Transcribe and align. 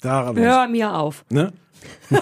Da 0.00 0.32
Hör 0.34 0.66
mir 0.68 0.94
auf. 0.96 1.24
Ne? 1.30 1.52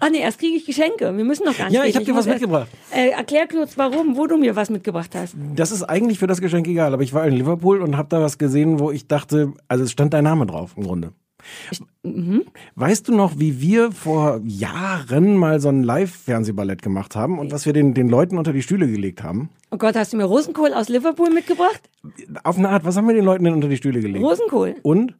Ah 0.00 0.08
nee, 0.10 0.20
erst 0.20 0.38
kriege 0.38 0.56
ich 0.56 0.64
Geschenke. 0.66 1.14
Wir 1.16 1.24
müssen 1.24 1.44
noch 1.44 1.56
gar 1.56 1.66
nicht 1.66 1.74
Ja, 1.74 1.82
ich 1.84 1.88
reden. 1.88 1.98
hab 1.98 2.04
dir 2.06 2.12
muss 2.14 2.20
was 2.20 2.26
erst- 2.26 2.40
mitgebracht. 2.40 2.68
Äh, 2.90 3.08
erklär 3.10 3.46
kurz, 3.46 3.76
warum, 3.76 4.16
wo 4.16 4.26
du 4.26 4.36
mir 4.38 4.56
was 4.56 4.70
mitgebracht 4.70 5.14
hast. 5.14 5.34
Das 5.54 5.70
ist 5.70 5.82
eigentlich 5.82 6.18
für 6.18 6.26
das 6.26 6.40
Geschenk 6.40 6.66
egal, 6.66 6.94
aber 6.94 7.02
ich 7.02 7.12
war 7.12 7.26
in 7.26 7.34
Liverpool 7.34 7.80
und 7.82 7.96
habe 7.96 8.08
da 8.08 8.20
was 8.20 8.38
gesehen, 8.38 8.78
wo 8.78 8.90
ich 8.90 9.06
dachte, 9.06 9.52
also 9.68 9.84
es 9.84 9.92
stand 9.92 10.14
dein 10.14 10.24
Name 10.24 10.46
drauf 10.46 10.72
im 10.76 10.84
Grunde. 10.84 11.12
mhm. 12.02 12.44
Weißt 12.74 13.06
du 13.08 13.14
noch, 13.14 13.38
wie 13.38 13.60
wir 13.60 13.92
vor 13.92 14.40
Jahren 14.44 15.36
mal 15.36 15.60
so 15.60 15.68
ein 15.68 15.82
Live-Fernsehballett 15.82 16.82
gemacht 16.82 17.16
haben 17.16 17.38
und 17.38 17.52
was 17.52 17.66
wir 17.66 17.72
den, 17.72 17.92
den 17.94 18.08
Leuten 18.08 18.38
unter 18.38 18.52
die 18.52 18.62
Stühle 18.62 18.86
gelegt 18.88 19.22
haben? 19.22 19.50
Oh 19.70 19.76
Gott, 19.76 19.94
hast 19.94 20.12
du 20.12 20.16
mir 20.16 20.24
Rosenkohl 20.24 20.72
aus 20.72 20.88
Liverpool 20.88 21.30
mitgebracht? 21.30 21.82
Auf 22.44 22.56
eine 22.58 22.70
Art, 22.70 22.84
was 22.84 22.96
haben 22.96 23.06
wir 23.08 23.14
den 23.14 23.24
Leuten 23.24 23.44
denn 23.44 23.52
unter 23.54 23.68
die 23.68 23.76
Stühle 23.76 24.00
gelegt? 24.00 24.24
Rosenkohl, 24.24 24.76
Und? 24.82 25.14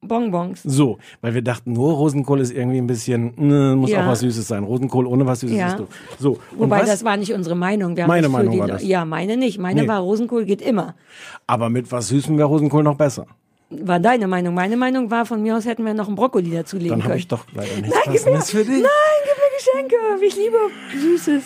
Bonbons. 0.00 0.62
So, 0.62 0.98
weil 1.20 1.34
wir 1.34 1.42
dachten, 1.42 1.72
nur 1.72 1.92
Rosenkohl 1.94 2.40
ist 2.40 2.52
irgendwie 2.52 2.78
ein 2.78 2.86
bisschen, 2.86 3.32
ne, 3.36 3.74
muss 3.76 3.90
Ja. 3.90 4.02
auch 4.04 4.08
was 4.08 4.20
Süßes 4.20 4.46
sein. 4.46 4.62
Rosenkohl 4.62 5.06
ohne 5.06 5.26
was 5.26 5.40
Süßes 5.40 5.56
Ja. 5.56 5.68
ist 5.70 5.78
doof. 5.80 5.88
So, 6.20 6.38
Wobei 6.56 6.80
was? 6.82 6.86
das 6.88 7.04
war 7.04 7.16
nicht 7.16 7.32
unsere 7.32 7.56
Meinung. 7.56 7.94
Meine 8.06 8.28
Meinung 8.28 8.52
die 8.52 8.60
war 8.60 8.68
das. 8.68 8.84
Ja, 8.84 9.04
meine 9.04 9.36
nicht. 9.36 9.58
Meine 9.58 9.82
Nee. 9.82 9.88
war 9.88 9.98
Rosenkohl 10.00 10.44
geht 10.44 10.62
immer. 10.62 10.94
aber 11.46 11.68
mit 11.68 11.90
was 11.90 12.08
Süßem 12.08 12.38
wäre 12.38 12.46
Rosenkohl 12.48 12.82
noch 12.84 12.96
besser. 12.96 13.26
War 13.70 13.98
deine 14.00 14.28
Meinung. 14.28 14.54
Meine 14.54 14.76
Meinung 14.78 15.10
war, 15.10 15.26
von 15.26 15.42
mir 15.42 15.56
aus 15.56 15.66
hätten 15.66 15.84
wir 15.84 15.92
noch 15.94 16.06
einen 16.06 16.16
Brokkoli 16.16 16.50
dazulegen 16.50 16.90
Dann 16.90 17.00
können. 17.00 17.10
habe 17.10 17.18
ich 17.18 17.28
doch 17.28 17.44
leider 17.54 17.74
nichts 17.76 17.90
Nein, 17.90 18.02
gib 18.04 18.24
mir, 18.24 18.32
Passendes 18.32 18.50
für 18.50 18.58
dich. 18.64 18.82
nein, 18.82 19.18
gib 19.24 19.36
mir 19.36 19.86
Geschenke. 19.88 20.24
Ich 20.24 20.36
liebe 20.36 20.56
Süßes. 20.96 21.42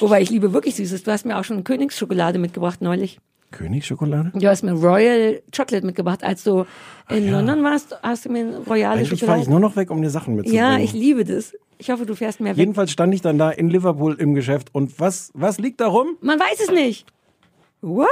Wobei 0.00 0.22
ich 0.22 0.30
liebe 0.30 0.52
wirklich 0.52 0.76
Süßes. 0.76 1.02
Du 1.02 1.10
hast 1.10 1.24
mir 1.26 1.38
auch 1.38 1.44
schon 1.44 1.64
Königsschokolade 1.64 2.38
mitgebracht 2.38 2.82
neulich. 2.82 3.18
Königsschokolade? 3.50 4.32
Du 4.34 4.46
hast 4.48 4.62
mir 4.62 4.72
Royal 4.72 5.40
Chocolate 5.54 5.86
mitgebracht. 5.86 6.22
Als 6.24 6.44
du 6.44 6.64
in 7.08 7.30
London 7.30 7.62
warst, 7.62 7.96
hast 8.02 8.24
du 8.24 8.30
mir 8.30 8.58
royale 8.68 9.00
Eigentlich 9.00 9.24
fahre 9.24 9.40
ich 9.40 9.48
nur 9.48 9.60
noch 9.60 9.76
weg, 9.76 9.90
um 9.90 10.02
dir 10.02 10.10
Sachen 10.10 10.34
mitzubringen. 10.36 10.64
ja, 10.64 10.78
ich 10.78 10.92
liebe 10.92 11.24
das. 11.24 11.54
Ich 11.78 11.90
hoffe, 11.90 12.06
du 12.06 12.14
fährst 12.14 12.40
mehr 12.40 12.52
weg. 12.52 12.58
Jedenfalls 12.58 12.90
stand 12.90 13.14
ich 13.14 13.20
dann 13.20 13.38
da 13.38 13.50
in 13.50 13.68
Liverpool 13.68 14.14
im 14.18 14.34
Geschäft 14.34 14.74
und 14.74 14.98
was, 14.98 15.30
was 15.34 15.58
liegt 15.58 15.80
da 15.80 15.88
rum? 15.88 16.16
Man 16.20 16.38
weiß 16.40 16.60
es 16.60 16.70
nicht. 16.70 17.06
What? 17.82 18.08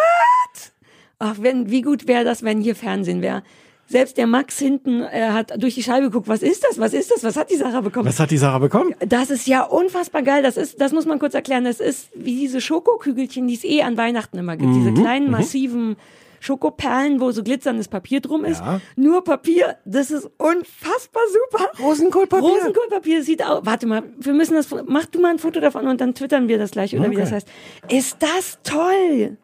Ach, 1.19 1.37
wenn, 1.41 1.71
wie 1.71 1.83
gut 1.83 2.07
wäre 2.07 2.25
das, 2.25 2.43
wenn 2.43 2.61
hier 2.61 2.77
Fernsehen 2.77 3.23
wäre. 3.23 3.43
Selbst 3.87 4.17
der 4.17 4.27
Max 4.27 4.59
hinten 4.59 5.03
äh, 5.03 5.29
hat 5.31 5.63
durch 5.63 5.75
die 5.75 5.83
Scheibe 5.83 6.07
geguckt, 6.07 6.27
was 6.29 6.43
ist 6.43 6.65
das? 6.65 6.79
Was 6.79 6.95
ist 6.95 7.11
das? 7.11 7.23
Was 7.23 7.37
hat 7.37 7.51
die 7.51 7.57
Sarah 7.57 7.83
bekommen? 7.83 8.09
Was 8.09 8.19
hat 8.19 8.31
die 8.31 8.39
Sarah 8.39 8.59
bekommen? 8.59 8.95
Das 9.07 9.31
ist 9.31 9.47
ja 9.47 9.63
unfassbar 9.63 10.23
geil. 10.23 10.43
Das 10.43 10.57
ist, 10.57 10.81
das 10.81 10.93
muss 10.93 11.05
man 11.07 11.19
kurz 11.19 11.35
erklären. 11.35 11.65
Das 11.65 11.81
ist 11.81 12.09
wie 12.15 12.35
diese 12.35 12.61
Schokokügelchen, 12.61 13.47
die 13.47 13.55
es 13.55 13.65
eh 13.65 13.83
an 13.83 13.97
Weihnachten 13.97 14.39
immer 14.39 14.57
gibt. 14.57 14.71
Mhm, 14.71 14.75
Diese 14.85 14.93
kleinen, 15.03 15.31
massiven 15.31 15.97
Schokoperlen, 16.41 17.21
wo 17.21 17.31
so 17.31 17.43
glitzerndes 17.43 17.89
Papier 17.89 18.21
drum 18.21 18.45
ist. 18.45 18.61
Ja. 18.61 18.81
Nur 18.97 19.25
Papier. 19.25 19.77
Das 19.85 20.11
ist 20.11 20.25
unfassbar 20.39 21.23
super. 21.51 21.71
Rosenkohlpapier. 21.83 22.49
Rosenkohlpapier 22.49 23.23
sieht 23.23 23.43
aus. 23.45 23.61
Warte 23.65 23.87
mal, 23.87 24.03
wir 24.19 24.33
müssen 24.35 24.55
das, 24.55 24.69
mach 24.87 25.07
du 25.07 25.21
mal 25.21 25.31
ein 25.31 25.39
Foto 25.39 25.61
davon 25.61 25.87
und 25.87 26.01
dann 26.01 26.15
twittern 26.15 26.49
wir 26.49 26.59
das 26.59 26.73
gleich 26.73 26.95
oder 26.95 27.05
wie 27.11 27.15
Okay. 27.17 27.21
das 27.21 27.33
heißt. 27.33 27.49
Ist 27.89 28.17
das 28.21 28.59
toll? 28.63 29.37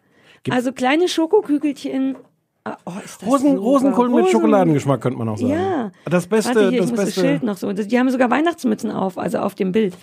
also 0.51 0.73
kleine 0.73 1.09
Schokokügelchen. 1.09 2.17
Ah, 2.65 2.77
Oh, 2.85 2.93
Rosen. 3.27 3.57
Rosenkohl 3.57 4.09
mit 4.09 4.19
Rosen- 4.19 4.33
Schokoladengeschmack 4.33 5.01
könnte 5.01 5.19
man 5.19 5.29
auch 5.31 5.39
sagen. 5.39 5.51
Ja. 5.53 5.91
Das 6.05 6.27
Beste, 6.27 6.55
Warte, 6.55 6.71
hier, 6.71 6.81
das 6.81 6.91
ich 6.91 6.97
muss 6.97 7.05
das. 7.07 7.15
Schild 7.15 7.43
noch 7.43 7.57
so. 7.57 7.73
Die 7.73 7.99
haben 7.99 8.11
sogar 8.11 8.31
Weihnachtsmützen 8.31 8.91
auf, 8.91 9.17
also 9.19 9.39
auf 9.39 9.55
dem 9.55 9.73
Bild. 9.73 9.95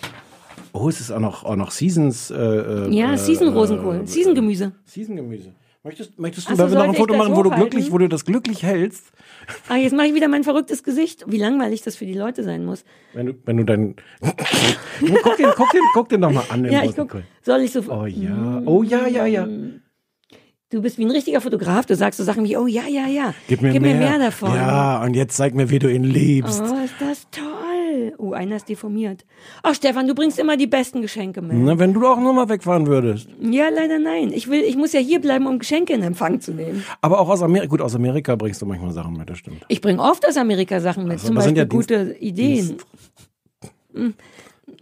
Oh, 0.72 0.88
es 0.88 1.00
ist 1.00 1.10
auch 1.10 1.20
noch, 1.20 1.44
auch 1.44 1.56
noch 1.56 1.70
Seasons. 1.70 2.30
Äh, 2.30 2.34
äh, 2.36 2.90
Ja, 2.90 3.14
äh, 3.14 3.16
Season 3.18 3.48
Rosenkohl, 3.48 4.02
äh, 4.02 4.06
Season 4.06 4.34
Gemüse. 4.34 4.72
Season-Gemüse. 4.84 5.52
Möchtest, 5.84 6.18
möchtest 6.18 6.50
du 6.50 6.56
so, 6.56 6.66
da 6.66 6.74
noch 6.74 6.84
ein 6.88 6.94
Foto 6.94 7.16
machen, 7.16 7.34
wo 7.36 7.42
du 7.44 7.50
glücklich, 7.50 7.90
wo 7.92 7.98
du 7.98 8.08
das 8.08 8.24
glücklich 8.24 8.64
hältst? 8.64 9.04
Ah, 9.68 9.76
jetzt 9.76 9.94
mache 9.94 10.08
ich 10.08 10.14
wieder 10.14 10.28
mein 10.28 10.42
verrücktes 10.44 10.82
Gesicht. 10.82 11.24
Wie 11.28 11.38
langweilig 11.38 11.82
das 11.82 11.94
für 11.96 12.04
die 12.04 12.14
Leute 12.14 12.42
sein 12.42 12.64
muss. 12.64 12.84
Wenn 13.14 13.26
du, 13.26 13.34
wenn 13.46 13.56
du 13.58 13.64
dein. 13.64 13.94
guck, 14.20 15.36
den, 15.36 15.46
guck, 15.56 15.70
den, 15.70 15.80
guck 15.94 16.08
den 16.08 16.20
doch 16.20 16.32
mal 16.32 16.44
an, 16.50 16.64
den 16.64 16.72
Ja, 16.72 16.82
ich 16.82 16.94
guck. 16.96 17.22
Soll 17.42 17.60
ich 17.60 17.72
so. 17.72 17.80
Oh 17.88 18.04
ja, 18.06 18.60
oh 18.66 18.82
ja, 18.82 19.06
ja, 19.06 19.24
ja. 19.26 19.46
Du 20.70 20.82
bist 20.82 20.98
wie 20.98 21.04
ein 21.06 21.10
richtiger 21.10 21.40
Fotograf. 21.40 21.86
Du 21.86 21.96
sagst 21.96 22.18
so 22.18 22.24
Sachen 22.24 22.44
wie, 22.44 22.54
oh 22.58 22.66
ja, 22.66 22.82
ja, 22.86 23.06
ja. 23.06 23.32
Gib 23.48 23.62
mir, 23.62 23.80
mehr. 23.80 24.18
davon. 24.18 24.54
Ja, 24.54 25.02
und 25.02 25.14
jetzt 25.14 25.34
zeig 25.34 25.54
mir, 25.54 25.70
wie 25.70 25.78
du 25.78 25.90
ihn 25.90 26.04
liebst. 26.04 26.60
Oh, 26.62 26.84
ist 26.84 26.94
das 27.00 27.26
toll. 27.30 28.12
Oh, 28.18 28.32
einer 28.32 28.56
ist 28.56 28.68
deformiert. 28.68 29.24
Ach, 29.62 29.74
Stefan, 29.74 30.06
du 30.06 30.14
bringst 30.14 30.38
immer 30.38 30.58
die 30.58 30.66
besten 30.66 31.00
Geschenke 31.00 31.40
mit. 31.40 31.56
Na, 31.56 31.78
wenn 31.78 31.94
du 31.94 32.06
auch 32.06 32.20
nur 32.20 32.34
mal 32.34 32.50
wegfahren 32.50 32.86
würdest. 32.86 33.28
Ja, 33.40 33.70
leider 33.70 33.98
nein. 33.98 34.30
Ich 34.30 34.50
will, 34.50 34.60
ich 34.60 34.76
muss 34.76 34.92
ja 34.92 35.00
hier 35.00 35.22
bleiben, 35.22 35.46
um 35.46 35.58
Geschenke 35.58 35.94
in 35.94 36.02
Empfang 36.02 36.42
zu 36.42 36.52
nehmen. 36.52 36.84
Aber 37.00 37.18
auch 37.18 37.30
aus 37.30 37.40
Amerika. 37.40 37.68
Gut, 37.68 37.80
aus 37.80 37.94
Amerika 37.94 38.36
bringst 38.36 38.60
du 38.60 38.66
manchmal 38.66 38.92
Sachen 38.92 39.16
mit, 39.16 39.30
das 39.30 39.38
stimmt. 39.38 39.64
Ich 39.68 39.80
bringe 39.80 40.02
oft 40.02 40.28
aus 40.28 40.36
Amerika 40.36 40.80
Sachen 40.80 41.04
mit. 41.04 41.12
Also, 41.12 41.28
zum 41.28 41.36
Beispiel 41.36 41.56
ja 41.56 41.64
Dienst- 41.64 41.88
gute 41.88 42.16
Ideen. 42.20 42.76
Hm. 43.94 44.12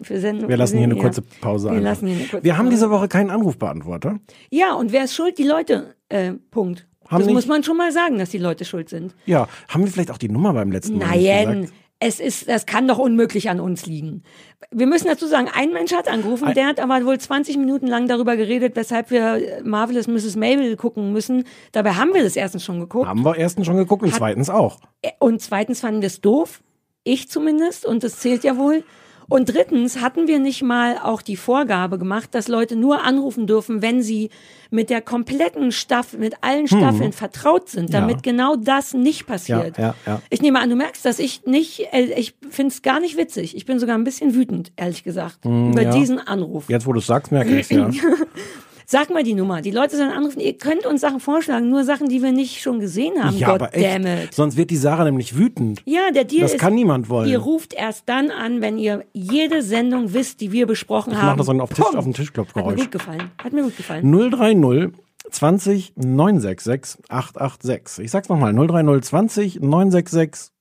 Für 0.02 0.20
Sendung, 0.20 0.48
Wir 0.48 0.56
lassen 0.56 0.76
hier 0.78 0.84
eine 0.84 0.96
kurze 0.96 1.22
Pause 1.22 1.68
Wir 1.68 1.72
einfach. 1.78 1.84
lassen 1.90 2.06
hier 2.08 2.16
eine 2.16 2.26
kurze 2.26 2.44
Wir 2.44 2.58
haben 2.58 2.70
diese 2.70 2.90
Woche 2.90 3.08
keinen 3.08 3.30
Anrufbeantworter. 3.30 4.18
Ja, 4.50 4.74
und 4.74 4.92
wer 4.92 5.04
ist 5.04 5.14
schuld? 5.14 5.38
Die 5.38 5.44
Leute. 5.44 5.94
Äh, 6.08 6.32
Punkt. 6.50 6.86
Haben 7.08 7.18
das 7.20 7.26
nicht- 7.26 7.34
muss 7.34 7.46
man 7.46 7.62
schon 7.62 7.76
mal 7.76 7.92
sagen, 7.92 8.18
dass 8.18 8.30
die 8.30 8.38
Leute 8.38 8.64
schuld 8.64 8.88
sind. 8.88 9.14
Ja, 9.26 9.48
haben 9.68 9.84
wir 9.84 9.90
vielleicht 9.92 10.10
auch 10.10 10.18
die 10.18 10.28
Nummer 10.28 10.52
beim 10.52 10.70
letzten 10.72 10.98
Mal 10.98 11.06
Nein, 11.16 11.70
es 11.98 12.20
ist, 12.20 12.46
das 12.48 12.66
kann 12.66 12.86
doch 12.86 12.98
unmöglich 12.98 13.48
an 13.48 13.58
uns 13.58 13.86
liegen. 13.86 14.22
Wir 14.70 14.86
müssen 14.86 15.06
dazu 15.06 15.26
sagen, 15.26 15.48
ein 15.54 15.72
Mensch 15.72 15.94
hat 15.94 16.08
angerufen, 16.08 16.52
der 16.54 16.66
hat 16.66 16.78
aber 16.78 17.06
wohl 17.06 17.18
20 17.18 17.56
Minuten 17.56 17.86
lang 17.86 18.06
darüber 18.06 18.36
geredet, 18.36 18.76
weshalb 18.76 19.10
wir 19.10 19.36
äh, 19.36 19.62
Marvelous 19.62 20.06
Mrs. 20.06 20.36
Mabel 20.36 20.76
gucken 20.76 21.12
müssen. 21.12 21.44
Dabei 21.72 21.92
haben 21.92 22.12
wir 22.12 22.22
das 22.22 22.36
erstens 22.36 22.64
schon 22.64 22.80
geguckt. 22.80 23.06
Haben 23.08 23.24
wir 23.24 23.36
erstens 23.36 23.64
schon 23.66 23.76
geguckt 23.78 24.02
und 24.02 24.12
zweitens 24.14 24.50
auch. 24.50 24.78
Äh, 25.00 25.12
Und 25.20 25.40
zweitens 25.40 25.80
fanden 25.80 26.02
wir 26.02 26.08
es 26.08 26.20
doof. 26.20 26.62
Ich 27.02 27.30
zumindest. 27.30 27.86
Und 27.86 28.02
das 28.04 28.18
zählt 28.20 28.44
ja 28.44 28.58
wohl. 28.58 28.84
Und 29.28 29.52
drittens 29.52 30.00
hatten 30.00 30.28
wir 30.28 30.38
nicht 30.38 30.62
mal 30.62 30.98
auch 31.02 31.20
die 31.22 31.36
Vorgabe 31.36 31.98
gemacht, 31.98 32.28
dass 32.34 32.48
Leute 32.48 32.76
nur 32.76 33.02
anrufen 33.04 33.46
dürfen, 33.46 33.82
wenn 33.82 34.02
sie 34.02 34.30
mit 34.70 34.88
der 34.90 35.00
kompletten 35.00 35.72
Staffel, 35.72 36.18
mit 36.20 36.34
allen 36.42 36.66
Staffeln 36.68 37.12
vertraut 37.12 37.68
sind, 37.68 37.92
damit 37.94 38.16
Hm. 38.18 38.22
Ja. 38.24 38.32
genau 38.32 38.56
das 38.56 38.94
nicht 38.94 39.26
passiert. 39.26 39.78
Ja, 39.78 39.94
ja. 40.06 40.20
Ich 40.30 40.42
nehme 40.42 40.60
an, 40.60 40.70
du 40.70 40.76
merkst, 40.76 41.04
dass 41.04 41.18
ich 41.18 41.44
nicht, 41.46 41.80
äh, 41.92 42.12
ich 42.16 42.34
finde 42.50 42.72
es 42.72 42.82
gar 42.82 43.00
nicht 43.00 43.16
witzig. 43.16 43.56
Ich 43.56 43.64
bin 43.66 43.78
sogar 43.78 43.96
ein 43.96 44.04
bisschen 44.04 44.34
wütend, 44.34 44.72
ehrlich 44.76 45.02
gesagt, 45.04 45.44
über 45.44 45.52
Hm, 45.54 45.78
ja. 45.78 45.90
diesen 45.90 46.18
Anruf. 46.18 46.68
Jetzt, 46.68 46.86
wo 46.86 46.92
du 46.92 46.98
es 47.00 47.06
sagst, 47.06 47.32
merke 47.32 47.58
ich 47.58 47.68
ja. 47.70 47.90
Sag 48.88 49.10
mal 49.10 49.24
die 49.24 49.34
Nummer. 49.34 49.62
Die 49.62 49.72
Leute 49.72 49.96
sollen 49.96 50.10
anrufen. 50.12 50.38
Ihr 50.38 50.52
könnt 50.56 50.86
uns 50.86 51.00
Sachen 51.00 51.18
vorschlagen, 51.18 51.68
nur 51.68 51.82
Sachen, 51.84 52.08
die 52.08 52.22
wir 52.22 52.30
nicht 52.30 52.62
schon 52.62 52.78
gesehen 52.78 53.22
haben. 53.22 53.36
ja, 53.36 53.48
aber 53.48 53.74
echt. 53.74 54.32
Sonst 54.32 54.56
wird 54.56 54.70
die 54.70 54.76
Sarah 54.76 55.04
nämlich 55.04 55.36
wütend. 55.36 55.82
Ja, 55.86 56.10
der 56.14 56.24
Deal 56.24 56.42
Das 56.42 56.52
ist, 56.54 56.60
kann 56.60 56.74
niemand 56.74 57.08
wollen. 57.08 57.28
Ihr 57.28 57.38
ruft 57.38 57.74
erst 57.74 58.04
dann 58.08 58.30
an, 58.30 58.60
wenn 58.60 58.78
ihr 58.78 59.04
jede 59.12 59.62
Sendung 59.62 60.12
wisst, 60.12 60.40
die 60.40 60.52
wir 60.52 60.66
besprochen 60.66 61.12
Ich 61.12 61.18
haben. 61.18 61.26
mach 61.26 61.36
das 61.36 61.46
dann 61.46 61.60
auf, 61.60 61.70
Tisch, 61.70 61.80
auf 61.84 61.90
den 61.90 61.98
Hat 61.98 62.06
mir 62.06 62.12
Tischklopfgeräusch. 62.12 62.80
gut 62.80 62.92
gefallen. 62.92 63.30
Hat 63.42 63.52
mir 63.52 63.62
gut 63.64 63.76
gefallen. 63.76 64.12
030 64.30 64.92
20 65.32 65.92
966 65.96 67.02
886. 67.08 68.04
Ich 68.04 68.10
sag's 68.12 68.28
nochmal. 68.28 68.52
030 68.54 69.02
20 69.08 69.60
966 69.60 70.52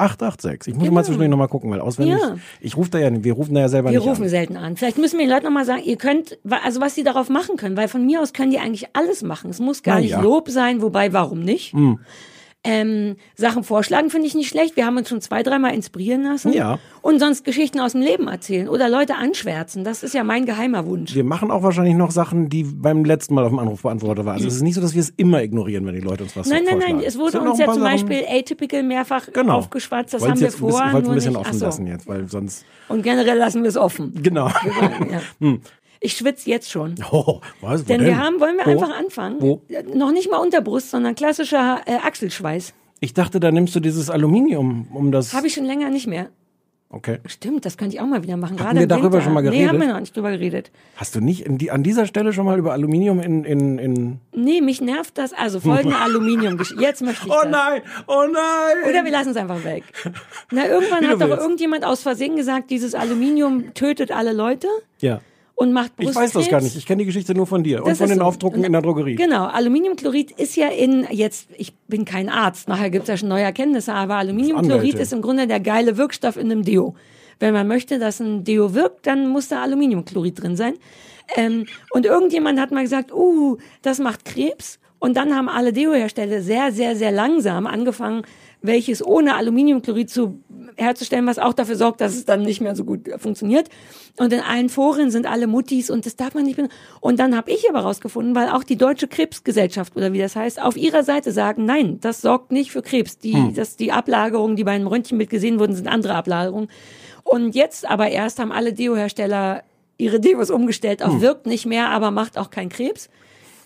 886. 0.00 0.72
Ich 0.72 0.78
muss 0.78 0.90
mal 0.90 1.04
zwischendurch 1.04 1.30
nochmal 1.30 1.48
gucken, 1.48 1.70
weil 1.70 1.80
auswendig. 1.80 2.18
Ja. 2.20 2.36
Ich 2.60 2.76
rufe 2.76 2.90
da 2.90 2.98
ja, 2.98 3.10
wir 3.12 3.32
rufen 3.34 3.54
da 3.54 3.60
ja 3.60 3.68
selber 3.68 3.90
Wir 3.90 3.98
nicht 3.98 4.08
rufen 4.08 4.24
an. 4.24 4.28
selten 4.28 4.56
an. 4.56 4.76
Vielleicht 4.76 4.98
müssen 4.98 5.18
wir 5.18 5.26
den 5.26 5.30
Leuten 5.30 5.44
nochmal 5.44 5.64
sagen, 5.64 5.82
ihr 5.84 5.96
könnt, 5.96 6.38
also 6.48 6.80
was 6.80 6.94
sie 6.94 7.04
darauf 7.04 7.28
machen 7.28 7.56
können, 7.56 7.76
weil 7.76 7.88
von 7.88 8.04
mir 8.04 8.20
aus 8.22 8.32
können 8.32 8.50
die 8.50 8.58
eigentlich 8.58 8.88
alles 8.94 9.22
machen. 9.22 9.50
Es 9.50 9.60
muss 9.60 9.82
gar 9.82 9.96
Na 9.96 10.00
nicht 10.00 10.10
ja. 10.10 10.20
Lob 10.20 10.48
sein, 10.48 10.82
wobei, 10.82 11.12
warum 11.12 11.40
nicht? 11.40 11.74
Ähm, 12.62 13.16
Sachen 13.36 13.64
vorschlagen 13.64 14.10
finde 14.10 14.26
ich 14.26 14.34
nicht 14.34 14.50
schlecht. 14.50 14.76
Wir 14.76 14.84
haben 14.84 14.98
uns 14.98 15.08
schon 15.08 15.22
zwei, 15.22 15.42
dreimal 15.42 15.72
inspirieren 15.72 16.24
lassen. 16.24 16.52
Ja. 16.52 16.78
Und 17.00 17.18
sonst 17.18 17.42
Geschichten 17.44 17.80
aus 17.80 17.92
dem 17.92 18.02
Leben 18.02 18.28
erzählen 18.28 18.68
oder 18.68 18.90
Leute 18.90 19.14
anschwärzen. 19.14 19.82
Das 19.82 20.02
ist 20.02 20.12
ja 20.12 20.24
mein 20.24 20.44
geheimer 20.44 20.84
Wunsch. 20.84 21.14
Wir 21.14 21.24
machen 21.24 21.50
auch 21.50 21.62
wahrscheinlich 21.62 21.94
noch 21.94 22.10
Sachen, 22.10 22.50
die 22.50 22.64
beim 22.64 23.06
letzten 23.06 23.32
Mal 23.34 23.44
auf 23.44 23.50
dem 23.50 23.58
Anrufbeantworter 23.60 24.26
waren. 24.26 24.34
Also 24.34 24.46
es 24.46 24.56
ist 24.56 24.62
nicht 24.62 24.74
so, 24.74 24.82
dass 24.82 24.92
wir 24.92 25.00
es 25.00 25.08
immer 25.16 25.42
ignorieren, 25.42 25.86
wenn 25.86 25.94
die 25.94 26.02
Leute 26.02 26.24
uns 26.24 26.36
was 26.36 26.48
Nein, 26.48 26.64
nein, 26.64 26.72
vorschlagen. 26.74 26.96
nein. 26.98 27.06
Es 27.06 27.18
wurde 27.18 27.40
uns 27.40 27.52
ein 27.52 27.66
ja 27.66 27.72
zum 27.72 27.82
Sachen- 27.82 27.82
Beispiel 27.82 28.24
atypical 28.28 28.82
mehrfach 28.82 29.32
genau. 29.32 29.54
aufgeschwatzt. 29.56 30.12
Das 30.12 30.20
Wollt's 30.20 30.32
haben 30.32 30.40
wir 30.40 30.48
ein 30.48 30.52
vor. 30.52 30.68
Ich 30.70 30.74
wollte 30.74 30.96
ein 30.96 31.02
nur 31.04 31.14
bisschen 31.14 31.36
offen 31.36 31.58
so. 31.58 31.64
lassen 31.64 31.86
jetzt, 31.86 32.06
weil 32.08 32.28
sonst. 32.28 32.66
Und 32.88 33.02
generell 33.02 33.38
lassen 33.38 33.62
wir 33.62 33.70
es 33.70 33.78
offen. 33.78 34.12
Genau. 34.22 34.48
ja. 34.48 35.22
Hm. 35.40 35.62
Ich 36.00 36.14
schwitze 36.14 36.48
jetzt 36.50 36.70
schon. 36.70 36.94
Oh, 37.12 37.40
was? 37.60 37.82
Wo 37.82 37.88
Denn 37.88 38.04
wir 38.04 38.16
haben, 38.18 38.40
wollen 38.40 38.56
wir 38.56 38.66
Wo? 38.66 38.70
einfach 38.70 38.98
anfangen? 38.98 39.36
Wo? 39.40 39.62
Noch 39.94 40.12
nicht 40.12 40.30
mal 40.30 40.38
Unterbrust, 40.38 40.90
sondern 40.90 41.14
klassischer 41.14 41.80
äh, 41.86 41.96
Achselschweiß. 41.96 42.72
Ich 43.00 43.14
dachte, 43.14 43.40
da 43.40 43.50
nimmst 43.50 43.74
du 43.74 43.80
dieses 43.80 44.10
Aluminium, 44.10 44.88
um 44.92 45.12
das. 45.12 45.32
Habe 45.34 45.46
ich 45.46 45.54
schon 45.54 45.64
länger 45.64 45.90
nicht 45.90 46.06
mehr. 46.06 46.28
Okay. 46.92 47.18
Stimmt, 47.24 47.64
das 47.64 47.76
könnte 47.78 47.94
ich 47.94 48.00
auch 48.00 48.06
mal 48.06 48.24
wieder 48.24 48.36
machen. 48.36 48.54
Hatten 48.54 48.64
Gerade 48.64 48.80
wir 48.80 48.86
darüber 48.88 49.04
Winter. 49.12 49.20
schon 49.22 49.32
mal 49.34 49.42
Nee, 49.42 49.50
geredet? 49.50 49.68
haben 49.68 49.80
wir 49.80 49.86
noch 49.92 50.00
nicht 50.00 50.16
drüber 50.16 50.32
geredet. 50.32 50.72
Hast 50.96 51.14
du 51.14 51.20
nicht 51.20 51.46
in 51.46 51.56
die, 51.56 51.70
an 51.70 51.84
dieser 51.84 52.04
Stelle 52.06 52.32
schon 52.32 52.44
mal 52.46 52.58
über 52.58 52.72
Aluminium 52.72 53.20
in, 53.20 53.44
in, 53.44 53.78
in. 53.78 54.18
Nee, 54.34 54.60
mich 54.60 54.80
nervt 54.80 55.16
das. 55.16 55.32
Also 55.32 55.60
folgende 55.60 55.96
aluminium 56.00 56.60
Jetzt 56.80 57.02
möchte 57.02 57.26
ich 57.28 57.32
Oh 57.32 57.36
das. 57.44 57.50
nein! 57.52 57.82
Oh 58.08 58.24
nein! 58.32 58.90
Oder 58.90 59.04
wir 59.04 59.12
lassen 59.12 59.30
es 59.30 59.36
einfach 59.36 59.62
weg. 59.62 59.84
Na, 60.50 60.66
irgendwann 60.66 61.02
Wie 61.04 61.06
hat 61.06 61.20
doch 61.20 61.28
willst. 61.28 61.42
irgendjemand 61.42 61.84
aus 61.84 62.02
Versehen 62.02 62.34
gesagt, 62.34 62.70
dieses 62.70 62.96
Aluminium 62.96 63.72
tötet 63.74 64.10
alle 64.10 64.32
Leute 64.32 64.66
ja. 65.00 65.20
Und 65.60 65.74
macht 65.74 65.92
Ich 65.98 66.06
Brustkrebs. 66.06 66.16
weiß 66.16 66.32
das 66.32 66.48
gar 66.48 66.62
nicht. 66.62 66.74
Ich 66.74 66.86
kenne 66.86 67.00
die 67.00 67.04
Geschichte 67.04 67.34
nur 67.34 67.46
von 67.46 67.62
dir 67.62 67.80
und 67.80 67.88
Das 67.90 67.98
von 67.98 68.06
ist 68.06 68.12
den 68.12 68.20
so. 68.20 68.24
Aufdrucken 68.24 68.64
in 68.64 68.72
der 68.72 68.80
Drogerie. 68.80 69.16
Genau, 69.16 69.44
Aluminiumchlorid 69.44 70.30
ist 70.30 70.56
ja 70.56 70.68
in, 70.68 71.06
jetzt, 71.10 71.50
ich 71.58 71.74
bin 71.86 72.06
kein 72.06 72.30
Arzt, 72.30 72.66
nachher 72.66 72.88
gibt's 72.88 73.08
ja 73.08 73.18
schon 73.18 73.28
neue 73.28 73.42
Erkenntnisse, 73.42 73.92
aber 73.92 74.14
Aluminiumchlorid 74.14 74.94
ist 74.94 75.12
im 75.12 75.20
Grunde 75.20 75.46
der 75.46 75.60
geile 75.60 75.98
Wirkstoff 75.98 76.38
in 76.38 76.50
einem 76.50 76.64
Deo. 76.64 76.94
Wenn 77.40 77.52
man 77.52 77.68
möchte, 77.68 77.98
dass 77.98 78.20
ein 78.20 78.42
Deo 78.42 78.72
wirkt, 78.72 79.06
dann 79.06 79.28
muss 79.28 79.48
da 79.48 79.62
Aluminiumchlorid 79.62 80.42
drin 80.42 80.56
sein. 80.56 80.74
Ähm, 81.36 81.66
und 81.90 82.06
irgendjemand 82.06 82.58
hat 82.58 82.70
mal 82.70 82.82
gesagt, 82.82 83.12
uh, 83.12 83.58
das 83.82 83.98
macht 83.98 84.24
Krebs. 84.24 84.78
Und 84.98 85.16
dann 85.18 85.34
haben 85.36 85.48
alle 85.50 85.74
Deo-Hersteller 85.74 86.40
sehr, 86.40 86.72
sehr, 86.72 86.96
sehr 86.96 87.12
langsam 87.12 87.66
angefangen, 87.66 88.22
welches 88.62 89.04
ohne 89.04 89.34
Aluminiumchlorid 89.36 90.10
zu 90.10 90.40
herzustellen, 90.76 91.26
was 91.26 91.38
auch 91.38 91.52
dafür 91.54 91.76
sorgt, 91.76 92.00
dass 92.00 92.14
es 92.14 92.24
dann 92.24 92.42
nicht 92.42 92.60
mehr 92.60 92.76
so 92.76 92.84
gut 92.84 93.08
funktioniert. 93.18 93.68
Und 94.18 94.32
in 94.32 94.40
allen 94.40 94.68
Foren 94.68 95.10
sind 95.10 95.26
alle 95.26 95.46
Muttis 95.46 95.90
und 95.90 96.04
das 96.06 96.16
darf 96.16 96.34
man 96.34 96.44
nicht. 96.44 96.56
ben- 96.56 96.68
Und 97.00 97.18
dann 97.18 97.36
habe 97.36 97.50
ich 97.50 97.68
aber 97.68 97.80
rausgefunden, 97.80 98.34
weil 98.34 98.48
auch 98.50 98.62
die 98.64 98.76
Deutsche 98.76 99.08
Krebsgesellschaft 99.08 99.96
oder 99.96 100.12
wie 100.12 100.18
das 100.18 100.36
heißt, 100.36 100.60
auf 100.60 100.76
ihrer 100.76 101.02
Seite 101.02 101.32
sagen, 101.32 101.64
nein, 101.64 101.98
das 102.00 102.20
sorgt 102.20 102.52
nicht 102.52 102.70
für 102.70 102.82
Krebs. 102.82 103.18
Die, 103.18 103.32
das, 103.54 103.76
die 103.76 103.92
Ablagerungen, 103.92 104.56
die 104.56 104.64
bei 104.64 104.72
einem 104.72 104.86
Röntgenbild 104.86 105.30
gesehen 105.30 105.58
wurden, 105.58 105.74
sind 105.74 105.88
andere 105.88 106.14
Ablagerungen. 106.14 106.68
Und 107.24 107.54
jetzt 107.54 107.88
aber 107.88 108.08
erst 108.08 108.38
haben 108.38 108.52
alle 108.52 108.72
Deo-Hersteller 108.72 109.62
ihre 109.98 110.20
Deos 110.20 110.50
umgestellt 110.50 111.02
auf 111.02 111.20
wirkt 111.20 111.46
nicht 111.46 111.66
mehr, 111.66 111.88
aber 111.90 112.10
macht 112.10 112.38
auch 112.38 112.50
keinen 112.50 112.70
Krebs. 112.70 113.10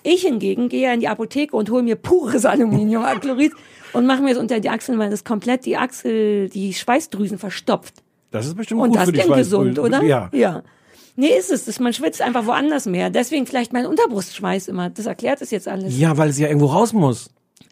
Ich 0.05 0.23
hingegen 0.23 0.69
gehe 0.69 0.93
in 0.93 1.01
die 1.01 1.09
Apotheke 1.09 1.57
und 1.57 1.71
hole 1.71 1.83
mir 1.83 1.97
pures 1.97 2.45
Aluminiumchlorid 2.45 3.53
und 3.95 4.07
mache 4.07 4.23
mir 4.23 4.33
es 4.33 4.39
unter 4.39 4.61
die 4.61 4.69
Achseln, 4.69 4.99
weil 4.99 5.11
das 5.11 5.25
komplett 5.25 5.65
die 5.65 5.77
Achsel, 5.77 6.49
die 6.51 6.75
Schweißdrüsen 6.75 7.39
verstopft. 7.39 7.95
Das 8.31 8.47
ist 8.47 8.55
bestimmt 8.55 8.83
Und 8.83 8.91
gut 8.91 8.99
das 8.99 9.07
für 9.07 9.13
die 9.13 9.21
Schweißdrüsen. 9.21 9.75
gesund, 9.75 9.79
oder? 9.79 10.03
Ja. 10.03 10.29
Ja. 10.33 10.63
Nee, 11.17 11.37
ist 11.39 11.51
es. 11.51 11.65
Das, 11.65 11.81
man 11.81 11.93
schwitzt 11.93 12.21
einfach 12.21 12.47
woanders 12.47 12.87
mehr. 12.87 13.09
Deswegen 13.09 13.47
vielleicht 13.47 13.73
mein 13.73 13.87
Unterbrustschweiß 13.87 14.69
immer. 14.69 14.91
Das 14.91 15.07
erklärt 15.07 15.41
es 15.41 15.51
jetzt 15.51 15.69
alles. 15.69 15.99
Ja, 15.99 16.17
weil 16.19 16.29
es 16.29 16.39
ja 16.39 16.49
irgendwo 16.49 16.67
raus 16.67 16.93
muss. 16.93 17.31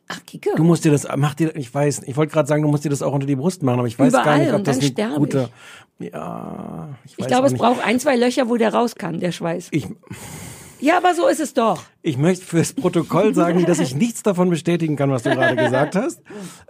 Ach, 0.08 0.20
Kike. 0.26 0.50
Du 0.56 0.64
musst 0.64 0.84
dir 0.84 0.92
das, 0.92 1.06
mach 1.16 1.34
dir, 1.34 1.54
ich 1.56 1.72
weiß, 1.72 2.02
ich 2.06 2.16
wollte 2.16 2.32
gerade 2.32 2.46
sagen, 2.48 2.62
du 2.62 2.68
musst 2.68 2.84
dir 2.84 2.90
das 2.90 3.02
auch 3.02 3.12
unter 3.12 3.26
die 3.26 3.36
Brust 3.36 3.62
machen, 3.62 3.78
aber 3.78 3.88
ich 3.88 3.98
weiß 3.98 4.12
gar 4.12 4.22
Überall 4.22 4.38
nicht, 4.40 4.50
ob 4.50 4.56
und 4.56 4.66
das 4.66 4.78
dann 4.78 4.84
ein 4.86 4.92
sterbe 4.92 5.14
guter, 5.16 5.48
ja, 5.98 6.88
ich, 7.04 7.14
Ich 7.16 7.26
glaube, 7.26 7.46
es 7.46 7.54
braucht 7.54 7.84
ein, 7.84 7.98
zwei 7.98 8.16
Löcher, 8.16 8.48
wo 8.48 8.56
der 8.56 8.74
raus 8.74 8.94
kann, 8.94 9.20
der 9.20 9.32
Schweiß. 9.32 9.68
Ich, 9.70 9.86
Ja, 10.82 10.96
aber 10.98 11.14
so 11.14 11.28
ist 11.28 11.40
es 11.40 11.54
doch. 11.54 11.80
ich 12.02 12.18
möchte 12.18 12.44
fürs 12.44 12.72
Protokoll 12.72 13.34
sagen, 13.34 13.64
dass 13.64 13.78
ich 13.78 13.94
nichts 13.94 14.22
davon 14.24 14.50
bestätigen 14.50 14.96
kann, 14.96 15.10
was 15.12 15.22
du 15.22 15.30
gerade 15.30 15.54
gesagt 15.56 15.94
hast. 15.94 16.20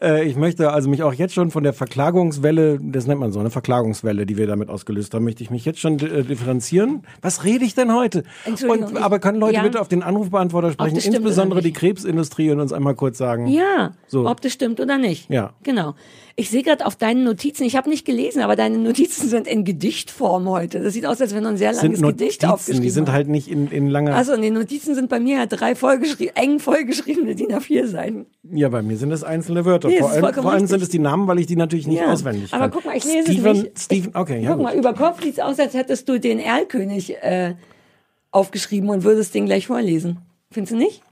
Äh, 0.03 0.25
ich 0.29 0.37
möchte 0.37 0.71
also 0.71 0.91
mich 0.91 1.03
auch 1.03 1.15
jetzt 1.15 1.33
schon 1.33 1.51
von 1.51 1.63
der 1.63 1.73
Verklagungswelle, 1.73 2.79
das 2.83 3.07
nennt 3.07 3.21
man 3.21 3.33
so, 3.33 3.41
eine 3.41 3.49
Verklagungswelle, 3.51 4.27
die 4.27 4.37
wir 4.37 4.47
damit 4.47 4.69
ausgelöst 4.69 5.15
haben, 5.15 5.25
möchte 5.25 5.43
ich 5.43 5.51
mich 5.51 5.65
jetzt 5.65 5.81
schon 5.81 5.99
äh, 5.99 6.23
differenzieren. 6.25 7.03
Was 7.23 7.45
rede 7.45 7.65
ich 7.65 7.75
denn 7.75 7.95
heute? 7.95 8.25
Entschuldigung, 8.45 8.91
Und, 8.91 9.03
aber 9.03 9.19
können 9.19 9.39
Leute 9.41 9.55
ja. 9.55 9.63
bitte 9.63 9.81
auf 9.81 9.89
den 9.89 10.03
Anrufbeantworter 10.03 10.73
sprechen, 10.73 10.99
insbesondere 10.99 11.63
die. 11.63 11.73
Krebsindustrie 11.73 12.51
und 12.51 12.61
uns 12.61 12.73
einmal 12.73 12.95
kurz 12.95 13.17
sagen. 13.17 13.47
Ja, 13.47 13.93
So. 14.07 14.29
ob 14.29 14.43
das 14.43 14.53
stimmt 14.53 14.79
oder 14.79 14.99
nicht. 14.99 15.31
Ja. 15.31 15.55
Genau. 15.63 15.95
Ich 16.35 16.49
sehe 16.51 16.63
gerade 16.63 16.87
auf 16.87 16.97
deinen 16.97 17.25
Notizen, 17.25 17.65
ich 17.65 17.77
habe 17.77 17.91
nicht 17.91 18.07
gelesen, 18.07 18.41
aber 18.43 18.57
deine 18.57 18.79
Notizen 18.79 19.29
sind 19.29 19.47
in 19.47 19.65
Gedichtform 19.65 20.49
heute. 20.49 20.81
Das 20.81 20.95
sieht 20.95 21.05
aus, 21.05 21.21
als 21.21 21.35
wenn 21.35 21.43
du 21.45 21.51
ein 21.51 21.57
sehr 21.59 21.73
langes 21.73 22.01
Gedicht 22.01 22.43
Notizen, 22.43 22.47
aufgeschrieben 22.47 22.83
die 22.83 22.91
sind 22.91 23.09
hast. 23.09 23.15
halt 23.15 23.29
nicht 23.29 23.49
in, 23.49 23.71
in 23.71 23.89
langer. 23.91 24.15
Also, 24.15 24.33
und 24.33 24.41
die 24.43 24.51
Notizen 24.51 24.95
sind 24.95 25.11
bei 25.11 25.21
mir 25.21 25.39
ja 25.39 25.47
drei 25.47 25.75
vollgeschrieben, 25.75 26.35
eng 26.37 26.59
vollgeschriebene 26.59 27.35
DIN 27.35 27.49
A4 27.53 27.87
Seiten. 27.87 28.27
Ja, 28.51 28.69
bei 28.71 28.81
mir 28.83 28.97
sind 28.97 29.13
es 29.13 29.23
einzelne 29.25 29.65
Wörter. 29.65 29.89
Nee, 29.89 29.99
vor 29.99 30.11
allem, 30.11 30.35
vor 30.35 30.53
allem 30.53 30.67
sind 30.67 30.83
es 30.83 30.89
die 30.89 30.99
Namen, 30.99 31.27
weil 31.27 31.39
ich 31.39 31.47
die 31.47 31.57
natürlich 31.57 31.87
nicht 31.87 32.01
Ja, 32.01 32.11
auswendig 32.13 32.53
aber 32.55 32.65
kann. 32.65 32.71
guck 32.73 32.85
mal, 32.87 32.97
ich 32.97 33.05
lese 33.05 33.19
es 33.19 33.25
Steven, 33.35 33.53
nicht. 33.63 33.79
Steven, 33.79 34.11
okay, 34.17 34.41
ja 34.43 34.49
Guck 34.51 34.57
gut. 34.59 34.65
mal, 34.65 34.75
über 34.77 34.95
Kopf 34.95 35.23
sieht's 35.23 35.39
aus, 35.39 35.59
als 35.59 35.75
hättest 35.75 36.09
du 36.09 36.19
den 36.19 36.39
Erlkönig 36.39 37.15
äh, 37.23 37.55
aufgeschrieben 38.31 38.89
und 38.89 39.05
würdest 39.05 39.35
den 39.35 39.45
gleich 39.47 39.67
vorlesen. 39.67 40.19
Findest 40.51 40.73
du 40.73 40.77
nicht? 40.79 41.03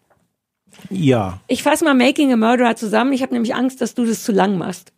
Ja, 0.89 1.41
Ich 1.49 1.63
fasse 1.63 1.85
mal 1.85 1.95
Making 1.95 2.33
a 2.33 2.37
Murderer 2.37 2.77
zusammen. 2.77 3.13
Ich 3.13 3.23
habe 3.23 3.35
nämlich 3.35 3.55
Angst, 3.55 3.81
dass 3.81 3.95
du 3.95 4.05
das 4.07 4.23
zu 4.25 4.33
lang 4.33 4.57
machst. 4.57 4.93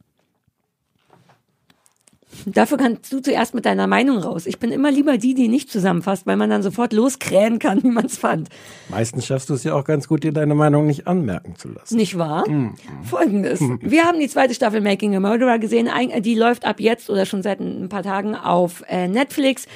Dafür 2.46 2.76
kannst 2.78 3.12
du 3.12 3.20
zuerst 3.20 3.54
mit 3.54 3.64
deiner 3.64 3.86
Meinung 3.86 4.18
raus. 4.18 4.46
Ich 4.46 4.58
bin 4.58 4.72
immer 4.72 4.90
lieber 4.90 5.18
die, 5.18 5.34
die 5.34 5.48
nicht 5.48 5.70
zusammenfasst, 5.70 6.26
weil 6.26 6.36
man 6.36 6.50
dann 6.50 6.62
sofort 6.62 6.92
loskrähen 6.92 7.58
kann, 7.58 7.80
wie 7.82 7.90
man 7.90 8.06
es 8.06 8.18
fand. 8.18 8.48
meistens 8.88 9.26
schaffst 9.26 9.50
du 9.50 9.54
es 9.54 9.64
ja 9.64 9.74
auch 9.74 9.84
ganz 9.84 10.08
gut, 10.08 10.24
dir 10.24 10.32
deine 10.32 10.54
Meinung 10.54 10.86
nicht 10.86 11.06
anmerken 11.06 11.56
zu 11.56 11.68
lassen. 11.68 11.96
Nicht 11.96 12.18
wahr? 12.18 12.48
Mhm. 12.48 12.74
Folgendes. 13.04 13.60
Wir 13.80 14.04
haben 14.04 14.18
die 14.18 14.28
zweite 14.28 14.54
Staffel 14.54 14.80
Making 14.80 15.16
a 15.16 15.20
Murderer 15.20 15.58
gesehen. 15.58 15.88
Ein- 15.88 16.22
Die 16.22 16.34
läuft 16.34 16.64
ab 16.64 16.80
jetzt 16.80 17.10
oder 17.10 17.26
schon 17.26 17.42
seit 17.42 17.60
ein 17.60 17.88
paar 17.88 18.02
Tagen 18.02 18.34
auf 18.34 18.82
äh, 18.88 19.08
Netflix. 19.08 19.66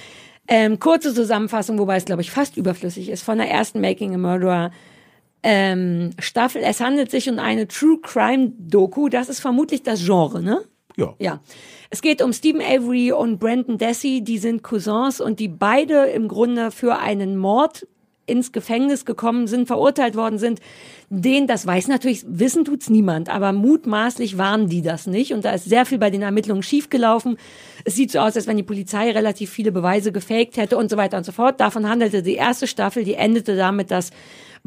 Ähm, 0.49 0.79
kurze 0.79 1.13
Zusammenfassung, 1.13 1.79
wobei 1.79 1.97
es, 1.97 2.05
glaube 2.05 2.23
ich, 2.23 2.31
fast 2.31 2.57
überflüssig 2.57 3.09
ist, 3.09 3.23
von 3.25 3.39
der 3.39 3.51
ersten 3.51 3.81
Making 3.81 4.15
a 4.15 4.19
Murderer 4.19 4.71
ähm, 5.43 6.11
Staffel. 6.19 6.63
Es 6.65 6.81
handelt 6.81 7.11
sich 7.11 7.29
um 7.29 7.39
eine 7.39 7.69
True 7.69 7.99
Crime 8.03 8.53
Doku. 8.59 9.09
Das 9.09 9.29
ist 9.29 9.41
vermutlich 9.41 9.83
das 9.83 10.05
Genre, 10.05 10.43
ne? 10.43 10.61
Ja. 10.97 11.15
Ja. 11.19 11.41
Es 11.91 12.03
geht 12.03 12.23
um 12.23 12.33
Stephen 12.33 12.63
Avery 12.63 13.13
und 13.13 13.39
Brandon 13.39 13.79
Dassey, 13.79 14.23
die 14.23 14.39
sind 14.39 14.63
Cousins 14.63 15.21
und 15.21 15.39
die 15.41 15.49
beide 15.49 16.07
im 16.07 16.27
Grunde 16.27 16.71
für 16.71 16.97
einen 16.97 17.37
Mord 17.37 17.87
ins 18.27 18.53
Gefängnis 18.53 19.05
gekommen 19.05 19.47
sind, 19.47 19.67
verurteilt 19.67 20.17
worden 20.17 20.39
sind. 20.39 20.61
Den, 21.09 21.47
das 21.47 21.65
weiß 21.65 21.87
natürlich, 21.87 22.25
wissen 22.27 22.65
tut's 22.65 22.91
niemand, 22.91 23.29
aber 23.29 23.53
mutmaßlich 23.53 24.37
waren 24.37 24.69
die 24.69 24.83
das 24.83 25.07
nicht. 25.07 25.33
Und 25.33 25.45
da 25.45 25.53
ist 25.53 25.67
sehr 25.67 25.87
viel 25.87 25.99
bei 25.99 26.11
den 26.11 26.23
Ermittlungen 26.23 26.65
schiefgelaufen. 26.65 27.39
Es 27.85 27.95
sieht 27.95 28.11
so 28.11 28.19
aus, 28.19 28.35
als 28.35 28.49
wenn 28.49 28.57
die 28.57 28.65
Polizei 28.65 29.13
relativ 29.13 29.51
viele 29.51 29.71
Beweise 29.71 30.11
gefaked 30.11 30.57
hätte 30.57 30.77
und 30.77 30.91
so 30.91 30.97
weiter 30.97 31.17
und 31.17 31.25
so 31.25 31.31
fort. 31.31 31.61
Davon 31.61 31.89
handelte 31.89 32.23
die 32.23 32.35
erste 32.35 32.67
Staffel, 32.67 33.05
die 33.05 33.15
endete 33.15 33.57
damit, 33.57 33.93
dass 33.93 34.11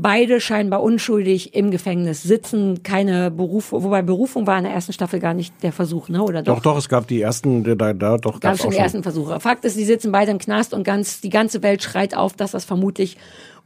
beide 0.01 0.39
scheinbar 0.39 0.81
unschuldig 0.81 1.53
im 1.53 1.71
Gefängnis 1.71 2.23
sitzen, 2.23 2.83
keine 2.83 3.31
Berufung, 3.31 3.83
wobei 3.83 4.01
Berufung 4.01 4.47
war 4.47 4.57
in 4.57 4.63
der 4.63 4.73
ersten 4.73 4.93
Staffel 4.93 5.19
gar 5.19 5.33
nicht 5.33 5.53
der 5.61 5.73
Versuch, 5.73 6.07
ne? 6.07 6.23
Oder 6.23 6.41
doch? 6.41 6.55
Doch, 6.55 6.61
doch, 6.61 6.77
es 6.77 6.87
gab 6.87 7.07
die 7.07 7.21
ersten, 7.21 7.63
da, 7.63 7.93
da, 7.93 8.17
doch, 8.17 8.33
gab 8.33 8.41
gab's 8.41 8.61
schon 8.61 8.71
die 8.71 8.77
ersten 8.77 9.03
Versuche. 9.03 9.41
Fakt 9.41 9.65
ist, 9.65 9.75
sie 9.75 9.83
sitzen 9.83 10.13
beide 10.13 10.31
im 10.31 10.37
Knast 10.37 10.73
und 10.73 10.85
ganz, 10.85 11.19
die 11.19 11.29
ganze 11.29 11.61
Welt 11.63 11.83
schreit 11.83 12.15
auf, 12.15 12.33
dass 12.33 12.51
das 12.51 12.63
vermutlich 12.63 13.17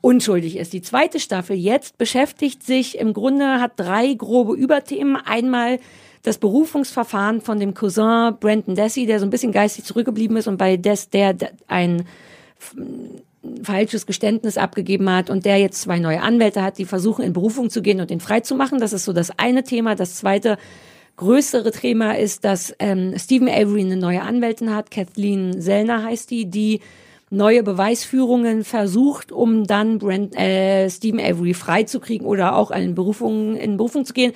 unschuldig 0.01 0.57
ist. 0.57 0.73
Die 0.73 0.81
zweite 0.81 1.19
Staffel 1.19 1.55
jetzt 1.55 1.99
beschäftigt 1.99 2.63
sich 2.63 2.97
im 2.97 3.13
Grunde, 3.13 3.61
hat 3.61 3.73
drei 3.75 4.13
grobe 4.15 4.55
Überthemen. 4.55 5.15
Einmal 5.15 5.79
das 6.23 6.39
Berufungsverfahren 6.39 7.41
von 7.41 7.59
dem 7.59 7.75
Cousin 7.75 8.35
Brandon 8.39 8.75
Dassey, 8.75 9.05
der 9.05 9.19
so 9.19 9.25
ein 9.27 9.29
bisschen 9.29 9.51
geistig 9.51 9.85
zurückgeblieben 9.85 10.35
ist 10.37 10.47
und 10.47 10.57
bei 10.57 10.77
Des, 10.77 11.09
der 11.09 11.33
der 11.33 11.51
ein 11.67 12.05
falsches 13.63 14.05
Geständnis 14.05 14.57
abgegeben 14.57 15.09
hat 15.09 15.29
und 15.29 15.45
der 15.45 15.57
jetzt 15.57 15.81
zwei 15.81 15.99
neue 15.99 16.21
Anwälte 16.21 16.61
hat, 16.61 16.77
die 16.77 16.85
versuchen 16.85 17.23
in 17.23 17.33
Berufung 17.33 17.69
zu 17.69 17.81
gehen 17.81 17.99
und 17.99 18.09
den 18.09 18.19
freizumachen. 18.19 18.79
Das 18.79 18.93
ist 18.93 19.05
so 19.05 19.13
das 19.13 19.37
eine 19.37 19.63
Thema. 19.63 19.95
Das 19.95 20.15
zweite 20.15 20.57
größere 21.17 21.71
Thema 21.71 22.17
ist, 22.17 22.43
dass 22.45 22.73
ähm, 22.79 23.13
Stephen 23.17 23.49
Avery 23.49 23.81
eine 23.81 23.97
neue 23.97 24.21
Anwältin 24.21 24.73
hat, 24.73 24.91
Kathleen 24.91 25.61
Sellner 25.61 26.03
heißt 26.03 26.31
die, 26.31 26.45
die 26.45 26.79
neue 27.29 27.63
Beweisführungen 27.63 28.63
versucht, 28.63 29.31
um 29.31 29.65
dann 29.65 29.97
Brand, 29.97 30.35
äh, 30.37 30.89
Stephen 30.89 31.19
Avery 31.19 31.53
freizukriegen 31.53 32.27
oder 32.27 32.55
auch 32.55 32.71
in 32.71 32.95
Berufung, 32.95 33.55
in 33.55 33.77
Berufung 33.77 34.05
zu 34.05 34.13
gehen. 34.13 34.33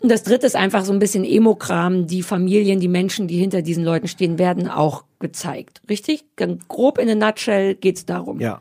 Und 0.00 0.10
das 0.10 0.22
dritte 0.22 0.46
ist 0.46 0.56
einfach 0.56 0.84
so 0.84 0.92
ein 0.92 0.98
bisschen 0.98 1.24
Emo-Kram. 1.24 2.06
Die 2.06 2.22
Familien, 2.22 2.80
die 2.80 2.88
Menschen, 2.88 3.28
die 3.28 3.38
hinter 3.38 3.62
diesen 3.62 3.84
Leuten 3.84 4.08
stehen, 4.08 4.38
werden 4.38 4.68
auch 4.68 5.04
gezeigt. 5.18 5.82
Richtig? 5.88 6.24
Ganz 6.36 6.66
grob 6.68 6.98
in 6.98 7.08
a 7.10 7.14
nutshell 7.14 7.74
geht's 7.74 8.04
darum. 8.06 8.40
Ja. 8.40 8.60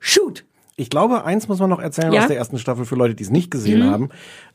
Shoot! 0.00 0.44
Ich 0.74 0.88
glaube, 0.88 1.24
eins 1.24 1.48
muss 1.48 1.58
man 1.58 1.68
noch 1.68 1.78
erzählen 1.80 2.12
Ja? 2.12 2.20
Mhm. 2.20 2.24
aus 2.24 2.28
der 2.28 2.36
ersten 2.38 2.58
Staffel 2.58 2.86
für 2.86 2.96
Leute, 2.96 3.14
die 3.14 3.22
es 3.22 3.30
nicht 3.30 3.50
gesehen 3.50 3.84
haben. 3.84 4.08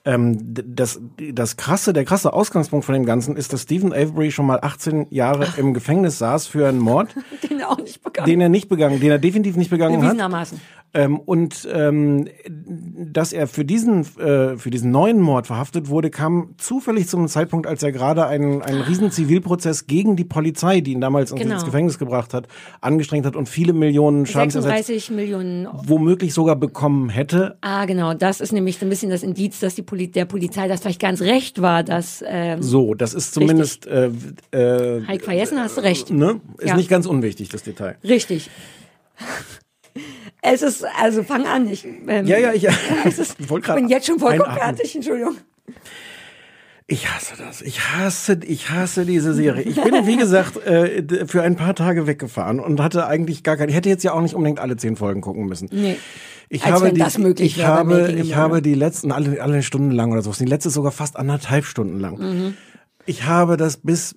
Ähm, 0.04 0.38
das, 0.44 1.00
das 1.32 1.58
krasse, 1.58 1.94
der 1.94 2.06
krasse 2.06 2.34
Ausgangspunkt 2.34 2.86
von 2.86 2.94
dem 2.96 3.06
Ganzen 3.06 3.38
ist, 3.38 3.54
dass 3.54 3.62
Stephen 3.62 3.94
Avery 3.94 4.32
schon 4.32 4.48
mal 4.48 4.60
18 4.62 5.08
Jahre 5.12 5.48
im 5.58 5.74
Gefängnis 5.76 6.18
saß 6.18 6.48
für 6.48 6.68
einen 6.68 6.80
Mord, 6.80 7.14
Den 7.50 7.60
er 7.60 7.70
auch 7.70 7.78
nicht 7.78 8.04
bekannt. 8.04 8.28
den 8.28 8.42
er 8.42 8.50
nicht 8.50 8.68
begangen, 8.68 9.00
den 9.00 9.12
er 9.12 9.20
definitiv 9.20 9.56
nicht 9.58 9.70
begangen 9.70 10.02
hat. 10.04 10.18
Ähm, 10.98 11.20
und 11.20 11.68
ähm, 11.72 12.28
dass 12.50 13.32
er 13.32 13.46
für 13.48 13.64
diesen, 13.64 14.02
äh, 14.18 14.58
für 14.58 14.72
diesen 14.72 14.90
neuen 14.90 15.22
Mord 15.22 15.46
verhaftet 15.46 15.90
wurde, 15.90 16.10
kam 16.10 16.56
zufällig 16.58 17.08
zum 17.08 17.28
Zeitpunkt, 17.28 17.68
als 17.68 17.84
er 17.84 17.92
gerade 17.92 18.26
einen, 18.26 18.64
einen 18.64 18.82
riesen 18.82 19.12
Zivilprozess 19.12 19.86
gegen 19.86 20.16
die 20.16 20.24
Polizei, 20.24 20.82
die 20.82 20.94
ihn 20.94 21.02
damals 21.02 21.36
Genau. 21.36 21.54
ins 21.54 21.66
Gefängnis 21.66 22.00
gebracht 22.00 22.34
hat, 22.34 22.48
angestrengt 22.82 23.28
hat 23.28 23.36
und 23.36 23.48
viele 23.48 23.74
Millionen 23.74 24.26
Schadensersatz 24.26 24.88
36 24.88 25.12
Millionen. 25.12 25.68
womöglich 25.86 26.34
sogar 26.34 26.56
bekommen 26.56 27.10
hätte. 27.10 27.58
Ah, 27.62 27.86
genau. 27.86 28.16
Das 28.16 28.42
ist 28.42 28.52
nämlich 28.52 28.80
so 28.80 28.86
ein 28.88 28.90
bisschen 28.90 29.12
das 29.12 29.22
Indiz, 29.22 29.60
dass 29.60 29.76
die 29.76 29.84
Poli 29.84 30.08
der 30.10 30.26
Polizei 30.26 30.68
das 30.68 30.82
vielleicht 30.82 31.00
ganz 31.02 31.22
recht 31.22 31.62
war, 31.62 31.84
dass 31.84 32.24
ähm, 32.28 32.64
So, 32.64 32.96
das 32.96 33.14
ist 33.14 33.36
zumindest 33.36 33.86
äh, 33.86 34.10
äh, 34.52 35.06
Heik 35.06 35.24
Verjessen 35.24 35.60
hast 35.60 35.78
du 35.78 35.82
recht. 35.82 36.10
ne? 36.10 36.42
ist 36.58 36.70
Ja. 36.70 36.76
nicht 36.76 36.90
ganz 36.90 37.06
unwichtig, 37.06 37.50
das 37.50 37.62
Detail. 37.62 37.98
Richtig. 38.04 38.50
Es 40.52 40.62
ist, 40.62 40.86
also 41.00 41.24
fang 41.24 41.46
an. 41.46 41.68
Ich, 41.68 41.86
ähm, 41.86 42.26
Ja, 42.26 42.38
ja, 42.38 42.54
ich, 42.54 42.68
es 43.06 43.20
ist, 43.20 43.38
ich 43.40 43.48
bin 43.48 43.90
jetzt 43.90 44.08
schon 44.08 44.20
vollkommen 44.20 44.56
fertig, 44.56 44.96
Entschuldigung. 44.96 45.36
Ich 46.90 47.10
hasse 47.12 47.34
das. 47.38 47.62
Ich 47.62 47.82
hasse, 47.82 48.40
ich 48.46 48.70
hasse 48.70 49.06
diese 49.06 49.34
Serie. 49.34 49.64
Ich 49.64 49.76
bin, 49.76 50.08
wie 50.08 50.16
gesagt, 50.16 50.56
äh, 50.66 51.04
für 51.28 51.42
ein 51.42 51.58
paar 51.58 51.76
Tage 51.76 52.08
weggefahren 52.08 52.62
und 52.62 52.82
hatte 52.82 53.08
eigentlich 53.08 53.44
gar 53.44 53.58
keine. 53.58 53.72
Ich 53.72 53.76
hätte 53.76 53.90
jetzt 53.90 54.04
ja 54.04 54.14
auch 54.14 54.22
nicht 54.22 54.36
unbedingt 54.36 54.60
alle 54.60 54.78
zehn 54.78 54.96
Folgen 54.96 55.20
gucken 55.20 55.48
müssen. 55.48 55.68
Nee. 55.72 55.98
Ich 56.48 56.64
Als 56.64 56.76
habe 56.76 56.94
die, 56.94 57.00
das 57.00 57.18
möglich 57.18 57.54
ich 57.54 57.58
wäre 57.58 57.68
habe, 57.68 58.10
ich 58.12 58.16
Murderer. 58.16 58.36
habe 58.38 58.62
die 58.62 58.74
letzten 58.74 59.12
alle, 59.12 59.42
alle 59.42 59.64
Stunden 59.64 59.92
lang 59.92 60.14
oder 60.14 60.22
so. 60.22 60.32
Die 60.32 60.46
letzte 60.46 60.70
ist 60.70 60.76
sogar 60.76 60.94
fast 60.94 61.18
anderthalb 61.18 61.66
Stunden 61.66 62.00
lang. 62.00 62.18
Mhm. 62.20 62.54
Ich 63.06 63.26
habe 63.26 63.58
das 63.58 63.78
bis 63.78 64.16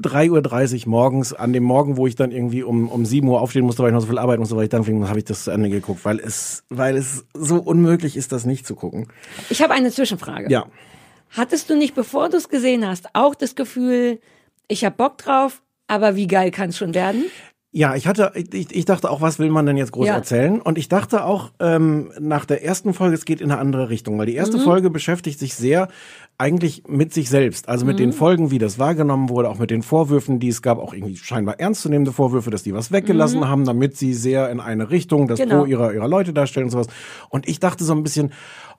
3.30 0.00 0.84
Uhr 0.84 0.90
morgens, 0.90 1.32
an 1.32 1.52
dem 1.52 1.64
Morgen, 1.64 1.96
wo 1.96 2.06
ich 2.06 2.14
dann 2.14 2.30
irgendwie 2.30 2.62
um, 2.62 2.88
um 2.88 3.04
7 3.06 3.26
Uhr 3.28 3.40
aufstehen 3.40 3.64
musste, 3.64 3.82
weil 3.82 3.90
ich 3.90 3.94
noch 3.94 4.00
so 4.00 4.08
viel 4.08 4.18
arbeiten 4.18 4.40
musste, 4.40 4.56
weil 4.56 4.64
ich 4.64 4.70
dann 4.70 4.84
fing, 4.84 5.08
habe 5.08 5.18
ich 5.18 5.24
das 5.24 5.44
zu 5.44 5.50
Ende 5.50 5.70
geguckt, 5.70 6.04
weil 6.04 6.20
es, 6.20 6.64
weil 6.68 6.96
es 6.96 7.24
so 7.34 7.56
unmöglich 7.56 8.16
ist, 8.16 8.32
das 8.32 8.44
nicht 8.44 8.66
zu 8.66 8.74
gucken. 8.74 9.08
Ich 9.50 9.62
habe 9.62 9.72
eine 9.74 9.90
Zwischenfrage. 9.90 10.50
Ja. 10.50 10.66
Hattest 11.30 11.70
du 11.70 11.76
nicht, 11.76 11.94
bevor 11.94 12.28
du 12.28 12.36
es 12.36 12.48
gesehen 12.48 12.86
hast, 12.86 13.08
auch 13.14 13.34
das 13.34 13.54
Gefühl, 13.54 14.20
ich 14.68 14.84
hab 14.84 14.96
Bock 14.96 15.18
drauf, 15.18 15.62
aber 15.86 16.16
wie 16.16 16.26
geil 16.26 16.50
kann 16.50 16.70
es 16.70 16.78
schon 16.78 16.94
werden? 16.94 17.24
Ja, 17.78 17.94
ich 17.94 18.06
hatte, 18.06 18.32
ich, 18.34 18.74
ich 18.74 18.84
dachte 18.86 19.10
auch, 19.10 19.20
was 19.20 19.38
will 19.38 19.50
man 19.50 19.66
denn 19.66 19.76
jetzt 19.76 19.92
groß 19.92 20.06
Ja. 20.06 20.14
erzählen? 20.14 20.62
Und 20.62 20.78
ich 20.78 20.88
dachte 20.88 21.26
auch 21.26 21.50
ähm, 21.60 22.10
nach 22.18 22.46
der 22.46 22.64
ersten 22.64 22.94
Folge, 22.94 23.14
es 23.14 23.26
geht 23.26 23.42
in 23.42 23.50
eine 23.50 23.60
andere 23.60 23.90
Richtung, 23.90 24.16
weil 24.18 24.24
die 24.24 24.32
Mhm. 24.32 24.38
erste 24.38 24.58
Folge 24.60 24.88
beschäftigt 24.88 25.38
sich 25.38 25.54
sehr 25.56 25.88
eigentlich 26.38 26.84
mit 26.88 27.12
sich 27.12 27.28
selbst, 27.28 27.68
also 27.68 27.84
mit 27.84 27.96
Mhm. 27.96 28.04
den 28.04 28.12
Folgen, 28.14 28.50
wie 28.50 28.56
das 28.58 28.78
wahrgenommen 28.78 29.28
wurde, 29.28 29.50
auch 29.50 29.58
mit 29.58 29.70
den 29.70 29.82
Vorwürfen, 29.82 30.38
die 30.40 30.48
es 30.48 30.62
gab, 30.62 30.78
auch 30.78 30.94
irgendwie 30.94 31.16
scheinbar 31.16 31.60
ernstzunehmende 31.60 32.12
Vorwürfe, 32.12 32.48
dass 32.50 32.62
die 32.62 32.72
was 32.72 32.92
weggelassen 32.92 33.46
haben, 33.46 33.66
damit 33.66 33.94
sie 33.98 34.14
sehr 34.14 34.48
in 34.48 34.60
eine 34.60 34.88
Richtung 34.88 35.28
das 35.28 35.38
Mhm. 35.40 35.44
Genau. 35.44 35.58
Pro 35.60 35.66
ihrer, 35.66 35.92
ihrer 35.92 36.08
Leute 36.08 36.32
darstellen 36.32 36.64
und 36.64 36.70
sowas. 36.70 36.86
Und 37.28 37.46
ich 37.46 37.60
dachte 37.60 37.84
so 37.84 37.92
ein 37.92 38.02
bisschen, 38.02 38.32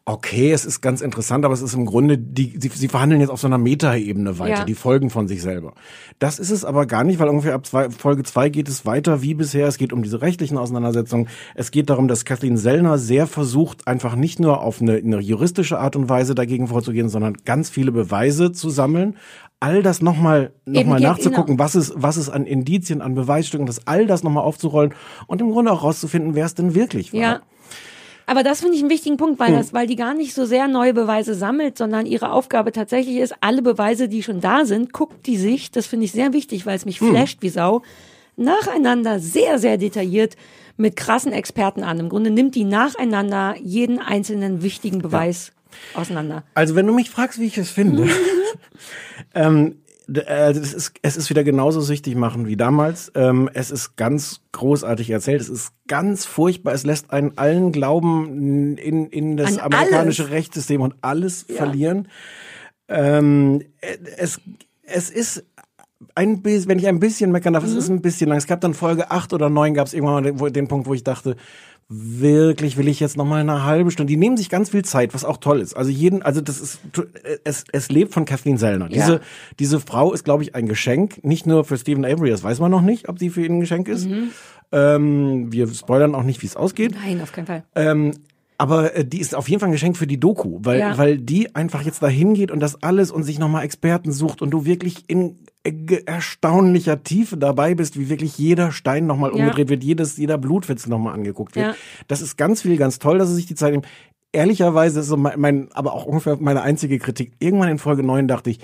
okay, 0.09 0.53
es 0.53 0.63
ist 0.63 0.79
ganz 0.79 1.01
interessant, 1.01 1.43
aber 1.43 1.53
es 1.53 1.61
ist 1.61 1.73
im 1.73 1.85
Grunde, 1.85 2.17
die, 2.17 2.57
sie, 2.57 2.69
sie 2.69 2.87
verhandeln 2.87 3.19
jetzt 3.19 3.29
auf 3.29 3.41
so 3.41 3.47
einer 3.47 3.57
Metaebene 3.57 4.39
weiter, 4.39 4.59
Ja. 4.59 4.63
die 4.63 4.73
Folgen 4.73 5.09
von 5.09 5.27
sich 5.27 5.41
selber. 5.41 5.73
Das 6.17 6.39
ist 6.39 6.49
es 6.49 6.63
aber 6.63 6.85
gar 6.85 7.03
nicht, 7.03 7.19
weil 7.19 7.27
ungefähr 7.27 7.53
ab 7.53 7.65
zwei, 7.65 7.89
Folge 7.89 8.23
zwei 8.23 8.47
geht 8.47 8.69
es 8.69 8.85
weiter 8.85 9.21
wie 9.21 9.33
bisher. 9.33 9.67
Es 9.67 9.77
geht 9.77 9.91
um 9.91 10.03
diese 10.03 10.21
rechtlichen 10.21 10.57
Auseinandersetzungen. 10.57 11.27
Es 11.55 11.71
geht 11.71 11.89
darum, 11.89 12.07
dass 12.07 12.23
Kathleen 12.23 12.55
Sellner 12.55 12.97
sehr 12.97 13.27
versucht, 13.27 13.85
einfach 13.85 14.15
nicht 14.15 14.39
nur 14.39 14.61
auf 14.61 14.81
eine, 14.81 14.95
eine 14.95 15.19
juristische 15.19 15.77
Art 15.77 15.97
und 15.97 16.07
Weise 16.07 16.35
dagegen 16.35 16.67
vorzugehen, 16.67 17.09
sondern 17.09 17.33
ganz 17.43 17.69
viele 17.69 17.91
Beweise 17.91 18.53
zu 18.53 18.69
sammeln. 18.69 19.17
All 19.59 19.83
das 19.83 20.01
nochmal 20.01 20.53
noch 20.65 20.85
mal 20.85 21.01
nachzugucken, 21.01 21.57
genau. 21.57 21.63
was 21.65 21.75
es, 21.75 21.91
was 21.97 22.15
es 22.15 22.29
an 22.29 22.45
Indizien, 22.45 23.01
an 23.01 23.13
Beweisstücken, 23.13 23.65
das 23.65 23.87
all 23.87 24.07
das 24.07 24.23
nochmal 24.23 24.43
aufzurollen 24.43 24.93
und 25.25 25.41
im 25.41 25.49
Grunde 25.51 25.71
auch 25.73 25.83
rauszufinden, 25.83 26.33
wer 26.33 26.45
es 26.45 26.55
denn 26.55 26.75
wirklich 26.75 27.11
war. 27.11 27.19
Ja. 27.19 27.41
Aber 28.27 28.43
das 28.43 28.59
finde 28.59 28.75
ich 28.75 28.81
einen 28.81 28.91
wichtigen 28.91 29.17
Punkt, 29.17 29.39
Hm. 29.39 29.47
weil 29.47 29.53
das, 29.55 29.73
weil 29.73 29.87
die 29.87 29.95
gar 29.95 30.13
nicht 30.13 30.33
so 30.35 30.45
sehr 30.45 30.67
neue 30.67 30.93
Beweise 30.93 31.33
sammelt, 31.33 31.77
sondern 31.77 32.05
ihre 32.05 32.31
Aufgabe 32.31 32.71
tatsächlich 32.71 33.17
ist, 33.17 33.33
alle 33.41 33.61
Beweise, 33.63 34.07
die 34.09 34.21
schon 34.21 34.41
da 34.41 34.65
sind, 34.65 34.93
guckt 34.93 35.25
die 35.25 35.37
sich, 35.37 35.71
das 35.71 35.87
finde 35.87 36.05
ich 36.05 36.11
sehr 36.11 36.33
wichtig, 36.33 36.65
weil 36.65 36.75
es 36.75 36.85
mich 36.85 36.99
Hm. 37.01 37.09
flasht 37.09 37.41
wie 37.41 37.49
Sau, 37.49 37.81
nacheinander 38.35 39.19
sehr, 39.19 39.57
sehr 39.59 39.77
detailliert 39.77 40.35
mit 40.75 40.95
krassen 40.95 41.31
Experten 41.31 41.83
an. 41.83 41.99
Im 41.99 42.09
Grunde 42.09 42.29
nimmt 42.29 42.53
die 42.53 42.65
nacheinander 42.65 43.55
jeden 43.63 43.99
einzelnen 43.99 44.61
wichtigen 44.61 44.99
Beweis 44.99 45.53
auseinander. 45.95 46.43
Also 46.53 46.75
wenn 46.75 46.85
du 46.85 46.93
mich 46.93 47.09
fragst, 47.09 47.39
wie 47.39 47.45
ich 47.47 47.57
es 47.57 47.71
finde, 47.71 48.07
ähm, 49.35 49.77
äh, 50.07 50.53
das 50.53 50.73
ist, 50.73 50.93
es 51.01 51.17
ist 51.17 51.29
wieder 51.29 51.43
genauso 51.43 51.81
süchtig 51.81 52.15
machen 52.15 52.47
wie 52.47 52.55
damals. 52.55 53.11
Ähm, 53.15 53.49
es 53.53 53.71
ist 53.71 53.95
ganz 53.97 54.41
großartig 54.53 55.09
erzählt. 55.09 55.41
Es 55.41 55.49
ist 55.49 55.73
ganz 55.87 56.25
furchtbar. 56.25 56.73
Es 56.73 56.83
lässt 56.83 57.11
einen 57.11 57.37
allen 57.37 57.71
Glauben 57.71 58.77
in, 58.77 59.07
in 59.07 59.37
das 59.37 59.57
An 59.57 59.73
amerikanische 59.73 60.23
alles. 60.23 60.33
Rechtssystem 60.33 60.81
und 60.81 60.95
alles 61.01 61.43
verlieren. 61.43 62.07
Ähm, 62.87 63.61
äh, 63.81 63.97
es, 64.17 64.39
es 64.83 65.09
ist 65.09 65.43
ein 66.15 66.41
bisschen, 66.41 66.69
wenn 66.69 66.79
ich 66.79 66.87
ein 66.87 66.99
bisschen 66.99 67.31
meckern 67.31 67.53
darf, 67.53 67.63
es 67.63 67.73
ist 67.73 67.89
ein 67.89 68.01
bisschen 68.01 68.29
lang. 68.29 68.37
Es 68.37 68.47
gab 68.47 68.61
dann 68.61 68.73
Folge 68.73 69.11
8 69.11 69.33
oder 69.33 69.49
9 69.49 69.73
gab 69.73 69.87
es 69.87 69.93
irgendwann 69.93 70.23
mal 70.23 70.31
den, 70.31 70.53
den 70.53 70.67
Punkt, 70.67 70.87
wo 70.87 70.93
ich 70.93 71.03
dachte, 71.03 71.35
wirklich 71.89 72.75
will 72.77 72.87
ich 72.87 72.99
jetzt 72.99 73.15
noch 73.15 73.25
mal 73.25 73.39
eine 73.39 73.63
halbe 73.63 73.91
Stunde. 73.91 74.11
Die 74.11 74.17
nehmen 74.17 74.35
sich 74.35 74.49
ganz 74.49 74.69
viel 74.71 74.83
Zeit, 74.83 75.13
was 75.13 75.23
auch 75.23 75.37
toll 75.37 75.61
ist. 75.61 75.75
Also 75.75 75.89
jeden, 75.89 76.21
also 76.21 76.41
das 76.41 76.59
ist, 76.59 76.79
es, 77.45 77.63
es 77.71 77.89
lebt 77.89 78.13
von 78.13 78.25
Kathleen 78.25 78.57
Sellner. 78.57 78.89
Ja. 78.89 79.05
Diese, 79.05 79.21
diese 79.59 79.79
Frau 79.79 80.13
ist, 80.13 80.25
glaube 80.25 80.43
ich, 80.43 80.53
ein 80.53 80.67
Geschenk. 80.67 81.23
Nicht 81.23 81.45
nur 81.45 81.63
für 81.63 81.77
Stephen 81.77 82.03
Avery, 82.03 82.29
das 82.29 82.43
weiß 82.43 82.59
man 82.59 82.71
noch 82.71 82.81
nicht, 82.81 83.07
ob 83.07 83.19
sie 83.19 83.29
für 83.29 83.45
ihn 83.45 83.57
ein 83.57 83.59
Geschenk 83.61 83.87
ist. 83.87 84.07
Ähm, 84.71 85.51
wir 85.51 85.67
spoilern 85.73 86.13
auch 86.13 86.23
nicht, 86.23 86.41
wie 86.41 86.47
es 86.47 86.57
ausgeht. 86.57 86.93
Nein, 87.01 87.21
auf 87.21 87.31
keinen 87.31 87.47
Fall. 87.47 87.63
Ähm, 87.75 88.11
aber 88.57 88.95
äh, 88.95 89.05
die 89.05 89.19
ist 89.19 89.35
auf 89.35 89.47
jeden 89.49 89.59
Fall 89.59 89.69
ein 89.69 89.73
Geschenk 89.73 89.97
für 89.97 90.07
die 90.07 90.19
Doku, 90.19 90.59
weil, 90.61 90.79
Ja. 90.79 90.97
weil 90.97 91.17
die 91.17 91.55
einfach 91.55 91.81
jetzt 91.83 92.01
dahin 92.01 92.33
geht 92.33 92.51
und 92.51 92.59
das 92.59 92.81
alles 92.83 93.11
und 93.11 93.23
sich 93.23 93.39
nochmal 93.39 93.63
Experten 93.63 94.11
sucht 94.11 94.41
und 94.41 94.51
du 94.51 94.65
wirklich 94.65 95.03
in 95.07 95.35
äh, 95.63 96.01
erstaunlicher 96.05 97.03
Tiefe 97.03 97.37
dabei 97.37 97.75
bist, 97.75 97.99
wie 97.99 98.09
wirklich 98.09 98.37
jeder 98.37 98.71
Stein 98.71 99.05
nochmal 99.05 99.31
Ja. 99.31 99.37
umgedreht 99.37 99.69
wird, 99.69 99.83
jedes, 99.83 100.17
jeder 100.17 100.37
Blutwitz 100.37 100.87
nochmal 100.87 101.13
angeguckt 101.13 101.55
wird. 101.55 101.67
Ja. 101.67 101.75
Das 102.07 102.21
ist 102.21 102.37
ganz 102.37 102.61
viel, 102.61 102.77
ganz 102.77 102.99
toll, 102.99 103.17
dass 103.19 103.29
sie 103.29 103.35
sich 103.35 103.45
die 103.45 103.55
Zeit 103.55 103.71
nehmen. 103.71 103.85
Ehrlicherweise 104.33 104.99
ist 105.01 105.07
so 105.07 105.17
mein, 105.17 105.39
mein, 105.39 105.69
aber 105.73 105.93
auch 105.93 106.05
ungefähr 106.05 106.37
meine 106.39 106.61
einzige 106.61 106.99
Kritik. 106.99 107.33
Irgendwann 107.39 107.69
in 107.69 107.77
Folge 107.79 108.03
9 108.03 108.27
dachte 108.27 108.49
ich, 108.49 108.59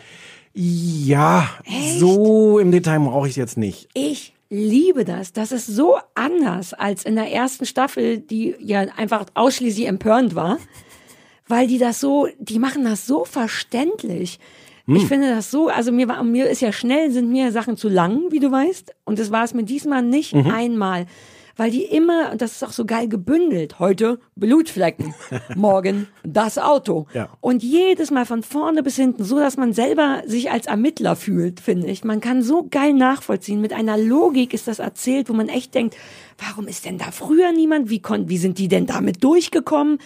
ja, 0.54 1.50
so 1.98 2.60
im 2.60 2.72
Detail 2.72 3.00
brauche 3.00 3.28
ich 3.28 3.36
jetzt 3.36 3.58
nicht. 3.58 3.90
Ich 3.94 4.33
liebe 4.54 5.04
das. 5.04 5.34
Das 5.34 5.52
ist 5.52 5.66
so 5.66 5.98
anders 6.14 6.74
als 6.74 7.04
in 7.04 7.16
der 7.16 7.32
ersten 7.32 7.66
Staffel, 7.66 8.20
die 8.20 8.56
ja 8.60 8.82
einfach 8.96 9.26
ausschließlich 9.34 9.88
empörend 9.88 10.36
war, 10.36 10.60
weil 11.48 11.68
die 11.68 11.80
das 11.80 12.00
so, 12.00 12.28
die 12.40 12.60
machen 12.60 12.86
das 12.86 13.08
so 13.08 13.26
verständlich. 13.26 14.40
Ich 14.86 15.08
finde 15.08 15.30
das 15.30 15.50
so, 15.50 15.70
also 15.70 15.94
mir 15.94 16.10
war, 16.10 16.22
mir 16.24 16.50
ist 16.50 16.62
ja 16.62 16.74
schnell, 16.74 17.10
sind 17.10 17.32
mir 17.32 17.54
Sachen 17.54 17.78
zu 17.78 17.88
lang, 17.88 18.32
wie 18.32 18.40
du 18.40 18.52
weißt, 18.52 18.94
und 19.06 19.18
das 19.18 19.32
war 19.32 19.46
es 19.46 19.54
mir 19.54 19.64
diesmal 19.64 20.04
nicht 20.04 20.36
einmal, 20.36 21.06
weil 21.56 21.72
die 21.72 21.84
immer, 21.84 22.32
und 22.32 22.42
das 22.42 22.54
ist 22.54 22.64
auch 22.64 22.72
so 22.72 22.86
geil 22.86 23.08
gebündelt, 23.08 23.80
heute 23.80 24.20
Blutflecken, 24.36 25.14
morgen 25.56 26.08
das 26.24 26.58
Auto. 26.58 27.08
Ja. 27.14 27.30
Und 27.42 27.64
jedes 27.64 28.12
Mal 28.12 28.26
von 28.26 28.44
vorne 28.44 28.84
bis 28.84 28.96
hinten, 28.96 29.24
so 29.24 29.40
dass 29.40 29.58
man 29.58 29.74
selber 29.74 30.24
sich 30.26 30.52
als 30.52 30.66
Ermittler 30.66 31.16
fühlt, 31.16 31.60
finde 31.60 31.88
ich. 31.88 32.04
Man 32.04 32.22
kann 32.22 32.42
so 32.42 32.68
geil 32.70 32.94
nachvollziehen. 32.94 33.62
Mit 33.62 33.74
einer 33.74 33.98
Logik 33.98 34.54
ist 34.54 34.68
das 34.68 34.80
erzählt, 34.80 35.30
wo 35.30 35.34
man 35.34 35.50
echt 35.50 35.76
denkt, 35.76 35.96
warum 36.38 36.68
ist 36.68 36.86
denn 36.86 36.98
da 36.98 37.12
früher 37.12 37.52
niemand? 37.52 37.90
Wie, 37.90 38.02
kon 38.02 38.30
wie 38.30 38.38
sind 38.38 38.58
die 38.58 38.68
denn 38.68 38.86
damit 38.86 39.24
durchgekommen? 39.24 40.00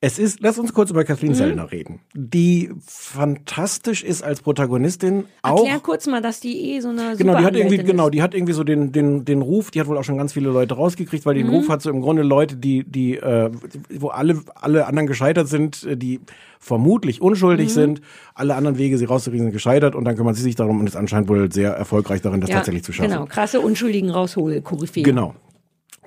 Es 0.00 0.18
ist, 0.18 0.40
lass 0.40 0.58
uns 0.58 0.72
kurz 0.74 0.90
über 0.90 1.00
Mhm. 1.00 1.06
Kathleen 1.06 1.34
Sellner 1.34 1.72
reden, 1.72 2.00
die 2.14 2.70
fantastisch 2.86 4.02
ist 4.04 4.22
als 4.22 4.40
Protagonistin. 4.42 5.24
Auch 5.42 5.60
Erklär 5.64 5.80
kurz 5.80 6.06
mal, 6.06 6.20
dass 6.22 6.40
die 6.40 6.72
eh 6.72 6.80
so 6.80 6.88
eine 6.90 7.16
Genau, 7.16 7.36
die 7.38 7.44
hat 7.44 7.56
irgendwie, 7.56 7.78
genau, 7.78 8.06
ist. 8.06 8.14
die 8.14 8.22
hat 8.22 8.34
irgendwie 8.34 8.52
so 8.52 8.64
den, 8.64 8.92
den, 8.92 9.24
den 9.24 9.42
Ruf, 9.42 9.70
die 9.70 9.80
hat 9.80 9.86
wohl 9.88 9.96
auch 9.98 10.04
schon 10.04 10.18
ganz 10.18 10.32
viele 10.32 10.50
Leute 10.50 10.74
rausgekriegt, 10.74 11.24
weil 11.26 11.34
die 11.34 11.44
Mhm. 11.44 11.48
den 11.48 11.56
Ruf 11.56 11.68
hat 11.68 11.82
so 11.82 11.90
im 11.90 12.00
Grunde 12.02 12.22
Leute, 12.22 12.56
die, 12.56 12.84
die, 12.84 13.16
äh, 13.16 13.50
wo 13.94 14.08
alle, 14.08 14.40
alle 14.54 14.86
anderen 14.86 15.06
gescheitert 15.06 15.48
sind, 15.48 15.84
äh, 15.84 15.96
die 15.96 16.20
vermutlich 16.58 17.20
unschuldig 17.22 17.68
Mhm. 17.68 17.72
sind, 17.74 18.00
alle 18.34 18.54
anderen 18.54 18.76
Wege, 18.78 18.98
sie 18.98 19.06
rauszukriegen, 19.06 19.46
sind 19.46 19.52
gescheitert 19.52 19.94
und 19.94 20.04
dann 20.04 20.16
kümmert 20.16 20.36
sie 20.36 20.42
sich 20.42 20.56
darum 20.56 20.80
und 20.80 20.86
ist 20.86 20.96
anscheinend 20.96 21.28
wohl 21.28 21.50
sehr 21.50 21.72
erfolgreich 21.72 22.20
darin, 22.20 22.40
das 22.40 22.50
ja, 22.50 22.56
tatsächlich 22.56 22.84
zu 22.84 22.92
schaffen. 22.92 23.10
Genau, 23.10 23.24
krasse 23.26 23.60
Unschuldigen 23.60 24.10
raushol, 24.10 24.60
Koryphäe. 24.60 25.02
Genau. 25.02 25.34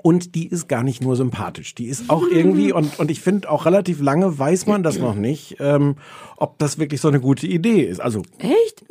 Und 0.04 0.36
die 0.36 0.48
ist 0.48 0.68
gar 0.68 0.84
nicht 0.84 1.02
nur 1.02 1.16
sympathisch. 1.16 1.76
Die 1.76 1.86
ist 1.86 2.10
auch 2.10 2.28
irgendwie, 2.30 2.74
und, 2.74 3.00
und 3.00 3.10
ich 3.10 3.22
finde 3.22 3.50
auch 3.50 3.66
relativ 3.66 4.02
lange 4.02 4.38
weiß 4.38 4.68
man 4.68 4.84
das 4.84 5.00
noch 5.00 5.16
nicht, 5.16 5.56
ähm, 5.62 5.96
ob 6.36 6.60
das 6.60 6.78
wirklich 6.78 7.00
so 7.00 7.08
eine 7.08 7.22
gute 7.22 7.48
Idee 7.48 7.84
ist. 7.84 8.02
Also 8.02 8.22
Echt? 8.38 8.84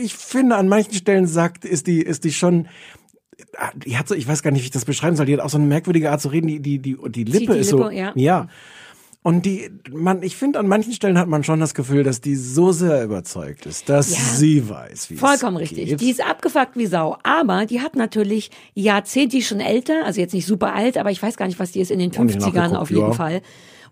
ich 0.00 0.14
finde, 0.14 0.54
an 0.54 0.68
manchen 0.68 0.94
Stellen 0.94 1.26
sagt, 1.26 1.64
ist 1.64 1.88
die, 1.88 2.00
ist 2.00 2.22
die 2.22 2.32
schon. 2.32 2.68
Die 3.84 3.98
hat 3.98 4.06
so, 4.06 4.14
ich 4.14 4.28
weiß 4.28 4.42
gar 4.44 4.52
nicht, 4.52 4.62
wie 4.62 4.66
ich 4.66 4.70
das 4.70 4.84
beschreiben 4.84 5.16
soll. 5.16 5.26
Die 5.26 5.32
hat 5.32 5.40
auch 5.40 5.50
so 5.50 5.58
eine 5.58 5.66
merkwürdige 5.66 6.12
Art 6.12 6.20
zu 6.20 6.28
reden. 6.28 6.46
Die, 6.46 6.60
die, 6.60 6.78
die, 6.78 6.96
die 7.08 7.24
Lippe 7.24 7.54
die 7.54 7.58
ist 7.58 7.72
Lippe, 7.72 7.84
so. 7.84 7.90
ja. 7.90 8.12
ja. 8.14 8.46
Und 9.22 9.44
die, 9.44 9.70
man, 9.92 10.22
ich 10.22 10.34
finde, 10.36 10.58
an 10.58 10.66
manchen 10.66 10.94
Stellen 10.94 11.18
hat 11.18 11.28
man 11.28 11.44
schon 11.44 11.60
das 11.60 11.74
Gefühl, 11.74 12.04
dass 12.04 12.22
die 12.22 12.36
so 12.36 12.72
sehr 12.72 13.04
überzeugt 13.04 13.66
ist, 13.66 13.90
dass 13.90 14.10
Ja. 14.10 14.18
sie 14.36 14.68
weiß, 14.70 15.10
wie 15.10 15.16
Vollkommen 15.16 15.56
es 15.56 15.62
richtig. 15.62 15.88
geht. 15.90 16.00
Die 16.00 16.10
ist 16.10 16.26
abgefuckt 16.26 16.74
wie 16.76 16.86
Sau. 16.86 17.18
Aber 17.22 17.66
die 17.66 17.82
hat 17.82 17.96
natürlich 17.96 18.50
Jahrzehnte, 18.74 19.36
die 19.36 19.42
schon 19.42 19.60
älter, 19.60 20.06
also 20.06 20.20
jetzt 20.22 20.32
nicht 20.32 20.46
super 20.46 20.74
alt, 20.74 20.96
aber 20.96 21.10
ich 21.10 21.22
weiß 21.22 21.36
gar 21.36 21.46
nicht, 21.46 21.58
was 21.58 21.72
die 21.72 21.80
ist 21.80 21.90
in 21.90 21.98
den 21.98 22.10
Auch 22.16 22.20
nicht 22.24 22.38
50ern 22.38 22.52
nachgeguckt, 22.54 22.76
auf 22.80 22.90
jeden 22.90 23.02
ja. 23.08 23.12
Fall. 23.12 23.42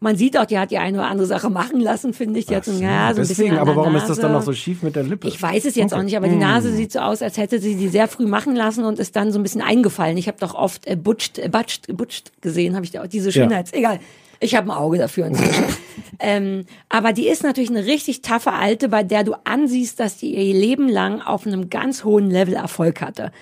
Man 0.01 0.17
sieht 0.17 0.39
auch, 0.39 0.47
die 0.47 0.57
hat 0.59 0.71
die 0.71 0.79
eine 0.79 0.97
oder 0.99 1.09
andere 1.09 1.27
Sache 1.27 1.51
machen 1.51 1.81
lassen, 1.81 2.15
finde 2.15 2.39
ich. 2.39 2.47
Die 2.47 2.57
hat 2.57 2.65
so, 2.65 2.71
ja, 2.73 2.79
so 3.13 3.21
ein 3.21 3.27
Deswegen, 3.27 3.51
bisschen 3.51 3.59
aber 3.59 3.77
warum 3.77 3.97
ist 3.97 4.09
das 4.09 4.19
dann 4.21 4.31
noch 4.33 4.39
Nase. 4.39 4.47
so 4.47 4.53
schief 4.55 4.83
mit 4.83 4.97
der 4.97 5.03
Lippe? 5.03 5.29
Ich 5.29 5.43
weiß 5.43 5.65
es 5.67 5.75
jetzt 5.75 5.93
Okay. 5.93 6.01
auch 6.01 6.05
nicht, 6.05 6.17
aber 6.17 6.29
die 6.29 6.37
Nase 6.37 6.73
sieht 6.73 6.93
so 6.93 7.01
aus, 7.01 7.21
als 7.21 7.37
hätte 7.37 7.59
sie 7.59 7.75
die 7.75 7.89
sehr 7.89 8.09
früh 8.09 8.25
machen 8.25 8.55
lassen 8.57 8.85
und 8.85 8.99
ist 8.99 9.15
dann 9.17 9.31
so 9.33 9.39
ein 9.39 9.43
bisschen 9.43 9.61
eingefallen. 9.61 10.17
Ich 10.17 10.29
habe 10.29 10.39
doch 10.41 10.55
oft 10.55 10.87
äh, 10.87 10.97
butcht, 10.97 11.39
äh, 11.39 11.49
butcht, 11.51 11.95
butcht 11.95 12.33
gesehen, 12.41 12.77
habe 12.77 12.85
ich 12.87 12.93
da 12.93 13.03
auch 13.03 13.09
diese 13.09 13.31
Schönheits. 13.31 13.73
Egal. 13.75 13.99
Ich 14.41 14.55
habe 14.55 14.69
ein 14.71 14.77
Auge 14.77 14.99
dafür 14.99 15.27
inzwischen. 15.27 15.65
ähm, 16.21 16.65
aber 16.89 17.13
die 17.13 17.29
ist 17.29 17.43
natürlich 17.43 17.71
eine 17.71 17.87
richtig 17.87 18.23
taffe 18.23 18.53
Alte, 18.53 18.89
bei 18.89 19.03
der 19.03 19.25
du 19.25 19.35
ansiehst, 19.45 19.99
dass 19.99 20.17
die 20.17 20.35
ihr 20.35 20.55
Leben 20.55 20.89
lang 20.89 21.21
auf 21.21 21.47
einem 21.47 21.71
ganz 21.71 22.05
hohen 22.05 22.31
Level 22.31 22.55
Erfolg 22.55 23.01
hatte. 23.01 23.33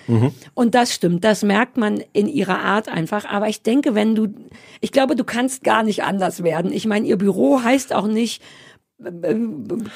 Und 0.53 0.73
das 0.75 0.93
stimmt, 0.93 1.23
das 1.23 1.43
merkt 1.43 1.77
man 1.77 2.01
in 2.13 2.27
ihrer 2.27 2.59
Art 2.59 2.89
einfach. 2.89 3.25
Aber 3.25 3.47
ich 3.47 3.61
denke, 3.61 3.93
wenn 3.95 4.15
du, 4.15 4.27
ich 4.81 4.91
glaube, 4.91 5.15
du 5.15 5.23
kannst 5.23 5.63
gar 5.63 5.83
nicht 5.83 6.03
anders 6.03 6.43
werden. 6.43 6.71
Ich 6.71 6.85
meine, 6.87 7.05
ihr 7.07 7.17
Büro 7.17 7.61
heißt 7.63 7.93
auch 7.93 8.07
nicht 8.07 8.41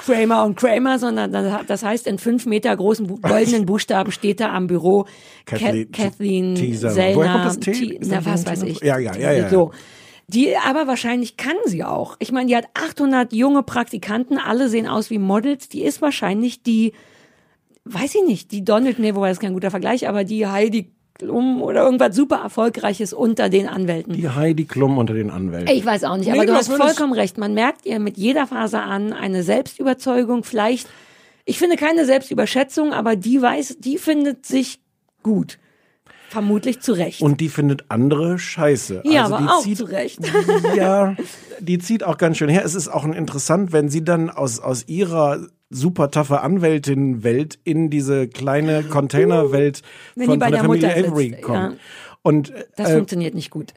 Kramer 0.05 0.43
und 0.46 0.55
Kramer, 0.58 1.00
sondern 1.00 1.31
das 1.65 1.84
heißt, 1.84 2.05
in 2.05 2.20
fünf 2.20 2.46
Meter 2.46 2.75
großen 2.75 3.08
goldenen 3.22 3.65
Buchstaben 3.65 4.12
steht 4.12 4.39
da 4.39 4.53
am 4.53 4.67
Büro 4.67 5.05
Kathleen- 5.46 5.91
Kathleen, 5.91 6.55
Woher 7.15 7.31
kommt 7.31 7.46
das 7.46 7.60
T? 7.60 8.00
Na, 8.05 8.25
was 8.25 8.46
weiß 8.46 8.63
ich. 8.63 8.79
Ja, 8.81 9.00
ja, 9.00 9.15
ja, 9.15 9.31
ja. 9.31 9.50
So. 9.50 9.72
Die, 10.33 10.55
aber 10.55 10.88
wahrscheinlich 10.88 11.35
kann 11.35 11.57
sie 11.65 11.83
auch. 11.83 12.15
Ich 12.19 12.31
meine, 12.31 12.47
die 12.47 12.55
hat 12.55 12.69
800 12.73 13.33
junge 13.33 13.63
Praktikanten, 13.63 14.38
alle 14.38 14.69
sehen 14.69 14.88
aus 14.88 15.09
wie 15.09 15.19
Models. 15.19 15.67
Die 15.67 15.83
ist 15.83 16.01
wahrscheinlich 16.01 16.63
die, 16.63 16.93
weiß 17.83 18.15
ich 18.15 18.23
nicht, 18.25 18.51
die 18.51 18.63
Donald, 18.63 18.97
nee, 18.97 19.13
wobei 19.13 19.27
das 19.27 19.38
ist 19.38 19.41
kein 19.41 19.53
guter 19.53 19.71
Vergleich, 19.71 20.07
aber 20.07 20.23
die 20.23 20.47
Heidi 20.47 20.91
Klum 21.15 21.61
oder 21.61 21.83
irgendwas 21.83 22.15
super 22.15 22.38
Erfolgreiches 22.38 23.11
unter 23.11 23.50
den 23.50 23.67
Anwälten. 23.67 24.13
Die 24.13 24.29
Heidi 24.29 24.65
Klum 24.65 24.97
unter 24.97 25.13
den 25.13 25.29
Anwälten. 25.29 25.75
Ich 25.75 25.85
weiß 25.85 26.05
auch 26.05 26.15
nicht, 26.15 26.27
Nee, 26.27 26.33
aber 26.33 26.45
du 26.45 26.53
hast 26.53 26.71
vollkommen 26.71 27.13
recht. 27.13 27.38
Man 27.38 27.53
merkt 27.53 27.85
ihr 27.85 28.00
mit 28.00 28.17
jeder 28.17 28.47
Phase 28.47 28.79
an 28.79 29.11
eine 29.11 29.43
Selbstüberzeugung, 29.43 30.45
vielleicht, 30.45 30.88
ich 31.43 31.59
finde 31.59 31.75
keine 31.75 32.05
Selbstüberschätzung, 32.05 32.93
aber 32.93 33.17
die 33.17 33.41
weiß, 33.41 33.77
die 33.79 33.97
findet 33.97 34.45
sich 34.45 34.79
gut. 35.23 35.59
Vermutlich 36.31 36.79
zu 36.79 36.93
Recht. 36.93 37.21
Und 37.21 37.41
die 37.41 37.50
findet 37.50 37.83
andere 37.89 38.39
scheiße. 38.39 39.01
ja, 39.03 39.23
also 39.23 39.35
aber 39.35 39.43
die 39.43 39.50
auch 39.50 39.63
zieht, 39.63 39.77
zu 39.77 39.83
Recht. 39.83 40.19
Ja, 40.77 41.17
die 41.59 41.77
zieht 41.77 42.05
auch 42.05 42.17
ganz 42.17 42.38
schön 42.38 42.47
her. 42.47 42.63
Es 42.63 42.73
ist 42.73 42.88
auch 42.88 43.03
interessant, 43.03 43.73
wenn 43.73 43.89
sie 43.89 44.01
dann 44.05 44.29
aus, 44.29 44.61
aus 44.61 44.88
ihrer 44.88 45.45
super 45.69 46.09
taffe 46.09 46.39
Anwältin-Welt 46.39 47.59
in 47.65 47.89
diese 47.89 48.29
kleine 48.29 48.83
Container-Welt 48.89 49.81
Wenn 50.15 50.25
von, 50.27 50.33
von 50.35 50.39
der 50.39 50.51
der 50.51 50.59
Familie 50.61 50.95
Avery 50.95 51.31
kommt. 51.41 51.73
ja. 51.73 51.73
Und 52.23 52.53
Das 52.77 52.91
äh, 52.91 52.95
funktioniert 52.95 53.35
nicht 53.35 53.50
gut. 53.50 53.73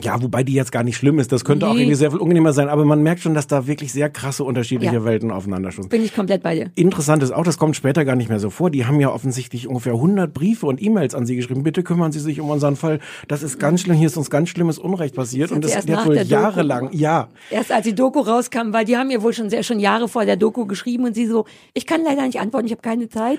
Ja, 0.00 0.20
wobei 0.22 0.42
die 0.42 0.52
jetzt 0.54 0.72
gar 0.72 0.82
nicht 0.84 0.96
schlimm 0.96 1.18
ist. 1.18 1.32
Das 1.32 1.44
könnte 1.44 1.66
auch 1.68 1.74
Nee. 1.74 1.80
irgendwie 1.80 1.94
sehr 1.96 2.10
viel 2.10 2.18
unangenehmer 2.20 2.52
sein. 2.52 2.68
Aber 2.68 2.84
man 2.84 3.02
merkt 3.02 3.20
schon, 3.20 3.34
dass 3.34 3.46
da 3.46 3.66
wirklich 3.66 3.92
sehr 3.92 4.10
krasse 4.10 4.44
unterschiedliche 4.44 4.94
Ja. 4.94 5.04
Welten 5.04 5.30
aufeinanderstoßen. 5.30 5.88
Bin 5.88 6.04
ich 6.04 6.14
komplett 6.14 6.42
bei 6.42 6.54
dir. 6.54 6.70
Interessant 6.74 7.22
ist 7.22 7.30
auch, 7.30 7.44
das 7.44 7.58
kommt 7.58 7.76
später 7.76 8.04
gar 8.04 8.16
nicht 8.16 8.28
mehr 8.28 8.40
so 8.40 8.50
vor. 8.50 8.70
Die 8.70 8.86
haben 8.86 9.00
ja 9.00 9.10
offensichtlich 9.12 9.66
ungefähr 9.68 9.94
100 9.94 10.32
Briefe 10.32 10.66
und 10.66 10.82
E-Mails 10.82 11.14
an 11.14 11.26
sie 11.26 11.36
geschrieben. 11.36 11.62
Bitte 11.62 11.82
kümmern 11.82 12.12
Sie 12.12 12.20
sich 12.20 12.40
um 12.40 12.50
unseren 12.50 12.76
Fall. 12.76 13.00
Das 13.28 13.42
ist 13.42 13.58
ganz 13.58 13.80
schlimm. 13.82 13.96
Hier 13.96 14.06
ist 14.06 14.16
uns 14.16 14.30
ganz 14.30 14.48
schlimmes 14.48 14.78
Unrecht 14.78 15.14
passiert. 15.14 15.50
hat 15.50 15.56
Und 15.56 15.64
das 15.64 15.72
erst 15.72 15.90
hat 15.90 16.06
wohl 16.06 16.16
jahrelang, 16.16 16.90
ja. 16.92 17.28
Erst 17.50 17.72
als 17.72 17.84
die 17.84 17.94
Doku 17.94 18.20
rauskam, 18.20 18.72
weil 18.72 18.84
die 18.84 18.96
haben 18.96 19.10
ja 19.10 19.22
wohl 19.22 19.32
schon 19.32 19.50
sehr 19.50 19.62
schon 19.62 19.80
Jahre 19.80 20.08
vor 20.08 20.24
der 20.24 20.36
Doku 20.36 20.66
geschrieben 20.66 21.04
und 21.04 21.14
sie 21.14 21.26
so, 21.26 21.44
ich 21.74 21.86
kann 21.86 22.02
leider 22.04 22.22
nicht 22.26 22.40
antworten, 22.40 22.66
ich 22.66 22.72
habe 22.72 22.82
keine 22.82 23.08
Zeit. 23.08 23.38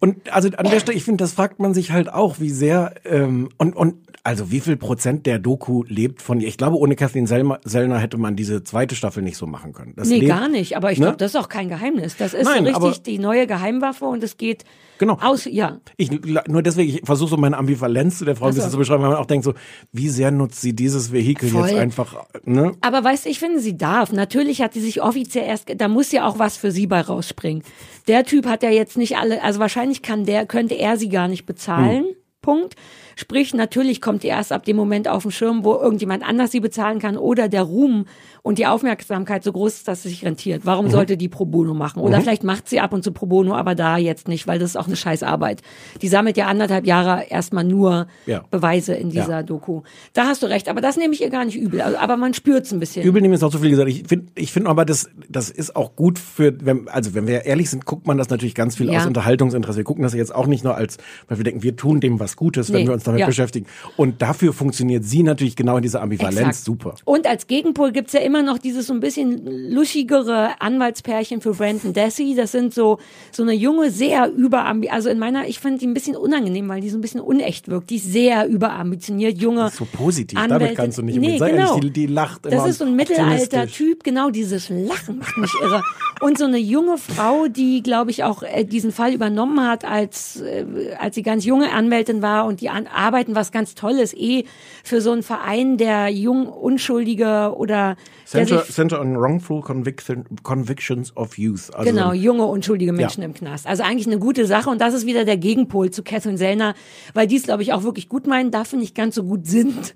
Und 0.00 0.32
also 0.32 0.48
an 0.56 0.70
der 0.70 0.78
Stelle, 0.80 0.96
ich 0.96 1.04
finde, 1.04 1.22
das 1.24 1.32
fragt 1.32 1.58
man 1.58 1.74
sich 1.74 1.90
halt 1.90 2.12
auch, 2.12 2.38
wie 2.38 2.50
sehr 2.50 2.94
ähm, 3.04 3.48
und 3.58 3.74
und 3.74 3.96
also 4.24 4.50
wie 4.50 4.60
viel 4.60 4.76
Prozent 4.76 5.24
der 5.26 5.38
Doku 5.38 5.84
lebt 5.88 6.20
von 6.20 6.40
ihr. 6.40 6.48
Ich 6.48 6.58
glaube, 6.58 6.76
ohne 6.76 6.96
Kathleen 6.96 7.26
Selma- 7.26 7.60
Sellner 7.64 7.98
hätte 7.98 8.18
man 8.18 8.36
diese 8.36 8.62
zweite 8.62 8.94
Staffel 8.94 9.22
nicht 9.22 9.38
so 9.38 9.46
machen 9.46 9.72
können. 9.72 9.94
Das 9.96 10.08
Nee, 10.08 10.16
lebt- 10.20 10.28
gar 10.28 10.48
nicht. 10.48 10.76
Aber 10.76 10.92
ich 10.92 10.98
Ne? 10.98 11.06
glaube, 11.06 11.16
das 11.16 11.30
ist 11.32 11.36
auch 11.36 11.48
kein 11.48 11.68
Geheimnis. 11.68 12.16
Das 12.16 12.34
ist 12.34 12.44
Nein, 12.44 12.66
richtig 12.66 13.02
die 13.04 13.18
neue 13.18 13.46
Geheimwaffe 13.46 14.04
und 14.04 14.22
es 14.22 14.36
geht 14.36 14.64
Genau. 14.98 15.16
aus, 15.22 15.46
ja. 15.46 15.78
Ich 15.96 16.10
nur 16.10 16.62
deswegen, 16.62 16.90
ich 16.96 17.02
versuche 17.04 17.30
so 17.30 17.36
meine 17.36 17.56
Ambivalenz 17.56 18.18
zu 18.18 18.24
der 18.24 18.36
Frau 18.36 18.46
ein 18.48 18.54
bisschen 18.54 18.70
zu 18.70 18.76
beschreiben, 18.76 19.02
weil 19.02 19.10
man 19.10 19.18
auch 19.18 19.26
denkt 19.26 19.44
so, 19.44 19.54
wie 19.92 20.08
sehr 20.08 20.30
nutzt 20.30 20.60
sie 20.60 20.74
dieses 20.74 21.12
Vehikel 21.12 21.48
Voll. 21.48 21.68
jetzt 21.68 21.78
einfach, 21.78 22.16
ne? 22.44 22.72
Aber 22.82 23.02
weißt 23.04 23.24
du, 23.24 23.30
ich 23.30 23.38
finde, 23.38 23.60
sie 23.60 23.76
darf. 23.78 24.12
Natürlich 24.12 24.60
hat 24.60 24.74
sie 24.74 24.80
sich 24.80 25.00
offiziell 25.00 25.46
erst, 25.46 25.72
da 25.80 25.88
muss 25.88 26.12
ja 26.12 26.26
auch 26.26 26.38
was 26.38 26.56
für 26.56 26.70
sie 26.72 26.86
bei 26.88 27.00
rausspringen. 27.00 27.62
Der 28.08 28.24
Typ 28.24 28.46
hat 28.46 28.62
ja 28.62 28.70
jetzt 28.70 28.96
nicht 28.96 29.16
alle, 29.18 29.42
also 29.42 29.60
wahrscheinlich 29.60 30.02
kann 30.02 30.24
der, 30.24 30.46
könnte 30.46 30.74
er 30.74 30.96
sie 30.96 31.08
gar 31.10 31.28
nicht 31.28 31.46
bezahlen. 31.46 32.04
Hm. 32.04 32.16
Punkt. 32.40 32.74
Sprich, 33.20 33.52
natürlich 33.52 34.00
kommt 34.00 34.22
die 34.22 34.28
erst 34.28 34.52
ab 34.52 34.64
dem 34.64 34.76
Moment 34.76 35.08
auf 35.08 35.22
den 35.24 35.32
Schirm, 35.32 35.64
wo 35.64 35.74
irgendjemand 35.74 36.22
anders 36.22 36.52
sie 36.52 36.60
bezahlen 36.60 37.00
kann 37.00 37.16
oder 37.16 37.48
der 37.48 37.64
Ruhm 37.64 38.04
und 38.44 38.58
die 38.58 38.66
Aufmerksamkeit 38.66 39.42
so 39.42 39.50
groß 39.52 39.74
ist, 39.74 39.88
dass 39.88 39.98
es 40.04 40.04
sich 40.12 40.24
rentiert. 40.24 40.62
Warum 40.64 40.86
Mhm. 40.86 40.90
sollte 40.90 41.16
die 41.16 41.28
pro 41.28 41.44
bono 41.44 41.74
machen? 41.74 42.00
Oder 42.00 42.20
vielleicht 42.20 42.44
macht 42.44 42.68
sie 42.68 42.78
ab 42.78 42.92
und 42.92 43.02
zu 43.02 43.10
pro 43.10 43.26
bono, 43.26 43.56
aber 43.56 43.74
da 43.74 43.96
jetzt 43.96 44.28
nicht, 44.28 44.46
weil 44.46 44.60
das 44.60 44.70
ist 44.70 44.76
auch 44.76 44.86
eine 44.86 44.94
scheiß 44.94 45.24
Arbeit. 45.24 45.62
Die 46.00 46.06
sammelt 46.06 46.36
ja 46.36 46.46
anderthalb 46.46 46.86
Jahre 46.86 47.24
erstmal 47.28 47.64
nur 47.64 48.06
Ja. 48.26 48.44
Beweise 48.52 48.94
in 48.94 49.10
dieser 49.10 49.28
Ja. 49.38 49.42
Doku. 49.42 49.82
Da 50.12 50.26
hast 50.26 50.44
du 50.44 50.46
recht, 50.46 50.68
aber 50.68 50.80
das 50.80 50.96
nehme 50.96 51.12
ich 51.12 51.20
ihr 51.20 51.30
gar 51.30 51.44
nicht 51.44 51.56
übel. 51.56 51.80
Also, 51.80 51.98
aber 51.98 52.16
man 52.16 52.34
spürt 52.34 52.66
es 52.66 52.72
ein 52.72 52.78
bisschen. 52.78 53.04
Übel 53.04 53.20
nehmen 53.20 53.34
ist 53.34 53.42
auch 53.42 53.50
zu 53.50 53.58
viel 53.58 53.70
gesagt. 53.70 53.88
Ich 53.90 54.04
finde, 54.06 54.26
ich 54.36 54.52
finde 54.52 54.70
aber, 54.70 54.84
das, 54.84 55.10
das 55.28 55.50
ist 55.50 55.74
auch 55.74 55.96
gut 55.96 56.20
für, 56.20 56.54
wenn, 56.64 56.88
also 56.88 57.14
wenn 57.14 57.26
wir 57.26 57.44
ehrlich 57.46 57.68
sind, 57.68 57.84
guckt 57.84 58.06
man 58.06 58.16
das 58.16 58.30
natürlich 58.30 58.54
ganz 58.54 58.76
viel 58.76 58.88
Ja. 58.92 59.00
aus 59.00 59.06
Unterhaltungsinteresse. 59.06 59.78
Wir 59.78 59.84
gucken 59.84 60.04
das 60.04 60.14
jetzt 60.14 60.32
auch 60.32 60.46
nicht 60.46 60.62
nur 60.62 60.76
als, 60.76 60.98
weil 61.26 61.38
wir 61.38 61.44
denken, 61.44 61.64
wir 61.64 61.74
tun 61.74 61.98
dem 62.00 62.20
was 62.20 62.36
Gutes, 62.36 62.72
wenn 62.72 62.82
Nee, 62.82 62.86
wir 62.86 62.94
uns 62.94 63.07
damit 63.08 63.20
ja. 63.20 63.26
beschäftigen. 63.26 63.66
Und 63.96 64.22
dafür 64.22 64.52
funktioniert 64.52 65.04
sie 65.04 65.22
natürlich 65.22 65.56
genau 65.56 65.76
in 65.76 65.82
dieser 65.82 66.02
Ambivalenz 66.02 66.38
Exakt. 66.38 66.64
super. 66.64 66.94
Und 67.04 67.26
als 67.26 67.46
Gegenpol 67.46 67.92
gibt's 67.92 68.12
ja 68.12 68.20
immer 68.20 68.42
noch 68.42 68.58
dieses 68.58 68.86
so 68.86 68.94
ein 68.94 69.00
bisschen 69.00 69.70
luschigere 69.70 70.60
Anwaltspärchen 70.60 71.40
für 71.40 71.52
Brandon 71.52 71.92
Dassey. 71.92 72.34
Das 72.34 72.52
sind 72.52 72.74
so, 72.74 72.98
so 73.32 73.42
eine 73.42 73.52
junge, 73.52 73.90
sehr 73.90 74.30
überambi, 74.30 74.88
also 74.90 75.08
in 75.08 75.18
meiner, 75.18 75.46
ich 75.46 75.58
fand 75.58 75.80
die 75.80 75.86
ein 75.86 75.94
bisschen 75.94 76.16
unangenehm, 76.16 76.68
weil 76.68 76.80
die 76.80 76.90
so 76.90 76.98
ein 76.98 77.00
bisschen 77.00 77.20
unecht 77.20 77.68
wirkt. 77.68 77.90
Die 77.90 77.96
ist 77.96 78.12
sehr 78.12 78.46
überambitioniert, 78.48 79.38
junge. 79.38 79.70
So 79.70 79.86
positiv, 79.90 80.38
damit 80.38 80.52
Anwältin. 80.52 80.76
kannst 80.76 80.98
du 80.98 81.02
nicht 81.02 81.18
nee, 81.18 81.26
umgehen. 81.26 81.38
Sei 81.38 81.50
genau. 81.50 81.78
die, 81.80 81.90
die 81.90 82.06
lacht 82.06 82.46
immer. 82.46 82.56
Das 82.56 82.68
ist 82.68 82.78
so 82.78 82.84
ein 82.84 82.96
mittelalter. 82.96 83.66
Typ, 83.66 84.04
genau 84.04 84.30
dieses 84.30 84.68
Lachen 84.68 85.18
macht 85.18 85.36
mich 85.36 85.52
irre. 85.62 85.82
Und 86.20 86.38
so 86.38 86.46
eine 86.46 86.58
junge 86.58 86.98
Frau, 86.98 87.46
die, 87.46 87.82
glaube 87.82 88.10
ich, 88.10 88.24
auch 88.24 88.42
äh, 88.42 88.64
diesen 88.64 88.92
Fall 88.92 89.12
übernommen 89.12 89.60
hat, 89.66 89.84
als, 89.84 90.40
äh, 90.40 90.64
als 90.98 91.14
sie 91.14 91.22
ganz 91.22 91.44
junge 91.44 91.72
Anwältin 91.72 92.22
war 92.22 92.46
und 92.46 92.60
die 92.60 92.70
an, 92.70 92.88
arbeiten 92.98 93.34
was 93.34 93.52
ganz 93.52 93.74
Tolles, 93.74 94.12
eh 94.14 94.44
für 94.84 95.00
so 95.00 95.12
einen 95.12 95.22
Verein 95.22 95.78
der 95.78 96.08
jung 96.08 96.48
Unschuldige 96.48 97.54
oder 97.56 97.96
der 98.32 98.46
Center, 98.46 98.64
Center 98.64 99.00
on 99.00 99.16
Wrongful 99.18 99.60
Conviction, 99.62 100.24
Convictions 100.42 101.16
of 101.16 101.38
Youth. 101.38 101.72
Also 101.74 101.90
Genau, 101.90 102.12
junge, 102.12 102.44
unschuldige 102.44 102.92
Menschen 102.92 103.22
Ja. 103.22 103.26
im 103.26 103.34
Knast. 103.34 103.66
Also 103.66 103.82
eigentlich 103.82 104.06
eine 104.06 104.18
gute 104.18 104.46
Sache 104.46 104.68
und 104.68 104.80
das 104.80 104.94
ist 104.94 105.06
wieder 105.06 105.24
der 105.24 105.36
Gegenpol 105.36 105.90
zu 105.90 106.02
Catherine 106.02 106.36
Sellner, 106.38 106.74
weil 107.14 107.26
die 107.26 107.36
es, 107.36 107.44
glaube 107.44 107.62
ich, 107.62 107.72
auch 107.72 107.84
wirklich 107.84 108.08
gut 108.08 108.26
meinen, 108.26 108.50
dafür 108.50 108.78
nicht 108.78 108.94
ganz 108.94 109.14
so 109.14 109.22
gut 109.22 109.46
sind. 109.46 109.94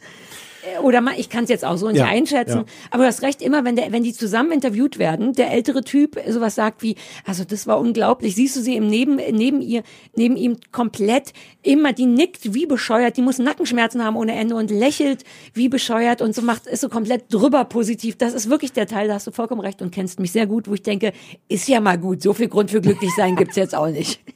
Äh, 0.62 0.78
Oder 0.80 1.00
mal, 1.00 1.14
ich 1.18 1.28
kann 1.28 1.44
es 1.44 1.50
jetzt 1.50 1.64
auch 1.64 1.76
so 1.76 1.88
nicht 1.88 1.98
Ja, 1.98 2.06
einschätzen, 2.06 2.58
ja. 2.58 2.64
aber 2.90 3.02
du 3.02 3.08
hast 3.08 3.22
recht, 3.22 3.42
immer 3.42 3.64
wenn, 3.64 3.76
der, 3.76 3.92
wenn 3.92 4.02
die 4.02 4.12
zusammen 4.12 4.52
interviewt 4.52 4.98
werden, 4.98 5.32
der 5.32 5.50
ältere 5.50 5.82
Typ 5.82 6.18
sowas 6.28 6.54
sagt 6.54 6.82
wie, 6.82 6.96
also 7.24 7.44
das 7.44 7.66
war 7.66 7.80
unglaublich, 7.80 8.34
siehst 8.34 8.56
du 8.56 8.60
sie 8.60 8.76
im 8.76 8.86
neben, 8.86 9.16
neben 9.16 9.60
ihr, 9.60 9.82
neben 10.14 10.36
ihm 10.36 10.58
komplett 10.70 11.32
immer, 11.62 11.92
die 11.92 12.06
nickt 12.06 12.54
wie 12.54 12.66
bescheuert, 12.66 13.16
die 13.16 13.22
muss 13.22 13.38
Nackenschmerzen 13.38 14.04
haben 14.04 14.16
ohne 14.16 14.34
Ende 14.34 14.54
und 14.54 14.70
lächelt 14.70 15.24
wie 15.54 15.68
bescheuert 15.68 16.22
und 16.22 16.34
so 16.34 16.42
macht, 16.42 16.66
ist 16.66 16.80
so 16.80 16.88
komplett 16.88 17.32
drüber 17.32 17.64
positiv. 17.64 18.16
Das 18.16 18.34
ist 18.34 18.48
wirklich 18.48 18.72
der 18.72 18.86
Teil, 18.86 19.08
da 19.08 19.14
hast 19.14 19.26
du 19.26 19.32
vollkommen 19.32 19.60
recht 19.60 19.82
und 19.82 19.90
kennst 19.90 20.20
mich 20.20 20.32
sehr 20.32 20.46
gut, 20.46 20.68
wo 20.68 20.74
ich 20.74 20.82
denke, 20.82 21.12
ist 21.48 21.68
ja 21.68 21.80
mal 21.80 21.98
gut, 21.98 22.22
so 22.22 22.32
viel 22.34 22.48
Grund 22.48 22.70
für 22.70 22.80
glücklich 22.80 23.10
sein 23.16 23.36
gibt's 23.36 23.56
jetzt 23.56 23.74
auch 23.74 23.88
nicht. 23.88 24.20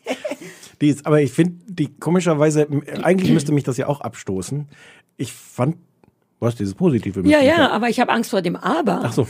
Die 0.81 0.89
ist, 0.89 1.07
aber 1.07 1.23
ich 1.23 1.33
finde, 1.33 1.55
die 1.67 1.89
komischerweise, 1.89 2.69
eigentlich 3.03 3.33
müsste 3.33 3.53
mich 3.53 3.65
das 3.65 3.79
ja 3.79 3.87
auch 3.87 4.03
abstoßen. 4.03 4.69
Ich 5.17 5.33
fand, 5.33 5.77
was 6.40 6.55
dieses 6.57 6.75
Positive. 6.75 7.20
Ja, 7.29 7.40
ja, 7.40 7.70
aber 7.70 7.88
ich 7.88 8.01
habe 8.01 8.12
Angst 8.12 8.31
vor 8.31 8.42
dem 8.42 8.57
Aber. 8.57 9.01
Ach 9.05 9.12
so. 9.12 9.27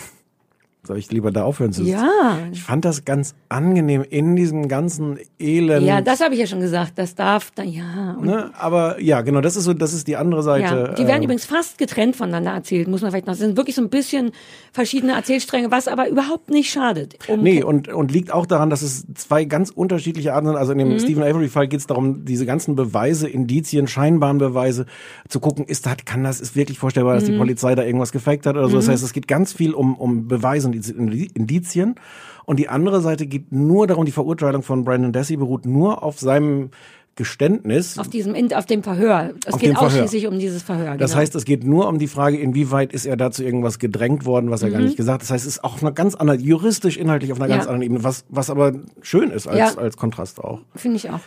Soll 0.86 0.98
ich 0.98 1.10
lieber 1.10 1.30
da 1.30 1.44
aufhören 1.44 1.72
zu 1.72 1.82
Ja. 1.82 2.38
Ich 2.52 2.62
fand 2.62 2.84
das 2.84 3.04
ganz 3.04 3.34
angenehm 3.48 4.04
in 4.08 4.36
diesem 4.36 4.68
ganzen 4.68 5.18
Elend. 5.38 5.84
Ja, 5.86 6.00
das 6.00 6.20
habe 6.20 6.34
ich 6.34 6.40
ja 6.40 6.46
schon 6.46 6.60
gesagt. 6.60 6.92
Das 6.96 7.14
darf, 7.14 7.50
da, 7.54 7.62
ja. 7.62 8.16
Ne? 8.20 8.50
Aber 8.58 9.00
ja, 9.00 9.20
genau, 9.22 9.40
das 9.40 9.56
ist 9.56 9.64
so, 9.64 9.72
das 9.74 9.92
ist 9.92 10.06
die 10.06 10.16
andere 10.16 10.42
Seite. 10.42 10.64
ja. 10.88 10.92
Die 10.94 11.06
werden 11.06 11.18
ähm, 11.18 11.24
übrigens 11.24 11.44
fast 11.44 11.78
getrennt 11.78 12.14
voneinander 12.16 12.52
erzählt, 12.52 12.86
muss 12.88 13.02
man 13.02 13.10
vielleicht 13.10 13.26
noch. 13.26 13.34
Es 13.34 13.40
sind 13.40 13.56
wirklich 13.56 13.74
so 13.74 13.82
ein 13.82 13.90
bisschen 13.90 14.30
verschiedene 14.72 15.12
Erzählstränge, 15.14 15.70
was 15.70 15.88
aber 15.88 16.08
überhaupt 16.08 16.50
nicht 16.50 16.70
schadet. 16.70 17.16
Um 17.28 17.42
Nee, 17.42 17.62
und, 17.62 17.88
und 17.88 18.12
liegt 18.12 18.30
auch 18.30 18.46
daran, 18.46 18.70
dass 18.70 18.82
es 18.82 19.06
zwei 19.14 19.44
ganz 19.44 19.70
unterschiedliche 19.70 20.34
Arten 20.34 20.46
sind. 20.46 20.56
Also 20.56 20.72
in 20.72 20.78
dem 20.78 20.88
Mhm. 20.88 21.00
Stephen 21.00 21.22
Avery-Fall 21.24 21.66
geht 21.66 21.80
es 21.80 21.86
darum, 21.86 22.24
diese 22.24 22.46
ganzen 22.46 22.76
Beweise, 22.76 23.28
Indizien, 23.28 23.88
scheinbaren 23.88 24.38
Beweise 24.38 24.86
zu 25.28 25.40
gucken, 25.40 25.64
ist 25.64 25.84
das, 25.86 25.96
kann 26.04 26.22
das, 26.22 26.40
ist 26.40 26.54
wirklich 26.54 26.78
vorstellbar, 26.78 27.14
dass 27.14 27.24
Mhm. 27.24 27.32
die 27.32 27.38
Polizei 27.38 27.74
da 27.74 27.82
irgendwas 27.82 28.12
gefaked 28.12 28.46
hat 28.46 28.54
oder 28.56 28.68
so. 28.68 28.76
Das 28.76 28.88
heißt, 28.88 29.02
es 29.02 29.12
geht 29.12 29.26
ganz 29.26 29.52
viel 29.52 29.72
um, 29.74 29.96
um 29.96 30.28
Beweise 30.28 30.68
und 30.68 30.75
Indizien. 30.76 31.96
Und 32.44 32.58
die 32.58 32.68
andere 32.68 33.00
Seite 33.00 33.26
geht 33.26 33.50
nur 33.50 33.86
darum, 33.86 34.04
die 34.04 34.12
Verurteilung 34.12 34.62
von 34.62 34.84
Brandon 34.84 35.12
Dassey 35.12 35.36
beruht 35.36 35.66
nur 35.66 36.02
auf 36.02 36.20
seinem 36.20 36.70
Geständnis. 37.16 37.98
auf 37.98 38.08
diesem, 38.08 38.34
auf 38.52 38.66
dem 38.66 38.82
Verhör. 38.82 39.32
Es 39.46 39.54
Auf 39.54 39.60
geht 39.60 39.70
dem 39.70 39.74
Verhör. 39.76 39.88
ausschließlich 39.88 40.26
um 40.26 40.38
dieses 40.38 40.62
Verhör. 40.62 40.96
Das 40.96 41.10
genau. 41.12 41.22
heißt, 41.22 41.34
es 41.34 41.44
geht 41.44 41.64
nur 41.64 41.88
um 41.88 41.98
die 41.98 42.06
Frage, 42.08 42.36
inwieweit 42.38 42.92
ist 42.92 43.06
er 43.06 43.16
dazu 43.16 43.42
irgendwas 43.42 43.78
gedrängt 43.78 44.26
worden, 44.26 44.50
was 44.50 44.62
er 44.62 44.70
gar 44.70 44.80
nicht 44.80 44.96
gesagt 44.96 45.14
hat. 45.14 45.22
Das 45.22 45.30
heißt, 45.30 45.46
es 45.46 45.56
ist 45.56 45.64
auch 45.64 45.74
auf 45.74 45.82
einer 45.82 45.92
ganz 45.92 46.14
anderen, 46.14 46.40
juristisch, 46.40 46.96
inhaltlich 46.96 47.32
auf 47.32 47.38
einer 47.38 47.46
Mhm. 47.46 47.50
Ja. 47.50 47.56
ganz 47.56 47.66
anderen 47.68 47.82
Ebene, 47.82 48.04
was, 48.04 48.24
was 48.28 48.50
aber 48.50 48.72
schön 49.00 49.30
ist 49.30 49.46
als, 49.46 49.58
Ja. 49.58 49.74
als 49.80 49.96
Kontrast 49.96 50.44
auch. 50.44 50.60
Finde 50.74 50.98
ich 50.98 51.08
auch. 51.10 51.20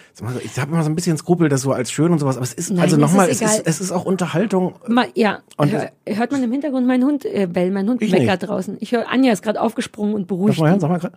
Ich 0.43 0.59
habe 0.59 0.71
immer 0.71 0.83
so 0.83 0.89
ein 0.89 0.95
bisschen 0.95 1.17
Skrupel, 1.17 1.49
das 1.49 1.61
so 1.61 1.71
als 1.71 1.91
schön 1.91 2.11
und 2.11 2.19
sowas, 2.19 2.37
aber 2.37 2.43
es 2.45 2.53
ist, 2.53 2.69
Nein, 2.69 2.81
also 2.81 2.97
nochmal, 2.97 3.27
es 3.29 3.41
ist, 3.41 3.63
es 3.65 3.81
ist 3.81 3.91
auch 3.91 4.05
Unterhaltung. 4.05 4.75
Ma, 4.87 5.05
ja, 5.15 5.39
hör, 5.59 5.89
hört 6.07 6.31
man 6.31 6.43
im 6.43 6.51
Hintergrund 6.51 6.85
meinen 6.85 7.03
Hund 7.03 7.25
äh, 7.25 7.47
bellen, 7.51 7.73
mein 7.73 7.89
Hund 7.89 7.99
meckert 8.01 8.43
draußen. 8.47 8.77
Ich 8.79 8.91
höre, 8.91 9.09
Anja 9.09 9.31
ist 9.33 9.41
gerade 9.41 9.59
aufgesprungen 9.59 10.13
und 10.13 10.27
beruhigt 10.27 10.59
mal 10.59 10.67
hören, 10.67 10.77
ihn. 10.77 10.81
sag 10.81 10.89
mal 10.91 10.99
grad. 10.99 11.13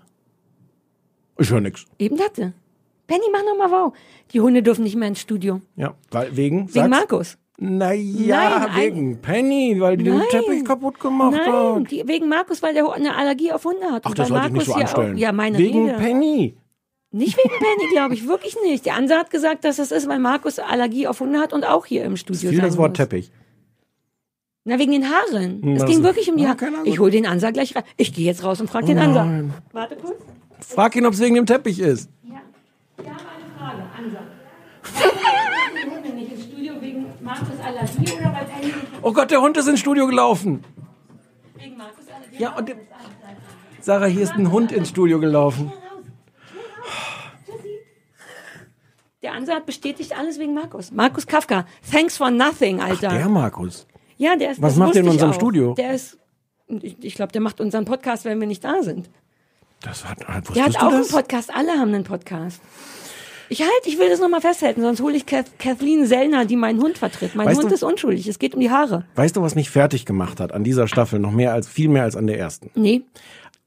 Ich 1.38 1.50
höre 1.50 1.60
nix. 1.60 1.84
Eben 1.98 2.18
hatte. 2.20 2.52
Penny, 3.12 3.24
mach 3.32 3.42
noch 3.44 3.56
mal 3.56 3.70
wow. 3.70 3.92
Die 4.32 4.40
Hunde 4.40 4.62
dürfen 4.62 4.84
nicht 4.84 4.96
mehr 4.96 5.08
ins 5.08 5.20
Studio. 5.20 5.60
Ja, 5.76 5.94
weil, 6.10 6.36
wegen? 6.36 6.60
Wegen 6.60 6.68
sag's. 6.72 6.88
Markus. 6.90 7.38
Naja, 7.58 8.58
Nein, 8.58 8.70
ein- 8.70 8.76
wegen 8.82 9.20
Penny, 9.20 9.76
weil 9.78 9.96
die 9.96 10.04
den 10.04 10.18
Nein. 10.18 10.26
Teppich 10.30 10.64
kaputt 10.64 10.98
gemacht 10.98 11.32
Nein, 11.36 11.52
hat. 11.82 11.90
die, 11.90 12.02
wegen 12.08 12.28
Markus, 12.28 12.62
weil 12.62 12.74
der 12.74 12.90
eine 12.90 13.14
Allergie 13.14 13.52
auf 13.52 13.64
Hunde 13.64 13.86
hat. 13.92 14.02
Ach, 14.04 14.14
das 14.14 14.28
sollte 14.28 14.46
ich 14.48 14.52
nicht 14.52 14.66
so 14.66 14.72
anstellen. 14.74 15.14
Auch, 15.14 15.18
ja, 15.18 15.30
meine 15.32 15.58
wegen 15.58 15.86
Rede. 15.90 15.98
Penny. 15.98 16.56
Nicht 17.12 17.36
wegen 17.36 17.50
Penny, 17.50 17.90
glaube 17.92 18.14
ich, 18.14 18.26
wirklich 18.26 18.56
nicht. 18.64 18.86
Der 18.86 18.94
Ansa 18.96 19.16
hat 19.18 19.30
gesagt, 19.30 19.64
dass 19.64 19.76
das 19.76 19.92
ist, 19.92 20.08
weil 20.08 20.18
Markus 20.18 20.58
Allergie 20.58 21.06
auf 21.06 21.20
Hunde 21.20 21.38
hat 21.38 21.52
und 21.52 21.64
auch 21.68 21.84
hier 21.86 22.04
im 22.04 22.16
Studio 22.16 22.48
Viel 22.50 22.58
sein 22.58 22.66
das 22.66 22.78
Wort 22.78 22.92
muss. 22.92 22.96
Teppich. 22.96 23.30
Na, 24.64 24.78
wegen 24.78 24.92
den 24.92 25.04
Haaren. 25.10 25.60
Hm, 25.62 25.72
es 25.76 25.84
ging 25.84 25.98
ist- 25.98 26.02
wirklich 26.04 26.30
um 26.30 26.36
die 26.38 26.48
Haare. 26.48 26.56
Ich 26.84 26.98
hole 27.00 27.10
den 27.10 27.26
Ansa 27.26 27.50
gleich 27.50 27.76
rein. 27.76 27.82
Ich 27.96 28.12
gehe 28.14 28.24
jetzt 28.24 28.42
raus 28.44 28.60
und 28.60 28.70
frage 28.70 28.86
den 28.86 28.98
Ansa. 28.98 29.28
Warte 29.72 29.96
kurz. 29.96 30.16
Frag 30.60 30.96
ihn, 30.96 31.04
ob 31.04 31.12
es 31.12 31.20
wegen 31.20 31.34
dem 31.34 31.46
Teppich 31.46 31.78
ist. 31.80 32.08
Ja. 32.24 32.40
Wir 32.96 33.06
haben 33.06 33.16
eine 33.16 33.58
Frage, 33.58 33.82
Ansa. 33.98 34.18
Warum 34.18 34.20
die 34.20 34.20
Hunde 34.20 34.20
nicht 34.22 34.30
ins 34.30 34.30
Studio 34.30 34.30
wegen 34.30 34.30
Markus 34.30 34.30
Allergie 34.30 34.30
oder 34.30 34.30
weil 34.32 34.40
Penny 34.40 34.80
nicht 34.80 34.81
Oh 39.02 39.12
Gott, 39.12 39.30
der 39.30 39.40
Hund 39.40 39.56
ist 39.56 39.68
ins 39.68 39.80
Studio 39.80 40.06
gelaufen. 40.06 40.64
wegen 41.56 41.76
Markus 41.76 42.04
Allergie? 42.14 42.42
Ja, 42.42 42.56
und 42.56 42.68
der, 42.68 42.76
Sarah, 43.80 44.06
hier 44.06 44.22
ist 44.22 44.32
ein 44.32 44.50
Hund 44.50 44.72
ins 44.72 44.88
Studio 44.88 45.18
gelaufen. 45.18 45.72
Der 49.22 49.34
Ansa 49.34 49.54
hat 49.54 49.66
bestätigt 49.66 50.16
alles 50.18 50.38
wegen 50.40 50.52
Markus. 50.54 50.90
Markus 50.90 51.26
Kafka. 51.26 51.64
Thanks 51.90 52.16
for 52.16 52.30
nothing, 52.30 52.80
Alter. 52.80 53.10
Der 53.10 53.28
Markus. 53.28 53.86
ja, 54.18 54.34
der 54.36 54.50
ist. 54.52 54.60
Was 54.62 54.76
macht 54.76 54.94
der 54.94 55.02
in 55.02 55.08
unserem 55.08 55.30
auch. 55.30 55.34
Studio? 55.34 55.74
Der 55.74 55.94
ist. 55.94 56.18
Ich, 56.68 56.96
ich 57.04 57.14
glaube, 57.14 57.30
der 57.32 57.40
macht 57.40 57.60
unseren 57.60 57.84
Podcast, 57.84 58.24
wenn 58.24 58.40
wir 58.40 58.46
nicht 58.48 58.64
da 58.64 58.82
sind. 58.82 59.10
Das 59.80 60.08
hat, 60.08 60.20
Der 60.20 60.36
wusstest 60.48 60.60
hat 60.60 60.74
du 60.74 60.78
auch 60.86 60.90
das? 60.90 60.94
einen 60.94 61.22
Podcast. 61.22 61.54
Alle 61.54 61.72
haben 61.72 61.94
einen 61.94 62.04
Podcast. 62.04 62.60
Ich 63.52 63.60
halt, 63.60 63.70
ich 63.84 63.98
will 63.98 64.08
das 64.08 64.18
nochmal 64.18 64.40
festhalten, 64.40 64.80
sonst 64.80 65.02
hole 65.02 65.14
ich 65.14 65.26
Kath 65.26 65.58
Kathleen 65.58 66.06
Sellner, 66.06 66.46
die 66.46 66.56
meinen 66.56 66.80
Hund 66.80 66.96
vertritt. 66.96 67.34
Mein 67.34 67.46
Weißt 67.46 67.60
Hund 67.60 67.70
du- 67.70 67.74
ist 67.74 67.82
unschuldig. 67.82 68.26
Es 68.26 68.38
geht 68.38 68.54
um 68.54 68.60
die 68.60 68.70
Haare. 68.70 69.04
Weißt 69.14 69.36
du, 69.36 69.42
was 69.42 69.54
mich 69.54 69.68
fertig 69.68 70.06
gemacht 70.06 70.40
hat 70.40 70.52
an 70.52 70.64
dieser 70.64 70.88
Staffel? 70.88 71.18
Noch 71.18 71.32
mehr 71.32 71.52
als, 71.52 71.68
viel 71.68 71.90
mehr 71.90 72.04
als 72.04 72.16
an 72.16 72.26
der 72.26 72.38
ersten. 72.38 72.70
Nee. 72.74 73.02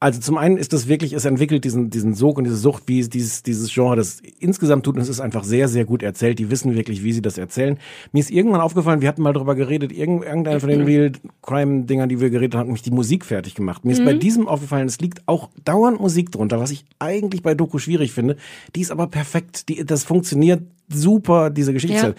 Also 0.01 0.19
zum 0.19 0.37
einen 0.37 0.57
ist 0.57 0.73
das 0.73 0.89
wirklich, 0.89 1.13
es 1.13 1.23
entwickelt 1.23 1.63
diesen, 1.63 1.89
diesen 1.89 2.15
Sog 2.15 2.37
und 2.37 2.43
diese 2.43 2.57
Sucht, 2.57 2.83
wie 2.87 2.99
es 2.99 3.09
dieses, 3.09 3.43
dieses 3.43 3.73
Genre 3.73 3.95
das 3.95 4.19
insgesamt 4.39 4.83
tut. 4.83 4.95
Und 4.95 5.01
es 5.01 5.07
ist 5.07 5.21
einfach 5.21 5.45
sehr, 5.45 5.69
sehr 5.69 5.85
gut 5.85 6.03
erzählt. 6.03 6.37
Die 6.37 6.51
wissen 6.51 6.75
wirklich, 6.75 7.01
wie 7.03 7.13
sie 7.13 7.21
das 7.21 7.37
erzählen. 7.37 7.79
Mir 8.11 8.19
ist 8.19 8.29
irgendwann 8.29 8.59
aufgefallen, 8.59 9.01
wir 9.01 9.07
hatten 9.07 9.21
mal 9.21 9.31
darüber 9.31 9.55
geredet, 9.55 9.93
irgend, 9.93 10.25
irgendeiner 10.25 10.59
von 10.59 10.69
den 10.69 10.81
Real 10.81 11.13
Crime-Dingern, 11.41 12.09
die 12.09 12.19
wir 12.19 12.29
geredet 12.29 12.55
haben, 12.55 12.67
hat 12.67 12.73
mich 12.73 12.81
die 12.81 12.91
Musik 12.91 13.23
fertig 13.23 13.55
gemacht. 13.55 13.85
Mir 13.85 13.93
ist 13.93 14.03
bei 14.03 14.13
diesem 14.13 14.49
aufgefallen, 14.49 14.87
es 14.87 14.99
liegt 14.99 15.25
auch 15.27 15.49
dauernd 15.63 16.01
Musik 16.01 16.29
drunter, 16.29 16.59
was 16.59 16.71
ich 16.71 16.85
eigentlich 16.99 17.41
bei 17.41 17.55
Doku 17.55 17.79
schwierig 17.79 18.11
finde. 18.11 18.35
Die 18.75 18.81
ist 18.81 18.91
aber 18.91 19.07
perfekt. 19.07 19.69
Die, 19.69 19.85
das 19.85 20.03
funktioniert 20.03 20.61
super, 20.89 21.49
diese 21.49 21.71
Geschichte. 21.71 22.07
Ja. 22.07 22.13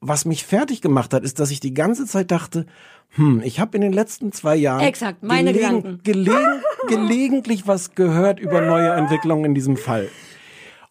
Was 0.00 0.24
mich 0.24 0.44
fertig 0.44 0.80
gemacht 0.80 1.12
hat, 1.12 1.24
ist, 1.24 1.38
dass 1.38 1.50
ich 1.50 1.60
die 1.60 1.74
ganze 1.74 2.06
Zeit 2.06 2.30
dachte, 2.30 2.66
hm, 3.14 3.42
ich 3.44 3.60
habe 3.60 3.76
in 3.76 3.80
den 3.82 3.92
letzten 3.92 4.32
zwei 4.32 4.56
Jahren 4.56 4.80
Exakt, 4.80 5.22
meine 5.22 5.52
Gedanken. 5.52 6.00
gelegen, 6.02 6.62
gelegentlich 6.88 7.66
was 7.66 7.94
gehört 7.94 8.40
über 8.40 8.60
neue 8.60 8.90
Entwicklungen 8.90 9.44
in 9.44 9.54
diesem 9.54 9.76
Fall. 9.76 10.08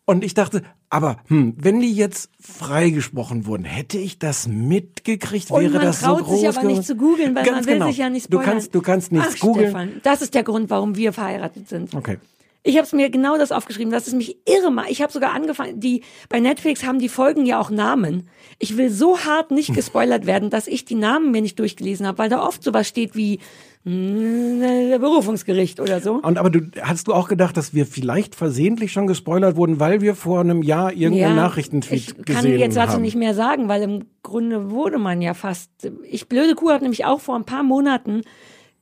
Und 0.06 0.24
ich 0.24 0.34
dachte, 0.34 0.64
aber 0.90 1.18
hm, 1.28 1.56
wenn 1.58 1.80
die 1.80 1.94
jetzt 1.94 2.30
freigesprochen 2.40 3.46
wurden, 3.46 3.64
hätte 3.64 3.98
ich 3.98 4.20
das 4.20 4.48
mitgekriegt? 4.48 5.50
Und 5.52 5.62
Wäre 5.62 5.74
man 5.74 5.82
das 5.84 6.02
so 6.02 6.08
traut 6.08 6.24
groß 6.26 6.40
sich 6.40 6.50
aber 6.50 6.64
nicht 6.68 6.84
zu 6.84 6.96
googeln, 6.96 7.34
weil 7.36 7.46
Ganz 7.46 7.58
man 7.60 7.66
will 7.68 7.74
genau. 7.76 7.88
sich 7.88 7.98
ja 7.98 8.10
nicht 8.10 8.26
Du 8.26 8.38
spoilern. 8.38 8.52
kannst, 8.54 8.76
du 8.76 8.82
kannst 8.82 9.12
nichts 9.12 9.36
Ach, 9.38 9.40
googeln. 9.40 9.68
Stefan, 9.70 9.92
das 10.04 10.22
ist 10.22 10.34
der 10.34 10.44
Grund, 10.44 10.70
warum 10.70 10.96
wir 10.98 11.14
verheiratet 11.14 11.70
sind. 11.70 11.94
Okay. 11.96 12.18
Ich 12.64 12.78
habe 12.78 12.86
es 12.86 12.94
mir 12.94 13.10
genau 13.10 13.40
das 13.40 13.52
aufgeschrieben, 13.52 13.92
dass 13.92 14.06
es 14.06 14.14
mich 14.14 14.38
irre 14.48 14.72
macht. 14.72 14.92
Ich 14.92 15.02
habe 15.02 15.12
sogar 15.12 15.34
angefangen, 15.34 15.80
die 15.80 16.04
bei 16.30 16.40
Netflix 16.40 16.84
haben 16.86 17.00
die 17.00 17.10
Folgen 17.10 17.48
ja 17.48 17.60
auch 17.60 17.72
Namen. 17.72 18.30
Ich 18.60 18.78
will 18.78 18.92
so 18.92 19.18
hart 19.18 19.50
nicht 19.50 19.74
gespoilert 19.76 20.28
werden, 20.28 20.52
dass 20.52 20.68
ich 20.68 20.86
die 20.86 20.96
Namen 20.96 21.32
mir 21.32 21.42
nicht 21.42 21.58
durchgelesen 21.58 22.06
habe, 22.06 22.20
weil 22.20 22.30
da 22.30 22.46
oft 22.46 22.62
sowas 22.64 22.88
steht 22.88 23.16
wie 23.16 23.40
mm, 23.84 24.62
Berufungsgericht 25.00 25.80
oder 25.80 26.02
so. 26.02 26.22
Und 26.22 26.38
aber 26.38 26.52
du 26.52 26.62
hast 26.84 27.08
du 27.08 27.16
auch 27.16 27.28
gedacht, 27.28 27.58
dass 27.58 27.74
wir 27.74 27.88
vielleicht 27.88 28.36
versehentlich 28.36 28.92
schon 28.92 29.08
gespoilert 29.08 29.56
wurden, 29.56 29.80
weil 29.80 30.02
wir 30.02 30.14
vor 30.14 30.42
einem 30.42 30.62
Jahr 30.62 30.94
irgendeinen 30.94 31.38
Nachrichtentweet 31.38 32.10
ich 32.10 32.26
gesehen 32.26 32.52
kann 32.52 32.60
jetzt 32.60 32.78
dazu 32.78 32.94
haben? 32.94 33.02
nicht 33.02 33.16
mehr 33.16 33.34
sagen, 33.34 33.70
weil 33.70 33.82
im 33.82 34.06
Grunde 34.22 34.70
wurde 34.70 35.00
man 35.00 35.24
ja 35.24 35.34
fast. 35.34 35.72
Ich 36.08 36.28
blöde 36.28 36.54
Kuh 36.54 36.70
habe 36.70 36.84
nämlich 36.84 37.06
auch 37.06 37.22
vor 37.22 37.36
ein 37.36 37.46
paar 37.46 37.64
Monaten 37.64 38.22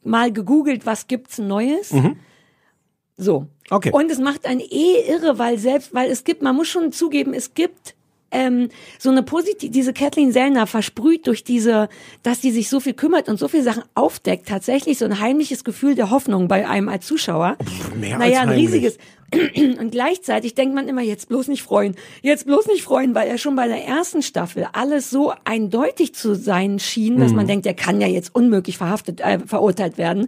mal 0.04 0.34
gegoogelt, 0.34 0.86
was 0.86 1.08
gibt's 1.08 1.38
Neues. 1.38 1.94
So. 3.20 3.48
Okay. 3.70 3.92
Und 3.92 4.10
es 4.12 4.20
macht 4.20 4.46
einen 4.46 4.62
eh 4.62 5.08
irre, 5.08 5.38
weil 5.38 5.58
selbst, 5.58 5.94
weil 5.94 6.10
es 6.10 6.24
gibt, 6.24 6.42
man 6.42 6.56
muss 6.56 6.68
schon 6.68 6.92
zugeben, 6.92 7.34
es 7.34 7.54
gibt 7.54 7.96
ähm, 8.32 8.70
so 8.98 9.10
eine 9.10 9.24
positive, 9.24 9.72
diese 9.72 9.94
Kathleen 9.94 10.32
Sellner 10.32 10.68
versprüht 10.68 11.28
durch 11.28 11.44
diese, 11.44 11.90
dass 12.24 12.42
die 12.42 12.52
sich 12.52 12.70
so 12.70 12.80
viel 12.80 12.94
kümmert 12.94 13.30
und 13.30 13.40
so 13.40 13.48
viele 13.48 13.64
Sachen 13.64 13.84
aufdeckt, 13.96 14.48
tatsächlich 14.48 14.98
so 14.98 15.06
ein 15.06 15.20
heimliches 15.20 15.64
Gefühl 15.64 15.96
der 15.96 16.10
Hoffnung 16.10 16.48
bei 16.48 16.68
einem 16.68 16.90
als 16.90 17.06
Zuschauer. 17.06 17.58
mehr 18.00 18.20
als 18.20 18.26
naja, 18.26 18.42
ein 18.42 18.50
heimlich. 18.50 18.68
riesiges. 18.68 18.98
Und 19.80 19.92
gleichzeitig 19.92 20.56
denkt 20.56 20.74
man 20.76 20.88
immer, 20.88 21.02
jetzt 21.02 21.30
bloß 21.30 21.48
nicht 21.50 21.62
freuen, 21.64 21.96
jetzt 22.22 22.46
bloß 22.46 22.68
nicht 22.68 22.84
freuen, 22.84 23.14
weil 23.16 23.28
er 23.28 23.38
schon 23.38 23.56
bei 23.56 23.68
der 23.68 23.86
ersten 23.86 24.22
Staffel 24.22 24.68
alles 24.74 25.10
so 25.10 25.34
eindeutig 25.46 26.14
zu 26.16 26.36
sein 26.36 26.80
schien, 26.80 27.20
dass 27.20 27.32
Mhm. 27.32 27.38
man 27.38 27.48
denkt, 27.48 27.66
der 27.66 27.74
kann 27.76 28.02
ja 28.02 28.08
jetzt 28.08 28.34
unmöglich 28.34 28.78
verhaftet, 28.78 29.22
äh, 29.22 29.40
verurteilt 29.46 29.98
werden, 29.98 30.28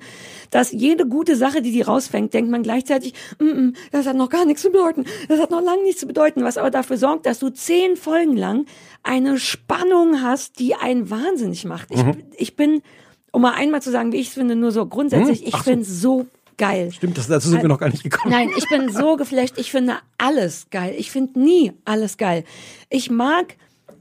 dass 0.52 0.72
jede 0.72 1.06
gute 1.08 1.36
Sache, 1.36 1.62
die 1.62 1.72
die 1.72 1.82
rausfängt, 1.82 2.34
denkt 2.34 2.52
man 2.52 2.64
gleichzeitig, 2.64 3.14
mm 3.40 3.44
-mm, 3.46 3.74
das 3.92 4.06
hat 4.06 4.16
noch 4.16 4.30
gar 4.30 4.46
nichts 4.46 4.62
zu 4.62 4.70
bedeuten, 4.72 5.06
das 5.30 5.40
hat 5.40 5.52
noch 5.52 5.62
lange 5.62 5.84
nichts 5.84 6.02
zu 6.02 6.08
bedeuten, 6.08 6.44
was 6.44 6.58
aber 6.58 6.70
dafür 6.72 6.98
sorgt, 6.98 7.26
dass 7.26 7.40
du 7.40 7.50
zehn 7.50 7.96
Folgen 7.96 8.38
lang 8.38 8.66
eine 9.04 9.40
Spannung 9.40 10.22
hast, 10.22 10.60
die 10.60 10.76
einen 10.76 11.10
wahnsinnig 11.10 11.66
macht. 11.66 11.90
Ich, 11.92 12.04
Mhm. 12.04 12.24
ich 12.38 12.56
bin, 12.56 12.82
um 13.32 13.42
mal 13.42 13.54
einmal 13.54 13.82
zu 13.82 13.90
sagen, 13.92 14.12
wie 14.12 14.18
ich 14.18 14.28
es 14.28 14.34
finde, 14.36 14.56
nur 14.56 14.72
so 14.72 14.86
grundsätzlich, 14.86 15.48
ich 15.48 15.54
Ach 15.56 15.60
so. 15.64 15.72
finde 15.72 15.82
es 15.84 16.02
so 16.02 16.26
geil. 16.58 16.92
Stimmt, 16.92 17.18
das, 17.18 17.28
dazu 17.28 17.50
sind 17.50 17.62
wir 17.62 17.70
noch 17.70 17.80
gar 17.80 17.90
nicht 17.90 18.04
gekommen. 18.04 18.32
Nein, 18.32 18.52
ich 18.56 18.68
bin 18.70 18.92
so 18.92 19.16
geflasht. 19.16 19.58
Ich 19.58 19.72
finde 19.72 19.98
alles 20.18 20.68
geil. 20.72 20.96
Ich 20.98 21.12
finde 21.12 21.40
nie 21.40 21.74
alles 21.86 22.18
geil. 22.18 22.44
Ich 22.90 23.10
mag 23.10 23.56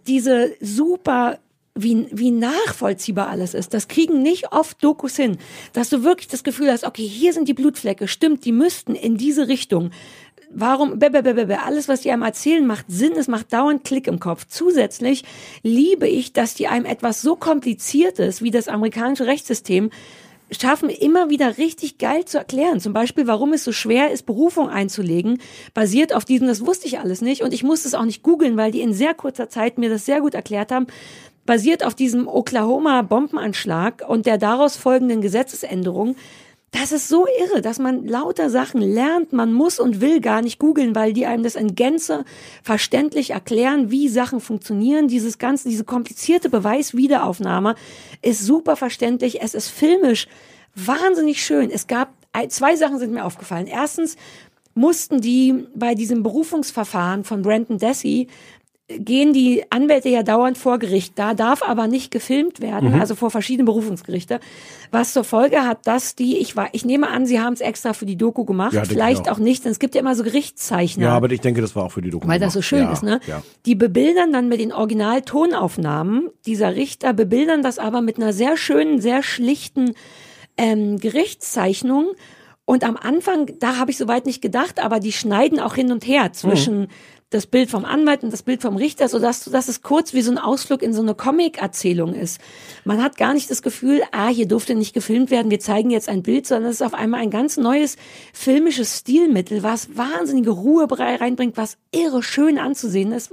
diese 0.06 0.54
super 0.60 1.38
wie, 1.74 2.08
wie 2.10 2.30
nachvollziehbar 2.30 3.28
alles 3.28 3.54
ist. 3.54 3.74
Das 3.74 3.88
kriegen 3.88 4.22
nicht 4.22 4.52
oft 4.52 4.82
Dokus 4.82 5.16
hin, 5.16 5.38
dass 5.72 5.88
du 5.88 6.02
wirklich 6.02 6.28
das 6.28 6.44
Gefühl 6.44 6.70
hast, 6.70 6.84
okay, 6.84 7.06
hier 7.06 7.32
sind 7.32 7.48
die 7.48 7.54
Blutflecke, 7.54 8.08
stimmt, 8.08 8.44
die 8.44 8.52
müssten 8.52 8.94
in 8.94 9.16
diese 9.16 9.48
Richtung. 9.48 9.90
Warum, 10.52 10.98
be, 10.98 11.10
be, 11.10 11.22
be, 11.22 11.46
be, 11.46 11.62
alles, 11.62 11.88
was 11.88 12.00
die 12.00 12.10
einem 12.10 12.22
erzählen, 12.22 12.66
macht 12.66 12.86
Sinn, 12.88 13.12
es 13.12 13.28
macht 13.28 13.52
dauernd 13.52 13.84
Klick 13.84 14.08
im 14.08 14.18
Kopf. 14.18 14.46
Zusätzlich 14.48 15.24
liebe 15.62 16.08
ich, 16.08 16.32
dass 16.32 16.54
die 16.54 16.66
einem 16.66 16.86
etwas 16.86 17.22
so 17.22 17.36
kompliziertes 17.36 18.42
wie 18.42 18.50
das 18.50 18.66
amerikanische 18.66 19.26
Rechtssystem 19.26 19.90
schaffen, 20.50 20.88
immer 20.88 21.30
wieder 21.30 21.58
richtig 21.58 21.98
geil 21.98 22.24
zu 22.24 22.38
erklären. 22.38 22.80
Zum 22.80 22.92
Beispiel, 22.92 23.26
warum 23.26 23.52
es 23.52 23.64
so 23.64 23.72
schwer 23.72 24.10
ist, 24.10 24.26
Berufung 24.26 24.68
einzulegen, 24.68 25.40
basiert 25.74 26.14
auf 26.14 26.24
diesem, 26.24 26.46
das 26.46 26.66
wusste 26.66 26.86
ich 26.86 26.98
alles 26.98 27.20
nicht 27.20 27.42
und 27.42 27.52
ich 27.52 27.62
musste 27.62 27.88
es 27.88 27.94
auch 27.94 28.04
nicht 28.04 28.22
googeln, 28.22 28.56
weil 28.56 28.72
die 28.72 28.80
in 28.80 28.92
sehr 28.92 29.14
kurzer 29.14 29.48
Zeit 29.48 29.78
mir 29.78 29.90
das 29.90 30.06
sehr 30.06 30.20
gut 30.20 30.34
erklärt 30.34 30.72
haben, 30.72 30.86
basiert 31.46 31.84
auf 31.84 31.94
diesem 31.94 32.28
Oklahoma-Bombenanschlag 32.28 34.04
und 34.06 34.26
der 34.26 34.38
daraus 34.38 34.76
folgenden 34.76 35.20
Gesetzesänderung, 35.20 36.16
Das 36.72 36.92
ist 36.92 37.08
so 37.08 37.26
irre, 37.26 37.62
dass 37.62 37.78
man 37.80 38.06
lauter 38.06 38.48
Sachen 38.48 38.80
lernt. 38.80 39.32
Man 39.32 39.52
muss 39.52 39.80
und 39.80 40.00
will 40.00 40.20
gar 40.20 40.40
nicht 40.40 40.58
googeln, 40.58 40.94
weil 40.94 41.12
die 41.12 41.26
einem 41.26 41.42
das 41.42 41.56
in 41.56 41.74
Gänze 41.74 42.24
verständlich 42.62 43.30
erklären, 43.30 43.90
wie 43.90 44.08
Sachen 44.08 44.40
funktionieren. 44.40 45.08
Dieses 45.08 45.38
ganze, 45.38 45.68
diese 45.68 45.84
komplizierte 45.84 46.48
Beweiswiederaufnahme 46.48 47.74
ist 48.22 48.46
super 48.46 48.76
verständlich. 48.76 49.42
Es 49.42 49.54
ist 49.54 49.68
filmisch 49.68 50.28
wahnsinnig 50.76 51.44
schön. 51.44 51.70
Es 51.70 51.88
gab 51.88 52.12
zwei 52.48 52.76
Sachen 52.76 53.00
sind 53.00 53.12
mir 53.12 53.24
aufgefallen. 53.24 53.66
Erstens 53.66 54.16
mussten 54.74 55.20
die 55.20 55.66
bei 55.74 55.94
diesem 55.96 56.22
Berufungsverfahren 56.22 57.24
von 57.24 57.42
Brandon 57.42 57.78
Dessy 57.78 58.28
gehen 58.98 59.32
die 59.32 59.64
Anwälte 59.70 60.08
ja 60.08 60.22
dauernd 60.22 60.58
vor 60.58 60.78
Gericht. 60.78 61.18
Da 61.18 61.34
darf 61.34 61.62
aber 61.62 61.86
nicht 61.86 62.10
gefilmt 62.10 62.60
werden, 62.60 62.92
Mhm. 62.92 63.00
also 63.00 63.14
vor 63.14 63.30
verschiedenen 63.30 63.66
Berufungsgerichte. 63.66 64.40
Was 64.90 65.12
zur 65.12 65.22
Folge 65.24 65.64
hat, 65.64 65.86
dass 65.86 66.16
die, 66.16 66.38
ich 66.38 66.56
war, 66.56 66.68
ich 66.72 66.84
nehme 66.84 67.08
an, 67.08 67.24
sie 67.24 67.40
haben 67.40 67.52
es 67.52 67.60
extra 67.60 67.92
für 67.92 68.06
die 68.06 68.16
Doku 68.16 68.44
gemacht, 68.44 68.72
Ja, 68.72 68.84
vielleicht 68.84 69.28
auch. 69.28 69.34
auch 69.34 69.38
nicht, 69.38 69.64
denn 69.64 69.70
es 69.72 69.78
gibt 69.78 69.94
ja 69.94 70.00
immer 70.00 70.16
so 70.16 70.24
Gerichtszeichner. 70.24 71.04
Ja, 71.04 71.12
aber 71.16 71.30
ich 71.30 71.40
denke, 71.40 71.60
das 71.60 71.76
war 71.76 71.84
auch 71.84 71.92
für 71.92 72.02
die 72.02 72.10
Doku. 72.10 72.26
Weil 72.26 72.40
das 72.40 72.52
so 72.54 72.58
gemacht. 72.58 72.68
schön 72.68 72.82
ja, 72.84 72.92
ist, 72.92 73.02
ne? 73.04 73.20
Ja. 73.28 73.42
Die 73.66 73.76
bebildern 73.76 74.32
dann 74.32 74.48
mit 74.48 74.58
den 74.60 74.72
Originaltonaufnahmen. 74.72 76.28
Dieser 76.46 76.74
Richter 76.74 77.12
bebildern 77.12 77.62
das 77.62 77.78
aber 77.78 78.00
mit 78.00 78.16
einer 78.16 78.32
sehr 78.32 78.56
schönen, 78.56 79.00
sehr 79.00 79.22
schlichten 79.22 79.92
ähm, 80.56 80.98
Gerichtszeichnung. 80.98 82.08
Und 82.64 82.84
am 82.84 82.96
Anfang, 82.96 83.50
da 83.58 83.76
habe 83.78 83.90
ich 83.90 83.98
soweit 83.98 84.26
nicht 84.26 84.42
gedacht, 84.42 84.82
aber 84.82 85.00
die 85.00 85.12
schneiden 85.12 85.58
auch 85.60 85.74
hin 85.74 85.90
und 85.92 86.06
her 86.06 86.32
zwischen 86.32 86.88
das 87.30 87.46
Bild 87.46 87.70
vom 87.70 87.84
Anwalt 87.84 88.22
und 88.24 88.32
das 88.32 88.42
Bild 88.42 88.60
vom 88.60 88.76
Richter, 88.76 89.08
sodass 89.08 89.44
dass 89.44 89.68
es 89.68 89.82
kurz 89.82 90.14
wie 90.14 90.22
so 90.22 90.30
ein 90.32 90.38
Ausflug 90.38 90.82
in 90.82 90.92
so 90.92 91.00
eine 91.00 91.14
Comic-Erzählung 91.14 92.14
ist. 92.14 92.40
Man 92.84 93.02
hat 93.02 93.16
gar 93.16 93.34
nicht 93.34 93.50
das 93.50 93.62
Gefühl, 93.62 94.02
ah, 94.12 94.28
hier 94.28 94.46
durfte 94.48 94.74
nicht 94.74 94.94
gefilmt 94.94 95.30
werden, 95.30 95.50
wir 95.50 95.60
zeigen 95.60 95.90
jetzt 95.90 96.08
ein 96.08 96.22
Bild, 96.22 96.46
sondern 96.46 96.70
es 96.70 96.80
ist 96.80 96.86
auf 96.86 96.94
einmal 96.94 97.20
ein 97.20 97.30
ganz 97.30 97.56
neues 97.56 97.96
filmisches 98.32 98.98
Stilmittel, 98.98 99.62
was 99.62 99.96
wahnsinnige 99.96 100.50
Ruhe 100.50 100.86
reinbringt, 100.90 101.56
was 101.56 101.76
irre 101.92 102.22
schön 102.22 102.58
anzusehen 102.58 103.12
ist. 103.12 103.32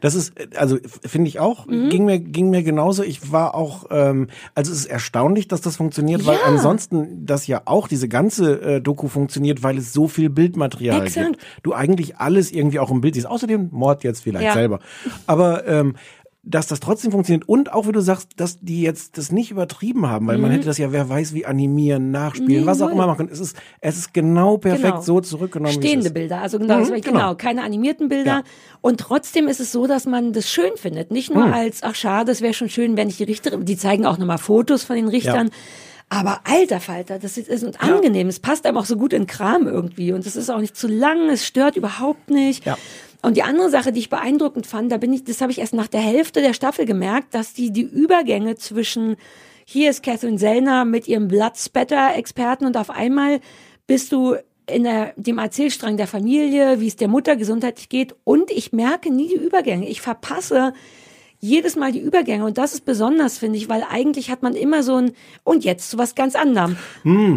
Das 0.00 0.14
ist, 0.14 0.32
also 0.56 0.78
finde 1.04 1.28
ich 1.28 1.38
auch, 1.40 1.66
Mhm. 1.66 1.88
ging 1.88 2.04
mir 2.04 2.18
ging 2.18 2.50
mir 2.50 2.62
genauso. 2.62 3.02
Ich 3.02 3.32
war 3.32 3.54
auch, 3.54 3.86
ähm, 3.90 4.28
also 4.54 4.72
es 4.72 4.80
ist 4.80 4.86
erstaunlich, 4.86 5.48
dass 5.48 5.60
das 5.60 5.76
funktioniert, 5.76 6.26
weil 6.26 6.36
Ja. 6.36 6.42
ansonsten 6.44 7.24
das 7.24 7.46
ja 7.46 7.62
auch 7.64 7.88
diese 7.88 8.08
ganze 8.08 8.60
äh, 8.60 8.80
Doku 8.80 9.08
funktioniert, 9.08 9.62
weil 9.62 9.78
es 9.78 9.92
so 9.92 10.06
viel 10.08 10.28
Bildmaterial 10.30 11.02
Exakt. 11.06 11.26
gibt. 11.38 11.42
Du 11.62 11.72
eigentlich 11.72 12.16
alles 12.18 12.50
irgendwie 12.52 12.78
auch 12.78 12.90
im 12.90 13.00
Bild 13.00 13.14
siehst. 13.14 13.26
Außerdem 13.38 13.68
Mord 13.72 14.04
jetzt 14.04 14.22
vielleicht 14.22 14.44
Ja. 14.44 14.52
selber, 14.54 14.80
aber 15.26 15.66
ähm, 15.66 15.94
dass 16.44 16.66
das 16.66 16.80
trotzdem 16.80 17.10
funktioniert 17.12 17.46
und 17.46 17.72
auch 17.74 17.86
wie 17.88 17.92
du 17.92 18.00
sagst, 18.00 18.30
dass 18.36 18.58
die 18.60 18.80
jetzt 18.80 19.18
das 19.18 19.30
nicht 19.30 19.50
übertrieben 19.50 20.08
haben, 20.08 20.26
weil 20.28 20.38
man 20.38 20.50
hätte 20.50 20.64
das 20.64 20.78
ja, 20.78 20.92
wer 20.92 21.06
weiß, 21.06 21.34
wie 21.34 21.44
animieren, 21.44 22.10
nachspielen, 22.10 22.48
Mhm. 22.52 22.60
Nee, 22.60 22.66
was 22.66 22.80
auch 22.80 22.88
immer 22.88 23.06
machen. 23.06 23.28
Es 23.30 23.38
ist, 23.38 23.54
es 23.82 23.98
ist 23.98 24.14
genau 24.14 24.56
perfekt 24.56 24.84
Genau. 24.92 25.00
so 25.02 25.20
zurückgenommen. 25.20 25.74
Stehende. 25.74 26.10
Bilder, 26.10 26.40
also 26.40 26.58
genau, 26.58 26.78
Mhm, 26.78 26.84
genau. 26.86 27.00
genau. 27.02 27.34
keine 27.34 27.62
animierten 27.64 28.08
Bilder. 28.08 28.30
Ja. 28.30 28.42
Und 28.80 28.98
trotzdem 29.00 29.46
ist 29.46 29.60
es 29.60 29.72
so, 29.72 29.86
dass 29.86 30.06
man 30.06 30.32
das 30.32 30.48
schön 30.48 30.70
findet. 30.76 31.10
Nicht 31.10 31.28
Mhm. 31.34 31.36
nur 31.40 31.52
als, 31.52 31.82
ach 31.82 31.94
schade, 31.96 32.32
es 32.32 32.40
wäre 32.40 32.54
schon 32.54 32.70
schön, 32.70 32.96
wenn 32.96 33.08
ich 33.08 33.18
die 33.18 33.24
Richterin, 33.24 33.66
die 33.66 33.76
zeigen 33.76 34.06
auch 34.06 34.16
nochmal 34.16 34.38
Fotos 34.38 34.84
von 34.84 34.96
den 34.96 35.08
Richtern. 35.08 35.50
Aber 36.08 36.40
alter 36.44 36.80
Falter, 36.80 37.18
das 37.18 37.36
ist, 37.36 37.48
ist 37.50 37.62
und 37.64 37.82
angenehm. 37.82 38.28
Es 38.28 38.40
passt 38.40 38.64
einem 38.64 38.78
auch 38.78 38.86
so 38.86 38.96
gut 38.96 39.12
in 39.12 39.26
Kram 39.26 39.66
irgendwie. 39.66 40.12
Und 40.14 40.24
es 40.24 40.36
ist 40.36 40.48
auch 40.48 40.60
nicht 40.60 40.74
zu 40.74 40.88
lang, 40.88 41.28
es 41.28 41.46
stört 41.46 41.76
überhaupt 41.76 42.30
nicht. 42.30 42.64
Ja. 42.64 42.78
Und 43.22 43.36
die 43.36 43.42
andere 43.42 43.70
Sache, 43.70 43.92
die 43.92 44.00
ich 44.00 44.10
beeindruckend 44.10 44.66
fand, 44.66 44.92
da 44.92 44.96
bin 44.96 45.12
ich, 45.12 45.24
das 45.24 45.40
habe 45.40 45.50
ich 45.50 45.58
erst 45.58 45.74
nach 45.74 45.88
der 45.88 46.00
Hälfte 46.00 46.40
der 46.40 46.54
Staffel 46.54 46.84
gemerkt, 46.84 47.34
dass 47.34 47.52
die 47.52 47.72
die 47.72 47.82
Übergänge 47.82 48.56
zwischen 48.56 49.16
hier 49.64 49.90
ist 49.90 50.02
Catherine 50.02 50.38
Sellner 50.38 50.84
mit 50.84 51.08
ihrem 51.08 51.28
Bloodspatter-Experten 51.28 52.64
und 52.64 52.76
auf 52.76 52.88
einmal 52.88 53.40
bist 53.86 54.12
du 54.12 54.36
in 54.66 54.84
der, 54.84 55.12
dem 55.16 55.38
Erzählstrang 55.38 55.96
der 55.96 56.06
Familie, 56.06 56.80
wie 56.80 56.86
es 56.86 56.96
der 56.96 57.08
Mutter 57.08 57.36
gesundheitlich 57.36 57.88
geht 57.88 58.14
und 58.24 58.50
ich 58.50 58.72
merke 58.72 59.12
nie 59.12 59.28
die 59.28 59.34
Übergänge. 59.34 59.88
Ich 59.88 60.00
verpasse 60.00 60.72
jedes 61.40 61.76
Mal 61.76 61.92
die 61.92 62.00
Übergänge 62.00 62.44
und 62.44 62.58
das 62.58 62.74
ist 62.74 62.84
besonders, 62.84 63.38
finde 63.38 63.58
ich, 63.58 63.68
weil 63.68 63.84
eigentlich 63.88 64.30
hat 64.30 64.42
man 64.42 64.54
immer 64.54 64.82
so 64.82 64.96
ein 64.96 65.12
und 65.44 65.64
jetzt 65.64 65.90
zu 65.90 65.98
was 65.98 66.14
ganz 66.14 66.34
anderem. 66.34 66.76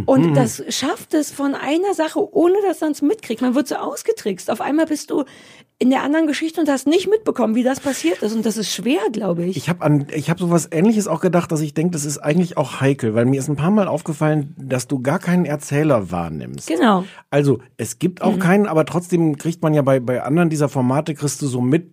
und 0.05 0.33
das 0.33 0.63
schafft 0.69 1.13
es 1.13 1.31
von 1.31 1.53
einer 1.53 1.93
Sache, 1.93 2.33
ohne 2.33 2.55
dass 2.65 2.81
man 2.81 2.93
es 2.93 3.01
mitkriegt. 3.01 3.41
Man 3.41 3.55
wird 3.55 3.67
so 3.67 3.75
ausgetrickst. 3.75 4.49
Auf 4.49 4.61
einmal 4.61 4.85
bist 4.85 5.11
du 5.11 5.25
in 5.81 5.89
der 5.89 6.03
anderen 6.03 6.27
Geschichte 6.27 6.61
und 6.61 6.69
hast 6.69 6.85
nicht 6.85 7.09
mitbekommen, 7.09 7.55
wie 7.55 7.63
das 7.63 7.79
passiert 7.79 8.21
ist. 8.21 8.35
Und 8.35 8.45
das 8.45 8.55
ist 8.55 8.71
schwer, 8.71 8.99
glaube 9.11 9.45
ich. 9.45 9.57
Ich 9.57 9.67
habe 9.67 9.81
an, 9.81 10.05
ich 10.13 10.29
habe 10.29 10.39
sowas 10.39 10.67
Ähnliches 10.71 11.07
auch 11.07 11.21
gedacht, 11.21 11.51
dass 11.51 11.59
ich 11.61 11.73
denke, 11.73 11.93
das 11.93 12.05
ist 12.05 12.19
eigentlich 12.19 12.55
auch 12.55 12.81
heikel, 12.81 13.15
weil 13.15 13.25
mir 13.25 13.39
ist 13.39 13.49
ein 13.49 13.55
paar 13.55 13.71
Mal 13.71 13.87
aufgefallen, 13.87 14.53
dass 14.59 14.87
du 14.87 15.01
gar 15.01 15.17
keinen 15.17 15.45
Erzähler 15.45 16.11
wahrnimmst. 16.11 16.67
Genau. 16.67 17.05
Also 17.31 17.61
es 17.77 17.97
gibt 17.97 18.21
auch 18.21 18.37
keinen, 18.37 18.67
aber 18.67 18.85
trotzdem 18.85 19.39
kriegt 19.39 19.63
man 19.63 19.73
ja 19.73 19.81
bei 19.81 19.99
bei 19.99 20.21
anderen 20.21 20.51
dieser 20.51 20.69
Formate 20.69 21.15
kriegst 21.15 21.41
du 21.41 21.47
so 21.47 21.61
mit, 21.61 21.89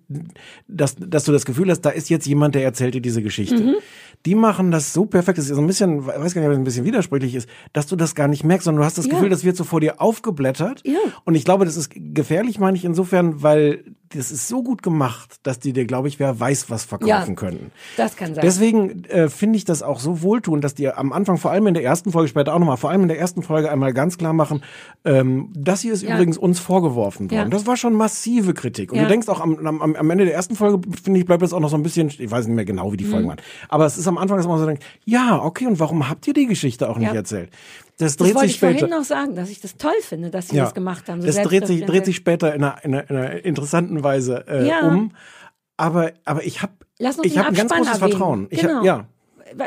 dass 0.67 0.97
dass 0.97 1.25
du 1.25 1.33
das 1.33 1.47
Gefühl 1.47 1.71
hast, 1.71 1.81
da 1.81 1.89
ist 1.89 2.11
jetzt 2.11 2.27
jemand, 2.27 2.57
der 2.57 2.65
erzählt 2.65 2.93
dir 2.93 3.01
diese 3.01 3.23
Geschichte. 3.23 3.79
Die 4.27 4.35
machen 4.35 4.73
das 4.73 4.93
so 4.93 5.07
perfekt, 5.07 5.39
das 5.39 5.49
ist 5.49 5.55
so 5.55 5.61
ein 5.61 5.67
bisschen, 5.69 6.01
ich 6.01 6.07
weiß 6.07 6.35
gar 6.35 6.41
nicht, 6.41 6.49
ob 6.49 6.53
es 6.53 6.59
ein 6.59 6.65
bisschen 6.65 6.85
widersprüchlich 6.85 7.37
ist, 7.37 7.49
dass 7.73 7.87
du 7.87 7.95
das 7.95 8.17
gar 8.17 8.27
nicht 8.27 8.43
merkst, 8.43 8.65
sondern 8.65 8.81
du 8.81 8.85
hast 8.85 8.99
das 8.99 9.07
Ja. 9.07 9.13
Gefühl, 9.15 9.29
das 9.31 9.45
wird 9.45 9.57
so 9.57 9.63
vor 9.63 9.81
dir 9.81 10.01
aufgeblättert. 10.03 10.83
Ja. 10.85 10.99
Und 11.25 11.37
ich 11.37 11.45
glaube, 11.45 11.65
das 11.65 11.77
ist 11.77 11.93
gefährlich, 11.95 12.59
meine 12.59 12.77
ich 12.77 12.85
insofern, 12.85 13.45
weil 13.45 13.78
das 14.11 14.31
ist 14.31 14.49
so 14.49 14.63
gut 14.63 14.83
gemacht, 14.83 15.37
dass 15.43 15.59
die 15.59 15.73
dir, 15.73 15.85
glaube 15.85 16.09
ich, 16.09 16.19
wer 16.19 16.39
weiß, 16.41 16.71
was 16.71 16.85
verkaufen 16.85 17.09
Ja. 17.09 17.35
können. 17.35 17.71
Das 17.97 18.17
kann 18.17 18.35
sein. 18.35 18.43
Deswegen 18.43 19.05
äh, 19.05 19.29
finde 19.29 19.57
ich 19.59 19.65
das 19.65 19.83
auch 19.83 20.01
so 20.01 20.23
wohltuend, 20.23 20.65
dass 20.65 20.75
die 20.75 20.89
am 20.89 21.13
Anfang, 21.13 21.37
vor 21.37 21.51
allem 21.51 21.67
in 21.67 21.75
der 21.75 21.85
ersten 21.85 22.11
Folge, 22.13 22.29
später 22.29 22.55
auch 22.55 22.59
nochmal, 22.59 22.79
vor 22.79 22.91
allem 22.91 23.03
in 23.03 23.09
der 23.09 23.19
ersten 23.19 23.43
Folge 23.43 23.71
einmal 23.71 23.93
ganz 23.93 24.17
klar 24.17 24.33
machen, 24.33 24.63
ähm, 25.05 25.51
das 25.55 25.81
hier 25.83 25.93
ist 25.93 26.03
Ja. 26.03 26.15
übrigens 26.15 26.39
uns 26.39 26.59
vorgeworfen 26.59 27.31
worden. 27.31 27.39
Ja. 27.39 27.49
Das 27.49 27.67
war 27.67 27.77
schon 27.77 27.93
massive 27.95 28.55
Kritik. 28.55 28.93
Und 28.93 28.99
du 29.01 29.07
denkst 29.07 29.29
auch 29.29 29.41
am, 29.41 29.59
am, 29.67 29.95
am 29.95 30.11
Ende 30.11 30.25
der 30.25 30.35
ersten 30.35 30.57
Folge, 30.57 30.81
finde 31.03 31.21
ich, 31.21 31.27
bleibt 31.27 31.43
das 31.43 31.53
auch 31.53 31.61
noch 31.61 31.71
so 31.71 31.77
ein 31.77 31.83
bisschen, 31.83 32.09
ich 32.09 32.31
weiß 32.31 32.47
nicht 32.47 32.57
mehr 32.57 32.65
genau, 32.65 32.93
wie 32.93 32.97
die 32.97 33.05
Mhm. 33.05 33.11
Folgen 33.11 33.29
waren. 33.29 33.41
Aber 33.69 33.85
es 33.87 33.99
ist 33.99 34.07
am 34.09 34.17
Anfang, 34.19 34.39
dass 34.39 34.47
man 34.47 34.59
so 34.59 34.67
denkt, 34.67 34.85
ja, 35.05 35.43
okay, 35.43 35.67
und 35.67 35.79
warum 35.81 36.09
habt 36.09 36.27
ihr 36.27 36.35
die 36.35 36.47
Geschichte 36.47 36.89
auch 36.89 36.99
nicht 36.99 37.13
erzählt? 37.15 37.51
Das 37.99 38.17
das 38.17 38.17
dreht 38.17 38.35
wollte 38.35 38.47
sich 38.49 38.57
ich 38.57 38.61
vorhin 38.61 38.79
später. 38.79 38.97
noch 38.97 39.05
sagen, 39.05 39.35
dass 39.35 39.51
ich 39.51 39.61
das 39.61 39.77
toll 39.77 39.93
finde, 40.03 40.31
dass 40.31 40.49
sie 40.49 40.57
das 40.57 40.73
gemacht 40.75 41.09
haben. 41.09 41.21
So 41.21 41.27
das 41.27 41.43
dreht 41.43 41.67
sich, 41.67 41.85
dreht 41.85 42.05
sich 42.05 42.17
später 42.17 42.55
in 42.55 42.63
einer, 42.65 42.85
in 42.85 42.95
einer, 42.95 43.11
in 43.11 43.17
einer 43.17 43.45
interessanten 43.45 44.03
Weise 44.05 44.45
äh, 44.49 44.67
Ja. 44.69 44.87
um. 44.89 45.13
Aber, 45.77 46.13
aber 46.25 46.45
ich 46.45 46.63
habe 46.63 46.73
ich 46.99 47.39
hab 47.39 47.47
ein 47.49 47.55
ganz 47.55 47.73
großes 47.73 47.95
erwähnen. 47.95 48.11
Vertrauen. 48.11 48.47
Ich 48.51 48.61
Genau. 48.61 48.79
hab, 48.79 48.85
ja, 48.85 49.07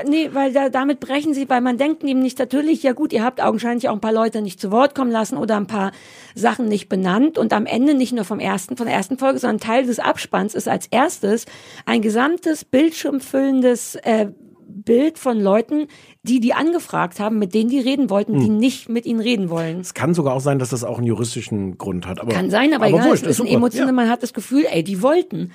Nee, 0.08 0.30
weil 0.34 0.54
da, 0.54 0.70
damit 0.70 1.00
brechen 1.00 1.34
sie, 1.34 1.50
weil 1.50 1.62
man 1.62 1.80
denkt 1.80 2.04
nämlich 2.04 2.38
natürlich, 2.38 2.84
ja 2.84 2.92
gut, 2.94 3.12
ihr 3.14 3.24
habt 3.24 3.42
augenscheinlich 3.42 3.90
auch 3.90 3.94
ein 3.94 4.00
paar 4.00 4.14
Leute 4.14 4.44
nicht 4.44 4.60
zu 4.62 4.70
Wort 4.70 4.94
kommen 4.94 5.10
lassen 5.10 5.38
oder 5.38 5.58
ein 5.58 5.66
paar 5.66 5.92
Sachen 6.36 6.68
nicht 6.68 6.88
benannt 6.88 7.40
und 7.40 7.52
am 7.52 7.66
Ende 7.66 7.96
nicht 7.96 8.14
nur 8.14 8.24
vom 8.24 8.40
ersten, 8.40 8.78
von 8.78 8.86
der 8.86 8.96
ersten 8.96 9.18
Folge, 9.18 9.40
sondern 9.40 9.60
Teil 9.60 9.88
des 9.88 9.98
Abspanns 9.98 10.54
ist 10.54 10.68
als 10.68 10.86
erstes 10.92 11.46
ein 11.88 12.04
gesamtes 12.04 12.64
bildschirmfüllendes 12.64 13.96
äh, 14.04 14.28
Bild 14.72 15.18
von 15.20 15.40
Leuten, 15.40 15.88
die 16.24 16.40
die 16.40 16.54
angefragt 16.54 17.20
haben, 17.20 17.38
mit 17.40 17.54
denen 17.54 17.70
die 17.70 17.80
reden 17.80 18.10
wollten, 18.10 18.34
Hm. 18.36 18.40
die 18.42 18.50
nicht 18.50 18.90
mit 18.90 19.06
ihnen 19.06 19.20
reden 19.20 19.50
wollen. 19.50 19.80
Es 19.80 19.94
kann 19.94 20.14
sogar 20.14 20.34
auch 20.34 20.40
sein, 20.42 20.60
dass 20.60 20.70
das 20.70 20.84
auch 20.84 20.98
einen 20.98 21.08
juristischen 21.08 21.78
Grund 21.78 22.08
hat. 22.08 22.20
Aber, 22.20 22.32
Kann 22.32 22.50
sein, 22.50 22.74
aber, 22.74 22.88
egal, 22.88 23.06
wurscht, 23.10 23.24
es 23.24 23.32
ist 23.32 23.40
ein 23.42 23.48
super. 23.48 23.58
emotional, 23.58 23.88
Ja. 23.88 23.94
man 23.94 24.10
hat 24.10 24.24
das 24.24 24.34
Gefühl, 24.34 24.66
ey, 24.72 24.84
die 24.84 25.02
wollten. 25.02 25.52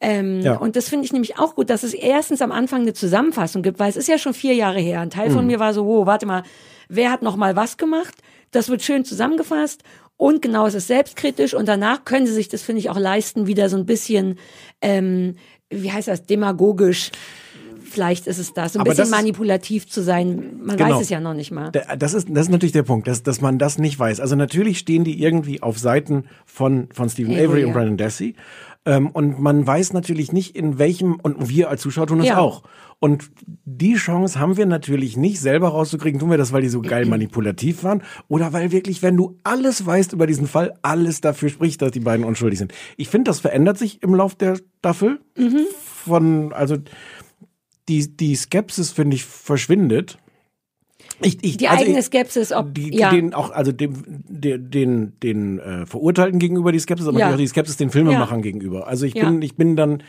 Ähm, 0.00 0.40
Ja. 0.40 0.56
Und 0.56 0.76
das 0.76 0.88
finde 0.88 1.04
ich 1.04 1.12
nämlich 1.12 1.38
auch 1.38 1.54
gut, 1.54 1.68
dass 1.68 1.82
es 1.82 1.92
erstens 1.92 2.40
am 2.40 2.52
Anfang 2.52 2.80
eine 2.82 2.94
Zusammenfassung 2.94 3.62
gibt, 3.62 3.78
weil 3.78 3.90
es 3.90 3.96
ist 3.96 4.08
ja 4.08 4.16
schon 4.16 4.32
vier 4.32 4.54
Jahre 4.54 4.80
her. 4.80 5.00
Ein 5.00 5.10
Teil 5.10 5.28
Mhm. 5.28 5.34
von 5.34 5.46
mir 5.46 5.58
war 5.58 5.74
so, 5.74 5.84
oh, 5.84 6.06
warte 6.06 6.24
mal, 6.24 6.42
wer 6.88 7.10
hat 7.12 7.20
noch 7.22 7.36
mal 7.36 7.54
was 7.56 7.76
gemacht? 7.76 8.14
Das 8.50 8.68
wird 8.70 8.82
schön 8.82 9.04
zusammengefasst 9.04 9.82
und 10.16 10.40
genau, 10.42 10.66
es 10.66 10.74
ist 10.74 10.86
selbstkritisch 10.86 11.52
und 11.54 11.68
danach 11.68 12.04
können 12.04 12.26
sie 12.26 12.32
sich, 12.32 12.48
das 12.48 12.62
finde 12.62 12.80
ich 12.80 12.88
auch 12.90 12.98
leisten, 12.98 13.46
wieder 13.46 13.68
so 13.68 13.76
ein 13.76 13.84
bisschen, 13.86 14.38
ähm, 14.80 15.36
wie 15.68 15.92
heißt 15.92 16.08
das, 16.08 16.24
demagogisch. 16.26 17.10
Vielleicht 17.90 18.26
ist 18.26 18.38
es 18.38 18.52
das, 18.54 18.76
ein 18.76 18.80
Aber 18.80 18.90
bisschen 18.90 19.10
das 19.10 19.10
manipulativ 19.10 19.86
zu 19.88 20.02
sein. 20.02 20.60
Man 20.62 20.76
Genau. 20.76 20.94
weiß 20.96 21.02
es 21.02 21.10
ja 21.10 21.20
noch 21.20 21.34
nicht 21.34 21.50
mal. 21.50 21.70
Da- 21.72 21.96
Das 21.96 22.14
ist, 22.14 22.28
das 22.30 22.46
ist 22.46 22.50
natürlich 22.50 22.72
der 22.72 22.84
Punkt, 22.84 23.06
dass, 23.08 23.22
dass 23.22 23.40
man 23.40 23.58
das 23.58 23.78
nicht 23.78 23.98
weiß. 23.98 24.20
Also 24.20 24.36
natürlich 24.36 24.78
stehen 24.78 25.04
die 25.04 25.20
irgendwie 25.22 25.62
auf 25.62 25.78
Seiten 25.78 26.24
von, 26.46 26.88
von 26.92 27.08
Stephen 27.08 27.32
Avery, 27.32 27.44
Avery 27.46 27.62
und 27.64 27.68
ja. 27.70 27.74
Brandon 27.74 27.96
Dassey. 27.96 28.34
Ähm, 28.86 29.10
und 29.10 29.38
man 29.40 29.66
weiß 29.66 29.92
natürlich 29.92 30.32
nicht, 30.32 30.56
in 30.56 30.78
welchem, 30.78 31.16
und 31.20 31.50
wir 31.50 31.68
als 31.68 31.82
Zuschauer 31.82 32.06
tun 32.06 32.18
das 32.18 32.28
Ja. 32.28 32.38
auch. 32.38 32.62
Und 32.98 33.30
die 33.64 33.94
Chance 33.94 34.38
haben 34.38 34.56
wir 34.56 34.64
natürlich 34.66 35.16
nicht 35.18 35.40
selber 35.40 35.68
rauszukriegen. 35.68 36.18
Tun 36.20 36.30
wir 36.30 36.38
das, 36.38 36.52
weil 36.52 36.62
die 36.62 36.68
so 36.68 36.80
geil 36.80 37.04
manipulativ 37.06 37.82
waren? 37.84 38.02
Oder 38.28 38.52
weil 38.54 38.72
wirklich, 38.72 39.02
wenn 39.02 39.16
du 39.16 39.36
alles 39.42 39.84
weißt 39.84 40.12
über 40.14 40.26
diesen 40.26 40.46
Fall, 40.46 40.74
alles 40.82 41.20
dafür 41.20 41.48
spricht, 41.50 41.82
dass 41.82 41.90
die 41.90 42.00
beiden 42.00 42.24
unschuldig 42.24 42.58
sind? 42.58 42.72
Ich 42.96 43.08
finde, 43.08 43.30
das 43.30 43.40
verändert 43.40 43.76
sich 43.78 44.02
im 44.02 44.14
Lauf 44.14 44.34
der 44.34 44.56
Staffel. 44.78 45.20
Mhm. 45.36 45.60
Von, 46.04 46.52
also, 46.54 46.76
die, 47.90 48.16
die 48.16 48.36
Skepsis, 48.36 48.92
finde 48.92 49.16
ich, 49.16 49.24
verschwindet. 49.24 50.18
Ich, 51.22 51.38
ich, 51.42 51.56
Die 51.56 51.68
also 51.68 51.82
eigene 51.84 51.98
ich- 52.00 52.04
Skepsis, 52.06 52.52
ob 52.52 52.74
die, 52.74 52.96
ja. 52.96 53.10
den 53.10 53.34
auch, 53.34 53.50
also 53.50 53.72
dem, 53.72 53.92
den, 54.28 54.70
den, 54.70 55.12
den 55.22 55.58
äh, 55.58 55.86
Verurteilten 55.86 56.38
gegenüber 56.38 56.72
die 56.72 56.78
Skepsis, 56.80 57.06
aber 57.08 57.18
Ja. 57.18 57.32
auch 57.32 57.36
die 57.36 57.46
Skepsis 57.46 57.76
den 57.76 57.90
Filmemachern 57.90 58.42
gegenüber. 58.42 58.86
Also 58.86 59.06
ich 59.06 59.14
Ja. 59.14 59.24
bin, 59.28 59.42
ich 59.42 59.56
bin 59.56 59.76
dann, 59.76 60.02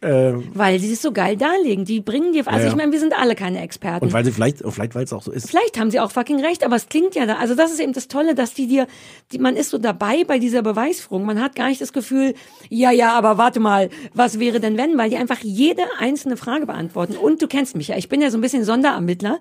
weil 0.00 0.80
sie 0.80 0.92
es 0.92 1.00
so 1.00 1.12
geil 1.12 1.38
darlegen. 1.38 1.86
Die 1.86 2.00
bringen 2.02 2.34
dir, 2.34 2.46
also 2.46 2.58
Ja, 2.58 2.64
ja. 2.64 2.68
ich 2.68 2.76
meine, 2.76 2.92
wir 2.92 3.00
sind 3.00 3.18
alle 3.18 3.34
keine 3.34 3.62
Experten. 3.62 4.04
und 4.04 4.12
weil 4.12 4.22
sie 4.22 4.32
vielleicht, 4.32 4.58
vielleicht 4.58 4.94
weil 4.94 5.04
es 5.04 5.14
auch 5.14 5.22
so 5.22 5.32
ist. 5.32 5.48
Vielleicht 5.48 5.80
haben 5.80 5.90
sie 5.90 5.98
auch 5.98 6.10
fucking 6.10 6.40
recht, 6.44 6.62
aber 6.62 6.76
es 6.76 6.90
klingt 6.90 7.14
ja 7.14 7.24
da. 7.24 7.36
Also 7.36 7.54
das 7.54 7.72
ist 7.72 7.80
eben 7.80 7.94
das 7.94 8.06
Tolle, 8.08 8.34
dass 8.34 8.52
die 8.52 8.66
dir, 8.66 8.86
die, 9.32 9.38
man 9.38 9.56
ist 9.56 9.70
so 9.70 9.78
dabei 9.78 10.24
bei 10.24 10.38
dieser 10.38 10.60
Beweisführung. 10.60 11.24
Man 11.24 11.40
hat 11.40 11.56
gar 11.56 11.68
nicht 11.68 11.80
das 11.80 11.94
Gefühl, 11.94 12.34
ja, 12.68 12.90
ja, 12.90 13.12
aber 13.16 13.38
warte 13.38 13.60
mal, 13.60 13.88
was 14.12 14.38
wäre 14.38 14.60
denn 14.60 14.76
wenn? 14.76 14.98
Weil 14.98 15.08
die 15.08 15.16
einfach 15.16 15.38
jede 15.40 15.82
einzelne 15.98 16.36
Frage 16.36 16.66
beantworten. 16.66 17.16
Und 17.16 17.40
du 17.40 17.46
kennst 17.46 17.74
mich 17.74 17.88
ja, 17.88 17.96
ich 17.96 18.10
bin 18.10 18.20
ja 18.20 18.30
so 18.30 18.36
ein 18.36 18.42
bisschen 18.42 18.64
Sonderermittler. 18.64 19.38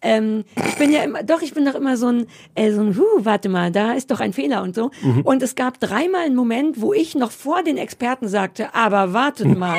Ähm, 0.00 0.44
ich 0.64 0.76
bin 0.76 0.90
ja 0.90 1.02
immer, 1.02 1.22
doch, 1.22 1.42
ich 1.42 1.52
bin 1.52 1.64
doch 1.64 1.74
immer 1.74 1.96
so 1.96 2.08
ein, 2.08 2.26
äh, 2.54 2.72
so 2.72 2.80
ein, 2.80 2.96
huh, 2.96 3.02
warte 3.18 3.48
mal, 3.48 3.70
da 3.70 3.92
ist 3.92 4.10
doch 4.10 4.20
ein 4.20 4.32
Fehler 4.32 4.62
und 4.62 4.74
so. 4.74 4.90
Und 5.24 5.42
es 5.42 5.54
gab 5.54 5.78
dreimal 5.80 6.22
einen 6.22 6.34
Moment, 6.34 6.80
wo 6.80 6.92
ich 6.92 7.14
noch 7.14 7.30
vor 7.30 7.62
den 7.62 7.76
Experten 7.76 8.28
sagte, 8.28 8.74
aber 8.74 9.12
wartet 9.12 9.56
mal. 9.58 9.78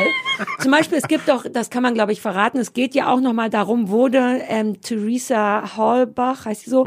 Zum 0.59 0.71
Beispiel, 0.71 0.97
es 0.97 1.07
gibt 1.07 1.27
doch, 1.29 1.45
das 1.51 1.69
kann 1.69 1.81
man 1.83 1.93
glaube 1.93 2.11
ich 2.11 2.21
verraten, 2.21 2.59
es 2.59 2.73
geht 2.73 2.93
ja 2.93 3.11
auch 3.11 3.19
noch 3.19 3.33
mal 3.33 3.49
darum, 3.49 3.89
wurde 3.89 4.41
ähm, 4.47 4.79
Theresa 4.81 5.75
Hallbach, 5.77 6.45
heißt 6.45 6.65
sie 6.65 6.69
so, 6.69 6.85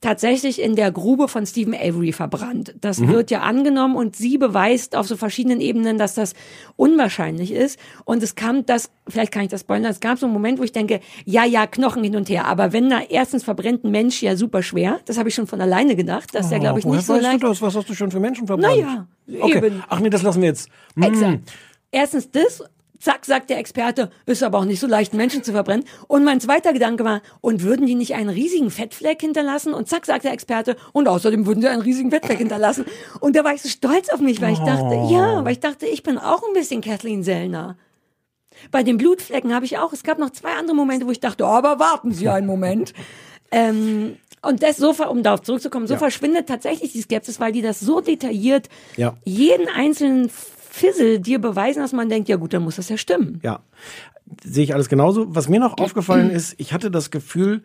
tatsächlich 0.00 0.60
in 0.60 0.76
der 0.76 0.92
Grube 0.92 1.28
von 1.28 1.46
Stephen 1.46 1.74
Avery 1.74 2.12
verbrannt. 2.12 2.74
Das 2.80 3.00
wird 3.06 3.30
ja 3.30 3.40
angenommen 3.40 3.96
und 3.96 4.16
sie 4.16 4.38
beweist 4.38 4.94
auf 4.94 5.06
so 5.06 5.16
verschiedenen 5.16 5.60
Ebenen, 5.60 5.98
dass 5.98 6.14
das 6.14 6.34
unwahrscheinlich 6.76 7.52
ist. 7.52 7.78
Und 8.04 8.22
es 8.22 8.34
kam 8.34 8.64
das, 8.66 8.90
vielleicht 9.08 9.32
kann 9.32 9.42
ich 9.42 9.48
das 9.48 9.62
spoilern, 9.62 9.90
es 9.90 10.00
gab 10.00 10.18
so 10.18 10.26
einen 10.26 10.32
Moment, 10.32 10.58
wo 10.58 10.62
ich 10.62 10.72
denke, 10.72 11.00
ja, 11.24 11.44
ja, 11.44 11.66
Knochen 11.66 12.04
hin 12.04 12.16
und 12.16 12.28
her. 12.28 12.46
Aber 12.46 12.72
wenn 12.72 12.88
da 12.90 13.00
erstens 13.08 13.44
verbrennt 13.44 13.84
ein 13.84 13.90
Mensch 13.90 14.22
ja 14.22 14.36
super 14.36 14.62
schwer, 14.62 15.00
das 15.06 15.18
habe 15.18 15.28
ich 15.28 15.34
schon 15.34 15.46
von 15.46 15.60
alleine 15.60 15.96
gedacht, 15.96 16.34
dass 16.34 16.48
der, 16.48 16.60
glaube 16.60 16.78
ich, 16.78 16.86
Oh, 16.86 16.94
nicht 16.94 17.06
so 17.06 17.16
leicht 17.16 17.42
du 17.42 17.48
das? 17.48 17.60
Was 17.60 17.74
hast 17.74 17.88
du 17.88 17.94
schon 17.94 18.10
für 18.10 18.20
Menschen 18.20 18.46
verbrannt? 18.46 18.76
Naja, 18.76 19.06
okay. 19.40 19.58
eben. 19.58 19.82
Ach 19.88 20.00
nee, 20.00 20.10
das 20.10 20.22
lassen 20.22 20.40
wir 20.40 20.48
jetzt. 20.48 20.68
Hm. 20.94 21.02
Exakt. 21.02 21.52
Erstens 21.90 22.30
das, 22.30 22.62
zack, 23.00 23.24
sagt 23.24 23.50
der 23.50 23.58
Experte, 23.58 24.10
ist 24.26 24.42
aber 24.42 24.58
auch 24.58 24.64
nicht 24.64 24.80
so 24.80 24.86
leicht, 24.86 25.14
Menschen 25.14 25.42
zu 25.42 25.52
verbrennen. 25.52 25.84
Und 26.08 26.24
mein 26.24 26.40
zweiter 26.40 26.72
Gedanke 26.72 27.04
war, 27.04 27.22
und 27.40 27.62
würden 27.62 27.86
die 27.86 27.94
nicht 27.94 28.14
einen 28.14 28.28
riesigen 28.30 28.70
Fettfleck 28.70 29.20
hinterlassen? 29.20 29.72
Und 29.74 29.88
zack, 29.88 30.06
sagt 30.06 30.24
der 30.24 30.32
Experte, 30.32 30.76
und 30.92 31.08
außerdem 31.08 31.46
würden 31.46 31.60
sie 31.62 31.68
einen 31.68 31.82
riesigen 31.82 32.10
Fettfleck 32.10 32.38
hinterlassen. 32.38 32.84
Und 33.20 33.36
da 33.36 33.44
war 33.44 33.54
ich 33.54 33.62
so 33.62 33.68
stolz 33.68 34.08
auf 34.08 34.20
mich, 34.20 34.40
weil 34.40 34.52
ich 34.52 34.58
dachte, 34.60 34.94
Oh. 34.94 35.10
ja, 35.12 35.44
weil 35.44 35.52
ich 35.52 35.60
dachte, 35.60 35.86
ich 35.86 36.02
bin 36.02 36.18
auch 36.18 36.42
ein 36.46 36.54
bisschen 36.54 36.80
Kathleen 36.80 37.22
Sellner. 37.22 37.76
Bei 38.72 38.82
den 38.82 38.98
Blutflecken 38.98 39.54
habe 39.54 39.64
ich 39.66 39.78
auch, 39.78 39.92
es 39.92 40.02
gab 40.02 40.18
noch 40.18 40.30
zwei 40.30 40.50
andere 40.54 40.74
Momente, 40.74 41.06
wo 41.06 41.10
ich 41.12 41.20
dachte, 41.20 41.44
oh, 41.44 41.48
aber 41.48 41.78
warten 41.78 42.12
Sie 42.12 42.28
einen 42.28 42.46
Moment. 42.46 42.92
ähm, 43.52 44.16
und 44.42 44.62
das 44.62 44.76
so, 44.76 44.94
um 45.08 45.22
darauf 45.22 45.42
zurückzukommen, 45.42 45.86
so 45.86 45.94
Ja. 45.94 45.98
verschwindet 45.98 46.48
tatsächlich 46.48 46.92
die 46.92 47.00
Skepsis, 47.02 47.40
weil 47.40 47.50
die 47.52 47.62
das 47.62 47.80
so 47.80 48.00
detailliert 48.00 48.68
Ja. 48.96 49.16
jeden 49.24 49.68
einzelnen 49.68 50.30
Fissel 50.70 51.18
dir 51.20 51.40
beweisen, 51.40 51.80
dass 51.80 51.92
man 51.92 52.08
denkt, 52.08 52.28
ja 52.28 52.36
gut, 52.36 52.52
dann 52.52 52.62
muss 52.62 52.76
das 52.76 52.88
ja 52.88 52.96
stimmen. 52.96 53.40
Ja, 53.42 53.60
sehe 54.44 54.64
ich 54.64 54.74
alles 54.74 54.88
genauso. 54.88 55.26
Was 55.34 55.48
mir 55.48 55.60
noch 55.60 55.78
aufgefallen 55.78 56.30
ist, 56.30 56.54
ich 56.58 56.72
hatte 56.72 56.90
das 56.90 57.10
Gefühl, 57.10 57.62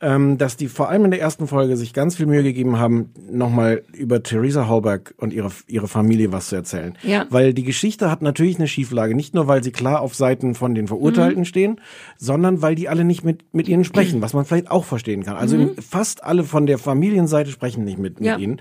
ähm, 0.00 0.38
dass 0.38 0.56
die 0.56 0.66
vor 0.68 0.88
allem 0.88 1.04
in 1.06 1.12
der 1.12 1.20
ersten 1.20 1.46
Folge 1.46 1.76
sich 1.76 1.92
ganz 1.94 2.16
viel 2.16 2.26
Mühe 2.26 2.42
gegeben 2.42 2.78
haben, 2.78 3.10
nochmal 3.30 3.82
über 3.92 4.22
Theresa 4.22 4.66
Hauberg 4.68 5.14
und 5.18 5.32
ihre, 5.32 5.50
ihre 5.68 5.86
Familie 5.88 6.32
was 6.32 6.48
zu 6.48 6.56
erzählen. 6.56 6.98
Ja. 7.02 7.26
Weil 7.30 7.54
die 7.54 7.62
Geschichte 7.62 8.10
hat 8.10 8.20
natürlich 8.20 8.56
eine 8.58 8.66
Schieflage. 8.68 9.14
Nicht 9.14 9.34
nur, 9.34 9.46
weil 9.46 9.62
sie 9.62 9.70
klar 9.70 10.00
auf 10.00 10.14
Seiten 10.14 10.54
von 10.56 10.74
den 10.74 10.88
Verurteilten 10.88 11.40
Mhm. 11.42 11.44
stehen, 11.46 11.80
sondern 12.18 12.60
weil 12.60 12.74
die 12.74 12.88
alle 12.88 13.04
nicht 13.04 13.24
mit, 13.24 13.44
mit 13.54 13.68
ihnen 13.68 13.84
sprechen, 13.84 14.20
was 14.20 14.34
man 14.34 14.44
vielleicht 14.44 14.70
auch 14.70 14.84
verstehen 14.84 15.22
kann. 15.24 15.36
Also 15.36 15.74
fast 15.80 16.24
alle 16.24 16.42
von 16.44 16.66
der 16.66 16.78
Familienseite 16.78 17.50
sprechen 17.50 17.84
nicht 17.84 17.98
mit, 17.98 18.18
Mhm. 18.20 18.26
Ja. 18.26 18.32
mit 18.34 18.42
ihnen. 18.42 18.60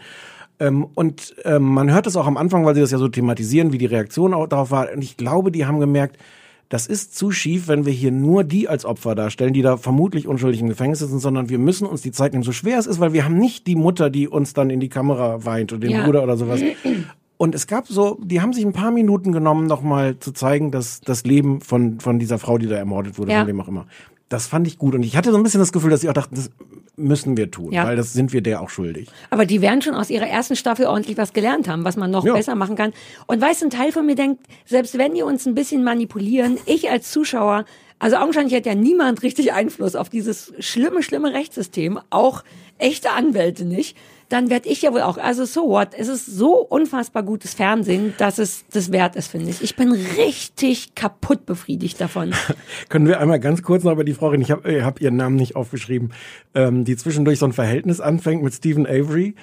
Ähm, 0.60 0.86
und 0.96 1.36
ähm, 1.46 1.63
man 1.63 1.92
hört 1.92 2.08
es 2.08 2.16
auch 2.16 2.28
am 2.28 2.38
Anfang, 2.38 2.66
weil 2.66 2.76
sie 2.76 2.82
das 2.82 2.92
ja 2.92 2.98
so 2.98 3.08
thematisieren, 3.08 3.72
wie 3.72 3.78
die 3.78 3.86
Reaktion 3.88 4.34
auch 4.34 4.48
darauf 4.48 4.72
war. 4.72 4.88
Und 4.94 5.02
ich 5.04 5.18
glaube, 5.18 5.52
die 5.52 5.66
haben 5.66 5.80
gemerkt, 5.80 6.18
das 6.70 6.88
ist 6.88 7.16
zu 7.16 7.30
schief, 7.32 7.68
wenn 7.68 7.86
wir 7.86 7.94
hier 7.94 8.12
nur 8.12 8.44
die 8.44 8.68
als 8.68 8.84
Opfer 8.86 9.13
darstellen, 9.13 9.54
die 9.54 9.62
da 9.62 9.78
vermutlich 9.78 10.28
unschuldig 10.28 10.62
im 10.62 10.70
Gefängnis 10.70 11.00
sitzen, 11.00 11.20
sondern 11.20 11.50
wir 11.50 11.60
müssen 11.60 11.86
uns 11.86 12.02
die 12.02 12.12
Zeit 12.12 12.34
nehmen, 12.34 12.44
so 12.44 12.52
schwer 12.52 12.80
es 12.80 12.88
ist, 12.88 13.00
weil 13.00 13.13
wir 13.13 13.26
haben 13.26 13.38
nicht 13.38 13.68
die 13.68 13.76
Mutter, 13.76 14.10
die 14.10 14.28
uns 14.28 14.54
dann 14.54 14.70
in 14.70 14.80
die 14.80 14.89
Kamera 14.89 15.46
weint 15.46 15.72
oder 15.72 15.82
den 15.82 15.92
Ja. 15.92 16.06
Bruder 16.06 16.24
oder 16.24 16.36
sowas. 16.38 16.62
Und 17.38 17.54
es 17.54 17.68
gab 17.68 17.88
so, 17.88 18.18
die 18.24 18.42
haben 18.42 18.54
sich 18.54 18.66
ein 18.66 18.74
paar 18.74 18.92
Minuten 18.92 19.32
genommen, 19.34 19.68
nochmal 19.68 20.18
zu 20.20 20.32
zeigen, 20.32 20.72
dass 20.72 21.02
das 21.02 21.26
Leben 21.26 21.62
von, 21.62 22.00
von 22.00 22.18
dieser 22.18 22.39
Frau, 22.39 22.58
die 22.58 22.68
da 22.68 22.76
ermordet 22.76 23.18
wurde, 23.20 23.32
Ja. 23.34 23.39
von 23.39 23.48
wem 23.48 23.60
auch 23.62 23.68
immer. 23.68 23.86
Das 24.30 24.48
fand 24.48 24.66
ich 24.66 24.78
gut. 24.80 24.96
Und 24.96 25.04
ich 25.04 25.16
hatte 25.18 25.30
so 25.32 25.38
ein 25.38 25.44
bisschen 25.44 25.60
das 25.60 25.74
Gefühl, 25.74 25.92
dass 25.92 26.02
sie 26.02 26.10
auch 26.10 26.13
dachten, 26.13 26.34
das 26.36 26.50
müssen 26.96 27.38
wir 27.38 27.50
tun, 27.50 27.72
Ja. 27.74 27.86
weil 27.86 27.96
das 27.96 28.14
sind 28.14 28.34
wir 28.34 28.42
der 28.42 28.62
auch 28.62 28.70
schuldig. 28.70 29.10
Aber 29.32 29.46
die 29.46 29.62
werden 29.62 29.82
schon 29.82 29.96
aus 29.96 30.10
ihrer 30.10 30.28
ersten 30.28 30.56
Staffel 30.56 30.86
ordentlich 30.86 31.18
was 31.18 31.34
gelernt 31.34 31.68
haben, 31.68 31.84
was 31.84 31.98
man 31.98 32.12
noch 32.12 32.26
Ja. 32.26 32.34
besser 32.34 32.56
machen 32.56 32.76
kann. 32.76 32.94
Und 33.28 33.42
weißt 33.42 33.62
du, 33.62 33.66
ein 33.68 33.70
Teil 33.72 33.92
von 33.92 34.06
mir 34.06 34.16
denkt, 34.16 34.44
selbst 34.66 34.98
wenn 34.98 35.14
die 35.16 35.24
uns 35.24 35.46
ein 35.48 35.56
bisschen 35.56 35.84
manipulieren, 35.84 36.58
ich 36.66 36.90
als 36.92 37.12
Zuschauer, 37.12 37.66
also 38.00 38.18
augenscheinlich 38.18 38.54
hat 38.54 38.66
ja 38.66 38.76
niemand 38.76 39.24
richtig 39.24 39.54
Einfluss 39.54 39.96
auf 39.96 40.10
dieses 40.10 40.54
schlimme, 40.60 41.02
schlimme 41.04 41.34
Rechtssystem, 41.34 42.00
auch 42.10 42.44
echte 42.78 43.12
Anwälte 43.12 43.66
nicht, 43.66 43.98
dann 44.30 44.50
werde 44.50 44.70
ich 44.70 44.82
ja 44.82 44.94
wohl 44.94 45.02
auch, 45.02 45.18
also 45.18 45.46
so 45.46 45.70
what, 45.70 45.90
es 45.98 46.08
ist 46.08 46.26
so 46.26 46.58
unfassbar 46.58 47.24
gutes 47.24 47.54
Fernsehen, 47.54 48.14
dass 48.18 48.40
es 48.40 48.66
das 48.72 48.92
wert 48.92 49.16
ist, 49.16 49.28
finde 49.28 49.50
ich. 49.50 49.62
Ich 49.62 49.76
bin 49.76 49.92
richtig 49.92 50.96
kaputt 50.96 51.46
befriedigt 51.46 52.02
davon. 52.02 52.34
Können 52.90 53.08
wir 53.08 53.20
einmal 53.20 53.40
ganz 53.40 53.64
kurz 53.64 53.84
noch 53.84 53.94
über 53.94 54.04
die 54.04 54.14
Frau 54.14 54.30
reden? 54.30 54.42
Ich 54.42 54.52
habe 54.52 54.70
äh, 54.70 54.82
hab 54.82 55.02
ihren 55.02 55.16
Namen 55.16 55.36
nicht 55.36 55.56
aufgeschrieben, 55.56 56.14
ähm, 56.54 56.84
die 56.86 56.96
zwischendurch 56.96 57.40
so 57.40 57.46
ein 57.46 57.54
Verhältnis 57.54 58.00
anfängt 58.00 58.44
mit 58.44 58.54
Stephen 58.54 58.86
Avery 58.86 59.36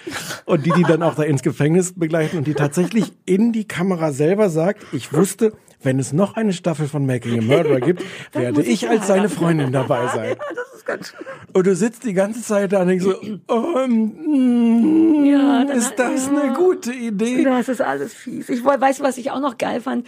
und 0.44 0.66
die 0.66 0.72
die 0.72 0.82
dann 0.82 1.02
auch 1.02 1.14
da 1.14 1.22
ins 1.22 1.42
Gefängnis 1.42 1.94
begleiten 1.94 2.38
und 2.38 2.46
die 2.46 2.54
tatsächlich 2.54 3.12
in 3.24 3.52
die 3.52 3.66
Kamera 3.66 4.12
selber 4.12 4.50
sagt, 4.50 4.84
ich 4.92 5.12
wusste, 5.12 5.52
wenn 5.82 5.98
es 5.98 6.12
noch 6.12 6.36
eine 6.36 6.52
Staffel 6.52 6.88
von 6.88 7.06
Making 7.06 7.38
a 7.38 7.42
Murderer 7.42 7.80
gibt, 7.80 8.04
werde 8.32 8.62
ich 8.62 8.82
ich 8.84 8.88
als 8.88 9.06
seine. 9.06 9.28
Freundin 9.30 9.72
dabei 9.72 10.06
sein. 10.14 10.36
Ist 10.80 10.86
ganz 10.86 11.08
schön. 11.08 11.18
Und 11.52 11.66
du 11.66 11.74
sitzt 11.76 12.04
die 12.04 12.12
ganze 12.14 12.42
Zeit 12.42 12.72
da 12.72 12.80
und 12.82 12.88
denkst 12.88 13.04
so, 13.04 13.14
oh, 13.48 13.86
mm, 13.86 15.24
Ja, 15.24 15.64
dann- 15.64 15.76
ist 15.76 15.94
das 15.96 16.28
eine 16.28 16.52
gute 16.54 16.92
Idee? 16.92 17.44
Das 17.44 17.68
ist 17.68 17.80
alles 17.80 18.12
fies. 18.14 18.48
Ich 18.48 18.64
weiß, 18.64 19.00
was 19.00 19.18
ich 19.18 19.30
auch 19.30 19.40
noch 19.40 19.58
geil 19.58 19.80
fand. 19.80 20.06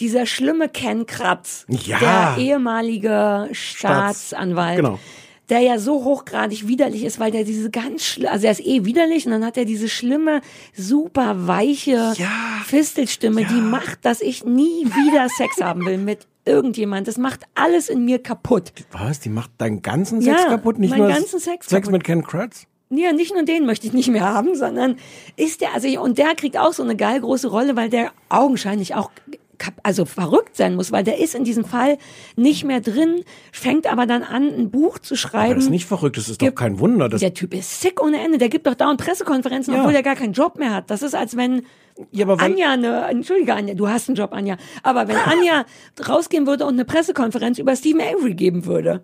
Dieser 0.00 0.26
schlimme 0.26 0.68
Ken 0.68 1.06
Kratz, 1.06 1.64
Ja. 1.68 1.98
der 1.98 2.42
ehemalige 2.44 3.48
Staatsanwalt, 3.52 4.76
genau. 4.76 4.98
der 5.48 5.60
ja 5.60 5.78
so 5.78 6.04
hochgradig 6.04 6.68
widerlich 6.68 7.04
ist, 7.04 7.18
weil 7.18 7.30
der 7.32 7.42
diese 7.44 7.70
ganz, 7.70 8.02
schli- 8.02 8.26
also 8.26 8.46
er 8.46 8.52
ist 8.52 8.60
eh 8.64 8.84
widerlich 8.84 9.26
und 9.26 9.32
dann 9.32 9.44
hat 9.44 9.56
er 9.56 9.64
diese 9.64 9.88
schlimme, 9.88 10.40
super 10.76 11.48
weiche 11.48 12.12
Ja. 12.16 12.28
Fistelstimme, 12.64 13.44
die 13.44 13.60
macht, 13.60 14.04
dass 14.04 14.20
ich 14.20 14.44
nie 14.44 14.86
wieder 14.86 15.28
Sex 15.28 15.60
haben 15.60 15.84
will 15.86 15.98
mit 15.98 16.26
irgendjemand. 16.48 17.06
Das 17.06 17.18
macht 17.18 17.42
alles 17.54 17.88
in 17.88 18.04
mir 18.04 18.20
kaputt. 18.20 18.72
Was? 18.90 19.20
Die 19.20 19.28
macht 19.28 19.50
deinen 19.58 19.82
ganzen 19.82 20.20
Sex 20.20 20.42
Ja, 20.42 20.48
kaputt? 20.48 20.78
Nicht 20.78 20.96
nur 20.96 21.08
ganzen 21.08 21.38
Sex 21.38 21.68
Sex 21.68 21.90
mit 21.90 22.02
Ken 22.02 22.24
Kratz? 22.24 22.66
Ja, 22.90 23.12
nicht 23.12 23.34
nur 23.34 23.44
den 23.44 23.66
möchte 23.66 23.86
ich 23.86 23.92
nicht 23.92 24.08
mehr 24.08 24.24
haben, 24.24 24.54
sondern 24.56 24.96
ist 25.36 25.60
der, 25.60 25.74
also, 25.74 25.88
und 26.00 26.16
der 26.16 26.34
kriegt 26.34 26.56
auch 26.56 26.72
so 26.72 26.82
eine 26.82 26.96
geil 26.96 27.20
große 27.20 27.48
Rolle, 27.48 27.76
weil 27.76 27.90
der 27.90 28.12
augenscheinlich 28.30 28.94
auch, 28.94 29.10
also 29.82 30.04
verrückt 30.04 30.56
sein 30.56 30.74
muss, 30.74 30.92
weil 30.92 31.04
der 31.04 31.18
ist 31.18 31.34
in 31.34 31.44
diesem 31.44 31.64
Fall 31.64 31.98
nicht 32.36 32.64
mehr 32.64 32.80
drin, 32.80 33.22
fängt 33.52 33.86
aber 33.90 34.06
dann 34.06 34.22
an, 34.22 34.44
ein 34.48 34.70
Buch 34.70 34.98
zu 34.98 35.14
Aber 35.14 35.18
schreiben. 35.18 35.54
das 35.56 35.64
ist 35.64 35.70
nicht 35.70 35.86
verrückt, 35.86 36.16
das 36.16 36.28
ist 36.28 36.40
doch 36.40 36.46
Gibt- 36.46 36.58
kein 36.58 36.78
Wunder. 36.78 37.08
Der 37.08 37.34
Typ 37.34 37.54
ist 37.54 37.80
sick 37.80 38.02
ohne 38.02 38.20
Ende, 38.22 38.38
der 38.38 38.48
gibt 38.48 38.66
doch 38.66 38.74
dauernd 38.74 39.00
Pressekonferenzen, 39.00 39.74
Ja. 39.74 39.80
obwohl 39.80 39.94
er 39.94 40.02
gar 40.02 40.16
keinen 40.16 40.32
Job 40.32 40.58
mehr 40.58 40.74
hat. 40.74 40.90
Das 40.90 41.02
ist, 41.02 41.14
als 41.14 41.36
wenn 41.36 41.62
Ja, 42.12 42.26
aber 42.26 42.40
Anja 42.42 42.70
eine, 42.72 43.02
entschuldige 43.08 43.54
Anja, 43.54 43.74
du 43.74 43.88
hast 43.88 44.08
einen 44.08 44.16
Job, 44.16 44.32
Anja, 44.32 44.56
aber 44.82 45.08
wenn 45.08 45.16
Anja 45.24 45.64
rausgehen 46.08 46.46
würde 46.46 46.64
und 46.64 46.74
eine 46.74 46.84
Pressekonferenz 46.84 47.58
über 47.58 47.74
Stephen 47.74 48.00
Avery 48.00 48.34
geben 48.34 48.66
würde, 48.66 49.02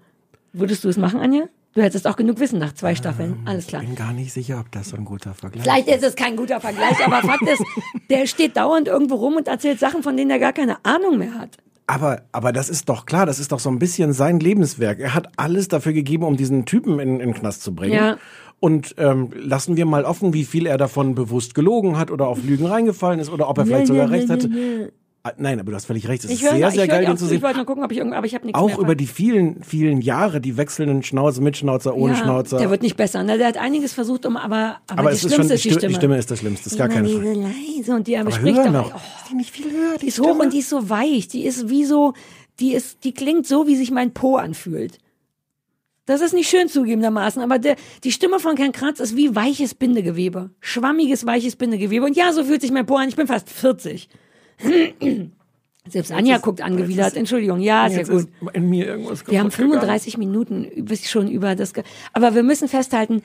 würdest 0.52 0.84
du 0.84 0.88
es 0.88 0.96
machen, 0.96 1.18
Anja? 1.20 1.48
Du 1.74 1.82
hättest 1.82 2.06
auch 2.06 2.14
genug 2.14 2.38
Wissen 2.38 2.60
nach 2.60 2.72
zwei 2.72 2.94
Staffeln. 2.94 3.38
Alles 3.46 3.66
klar. 3.66 3.82
Ich 3.82 3.88
bin 3.88 3.96
gar 3.96 4.12
nicht 4.12 4.32
sicher, 4.32 4.60
ob 4.60 4.70
das 4.70 4.90
so 4.90 4.96
ein 4.96 5.04
guter 5.04 5.34
Vergleich 5.34 5.64
Vielleicht 5.64 5.88
ist 5.88 6.04
es 6.04 6.14
kein 6.14 6.37
guter 6.37 6.60
Vergleich, 6.60 7.04
aber 7.04 7.20
Fakt 7.26 7.42
ist, 7.42 7.64
der 8.10 8.28
steht 8.28 8.56
dauernd 8.56 8.87
irgendwo 8.87 9.16
rum 9.16 9.34
und 9.34 9.48
erzählt 9.48 9.80
Sachen, 9.80 10.04
von 10.04 10.16
denen 10.16 10.30
er 10.30 10.38
gar 10.38 10.52
keine 10.52 10.84
Ahnung 10.84 11.18
mehr 11.18 11.34
hat. 11.34 11.58
Aber, 11.88 12.22
aber 12.30 12.52
das 12.52 12.70
ist 12.70 12.88
doch 12.88 13.06
klar, 13.06 13.26
das 13.26 13.40
ist 13.40 13.50
doch 13.50 13.58
so 13.58 13.68
ein 13.70 13.80
bisschen 13.80 14.12
sein 14.12 14.38
Lebenswerk. 14.38 15.00
Er 15.00 15.14
hat 15.14 15.32
alles 15.37 15.66
dafür 15.66 15.92
gegeben, 15.92 16.22
um 16.24 16.37
diesen 16.37 16.64
Typen 16.64 17.00
in, 17.00 17.18
in 17.20 17.30
den 17.30 17.34
Knast 17.34 17.62
zu 17.62 17.74
bringen. 17.74 17.94
Ja. 17.94 18.18
Und 18.60 18.94
ähm, 18.96 19.30
lassen 19.34 19.76
wir 19.76 19.84
mal 19.84 20.04
offen, 20.04 20.32
wie 20.32 20.44
viel 20.44 20.66
er 20.66 20.78
davon 20.78 21.14
bewusst 21.14 21.54
gelogen 21.54 21.98
hat 21.98 22.10
oder 22.10 22.28
auf 22.28 22.42
Lügen 22.42 22.66
reingefallen 22.66 23.18
ist 23.18 23.30
oder 23.30 23.50
ob 23.50 23.58
er 23.58 23.66
vielleicht 23.66 23.88
sogar 23.88 24.10
recht 24.10 24.30
hatte. 24.30 24.92
Ah, 25.26 25.32
Nein, 25.38 25.58
aber 25.58 25.70
du 25.70 25.76
hast 25.76 25.87
völlig 25.87 26.06
recht. 26.06 26.22
Es 26.22 26.30
ist 26.30 26.37
Ich 26.37 26.44
höre, 26.44 26.54
sehr, 26.56 26.70
sehr 26.70 26.87
geil, 26.87 27.06
den 27.06 27.16
zu 27.16 27.24
sehen. 27.24 27.38
ich 27.38 27.42
wollte 27.42 27.56
nur 27.56 27.64
gucken, 27.64 27.82
ob 27.82 27.90
ich 27.90 27.96
irgendwo, 27.96 28.14
aber 28.16 28.26
ich 28.26 28.34
habe 28.34 28.44
nichts 28.44 28.60
Auch 28.60 28.68
mehr. 28.68 28.78
über 28.78 28.94
die 28.94 29.06
vielen, 29.06 29.62
vielen 29.64 30.02
Jahre, 30.02 30.38
die 30.42 30.58
wechselnden 30.58 31.02
Schnauze 31.02 31.40
mit 31.40 31.56
Schnauzer, 31.56 31.96
ohne 31.96 32.12
ja, 32.12 32.22
Schnauzer. 32.22 32.58
Der 32.58 32.68
wird 32.68 32.82
nicht 32.82 32.96
besser. 32.98 33.22
Ne? 33.22 33.38
Der 33.38 33.46
hat 33.48 33.56
einiges 33.56 33.94
versucht, 33.94 34.26
um, 34.26 34.37
aber, 34.37 34.80
aber, 34.87 35.00
aber 35.00 35.10
die 35.10 35.16
ist 35.16 35.20
Schlimmste 35.22 35.42
schon, 35.44 35.50
ist 35.56 35.64
die 35.64 35.70
Stimme. 35.70 35.88
die 35.88 35.94
Stimme 35.94 36.18
ist 36.18 36.30
das 36.30 36.38
Schlimmste, 36.40 36.68
ist 36.68 36.76
gar 36.76 36.88
keine 36.90 37.08
Frage. 37.08 37.32
leise 37.32 37.94
und 37.94 38.06
die 38.06 38.12
er 38.12 38.20
Aber 38.20 38.32
spricht 38.32 38.58
doch. 38.58 38.70
noch. 38.70 38.92
Oh, 38.94 38.96
Ist 38.98 39.30
die 39.30 39.34
nicht 39.37 39.50
viel 39.50 39.70
höher, 39.72 39.96
die 39.96 40.06
ist 40.08 40.20
hoch 40.20 40.38
und 40.38 40.52
die 40.52 40.58
ist 40.58 40.68
so 40.68 40.90
weich. 40.90 41.26
Die 41.28 41.46
ist 41.46 41.70
wie 41.70 41.84
so, 41.87 42.12
die 42.60 42.74
ist, 42.74 43.02
die 43.04 43.14
klingt 43.14 43.46
so, 43.46 43.66
wie 43.66 43.76
sich 43.76 43.90
mein 43.90 44.12
Po 44.12 44.37
anfühlt. 44.37 44.98
Das 46.04 46.20
ist 46.20 46.34
nicht 46.34 46.50
schön 46.50 46.68
zugegebenermaßen, 46.68 47.40
aber 47.42 47.58
der, 47.58 47.76
die 48.04 48.12
Stimme 48.12 48.38
von 48.40 48.56
Ken 48.56 48.72
Kratz 48.72 49.00
ist 49.00 49.16
wie 49.16 49.34
weiches 49.34 49.74
Bindegewebe. 49.74 50.50
Schwammiges, 50.60 51.24
weiches 51.24 51.56
Bindegewebe. 51.56 52.04
Und 52.04 52.14
ja, 52.14 52.30
so 52.34 52.44
fühlt 52.44 52.60
sich 52.60 52.70
mein 52.72 52.84
Po 52.84 52.96
an. 52.96 53.08
Ich 53.08 53.16
bin 53.16 53.26
fast 53.26 53.48
40. 53.48 54.10
Selbst 55.86 56.12
Anja 56.12 56.38
guckt 56.38 56.62
angewidert. 56.62 57.14
Entschuldigung. 57.14 57.60
Ja, 57.60 57.86
ist 57.86 57.92
ja 57.92 57.98
Jetzt 57.98 58.10
gut. 58.10 58.20
ist 58.20 58.28
in 58.54 58.70
mir 58.70 58.86
irgendwas 58.86 59.26
Wir 59.26 59.40
haben 59.40 59.50
kaputt 59.50 59.66
gegangen. 59.66 59.80
35 59.82 60.16
Minuten 60.18 60.70
bis 60.84 61.10
schon 61.10 61.28
über 61.28 61.54
das. 61.54 61.74
Ge 61.74 61.84
Aber 62.14 62.34
wir 62.34 62.42
müssen 62.42 62.68
festhalten, 62.68 63.22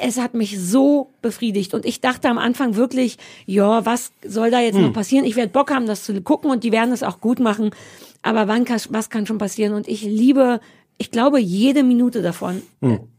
es 0.00 0.20
hat 0.20 0.34
mich 0.34 0.60
so 0.60 1.10
befriedigt 1.20 1.74
und 1.74 1.84
ich 1.84 2.00
dachte 2.00 2.28
am 2.28 2.38
Anfang 2.38 2.76
wirklich, 2.76 3.18
ja, 3.44 3.84
was 3.84 4.12
soll 4.24 4.52
da 4.52 4.60
jetzt 4.60 4.78
noch 4.78 4.92
passieren? 4.92 5.24
Ich 5.24 5.34
werde 5.34 5.50
Bock 5.50 5.72
haben, 5.72 5.86
das 5.86 6.04
zu 6.04 6.20
gucken 6.22 6.50
und 6.50 6.62
die 6.62 6.70
werden 6.70 6.92
es 6.92 7.02
auch 7.02 7.20
gut 7.20 7.40
machen. 7.40 7.70
Aber 8.22 8.46
wann 8.46 8.64
kann, 8.64 8.80
was 8.90 9.10
kann 9.10 9.26
schon 9.26 9.38
passieren? 9.38 9.74
Und 9.74 9.88
ich 9.88 10.02
liebe, 10.02 10.60
ich 10.96 11.10
glaube, 11.10 11.40
jede 11.40 11.82
Minute 11.82 12.22
davon. 12.22 12.62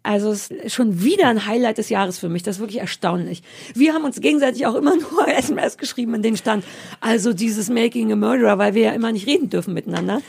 Also 0.02 0.32
es 0.32 0.50
ist 0.50 0.74
schon 0.74 1.04
wieder 1.04 1.28
ein 1.28 1.46
Highlight 1.46 1.78
des 1.78 1.90
Jahres 1.90 2.18
für 2.20 2.30
mich. 2.30 2.42
Das 2.44 2.56
ist 2.56 2.60
wirklich 2.62 2.80
erstaunlich. 2.80 3.44
Wir 3.74 3.94
haben 3.94 4.06
uns 4.06 4.22
gegenseitig 4.22 4.66
auch 4.66 4.76
immer 4.76 4.96
nur 5.12 5.28
SMS 5.28 5.78
geschrieben, 5.78 6.14
in 6.16 6.22
denen 6.22 6.38
stand, 6.38 6.64
also 7.02 7.34
dieses 7.34 7.70
Making 7.70 8.12
a 8.14 8.16
Murderer, 8.16 8.58
weil 8.58 8.74
wir 8.76 8.84
ja 8.84 8.92
immer 8.94 9.12
nicht 9.12 9.28
reden 9.28 9.50
dürfen 9.50 9.74
miteinander. 9.74 10.22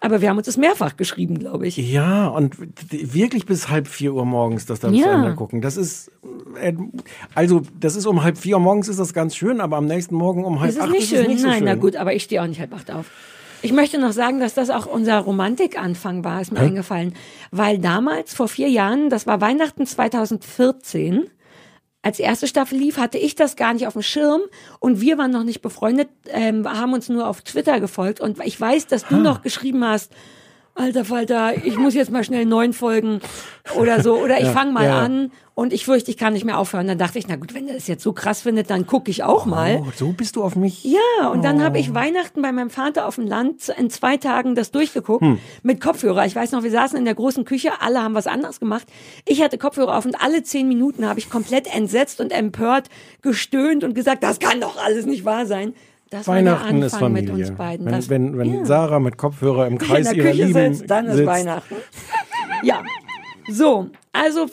Aber 0.00 0.20
wir 0.20 0.28
haben 0.30 0.36
uns 0.38 0.46
das 0.46 0.56
mehrfach 0.56 0.96
geschrieben, 0.96 1.38
glaube 1.38 1.68
ich. 1.68 1.76
Ja, 1.76 2.26
und 2.26 2.56
wirklich 2.90 3.46
bis 3.46 3.68
halb 3.68 3.86
vier 3.86 4.12
Uhr 4.14 4.24
morgens 4.24 4.66
das 4.66 4.80
dann 4.80 4.92
zu 4.92 4.98
Ja. 4.98 5.14
Ende 5.14 5.36
gucken. 5.36 5.60
Das 5.60 5.76
ist, 5.76 6.10
äh, 6.60 6.72
also, 7.36 7.62
das 7.78 7.94
ist 7.94 8.06
um 8.06 8.24
halb 8.24 8.36
vier 8.36 8.56
Uhr 8.56 8.60
morgens 8.60 8.88
ist 8.88 8.98
das 8.98 9.12
ganz 9.14 9.36
schön, 9.36 9.60
aber 9.60 9.76
am 9.76 9.86
nächsten 9.86 10.16
Morgen 10.16 10.44
um 10.44 10.58
halb 10.58 10.70
Das 10.70 10.76
ist 10.78 10.82
acht 10.82 10.90
nicht 10.90 11.02
ist 11.04 11.10
schön. 11.10 11.20
es 11.20 11.28
nicht 11.28 11.40
so 11.42 11.46
Nein, 11.46 11.58
schön. 11.58 11.66
na 11.66 11.76
gut, 11.76 11.94
aber 11.94 12.12
ich 12.14 12.24
stehe 12.24 12.42
auch 12.42 12.48
nicht 12.48 12.58
halb 12.58 12.74
acht 12.74 12.90
auf. 12.90 13.12
Ich 13.62 13.72
möchte 13.72 13.98
noch 13.98 14.12
sagen, 14.12 14.40
dass 14.40 14.54
das 14.54 14.70
auch 14.70 14.86
unser 14.86 15.18
Romantikanfang 15.20 16.24
war, 16.24 16.40
ist 16.40 16.52
mir 16.52 16.58
eingefallen. 16.58 17.14
Weil 17.52 17.78
damals, 17.78 18.34
vor 18.34 18.48
vier 18.48 18.68
Jahren, 18.68 19.08
das 19.08 19.26
war 19.26 19.40
Weihnachten 19.40 19.86
2014, 19.86 21.30
als 22.02 22.16
die 22.16 22.24
erste 22.24 22.48
Staffel 22.48 22.76
lief, 22.76 22.98
hatte 22.98 23.18
ich 23.18 23.36
das 23.36 23.54
gar 23.54 23.72
nicht 23.72 23.86
auf 23.86 23.92
dem 23.92 24.02
Schirm. 24.02 24.40
Und 24.80 25.00
wir 25.00 25.16
waren 25.16 25.30
noch 25.30 25.44
nicht 25.44 25.62
befreundet, 25.62 26.08
ähm, 26.26 26.66
haben 26.68 26.92
uns 26.92 27.08
nur 27.08 27.28
auf 27.28 27.42
Twitter 27.42 27.78
gefolgt. 27.78 28.20
Und 28.20 28.44
ich 28.44 28.60
weiß, 28.60 28.88
dass 28.88 29.06
du 29.06 29.16
noch 29.16 29.42
geschrieben 29.42 29.84
hast, 29.84 30.12
Alter 30.74 31.04
Falter, 31.04 31.54
ich 31.66 31.76
muss 31.76 31.92
jetzt 31.94 32.10
mal 32.10 32.24
schnell 32.24 32.46
neun 32.46 32.72
Folgen 32.72 33.20
oder 33.78 34.02
so 34.02 34.16
oder 34.16 34.40
ich 34.40 34.48
fange 34.48 34.72
mal 34.72 34.86
ja. 34.86 35.00
an 35.00 35.30
und 35.54 35.74
ich 35.74 35.84
fürchte, 35.84 36.10
ich 36.10 36.16
kann 36.16 36.32
nicht 36.32 36.46
mehr 36.46 36.56
aufhören. 36.58 36.86
Dann 36.88 36.96
dachte 36.96 37.18
ich, 37.18 37.28
na 37.28 37.36
gut, 37.36 37.52
wenn 37.54 37.68
er 37.68 37.74
das 37.74 37.88
jetzt 37.88 38.02
so 38.02 38.14
krass 38.14 38.40
findet, 38.40 38.70
dann 38.70 38.86
gucke 38.86 39.10
ich 39.10 39.22
auch 39.22 39.44
mal. 39.44 39.82
Oh, 39.86 39.92
so 39.94 40.12
bist 40.12 40.36
du 40.36 40.42
auf 40.42 40.56
mich. 40.56 40.82
Ja, 40.82 41.28
und 41.28 41.44
dann 41.44 41.62
habe 41.62 41.76
Oh. 41.76 41.80
ich 41.80 41.92
Weihnachten 41.92 42.40
bei 42.40 42.52
meinem 42.52 42.70
Vater 42.70 43.06
auf 43.06 43.16
dem 43.16 43.26
Land 43.26 43.68
in 43.68 43.90
zwei 43.90 44.16
Tagen 44.16 44.54
das 44.54 44.70
durchgeguckt 44.70 45.20
Hm. 45.22 45.38
mit 45.62 45.82
Kopfhörer. 45.82 46.24
Ich 46.24 46.34
weiß 46.34 46.52
noch, 46.52 46.62
wir 46.62 46.70
saßen 46.70 46.98
in 46.98 47.04
der 47.04 47.14
großen 47.14 47.44
Küche, 47.44 47.72
alle 47.82 48.02
haben 48.02 48.14
was 48.14 48.26
anderes 48.26 48.58
gemacht. 48.58 48.86
Ich 49.26 49.42
hatte 49.42 49.58
Kopfhörer 49.58 49.98
auf 49.98 50.06
und 50.06 50.14
alle 50.22 50.42
zehn 50.42 50.66
Minuten 50.68 51.06
habe 51.06 51.18
ich 51.18 51.28
komplett 51.28 51.72
entsetzt 51.72 52.18
und 52.18 52.32
empört 52.32 52.88
gestöhnt 53.20 53.84
und 53.84 53.94
gesagt, 53.94 54.22
das 54.22 54.40
kann 54.40 54.62
doch 54.62 54.82
alles 54.82 55.04
nicht 55.04 55.26
wahr 55.26 55.44
sein. 55.44 55.74
Das 56.12 56.28
Weihnachten 56.28 56.76
der 56.78 56.86
ist 56.88 56.96
Familie. 56.96 57.32
mit 57.32 57.48
uns 57.48 57.56
beiden. 57.56 57.86
Wenn, 57.86 57.92
Das- 57.94 58.08
wenn, 58.10 58.36
wenn 58.38 58.54
ja. 58.54 58.64
Sarah 58.66 59.00
mit 59.00 59.16
Kopfhörer 59.16 59.66
im 59.66 59.78
Kreis 59.78 60.12
ihrer 60.12 60.28
Küche 60.30 60.44
Lieben 60.44 60.74
sitzt, 60.74 60.90
dann 60.90 61.06
ist 61.06 61.14
sitzt. 61.16 61.26
Weihnachten. 61.26 61.74
Ja, 62.62 62.82
so, 63.50 63.88
also 64.12 64.46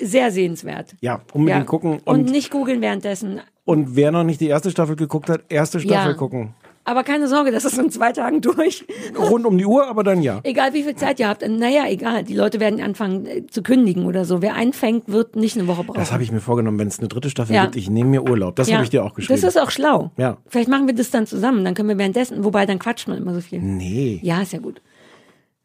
sehr 0.00 0.30
sehenswert. 0.30 0.96
Ja, 1.00 1.20
unbedingt 1.34 1.66
gucken. 1.66 2.00
Und, 2.04 2.20
Und, 2.20 2.30
nicht 2.30 2.50
googeln 2.50 2.80
währenddessen. 2.80 3.40
und 3.66 3.94
wer 3.94 4.10
noch 4.10 4.24
nicht 4.24 4.40
die 4.40 4.48
erste 4.48 4.70
Staffel 4.70 4.96
geguckt 4.96 5.28
hat, 5.28 5.42
erste 5.50 5.80
Staffel 5.80 6.12
Ja. 6.12 6.16
gucken. 6.16 6.54
Aber 6.90 7.04
keine 7.04 7.28
Sorge, 7.28 7.52
das 7.52 7.64
ist 7.64 7.78
in 7.78 7.88
zwei 7.90 8.10
Tagen 8.10 8.40
durch. 8.40 8.84
Rund 9.16 9.46
um 9.46 9.56
die 9.56 9.64
Uhr, 9.64 9.86
aber 9.86 10.02
dann 10.02 10.22
ja. 10.22 10.40
Egal 10.42 10.74
wie 10.74 10.82
viel 10.82 10.96
Zeit 10.96 11.20
ihr 11.20 11.28
habt. 11.28 11.48
Naja, 11.48 11.84
egal. 11.88 12.24
Die 12.24 12.34
Leute 12.34 12.58
werden 12.58 12.80
anfangen 12.80 13.26
äh, 13.26 13.46
zu 13.46 13.62
kündigen 13.62 14.06
oder 14.06 14.24
so. 14.24 14.42
Wer 14.42 14.54
einfängt, 14.56 15.04
wird 15.06 15.36
nicht 15.36 15.56
eine 15.56 15.68
Woche 15.68 15.84
brauchen. 15.84 16.00
Das 16.00 16.10
habe 16.12 16.24
ich 16.24 16.32
mir 16.32 16.40
vorgenommen, 16.40 16.80
wenn 16.80 16.88
es 16.88 16.98
eine 16.98 17.06
dritte 17.06 17.30
Staffel 17.30 17.54
Ja. 17.54 17.62
gibt, 17.66 17.76
ich 17.76 17.88
nehme 17.88 18.10
mir 18.10 18.28
Urlaub. 18.28 18.56
Das 18.56 18.68
Ja, 18.68 18.74
habe 18.74 18.84
ich 18.84 18.90
dir 18.90 19.04
auch 19.04 19.14
geschrieben. 19.14 19.40
Das 19.40 19.48
ist 19.48 19.60
auch 19.60 19.70
schlau. 19.70 20.10
Ja. 20.16 20.38
Vielleicht 20.48 20.68
machen 20.68 20.88
wir 20.88 20.94
das 20.94 21.12
dann 21.12 21.26
zusammen. 21.28 21.64
Dann 21.64 21.74
können 21.74 21.88
wir 21.88 21.96
währenddessen, 21.98 22.42
wobei 22.44 22.66
dann 22.66 22.80
quatscht 22.80 23.06
man 23.06 23.18
immer 23.18 23.34
so 23.34 23.40
viel. 23.40 23.60
nee. 23.60 24.18
Ja, 24.24 24.42
ist 24.42 24.52
ja 24.52 24.58
gut. 24.58 24.82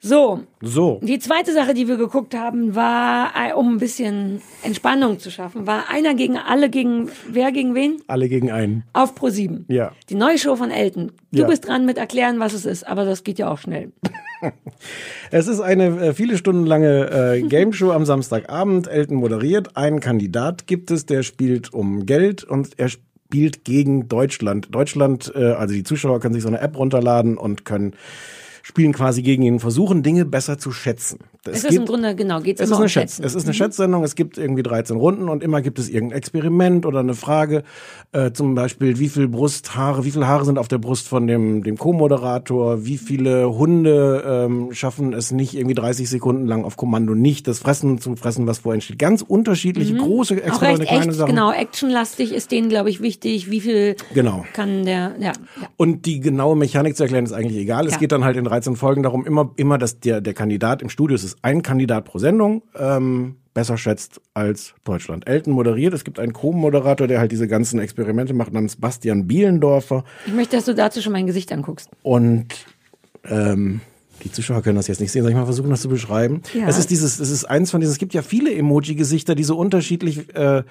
So, 0.01 0.41
So. 0.61 0.99
die 1.01 1.17
zweite 1.17 1.51
Sache, 1.51 1.73
die 1.73 1.87
wir 1.87 1.97
geguckt 1.97 2.35
haben, 2.35 2.75
war, 2.75 3.31
äh, 3.35 3.53
um 3.53 3.73
ein 3.75 3.77
bisschen 3.79 4.41
Entspannung 4.61 5.17
zu 5.19 5.31
schaffen, 5.31 5.65
war 5.65 5.89
einer 5.89 6.13
gegen 6.13 6.37
alle 6.37 6.69
gegen, 6.69 7.09
wer 7.27 7.51
gegen 7.51 7.73
wen? 7.73 7.97
Alle 8.07 8.29
gegen 8.29 8.51
einen. 8.51 8.83
Auf 8.93 9.15
Pro 9.15 9.29
7. 9.29 9.65
Ja. 9.67 9.93
Die 10.09 10.15
neue 10.15 10.37
Show 10.37 10.55
von 10.57 10.69
Elton. 10.69 11.11
Du 11.31 11.41
Ja. 11.41 11.47
bist 11.47 11.67
dran 11.67 11.85
mit 11.87 11.97
erklären, 11.97 12.39
was 12.39 12.53
es 12.53 12.65
ist, 12.65 12.85
aber 12.85 13.05
das 13.05 13.23
geht 13.23 13.39
ja 13.39 13.49
auch 13.51 13.57
schnell. 13.57 13.91
Es 15.31 15.47
ist 15.47 15.59
eine 15.59 15.85
äh, 15.99 16.13
viele 16.13 16.37
Stunden 16.37 16.67
lange 16.67 17.09
äh, 17.09 17.41
Game 17.41 17.73
Show 17.73 17.91
am 17.91 18.05
Samstagabend. 18.05 18.87
Elton 18.87 19.17
moderiert. 19.17 19.75
Einen 19.75 20.01
Kandidat 20.01 20.67
gibt 20.67 20.91
es, 20.91 21.07
der 21.07 21.23
spielt 21.23 21.73
um 21.73 22.05
Geld 22.05 22.43
und 22.43 22.77
er 22.77 22.89
spielt 22.89 23.63
gegen 23.63 24.07
Deutschland. 24.07 24.67
Deutschland, 24.75 25.31
äh, 25.35 25.53
also 25.53 25.73
die 25.73 25.83
Zuschauer 25.83 26.19
können 26.19 26.35
sich 26.35 26.43
so 26.43 26.49
eine 26.49 26.59
App 26.59 26.77
runterladen 26.77 27.37
und 27.37 27.65
können 27.65 27.95
spielen 28.68 28.93
quasi 28.93 29.22
gegen 29.22 29.43
ihn, 29.43 29.59
versuchen 29.59 30.01
Dinge 30.01 30.26
besser 30.26 30.57
zu 30.57 30.72
schätzen. 30.72 31.20
Es, 31.47 31.63
ist 31.63 31.76
im 31.76 31.86
Grunde, 31.86 32.16
genau, 32.16 32.39
geht 32.41 32.59
Es 32.59 32.68
immer 32.70 32.78
ist, 32.78 32.82
um 32.82 32.88
Schätzen. 32.89 33.24
es 33.24 33.36
ist 33.36 33.43
eine 33.45 33.53
Schätzsendung, 33.53 34.03
es 34.03 34.16
gibt 34.16 34.39
irgendwie 34.39 34.63
13 34.63 34.97
Runden 34.97 35.30
und 35.30 35.43
immer 35.43 35.61
gibt 35.61 35.78
es 35.78 35.88
irgendein 35.88 36.18
Experiment 36.18 36.88
oder 36.88 37.01
eine 37.01 37.13
Frage, 37.13 37.61
äh, 38.11 38.32
zum 38.32 38.55
Beispiel, 38.55 38.97
wie 38.97 39.07
viel 39.07 39.28
Brusthaare, 39.28 40.03
wie 40.03 40.09
viele 40.09 40.26
Haare 40.28 40.45
sind 40.45 40.57
auf 40.57 40.68
der 40.68 40.80
Brust 40.80 41.07
von 41.07 41.28
dem, 41.28 41.61
dem 41.63 41.78
Co-Moderator, 41.78 42.86
wie 42.86 42.97
viele 42.97 43.55
Hunde 43.55 44.24
ähm, 44.26 44.70
schaffen 44.74 45.13
es 45.13 45.32
nicht 45.32 45.53
irgendwie 45.53 45.76
30 45.76 46.09
Sekunden 46.09 46.47
lang 46.47 46.63
auf 46.66 46.76
Kommando 46.76 47.13
nicht 47.13 47.47
das 47.47 47.59
Fressen 47.59 47.99
zu 47.99 48.16
fressen, 48.16 48.47
was 48.47 48.57
vorhin 48.59 48.82
steht. 48.82 48.97
Ganz 48.97 49.22
unterschiedliche, 49.22 49.93
große 49.95 50.34
Mhm. 50.34 50.39
Auch 50.41 50.45
Experimente, 50.47 50.86
kleine 50.88 51.03
echt, 51.09 51.13
Sachen. 51.13 51.30
genau, 51.36 51.51
actionlastig 51.51 52.34
ist 52.34 52.51
denen, 52.51 52.70
glaube 52.70 52.89
ich, 52.89 52.99
wichtig. 53.01 53.51
Wie 53.51 53.61
viel 53.61 53.95
Genau. 54.16 54.43
kann 54.53 54.84
der, 54.86 55.11
ja, 55.20 55.28
ja. 55.28 55.68
Und 55.78 56.07
die 56.07 56.20
genaue 56.20 56.55
Mechanik 56.55 56.97
zu 56.97 57.03
erklären 57.03 57.26
ist 57.26 57.32
eigentlich 57.34 57.57
egal. 57.57 57.86
Es 57.86 57.93
Ja. 57.93 57.99
geht 57.99 58.11
dann 58.11 58.24
halt 58.24 58.38
in 58.38 58.47
13 58.56 58.76
Folgen 58.78 59.03
darum, 59.03 59.26
immer, 59.26 59.51
immer, 59.58 59.78
dass 59.78 59.99
der, 59.99 60.22
der 60.22 60.34
Kandidat 60.34 60.82
im 60.82 60.89
Studio, 60.89 61.16
es 61.16 61.24
ist 61.24 61.38
ein 61.41 61.62
Kandidat 61.62 62.06
pro 62.06 62.20
Sendung, 62.20 62.64
ähm, 62.78 63.36
besser 63.53 63.78
schätzt 63.78 64.22
als 64.34 64.74
Deutschland. 64.86 65.28
Elton 65.28 65.53
moderiert, 65.53 65.93
es 65.93 66.03
gibt 66.06 66.20
einen 66.20 66.32
Co-Moderator, 66.32 67.08
der 67.08 67.20
halt 67.20 67.32
diese 67.32 67.47
ganzen 67.47 67.80
Experimente 67.80 68.34
macht, 68.34 68.53
namens 68.53 68.78
Bastian 68.78 69.28
Bielendorfer. 69.28 70.06
Ich 70.26 70.34
möchte, 70.34 70.56
dass 70.56 70.66
du 70.66 70.74
dazu 70.74 71.01
schon 71.01 71.12
mein 71.12 71.28
Gesicht 71.28 71.51
anguckst. 71.51 71.89
Und 72.01 72.47
ähm, 73.26 73.82
die 74.26 74.32
Zuschauer 74.32 74.61
können 74.63 74.76
das 74.76 74.88
jetzt 74.88 74.99
nicht 74.99 75.11
sehen, 75.11 75.21
soll 75.21 75.32
ich 75.32 75.38
mal 75.38 75.45
versuchen, 75.45 75.69
das 75.69 75.82
zu 75.82 75.88
beschreiben? 75.88 76.41
Ja. 76.53 76.67
Es 76.67 76.78
ist 76.78 76.89
dieses, 76.89 77.19
es 77.19 77.30
ist 77.30 77.45
eins 77.45 77.71
von 77.71 77.80
diesen, 77.80 77.93
es 77.93 77.99
gibt 77.99 78.13
ja 78.13 78.23
viele 78.23 78.53
Emoji-Gesichter, 78.53 79.36
die 79.36 79.43
so 79.43 79.55
unterschiedlich 79.55 80.36
äh, 80.36 80.63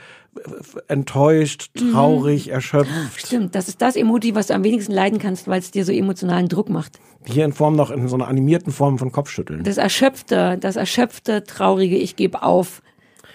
enttäuscht, 0.89 1.71
Mhm. 1.81 1.93
traurig, 1.93 2.49
erschöpft. 2.49 2.91
Stimmt, 3.17 3.55
das 3.55 3.69
ist 3.69 3.81
das 3.81 3.97
Emoji, 3.97 4.35
was 4.35 4.49
du 4.49 4.55
am 4.55 4.65
wenigsten 4.65 4.93
leiden 4.93 5.19
kannst, 5.19 5.49
weil 5.49 5.61
es 5.61 5.71
dir 5.71 5.85
so 5.85 5.93
emotionalen 5.93 6.49
Druck 6.49 6.69
macht. 6.69 6.99
Hier 7.25 7.45
in 7.45 7.53
Form 7.53 7.77
noch 7.77 7.91
in 7.91 8.09
so 8.09 8.17
einer 8.17 8.29
animierten 8.29 8.73
Form 8.73 8.99
von 8.99 9.13
Kopfschütteln. 9.13 9.63
Das 9.63 9.79
erschöpfte, 9.79 10.59
das 10.61 10.77
erschöpfte, 10.77 11.45
traurige, 11.45 11.97
ich 11.97 12.17
gebe 12.17 12.43
auf. 12.43 12.83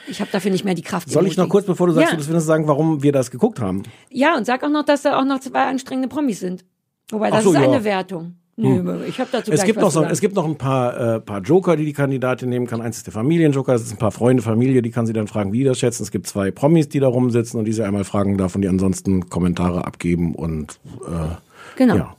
Ich 0.08 0.22
habe 0.22 0.30
dafür 0.32 0.52
nicht 0.52 0.66
mehr 0.66 0.74
die 0.74 0.82
Kraft. 0.82 1.10
Soll 1.10 1.28
ich 1.28 1.38
noch 1.38 1.48
kurz, 1.50 1.66
bevor 1.66 1.88
du 1.88 1.94
sagst, 1.94 2.10
ja. 2.10 2.12
du 2.12 2.18
das 2.18 2.26
findest, 2.26 2.48
sagen, 2.48 2.68
warum 2.68 3.04
wir 3.04 3.12
das 3.12 3.32
geguckt 3.32 3.60
haben? 3.62 3.84
Ja, 4.10 4.36
und 4.36 4.46
sag 4.46 4.64
auch 4.64 4.70
noch, 4.70 4.84
dass 4.84 5.04
da 5.04 5.20
auch 5.20 5.26
noch 5.26 5.40
zwei 5.40 5.66
anstrengende 5.66 6.08
Promis 6.10 6.40
sind. 6.40 6.66
Wobei, 7.12 7.32
das 7.32 7.44
so, 7.44 7.52
ist 7.52 7.58
eine 7.58 7.74
ja. 7.74 7.84
Wertung. 7.84 8.36
Nö, 8.60 9.06
ich 9.08 9.20
habe 9.20 9.30
dazu 9.32 9.52
Es 9.52 9.64
gibt, 9.64 9.80
noch 9.80 9.90
so, 9.90 10.04
es 10.04 10.20
gibt 10.20 10.36
noch 10.36 10.46
ein 10.46 10.58
paar, 10.58 11.16
äh, 11.16 11.20
paar 11.22 11.42
Joker, 11.42 11.78
die 11.78 11.86
die 11.86 11.94
Kandidatin 11.94 12.50
nehmen 12.50 12.68
kann. 12.68 12.82
Eins 12.82 12.98
ist 12.98 13.08
der 13.08 13.14
Familienjoker, 13.14 13.72
das 13.72 13.84
ist 13.84 13.94
ein 13.94 13.98
paar 13.98 14.12
Freunde, 14.12 14.44
Familie, 14.44 14.82
die 14.82 14.92
kann 14.92 15.06
sie 15.06 15.14
dann 15.14 15.28
fragen, 15.28 15.54
wie 15.54 15.60
die 15.60 15.64
das 15.64 15.80
schätzen. 15.80 16.04
Es 16.04 16.12
gibt 16.12 16.28
zwei 16.28 16.52
Promis, 16.52 16.90
die 16.90 17.00
da 17.00 17.08
rumsitzen 17.08 17.58
und 17.58 17.66
die 17.66 17.74
sie 17.74 17.84
einmal 17.84 18.04
fragen 18.04 18.38
darf 18.38 18.56
und 18.56 18.62
die 18.62 18.68
ansonsten 18.68 19.30
Kommentare 19.30 19.86
abgeben 19.86 20.36
und 20.36 20.80
äh, 21.08 21.36
Genau. 21.78 21.96
ja. 21.96 22.16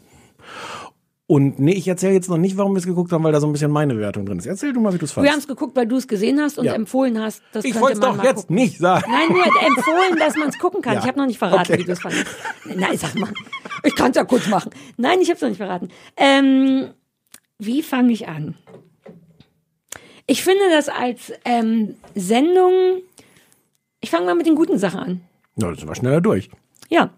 Und 1.30 1.60
nee, 1.60 1.74
ich 1.74 1.86
erzähle 1.86 2.14
jetzt 2.14 2.28
noch 2.28 2.38
nicht, 2.38 2.56
warum 2.56 2.72
wir 2.74 2.78
es 2.80 2.86
geguckt 2.86 3.12
haben, 3.12 3.22
weil 3.22 3.30
da 3.30 3.38
so 3.38 3.46
ein 3.46 3.52
bisschen 3.52 3.70
meine 3.70 3.96
Wertung 3.96 4.26
drin 4.26 4.40
ist. 4.40 4.46
Erzähl 4.46 4.72
du 4.72 4.80
mal, 4.80 4.92
wie 4.92 4.98
du 4.98 5.04
es 5.04 5.14
Wir 5.16 5.30
haben 5.30 5.38
es 5.38 5.46
geguckt, 5.46 5.76
weil 5.76 5.86
du 5.86 5.94
es 5.96 6.08
gesehen 6.08 6.40
hast 6.40 6.58
und 6.58 6.64
Ja. 6.64 6.74
empfohlen 6.74 7.20
hast. 7.20 7.40
Das 7.52 7.64
Ich 7.64 7.80
wollte 7.80 7.94
es 7.94 8.00
doch 8.00 8.20
jetzt 8.24 8.40
gucken. 8.40 8.56
nicht 8.56 8.78
sagen. 8.78 9.04
Nein, 9.08 9.28
nur 9.28 9.44
empfohlen, 9.44 10.18
dass 10.18 10.34
man 10.34 10.48
es 10.48 10.58
gucken 10.58 10.82
kann. 10.82 10.94
Ja. 10.94 11.00
Ich 11.02 11.06
habe 11.06 11.16
noch 11.20 11.26
nicht 11.26 11.38
verraten, 11.38 11.72
Okay. 11.72 11.78
wie 11.78 11.84
du 11.84 11.92
es 11.92 12.00
fandest. 12.00 12.26
Nein, 12.64 12.98
sag 12.98 13.14
mal. 13.14 13.32
Ich 13.84 13.94
kann 13.94 14.10
es 14.10 14.16
ja 14.16 14.24
kurz 14.24 14.48
machen. 14.48 14.72
Nein, 14.96 15.20
ich 15.20 15.28
habe 15.28 15.36
es 15.36 15.40
noch 15.42 15.48
nicht 15.50 15.58
verraten. 15.58 15.90
Ähm, 16.16 16.88
wie 17.60 17.82
fange 17.84 18.12
ich 18.12 18.26
an? 18.26 18.56
Ich 20.26 20.42
finde 20.42 20.62
das 20.72 20.88
als 20.88 21.32
ähm, 21.44 21.94
Sendung. 22.16 22.72
Ich 24.00 24.10
fange 24.10 24.26
mal 24.26 24.34
mit 24.34 24.46
den 24.46 24.56
guten 24.56 24.78
Sachen 24.78 24.98
an. 24.98 25.20
Na, 25.54 25.70
das 25.70 25.86
wir 25.86 25.94
schneller 25.94 26.20
durch. 26.20 26.50
Ja. 26.88 27.10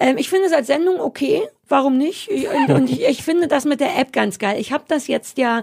Ähm, 0.00 0.16
ich 0.18 0.28
finde 0.28 0.46
es 0.46 0.52
als 0.52 0.66
Sendung 0.66 0.98
okay. 0.98 1.42
Warum 1.68 1.96
nicht? 1.96 2.28
Und, 2.68 2.74
und 2.74 2.90
ich, 2.90 3.04
ich 3.04 3.22
finde 3.22 3.48
das 3.48 3.64
mit 3.64 3.80
der 3.80 3.98
App 3.98 4.12
ganz 4.12 4.38
geil. 4.38 4.58
Ich 4.58 4.72
habe 4.72 4.84
das 4.88 5.06
jetzt 5.06 5.38
ja 5.38 5.62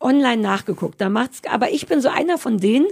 online 0.00 0.42
nachgeguckt. 0.42 1.00
Da 1.00 1.08
macht's, 1.08 1.42
aber 1.48 1.70
ich 1.70 1.86
bin 1.86 2.00
so 2.00 2.08
einer 2.08 2.38
von 2.38 2.58
denen, 2.58 2.86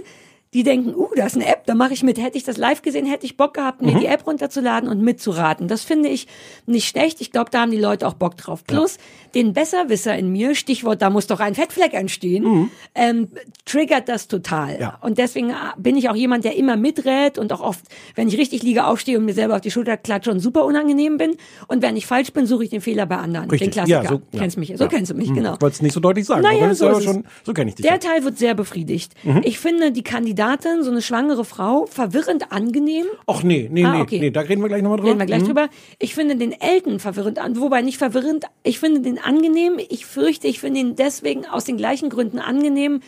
die 0.53 0.63
denken, 0.63 0.93
uh, 0.95 1.07
da 1.15 1.25
ist 1.25 1.35
eine 1.35 1.47
App, 1.47 1.65
da 1.65 1.75
mache 1.75 1.93
ich 1.93 2.03
mit. 2.03 2.17
Hätte 2.21 2.37
ich 2.37 2.43
das 2.43 2.57
live 2.57 2.81
gesehen, 2.81 3.05
hätte 3.05 3.25
ich 3.25 3.37
Bock 3.37 3.53
gehabt, 3.55 3.81
mir 3.81 3.97
die 3.99 4.05
App 4.05 4.25
runterzuladen 4.27 4.87
und 4.89 5.01
mitzuraten. 5.01 5.67
Das 5.67 5.83
finde 5.83 6.09
ich 6.09 6.27
nicht 6.65 6.87
schlecht. 6.87 7.21
Ich 7.21 7.31
glaube, 7.31 7.49
da 7.51 7.61
haben 7.61 7.71
die 7.71 7.77
Leute 7.79 8.07
auch 8.07 8.13
Bock 8.13 8.37
drauf. 8.37 8.63
Plus, 8.65 8.97
den 9.35 9.53
Besserwisser 9.53 10.15
in 10.17 10.31
mir, 10.31 10.55
Stichwort, 10.55 11.01
da 11.01 11.09
muss 11.09 11.27
doch 11.27 11.39
ein 11.39 11.55
Fettfleck 11.55 11.93
entstehen, 11.93 12.69
ähm, 12.95 13.29
triggert 13.65 14.07
das 14.09 14.27
total. 14.27 14.79
Ja. 14.79 14.97
Und 15.01 15.17
deswegen 15.17 15.49
äh, 15.49 15.53
bin 15.77 15.97
ich 15.97 16.09
auch 16.09 16.15
jemand, 16.15 16.43
der 16.45 16.55
immer 16.55 16.75
miträt 16.77 17.37
und 17.37 17.51
auch 17.51 17.61
oft, 17.61 17.81
wenn 18.15 18.27
ich 18.27 18.37
richtig 18.37 18.61
liege, 18.63 18.85
aufstehe 18.85 19.17
und 19.17 19.25
mir 19.25 19.33
selber 19.33 19.55
auf 19.55 19.61
die 19.61 19.71
Schulter 19.71 19.97
klatsche 19.97 20.29
und 20.31 20.39
super 20.39 20.65
unangenehm 20.65 21.17
bin. 21.17 21.35
Und 21.67 21.81
wenn 21.81 21.95
ich 21.97 22.05
falsch 22.05 22.31
bin, 22.31 22.45
suche 22.45 22.65
ich 22.65 22.69
den 22.69 22.81
Fehler 22.81 23.05
bei 23.05 23.17
anderen. 23.17 23.49
Richtig. 23.49 23.69
Den 23.69 23.73
Klassiker. 23.73 24.03
Ja, 24.03 24.09
so- 24.09 24.21
ja. 24.31 24.39
Kennst 24.39 24.57
mich, 24.57 24.73
so 24.75 24.83
Ja. 24.83 24.89
kennst 24.89 25.11
du 25.11 25.15
mich, 25.15 25.29
Hm, 25.29 25.35
genau. 25.35 25.53
Ich 25.55 25.61
wollte 25.61 25.75
es 25.75 25.81
nicht 25.81 25.93
so 25.93 25.99
deutlich 25.99 26.25
sagen, 26.25 26.41
Naja, 26.43 26.73
so 26.75 26.99
schon, 27.01 27.23
so 27.43 27.53
kenne 27.53 27.69
ich 27.69 27.75
dich. 27.75 27.83
Der 27.85 27.93
ja. 27.93 27.97
Teil 27.99 28.23
wird 28.23 28.37
sehr 28.37 28.53
befriedigt. 28.53 29.13
Mhm. 29.23 29.41
Ich 29.43 29.57
finde 29.59 29.91
die 29.91 30.03
Kandidatin, 30.43 30.83
so 30.83 30.91
eine 30.91 31.01
schwangere 31.01 31.45
Frau, 31.45 31.85
verwirrend 31.85 32.51
angenehm. 32.51 33.05
Ach 33.27 33.43
nee, 33.43 33.69
nee, 33.71 33.85
Ah, 33.85 33.93
nee, 33.93 34.01
okay. 34.01 34.19
nee, 34.19 34.31
da 34.31 34.41
reden 34.41 34.61
wir 34.61 34.67
gleich 34.67 34.81
nochmal 34.81 34.97
drüber. 34.97 35.09
Reden 35.11 35.19
wir 35.19 35.25
gleich 35.25 35.41
Mhm. 35.43 35.45
drüber. 35.47 35.69
Ich 35.99 36.15
finde 36.15 36.35
den 36.35 36.51
Elton 36.51 36.99
verwirrend 36.99 37.39
an, 37.39 37.59
wobei 37.59 37.81
nicht 37.81 37.97
verwirrend, 37.97 38.45
ich 38.63 38.79
finde 38.79 39.01
den 39.01 39.19
angenehm. 39.19 39.79
Ich 39.89 40.05
fürchte, 40.05 40.47
ich 40.47 40.59
finde 40.59 40.81
ihn 40.81 40.95
deswegen 40.95 41.45
aus 41.45 41.63
den 41.63 41.77
gleichen 41.77 42.09
Gründen 42.09 42.39
angenehm, 42.39 42.99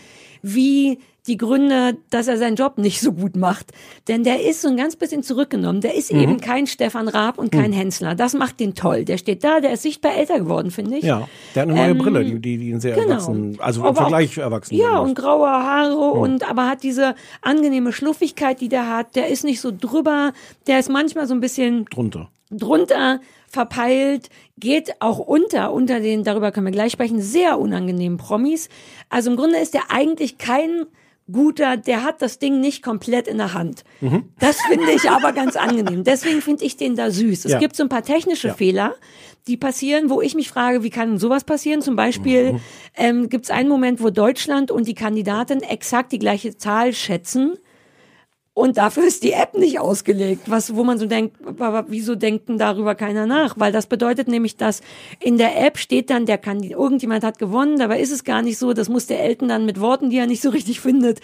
wie 0.41 0.99
die 1.27 1.37
Gründe, 1.37 1.97
dass 2.11 2.27
er 2.27 2.37
seinen 2.37 2.55
Job 2.55 2.77
nicht 2.77 3.01
so 3.01 3.11
gut 3.11 3.35
macht. 3.35 3.71
Denn 4.07 4.23
der 4.23 4.43
ist 4.43 4.61
so 4.61 4.67
ein 4.67 4.77
ganz 4.77 4.95
bisschen 4.95 5.23
zurückgenommen. 5.23 5.81
Der 5.81 5.95
ist 5.95 6.13
Mhm. 6.13 6.19
eben 6.19 6.39
kein 6.39 6.67
Stefan 6.67 7.07
Raab 7.07 7.37
und 7.39 7.51
kein 7.51 7.73
Hensler. 7.73 8.13
Das 8.15 8.33
macht 8.33 8.59
den 8.59 8.75
toll. 8.75 9.05
Der 9.05 9.17
steht 9.17 9.43
da, 9.43 9.59
der 9.59 9.73
ist 9.73 9.81
sichtbar 9.83 10.15
älter 10.15 10.39
geworden, 10.39 10.69
finde 10.71 10.97
ich. 10.97 11.03
Ja, 11.03 11.27
der 11.55 11.63
hat 11.63 11.69
eine 11.69 11.77
neue 11.79 11.89
Ähm, 11.91 11.97
Brille, 11.97 12.23
die, 12.25 12.39
die, 12.39 12.57
die 12.57 12.69
ihn 12.69 12.79
sehr 12.79 12.95
genau. 12.95 13.09
erwachsen, 13.13 13.57
also 13.59 13.79
im 13.81 13.85
Aber 13.87 13.97
auch- 13.97 14.01
Vergleich 14.03 14.37
erwachsen. 14.37 14.75
Ja, 14.75 14.99
und 14.99 15.15
graue 15.15 15.47
Haare 15.49 15.95
und 15.97 16.47
aber 16.49 16.67
hat 16.67 16.83
diese 16.83 17.15
angenehme 17.41 17.91
Schluffigkeit, 17.91 18.61
die 18.61 18.69
der 18.69 18.89
hat. 18.89 19.15
Der 19.15 19.27
ist 19.27 19.43
nicht 19.43 19.61
so 19.61 19.71
drüber. 19.71 20.31
Der 20.67 20.79
ist 20.79 20.89
manchmal 20.89 21.25
so 21.27 21.33
ein 21.33 21.41
bisschen 21.41 21.85
drunter. 21.85 22.29
drunter 22.51 23.19
verpeilt, 23.49 24.29
geht 24.59 24.93
auch 25.01 25.17
unter, 25.19 25.71
unter 25.73 25.99
den, 25.99 26.23
darüber 26.23 26.51
können 26.51 26.67
wir 26.67 26.71
gleich 26.71 26.91
sprechen, 26.91 27.21
sehr 27.21 27.57
unangenehmen 27.59 28.17
Promis. 28.17 28.69
Also 29.09 29.31
im 29.31 29.37
Grunde 29.37 29.57
ist 29.57 29.73
der 29.73 29.83
eigentlich 29.91 30.37
kein 30.37 30.85
guter, 31.31 31.77
der 31.77 32.03
hat 32.03 32.21
das 32.21 32.37
Ding 32.39 32.59
nicht 32.61 32.83
komplett 32.83 33.27
in 33.27 33.37
der 33.37 33.53
Hand. 33.53 33.83
Das 34.39 34.57
finde 34.69 34.91
ich 34.91 35.09
aber 35.09 35.31
ganz 35.33 35.55
angenehm. 35.55 36.03
Deswegen 36.03 36.41
finde 36.41 36.63
ich 36.65 36.77
den 36.77 36.95
da 36.95 37.09
süß. 37.09 37.45
Es 37.45 37.51
Ja. 37.53 37.59
gibt 37.59 37.75
so 37.75 37.83
ein 37.83 37.89
paar 37.89 38.03
technische 38.03 38.49
Ja. 38.49 38.53
Fehler, 38.53 38.95
die 39.47 39.57
passieren, 39.57 40.09
wo 40.09 40.21
ich 40.21 40.35
mich 40.35 40.49
frage, 40.49 40.83
wie 40.83 40.89
kann 40.89 41.17
sowas 41.17 41.43
passieren? 41.43 41.81
Zum 41.81 41.95
Beispiel 41.95 42.59
ähm, 42.95 43.29
gibt 43.29 43.45
es 43.45 43.51
einen 43.51 43.69
Moment, 43.69 44.01
wo 44.01 44.09
Deutschland 44.09 44.69
und 44.71 44.87
die 44.87 44.93
Kandidatin 44.95 45.61
exakt 45.61 46.11
die 46.11 46.19
gleiche 46.19 46.57
Zahl 46.57 46.93
schätzen. 46.93 47.57
Und 48.55 48.77
dafür 48.77 49.03
ist 49.03 49.23
die 49.23 49.33
App 49.33 49.53
nicht 49.57 49.81
ausgelegt, 49.81 50.43
was, 50.49 50.77
wo 50.77 50.85
man 50.85 50.97
so 50.97 51.07
denkt, 51.07 51.35
wieso 51.87 52.15
denkt 52.15 52.47
denn 52.47 52.57
darüber 52.57 52.95
keiner 52.95 53.25
nach? 53.25 53.55
Weil 53.59 53.73
das 53.73 53.85
bedeutet 53.85 54.29
nämlich, 54.29 54.55
dass 54.55 54.81
in 55.19 55.37
der 55.37 55.61
App 55.61 55.77
steht 55.77 56.09
dann, 56.09 56.25
der 56.25 56.37
Kandidat, 56.37 56.79
irgendjemand 56.79 57.25
hat 57.25 57.37
gewonnen, 57.37 57.77
dabei 57.77 57.99
ist 57.99 58.13
es 58.13 58.23
gar 58.23 58.41
nicht 58.41 58.57
so, 58.57 58.71
das 58.71 58.87
muss 58.87 59.07
der 59.07 59.21
Eltern 59.21 59.49
dann 59.49 59.65
mit 59.65 59.81
Worten, 59.81 60.09
die 60.09 60.17
er 60.17 60.25
nicht 60.25 60.41
so 60.41 60.51
richtig 60.51 60.79
findet. 60.79 61.19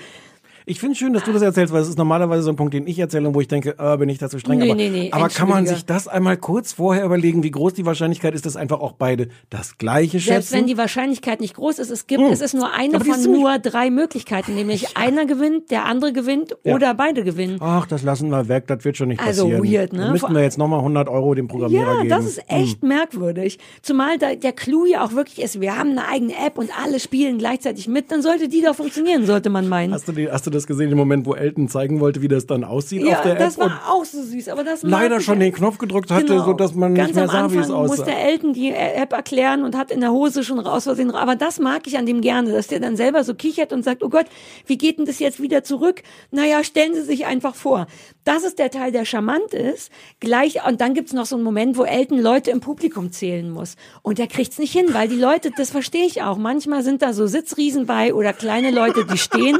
Ich 0.71 0.79
finde 0.79 0.95
schön, 0.95 1.11
dass 1.11 1.23
du 1.25 1.33
das 1.33 1.41
erzählst, 1.41 1.73
weil 1.73 1.81
es 1.81 1.89
ist 1.89 1.97
normalerweise 1.97 2.43
so 2.43 2.49
ein 2.49 2.55
Punkt, 2.55 2.73
den 2.73 2.87
ich 2.87 2.97
erzähle 2.97 3.27
und 3.27 3.35
wo 3.35 3.41
ich 3.41 3.49
denke, 3.49 3.75
äh, 3.77 3.97
bin 3.97 4.07
ich 4.07 4.19
da 4.19 4.29
zu 4.29 4.39
streng. 4.39 4.59
Nee, 4.59 4.67
aber 4.69 4.75
nee, 4.75 4.87
nee, 4.89 5.09
aber 5.11 5.27
kann 5.27 5.49
man 5.49 5.67
sich 5.67 5.85
das 5.85 6.07
einmal 6.07 6.37
kurz 6.37 6.71
vorher 6.71 7.03
überlegen, 7.03 7.43
wie 7.43 7.51
groß 7.51 7.73
die 7.73 7.85
Wahrscheinlichkeit 7.85 8.33
ist, 8.35 8.45
dass 8.45 8.55
einfach 8.55 8.79
auch 8.79 8.93
beide 8.93 9.27
das 9.49 9.77
Gleiche 9.77 10.19
Selbst 10.21 10.47
schätzen? 10.49 10.53
wenn 10.61 10.67
die 10.67 10.77
Wahrscheinlichkeit 10.77 11.41
nicht 11.41 11.55
groß 11.55 11.77
ist, 11.79 11.89
es 11.89 12.07
gibt, 12.07 12.23
es 12.31 12.39
ist 12.39 12.53
nur 12.53 12.71
eine 12.71 12.95
Aber 12.95 13.03
von 13.03 13.21
nur 13.21 13.59
drei 13.59 13.89
Möglichkeiten, 13.89 14.55
nämlich 14.55 14.95
einer 14.95 15.25
gewinnt, 15.25 15.71
der 15.71 15.83
andere 15.87 16.13
gewinnt 16.13 16.55
Ja. 16.63 16.73
oder 16.75 16.93
beide 16.93 17.25
gewinnen. 17.25 17.57
Ach, 17.59 17.85
das 17.85 18.03
lassen 18.03 18.29
wir 18.29 18.47
weg, 18.47 18.67
das 18.67 18.85
wird 18.85 18.95
schon 18.95 19.09
nicht 19.09 19.19
Also 19.21 19.49
passieren. 19.49 19.63
weird, 19.69 19.91
ne? 19.91 19.99
Dann 20.03 20.11
müssten 20.13 20.33
wir 20.33 20.41
jetzt 20.41 20.57
nochmal 20.57 20.79
100 20.79 21.09
Euro 21.09 21.35
dem 21.35 21.49
Programmierer 21.49 21.95
Ja, 21.95 21.97
geben. 22.03 22.09
das 22.09 22.23
ist 22.25 22.41
echt 22.47 22.81
merkwürdig. 22.81 23.59
Zumal 23.81 24.17
da, 24.17 24.35
der 24.35 24.53
Clou 24.53 24.85
ja 24.85 25.03
auch 25.03 25.11
wirklich 25.11 25.41
ist, 25.41 25.59
wir 25.59 25.77
haben 25.77 25.89
eine 25.91 26.07
eigene 26.07 26.33
App 26.33 26.57
und 26.57 26.69
alle 26.81 27.01
spielen 27.01 27.39
gleichzeitig 27.39 27.89
mit, 27.89 28.09
dann 28.09 28.21
sollte 28.21 28.47
die 28.47 28.61
doch 28.61 28.75
funktionieren, 28.75 29.25
sollte 29.25 29.49
man 29.49 29.67
meinen. 29.67 29.93
Hast 29.93 30.07
du, 30.07 30.13
die, 30.13 30.31
hast 30.31 30.45
du 30.47 30.49
das 30.49 30.60
gesehen, 30.67 30.91
im 30.91 30.97
Moment, 30.97 31.25
wo 31.25 31.33
Elton 31.35 31.67
zeigen 31.67 31.99
wollte, 31.99 32.21
wie 32.21 32.27
das 32.27 32.45
dann 32.45 32.63
aussieht 32.63 33.03
ja, 33.03 33.17
auf 33.17 33.21
der 33.23 33.35
das 33.35 33.57
App? 33.57 33.63
und 33.63 33.69
war 33.71 33.81
auch 33.91 34.05
so 34.05 34.21
süß, 34.23 34.49
aber 34.49 34.63
das 34.63 34.83
leider 34.83 35.19
schon 35.21 35.39
den 35.39 35.51
Knopf 35.53 35.77
gedrückt 35.77 36.11
hatte, 36.11 36.25
Genau. 36.25 36.45
so 36.45 36.53
dass 36.53 36.73
man 36.75 36.95
Ganz 36.95 37.09
nicht 37.09 37.15
mehr 37.15 37.27
sah, 37.27 37.51
wie 37.51 37.57
es 37.57 37.69
aussah. 37.69 38.03
der 38.05 38.23
Elton 38.25 38.53
die 38.53 38.71
App 38.71 39.13
erklären 39.13 39.63
und 39.63 39.75
hat 39.77 39.91
in 39.91 39.99
der 40.01 40.11
Hose 40.11 40.43
schon 40.43 40.59
raus 40.59 40.83
Versehen. 40.83 41.11
Aber 41.11 41.35
das 41.35 41.59
mag 41.59 41.87
ich 41.87 41.97
an 41.97 42.05
dem 42.05 42.21
gerne, 42.21 42.51
dass 42.51 42.67
der 42.67 42.79
dann 42.79 42.95
selber 42.95 43.23
so 43.23 43.33
kichert 43.33 43.71
und 43.73 43.83
sagt, 43.83 44.03
oh 44.03 44.09
Gott, 44.09 44.25
wie 44.65 44.77
geht 44.77 44.97
denn 44.97 45.05
das 45.05 45.19
jetzt 45.19 45.41
wieder 45.41 45.63
zurück? 45.63 46.03
Naja, 46.31 46.63
stellen 46.63 46.93
Sie 46.93 47.01
sich 47.03 47.25
einfach 47.25 47.55
vor. 47.55 47.87
Das 48.23 48.43
ist 48.43 48.59
der 48.59 48.69
Teil, 48.71 48.91
der 48.91 49.05
charmant 49.05 49.53
ist. 49.53 49.91
Gleich, 50.19 50.65
und 50.67 50.79
dann 50.81 50.93
gibt's 50.93 51.13
noch 51.13 51.25
so 51.25 51.35
einen 51.35 51.43
Moment, 51.43 51.77
wo 51.77 51.83
Elton 51.83 52.19
Leute 52.19 52.51
im 52.51 52.59
Publikum 52.59 53.11
zählen 53.11 53.49
muss. 53.49 53.75
Und 54.01 54.17
der 54.17 54.27
kriegt's 54.27 54.59
nicht 54.59 54.71
hin, 54.73 54.87
weil 54.91 55.07
die 55.07 55.15
Leute, 55.15 55.51
das 55.55 55.69
verstehe 55.71 56.05
ich 56.05 56.21
auch. 56.21 56.37
Manchmal 56.37 56.83
sind 56.83 57.01
da 57.01 57.13
so 57.13 57.25
Sitzriesen 57.27 57.85
bei 57.85 58.13
oder 58.13 58.33
kleine 58.33 58.71
Leute, 58.71 59.05
die 59.05 59.17
stehen. 59.17 59.57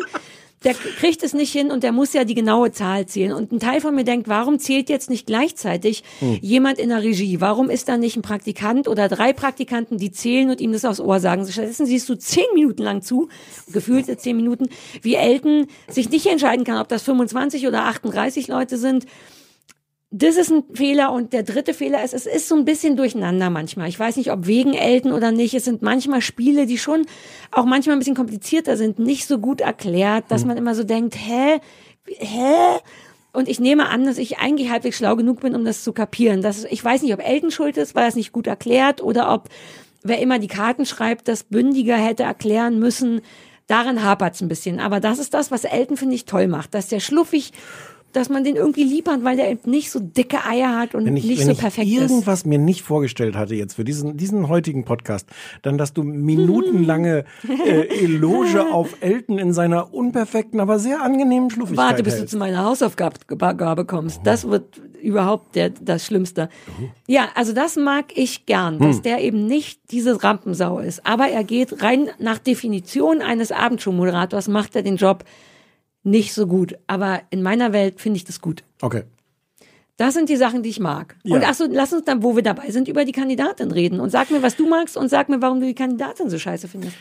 Der 0.64 0.76
kriegt 0.76 1.24
es 1.24 1.34
nicht 1.34 1.52
hin 1.52 1.72
und 1.72 1.82
der 1.82 1.92
muss 1.92 2.14
ja 2.14 2.24
die 2.24 2.36
genaue 2.36 2.72
Zahl 2.72 3.08
zählen. 3.08 3.34
Und 3.34 3.52
ein 3.52 3.60
Teil 3.60 3.82
von 3.82 3.96
mir 3.96 4.04
denkt, 4.04 4.28
warum 4.28 4.60
zählt 4.60 4.90
jetzt 4.90 5.10
nicht 5.10 5.26
gleichzeitig 5.26 6.04
jemand 6.40 6.78
in 6.78 6.90
der 6.90 7.02
Regie? 7.02 7.42
Warum 7.42 7.72
ist 7.72 7.90
da 7.90 7.98
nicht 7.98 8.16
ein 8.16 8.22
Praktikant 8.22 8.88
oder 8.88 9.08
drei 9.08 9.34
Praktikanten, 9.34 9.98
die 9.98 10.12
zählen 10.12 10.52
und 10.52 10.62
ihm 10.62 10.72
das 10.72 10.86
aufs 10.86 11.00
Ohr 11.00 11.20
sagen? 11.20 11.48
Stattdessen 11.52 11.88
siehst 11.88 12.08
du 12.10 12.16
zehn 12.16 12.46
Minuten 12.54 12.84
lang 12.84 13.02
zu, 13.02 13.28
gefühlte 13.74 14.18
zehn 14.18 14.36
Minuten, 14.36 14.70
wie 15.02 15.16
Elton 15.16 15.66
sich 15.88 16.12
nicht 16.12 16.28
entscheiden 16.28 16.64
kann, 16.64 16.80
ob 16.80 16.88
das 16.90 17.02
25 17.02 17.68
oder 17.68 17.86
38 17.86 18.48
Leute 18.48 18.78
sind. 18.78 19.08
Das 20.14 20.36
ist 20.36 20.52
ein 20.52 20.64
Fehler 20.74 21.14
und 21.14 21.32
der 21.32 21.44
dritte 21.44 21.74
Fehler 21.74 22.04
ist, 22.04 22.14
es 22.14 22.26
ist 22.26 22.50
so 22.50 22.56
ein 22.56 22.66
bisschen 22.66 22.98
durcheinander 22.98 23.50
manchmal. 23.50 23.88
Ich 23.88 23.98
weiß 23.98 24.18
nicht, 24.18 24.30
ob 24.30 24.46
wegen 24.46 24.74
Elton 24.74 25.14
oder 25.14 25.32
nicht. 25.32 25.54
Es 25.54 25.64
sind 25.64 25.82
manchmal 25.82 26.20
Spiele, 26.20 26.66
die 26.66 26.78
schon 26.78 27.06
auch 27.50 27.64
manchmal 27.64 27.96
ein 27.96 28.00
bisschen 28.00 28.16
komplizierter 28.16 28.76
sind, 28.76 29.00
nicht 29.00 29.26
so 29.26 29.40
gut 29.40 29.62
erklärt, 29.62 30.26
dass 30.28 30.44
man 30.44 30.58
immer 30.58 30.76
so 30.76 30.84
denkt, 30.84 31.16
hä, 31.16 31.62
hä? 32.08 32.80
Und 33.32 33.48
ich 33.48 33.62
nehme 33.62 33.88
an, 33.88 34.06
dass 34.06 34.18
ich 34.18 34.40
eigentlich 34.40 34.70
halbwegs 34.70 34.98
schlau 34.98 35.16
genug 35.16 35.40
bin, 35.40 35.56
um 35.56 35.64
das 35.64 35.86
zu 35.86 35.94
kapieren. 35.94 36.42
Das, 36.42 36.66
ich 36.66 36.84
weiß 36.84 37.04
nicht, 37.04 37.14
ob 37.14 37.26
Elton 37.26 37.50
schuld 37.50 37.78
ist, 37.78 37.96
weil 37.96 38.04
er 38.04 38.10
es 38.10 38.16
nicht 38.16 38.34
gut 38.34 38.48
erklärt 38.48 39.02
oder 39.02 39.34
ob 39.34 39.48
wer 40.04 40.20
immer 40.20 40.40
die 40.40 40.48
Karten 40.48 40.86
schreibt, 40.86 41.30
das 41.30 41.46
bündiger 41.46 41.96
hätte 41.96 42.24
erklären 42.24 42.80
müssen. 42.80 43.22
Daran 43.68 44.04
hapert's 44.04 44.42
ein 44.42 44.50
bisschen. 44.50 44.82
Aber 44.82 45.00
das 45.00 45.20
ist 45.20 45.34
das, 45.34 45.52
was 45.52 45.64
Elton, 45.64 45.96
finde 45.96 46.16
ich, 46.16 46.26
toll 46.26 46.48
macht. 46.48 46.74
Dass 46.74 46.90
der 46.90 47.00
schluffig, 47.00 47.54
dass 48.14 48.30
man 48.30 48.44
den 48.44 48.56
irgendwie 48.56 48.84
lieb 48.84 49.08
hat, 49.08 49.24
weil 49.24 49.38
der 49.38 49.50
eben 49.52 49.70
nicht 49.70 49.92
so 49.92 50.00
dicke 50.00 50.46
Eier 50.46 50.78
hat 50.78 50.96
und 50.96 51.06
wenn 51.06 51.18
ich, 51.18 51.26
nicht 51.26 51.40
wenn 51.40 51.46
so 51.48 51.52
ich 51.54 51.58
perfekt 51.58 51.88
ist. 51.88 52.02
irgendwas 52.02 52.46
mir 52.46 52.60
nicht 52.60 52.82
vorgestellt 52.82 53.36
hatte 53.36 53.56
jetzt 53.56 53.76
für 53.76 53.84
diesen, 53.84 54.18
diesen 54.18 54.48
heutigen 54.48 54.86
Podcast, 54.86 55.28
dann, 55.62 55.78
dass 55.78 55.94
du 55.94 56.04
minutenlange 56.04 57.26
äh, 57.66 58.04
Eloge 58.04 58.72
auf 58.72 58.98
Elton 59.02 59.38
in 59.40 59.54
seiner 59.54 59.94
unperfekten, 59.94 60.60
aber 60.60 60.80
sehr 60.80 61.02
angenehmen 61.02 61.50
Schluffigkeit 61.50 61.86
Warte, 61.86 62.04
bis 62.04 62.14
du 62.14 62.20
hältst. 62.20 62.32
zu 62.32 62.38
meiner 62.38 62.66
Hausaufgabe 62.66 63.86
kommst. 63.86 64.22
Das 64.24 64.48
wird 64.48 64.82
überhaupt 65.02 65.56
der, 65.56 65.70
das 65.70 66.06
Schlimmste. 66.06 66.50
Ja, 67.08 67.30
also 67.36 67.54
das 67.54 67.76
mag 67.76 68.06
ich 68.16 68.46
gern, 68.46 68.80
dass 68.80 68.98
Hm. 68.98 69.04
der 69.04 69.22
eben 69.22 69.48
nicht 69.48 69.80
diese 69.92 70.24
Rampensau 70.24 70.80
ist. 70.80 71.06
Aber 71.06 71.28
er 71.28 71.44
geht 71.44 71.82
rein 71.82 72.10
nach 72.20 72.38
Definition 72.38 73.22
eines 73.22 73.52
Abendshow-Moderators, 73.52 74.48
macht 74.48 74.76
er 74.76 74.84
den 74.84 74.98
Job 74.98 75.24
nicht 76.04 76.34
so 76.34 76.48
gut. 76.48 76.78
Aber 76.88 77.22
in 77.30 77.42
meiner 77.42 77.74
Welt 77.74 78.02
finde 78.02 78.18
ich 78.18 78.26
das 78.26 78.42
gut. 78.42 78.64
Okay. 78.82 79.04
Das 79.98 80.16
sind 80.16 80.30
die 80.30 80.36
Sachen, 80.36 80.64
die 80.64 80.70
ich 80.70 80.80
mag. 80.80 81.16
Ja. 81.24 81.36
Und 81.36 81.48
achso, 81.48 81.68
lass 81.70 81.94
uns 81.94 82.06
dann, 82.06 82.24
wo 82.24 82.36
wir 82.36 82.44
dabei 82.44 82.72
sind, 82.72 82.88
über 82.88 83.06
die 83.06 83.12
Kandidatin 83.12 83.72
reden. 83.72 84.00
Und 84.00 84.10
sag 84.10 84.32
mir, 84.32 84.42
was 84.42 84.56
du 84.56 84.68
magst 84.68 84.98
und 84.98 85.10
sag 85.10 85.30
mir, 85.30 85.42
warum 85.42 85.60
du 85.60 85.68
die 85.68 85.76
Kandidatin 85.76 86.30
so 86.30 86.40
scheiße 86.40 86.68
findest. 86.68 86.96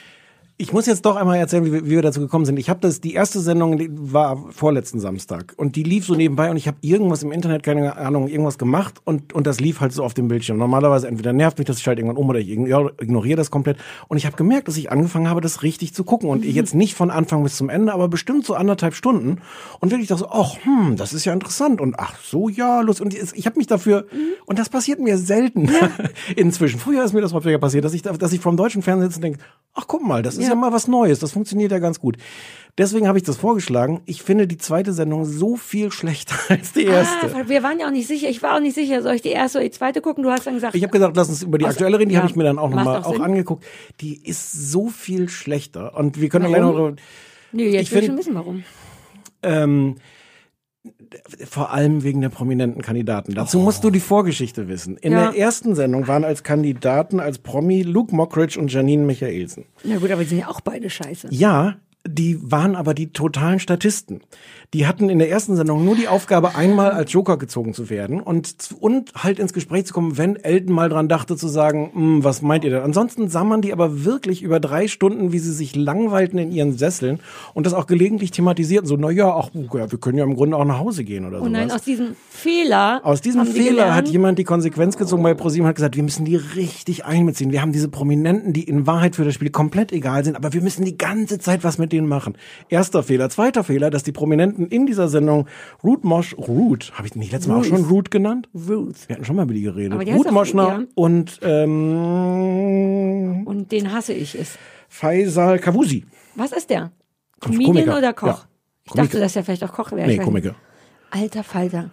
Ich 0.61 0.73
muss 0.75 0.85
jetzt 0.87 1.07
doch 1.07 1.17
einmal 1.17 1.39
erzählen, 1.39 1.65
wie, 1.65 1.73
wir- 1.73 1.87
wie 1.87 1.91
wir 1.91 2.03
dazu 2.03 2.21
gekommen 2.21 2.45
sind. 2.45 2.59
Ich 2.59 2.69
habe 2.69 2.81
das, 2.81 3.01
die 3.01 3.15
erste 3.15 3.41
Sendung 3.41 3.79
die 3.79 3.89
war 3.91 4.37
vorletzten 4.51 5.01
Samstag 5.01 5.55
und 5.57 5.75
die 5.75 5.83
lief 5.83 6.05
so 6.05 6.15
nebenbei 6.15 6.51
und 6.51 6.57
ich 6.59 6.67
habe 6.69 6.77
irgendwas 6.83 7.23
im 7.23 7.33
Internet, 7.33 7.63
keine 7.63 7.97
Ahnung, 7.97 8.29
irgendwas 8.29 8.59
gemacht 8.59 9.01
und, 9.05 9.33
und 9.33 9.47
das 9.47 9.59
lief 9.59 9.81
halt 9.81 9.93
so 9.93 10.05
auf 10.05 10.13
dem 10.13 10.29
Bildschirm. 10.29 10.59
Normalerweise 10.59 11.09
entweder 11.09 11.33
nervt 11.33 11.57
mich 11.59 11.67
das, 11.67 11.79
ich 11.79 11.83
schalte 11.83 12.03
irgendwann 12.03 12.23
um 12.23 12.29
oder 12.29 12.39
ich 12.41 12.49
ign- 12.49 12.91
ignoriere 13.01 13.37
das 13.37 13.51
komplett. 13.51 13.79
Und 14.09 14.19
ich 14.19 14.27
habe 14.27 14.37
gemerkt, 14.37 14.69
dass 14.69 14.77
ich 14.77 14.93
angefangen 14.93 15.29
habe, 15.31 15.41
das 15.41 15.63
richtig 15.63 15.95
zu 15.95 16.05
gucken 16.05 16.29
und 16.29 16.45
jetzt 16.45 16.75
nicht 16.75 16.95
von 16.95 17.11
Anfang 17.11 17.43
bis 17.43 17.57
zum 17.57 17.71
Ende, 17.71 17.95
aber 17.95 18.09
bestimmt 18.09 18.45
so 18.45 18.55
anderthalb 18.55 18.95
Stunden 18.95 19.39
und 19.81 19.91
wirklich 19.91 20.09
dachte 20.09 20.21
so, 20.21 20.29
ach, 20.31 20.57
hm, 20.63 20.97
das 20.97 21.13
ist 21.15 21.25
ja 21.25 21.33
interessant 21.33 21.81
und 21.81 21.99
ach 21.99 22.17
so, 22.23 22.49
ja, 22.51 22.83
los. 22.83 23.01
Und 23.01 23.15
ich 23.15 23.47
habe 23.47 23.57
mich 23.57 23.67
dafür, 23.67 24.07
und 24.47 24.59
das 24.59 24.69
passiert 24.69 25.01
mir 25.01 25.17
selten 25.17 25.71
inzwischen. 26.37 26.79
Früher 26.79 27.05
ist 27.05 27.13
mir 27.13 27.21
das 27.23 27.33
häufiger 27.33 27.59
passiert, 27.59 27.85
dass 27.85 27.95
ich, 27.95 28.03
da- 28.03 28.13
dass 28.13 28.33
ich 28.33 28.41
vom 28.41 28.57
deutschen 28.57 28.83
Fernsehen 28.83 29.09
sitze 29.11 29.19
und 29.19 29.23
denke, 29.25 29.39
ach 29.75 29.85
guck 29.87 30.03
mal, 30.07 30.23
das 30.23 30.35
ist 30.37 30.45
ja. 30.49 30.50
Ja. 30.51 30.61
mal 30.61 30.73
was 30.73 30.89
Neues, 30.89 31.19
das 31.19 31.33
funktioniert 31.33 31.73
ja 31.73 31.79
ganz 31.79 31.99
gut. 32.01 32.17
Deswegen 32.79 33.09
habe 33.09 33.19
ich 33.19 33.25
das 33.25 33.37
vorgeschlagen. 33.37 34.01
Ich 34.07 34.23
finde 34.23 34.47
die 34.47 34.57
zweite 34.57 34.93
Sendung 34.93 35.25
so 35.25 35.57
viel 35.57 35.91
schlechter 35.93 36.37
als 36.49 36.73
die 36.73 36.85
erste. 36.85 37.35
Ah, 37.35 37.49
wir 37.49 37.63
waren 37.63 37.79
ja 37.81 37.87
auch 37.89 37.91
nicht 37.91 38.07
sicher. 38.07 38.29
Ich 38.29 38.43
war 38.43 38.57
auch 38.57 38.61
nicht 38.61 38.75
sicher, 38.75 39.03
soll 39.03 39.15
ich 39.15 39.23
die 39.23 39.31
erste 39.31 39.59
oder 39.59 39.65
die 39.67 39.73
zweite 39.73 40.01
gucken? 40.01 40.23
Du 40.23 40.31
hast 40.31 40.47
dann 40.47 40.55
gesagt, 40.55 40.75
Ich 40.75 40.83
habe 40.83 40.93
gesagt, 40.93 41.17
lass 41.17 41.29
uns 41.29 41.43
über 41.43 41.59
die 41.59 41.65
Aus- 41.65 41.73
aktuelle 41.73 41.99
reden. 41.99 42.09
Die 42.11 42.15
ja, 42.15 42.21
habe 42.23 42.31
ich 42.31 42.37
mir 42.37 42.45
dann 42.45 42.59
auch 42.59 42.71
nochmal 42.71 43.03
auch 43.03 43.19
angeguckt. 43.21 43.65
Die 44.01 44.21
ist 44.25 44.53
so 44.71 44.89
viel 44.89 45.29
schlechter. 45.29 45.97
Und 45.97 46.21
wir 46.21 46.29
können 46.29 46.45
Warum? 46.45 46.55
alleine 46.55 46.91
noch 46.93 46.97
nö, 47.53 47.65
jetzt 47.65 47.83
ich 47.83 47.91
will 47.93 47.99
find- 48.03 48.07
schon 48.11 48.19
wissen, 48.19 48.35
warum. 48.35 48.65
Ähm, 49.43 49.97
vor 51.49 51.73
allem 51.73 52.03
wegen 52.03 52.21
der 52.21 52.29
prominenten 52.31 52.83
Kandidaten. 52.83 53.35
Dazu 53.35 53.59
musst 53.59 53.85
du 53.85 53.91
die 53.91 54.01
Vorgeschichte 54.01 54.69
wissen. 54.69 54.97
In 54.97 55.13
Ja. 55.13 55.31
der 55.31 55.39
ersten 55.41 55.75
Sendung 55.75 56.09
waren 56.09 56.25
als 56.25 56.43
Kandidaten 56.43 57.21
als 57.21 57.39
Promi 57.39 57.83
Luke 57.83 58.15
Mockridge 58.15 58.59
und 58.59 58.73
Janine 58.73 59.05
Michaelsen. 59.05 59.67
Na 59.85 59.99
gut, 59.99 60.11
aber 60.11 60.23
die 60.23 60.29
sind 60.29 60.39
ja 60.39 60.49
auch 60.49 60.61
beide 60.61 60.89
scheiße. 60.89 61.29
Ja, 61.31 61.77
die 62.07 62.39
waren 62.51 62.77
aber 62.77 62.95
die 62.95 63.13
totalen 63.13 63.61
Statisten. 63.61 64.23
Die 64.73 64.87
hatten 64.87 65.11
in 65.11 65.19
der 65.19 65.29
ersten 65.29 65.57
Sendung 65.57 65.85
nur 65.85 65.97
die 65.97 66.09
Aufgabe, 66.09 66.55
einmal 66.55 66.93
als 66.93 67.13
Joker 67.13 67.37
gezogen 67.37 67.75
zu 67.75 67.91
werden 67.91 68.21
und, 68.21 68.55
und 68.81 69.13
halt 69.17 69.39
ins 69.39 69.53
Gespräch 69.53 69.85
zu 69.85 69.93
kommen, 69.93 70.17
wenn 70.17 70.37
Elton 70.37 70.75
mal 70.75 70.89
dran 70.89 71.09
dachte 71.09 71.37
zu 71.37 71.49
sagen, 71.49 71.91
"Hm, 71.93 72.25
was 72.25 72.41
meint 72.41 72.65
ihr 72.65 72.71
denn? 72.71 72.83
Ansonsten 72.83 73.29
sah 73.29 73.45
man 73.45 73.61
die 73.61 73.73
aber 73.73 74.05
wirklich 74.05 74.43
über 74.43 74.61
drei 74.61 74.89
Stunden, 74.89 75.33
wie 75.33 75.39
sie 75.39 75.53
sich 75.53 75.77
langweilten 75.77 76.39
in 76.39 76.53
ihren 76.53 76.79
Sesseln 76.79 77.21
und 77.53 77.67
das 77.67 77.75
auch 77.75 77.87
gelegentlich 77.87 78.31
thematisierten. 78.31 78.89
So, 78.89 78.97
na 78.97 79.11
ja, 79.11 79.35
ach, 79.35 79.51
wir 79.53 79.99
können 79.99 80.19
ja 80.19 80.25
im 80.25 80.37
Grunde 80.37 80.57
auch 80.57 80.65
nach 80.65 80.79
Hause 80.79 81.05
gehen 81.05 81.27
oder 81.27 81.43
Und 81.43 81.49
Oh 81.49 81.51
nein, 81.51 81.71
aus 81.71 81.83
diesem 81.83 82.17
Fehler. 82.31 83.01
Aus 83.03 83.21
diesem 83.21 83.45
Fehler 83.45 83.95
hat 83.95 84.09
jemand 84.09 84.39
die 84.39 84.45
Konsequenz 84.45 84.97
gezogen 84.97 85.23
bei 85.23 85.35
ProSieben 85.35 85.65
und 85.65 85.69
hat 85.71 85.77
gesagt, 85.77 85.97
wir 85.97 86.03
müssen 86.03 86.25
die 86.25 86.37
richtig 86.37 87.05
einbeziehen. 87.05 87.53
Wir 87.53 87.61
haben 87.61 87.73
diese 87.73 87.89
Prominenten, 87.89 88.53
die 88.53 88.63
in 88.63 88.87
Wahrheit 88.87 89.17
für 89.17 89.25
das 89.25 89.35
Spiel 89.35 89.51
komplett 89.51 89.93
egal 89.93 90.25
sind, 90.25 90.37
aber 90.37 90.53
wir 90.53 90.63
müssen 90.63 90.85
die 90.85 90.97
ganze 90.97 91.39
Zeit 91.39 91.65
was 91.65 91.77
mit 91.77 91.90
denen 91.93 92.09
machen. 92.09 92.37
Erster 92.69 93.03
Fehler. 93.03 93.31
Zweiter 93.31 93.65
Fehler, 93.65 93.91
dass 93.91 94.03
die 94.03 94.13
Prominenten 94.13 94.67
in 94.69 94.87
dieser 94.87 95.09
Sendung 95.09 95.47
Ruth 95.83 96.05
Mosch, 96.05 96.37
Ruth, 96.37 96.93
habe 96.95 97.07
ich 97.07 97.15
nicht 97.15 97.33
letztes 97.33 97.49
Mal 97.49 97.55
auch 97.55 97.59
Ruth. 97.61 97.69
schon 97.69 97.85
Ruth 97.85 98.11
genannt? 98.11 98.49
Ruth. 98.55 99.09
Wir 99.09 99.17
hatten 99.17 99.25
schon 99.25 99.37
mal 99.37 99.45
über 99.45 99.55
die 99.55 99.63
geredet. 99.63 99.93
Aber 99.93 100.05
die 100.05 100.13
Ruth 100.13 100.29
auch 100.29 100.33
Moschner 100.33 100.69
ja. 100.69 100.83
und 100.95 101.39
ähm, 101.43 103.43
Und 103.47 103.73
den 103.73 103.93
hasse 103.93 104.13
ich 104.13 104.35
es. 104.35 104.59
Faisal 104.89 105.59
Kavusi. 105.59 106.05
Was 106.35 106.53
ist 106.53 106.71
der? 106.71 106.91
Komiker. 107.41 107.65
Comedian 107.65 107.97
oder 107.97 108.13
Koch? 108.13 108.27
Ja. 108.27 108.45
Ich 108.85 108.93
dachte, 108.93 109.21
dass 109.21 109.37
er 109.37 109.45
vielleicht 109.45 109.65
auch 109.65 109.73
Koch 109.73 109.93
wäre. 109.93 110.09
Nee, 110.09 110.19
Komiker. 110.19 110.55
Alter 111.11 111.45
Falter. 111.45 111.91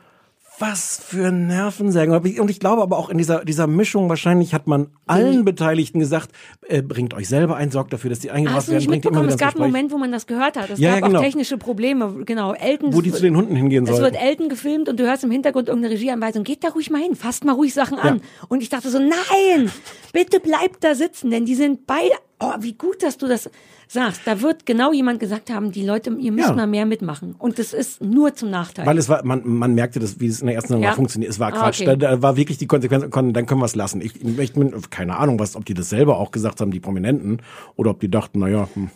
Was 0.60 1.00
für 1.06 1.32
Nervensägen. 1.32 2.16
Und 2.40 2.50
ich 2.50 2.60
glaube 2.60 2.82
aber 2.82 2.98
auch 2.98 3.10
in 3.10 3.20
dieser, 3.20 3.46
dieser 3.46 3.68
Mischung, 3.68 4.10
wahrscheinlich 4.10 4.56
hat 4.56 4.66
man 4.66 4.88
allen 5.06 5.46
Beteiligten 5.46 6.00
gesagt, 6.00 6.32
äh, 6.68 6.82
bringt 6.82 7.14
euch 7.14 7.30
selber 7.30 7.56
ein, 7.58 7.70
sorgt 7.70 7.94
dafür, 7.94 8.10
dass 8.10 8.20
die 8.20 8.32
eingebracht 8.32 8.68
werden, 8.68 8.78
nicht 8.78 8.90
bringt 8.90 9.06
immer 9.06 9.24
Es 9.26 9.38
gab 9.38 9.56
einen. 9.56 9.66
Moment, 9.66 9.92
wo 9.92 9.98
man 10.00 10.12
das 10.12 10.26
gehört 10.26 10.58
hat. 10.58 10.72
Es 10.72 10.80
Ja, 10.80 10.94
gab 10.94 11.02
ja, 11.02 11.08
genau. 11.08 11.20
auch 11.20 11.24
technische 11.24 11.58
Probleme. 11.60 12.24
Genau, 12.26 12.54
Elton. 12.54 12.92
wo 12.94 13.02
die 13.02 13.12
zu 13.12 13.22
den 13.22 13.38
Hunden 13.38 13.56
hingehen 13.56 13.84
es 13.84 13.92
wird 13.92 14.00
sollen. 14.00 14.16
Elton 14.16 14.50
gefilmt 14.50 14.90
und 14.90 15.00
du 15.00 15.06
hörst 15.06 15.24
im 15.24 15.30
Hintergrund 15.32 15.68
irgendeine 15.68 15.94
Regieanweisung. 15.94 16.44
Geht 16.44 16.64
da 16.64 16.70
ruhig 16.70 16.90
mal 16.90 17.02
hin, 17.04 17.16
fasst 17.16 17.46
mal 17.46 17.54
ruhig 17.54 17.76
Sachen 17.76 18.00
an. 18.00 18.22
Und 18.48 18.64
ich 18.64 18.70
dachte 18.70 18.90
so, 18.90 18.98
nein, 18.98 19.72
bitte 20.12 20.40
bleib 20.40 20.82
da 20.82 20.96
sitzen, 20.96 21.30
denn 21.30 21.46
die 21.46 21.56
sind 21.56 21.86
beide. 21.86 22.14
Oh, 22.40 22.54
wie 22.60 22.74
gut, 22.74 23.02
dass 23.04 23.18
du 23.18 23.28
das 23.28 23.50
sagst. 23.88 24.22
Da 24.26 24.42
wird 24.42 24.66
genau 24.66 24.92
jemand 24.94 25.20
gesagt 25.20 25.50
haben, 25.50 25.72
die 25.72 25.86
Leute, 25.86 26.10
ihr 26.20 26.32
müsst 26.32 26.50
Ja. 26.50 26.56
mal 26.56 26.68
mehr 26.68 26.86
mitmachen. 26.86 27.36
Und 27.38 27.58
das 27.60 27.74
ist 27.74 28.02
nur 28.02 28.34
zum 28.36 28.50
Nachteil. 28.50 28.86
Weil 28.86 28.98
es 28.98 29.10
war, 29.10 29.24
man, 29.26 29.42
man 29.46 29.74
merkte 29.76 30.00
das, 30.00 30.20
wie 30.20 30.28
es 30.28 30.42
in 30.42 30.48
der 30.48 30.56
ersten 30.56 30.70
Sendung 30.70 30.84
Ja. 30.84 30.94
funktioniert. 30.94 31.32
Es 31.32 31.40
war 31.40 31.48
Ah, 31.54 31.58
Quatsch. 31.60 31.82
okay. 31.82 31.96
Da, 31.98 32.16
da 32.16 32.22
war 32.22 32.36
wirklich 32.38 32.58
die 32.58 32.68
Konsequenz, 32.68 33.10
kon- 33.10 33.34
dann 33.34 33.46
können 33.46 33.62
wir 33.62 33.66
es 33.66 33.76
lassen. 33.76 34.02
Ich, 34.02 34.24
ich 34.24 34.54
bin, 34.54 34.74
keine 34.90 35.18
Ahnung, 35.18 35.40
was, 35.40 35.56
ob 35.56 35.66
die 35.66 35.74
das 35.74 35.90
selber 35.90 36.18
auch 36.18 36.32
gesagt 36.32 36.62
haben, 36.62 36.72
die 36.72 36.80
Prominenten, 36.80 37.42
oder 37.76 37.92
ob 37.92 38.00
die 38.00 38.10
dachten, 38.12 38.40
naja, 38.40 38.68
hm. 38.74 38.90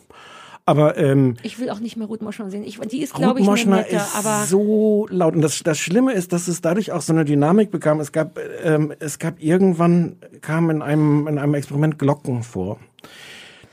Aber 0.64 0.96
ähm, 0.96 1.38
ich 1.42 1.60
will 1.60 1.72
auch 1.72 1.80
nicht 1.80 1.98
mehr 1.98 2.06
Ruth 2.06 2.22
Moschner 2.22 2.52
sehen. 2.52 2.64
Ich, 2.64 2.80
die 2.80 3.02
ist, 3.02 3.16
glaube 3.16 3.40
ich, 3.40 3.46
Moschner 3.48 3.78
nette, 3.78 3.96
ist 3.96 4.16
aber 4.16 4.46
so 4.46 5.08
laut. 5.10 5.34
Und 5.36 5.42
das, 5.42 5.60
das 5.64 5.80
Schlimme 5.80 6.14
ist, 6.14 6.34
dass 6.34 6.48
es 6.48 6.62
dadurch 6.62 6.92
auch 6.92 7.02
so 7.02 7.14
eine 7.14 7.26
Dynamik 7.26 7.72
bekam. 7.72 8.00
Es 8.00 8.12
gab, 8.12 8.38
ähm, 8.64 8.94
es 9.00 9.18
gab 9.18 9.42
irgendwann, 9.42 10.18
kam 10.42 10.70
in 10.70 10.84
einem, 10.84 11.28
in 11.28 11.40
einem 11.40 11.56
Experiment 11.56 11.98
Glocken 11.98 12.44
vor. 12.44 12.78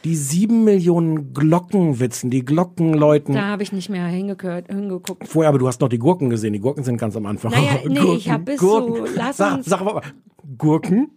Die 0.09 0.17
sieben 0.17 0.65
Millionen 0.65 1.35
Glockenwitzen, 1.35 2.31
die 2.31 2.43
Glockenläuten. 2.43 3.35
da 3.35 3.43
habe 3.49 3.63
ich 3.63 3.73
nicht 3.73 3.91
mehr 3.91 4.07
hingehört, 4.07 4.69
hingeguckt. 4.69 5.29
Vorher, 5.29 5.51
aber 5.51 5.59
du 5.59 5.67
hast 5.69 5.83
noch 5.83 5.91
die 5.91 5.99
Gurken 5.99 6.31
gesehen. 6.31 6.55
Die 6.55 6.61
Gurken 6.61 6.83
sind 6.83 6.97
ganz 6.97 7.15
am 7.15 7.27
Anfang. 7.27 7.51
Naja, 7.53 7.81
nee, 7.87 8.15
ich 8.17 8.31
hab 8.31 8.47
bis 8.47 8.59
zu- 8.59 9.05
lass 9.15 9.37
sag, 9.37 9.59
uns- 9.59 9.67
sag 9.67 9.85
mal, 9.85 10.01
Gurken? 10.57 11.11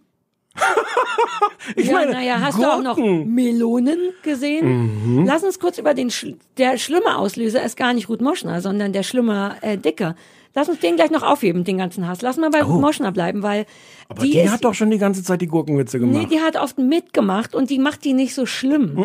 ich 1.76 1.86
ja, 1.86 1.94
meine, 1.94 2.12
naja, 2.12 2.40
hast 2.40 2.56
Gurken. 2.56 2.84
du 2.84 2.90
auch 2.90 2.96
noch 2.96 3.26
Melonen 3.26 3.98
gesehen? 4.22 5.18
Mhm. 5.18 5.26
Lass 5.26 5.42
uns 5.42 5.58
kurz 5.58 5.78
über 5.78 5.94
den, 5.94 6.10
Sch 6.10 6.26
der 6.58 6.78
schlimme 6.78 7.16
Auslöser 7.16 7.62
ist 7.62 7.76
gar 7.76 7.92
nicht 7.92 8.08
Ruth 8.08 8.20
Moschner, 8.20 8.60
sondern 8.60 8.92
der 8.92 9.02
schlimme 9.02 9.56
äh, 9.62 9.78
Dicke. 9.78 10.14
Lass 10.54 10.68
uns 10.68 10.80
den 10.80 10.96
gleich 10.96 11.10
noch 11.10 11.22
aufheben, 11.22 11.64
den 11.64 11.78
ganzen 11.78 12.06
Hass. 12.06 12.20
Lass 12.20 12.36
mal 12.36 12.50
bei 12.50 12.62
Ruth 12.62 12.80
Moschner 12.80 13.10
bleiben, 13.10 13.42
weil 13.42 13.64
Oh. 14.12 14.14
Aber 14.14 14.24
die, 14.24 14.32
die, 14.32 14.38
ist, 14.40 14.52
hat 14.52 14.64
doch 14.64 14.74
schon 14.74 14.90
die 14.90 14.98
ganze 14.98 15.22
Zeit 15.22 15.40
die 15.40 15.46
Gurkenwitze 15.46 15.98
nee, 15.98 16.06
gemacht. 16.06 16.32
die 16.32 16.40
hat 16.40 16.56
oft 16.56 16.78
mitgemacht 16.78 17.54
und 17.54 17.70
die 17.70 17.78
macht 17.78 18.04
die 18.04 18.12
nicht 18.12 18.34
so 18.34 18.46
schlimm. 18.46 18.96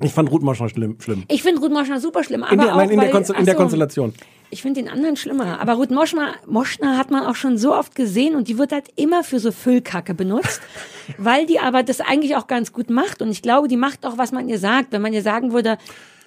Ich 0.00 0.12
fand 0.12 0.30
Ruth 0.30 0.42
Moschner 0.42 0.68
schlimm. 0.68 0.96
schlimm. 1.00 1.24
Ich 1.28 1.42
finde 1.42 1.60
Ruth 1.60 1.72
Moschner 1.72 2.00
super 2.00 2.24
schlimm, 2.24 2.42
aber 2.42 2.52
In, 2.52 2.58
der, 2.58 2.72
auch 2.72 2.76
nein, 2.78 2.90
in, 2.90 2.96
der, 2.98 3.06
weil, 3.06 3.12
Konstell- 3.12 3.36
in 3.38 3.46
der 3.46 3.54
Konstellation. 3.54 4.12
Ich 4.50 4.62
finde 4.62 4.82
den 4.82 4.90
anderen 4.90 5.16
schlimmer. 5.16 5.60
Aber 5.60 5.74
Ruth 5.74 5.90
Moschner, 5.90 6.34
Moschner 6.46 6.96
hat 6.98 7.10
man 7.10 7.24
auch 7.26 7.34
schon 7.34 7.58
so 7.58 7.74
oft 7.74 7.94
gesehen 7.94 8.36
und 8.36 8.46
die 8.48 8.58
wird 8.58 8.72
halt 8.72 8.86
immer 8.96 9.24
für 9.24 9.40
so 9.40 9.50
Füllkacke 9.50 10.14
benutzt, 10.14 10.60
weil 11.18 11.46
die 11.46 11.58
aber 11.58 11.82
das 11.82 12.00
eigentlich 12.00 12.36
auch 12.36 12.46
ganz 12.46 12.72
gut 12.72 12.90
macht. 12.90 13.22
Und 13.22 13.30
ich 13.30 13.42
glaube, 13.42 13.68
die 13.68 13.76
macht 13.76 14.04
auch, 14.06 14.16
was 14.18 14.30
man 14.32 14.48
ihr 14.48 14.58
sagt. 14.58 14.92
Wenn 14.92 15.02
man 15.02 15.12
ihr 15.12 15.22
sagen 15.22 15.52
würde, 15.52 15.78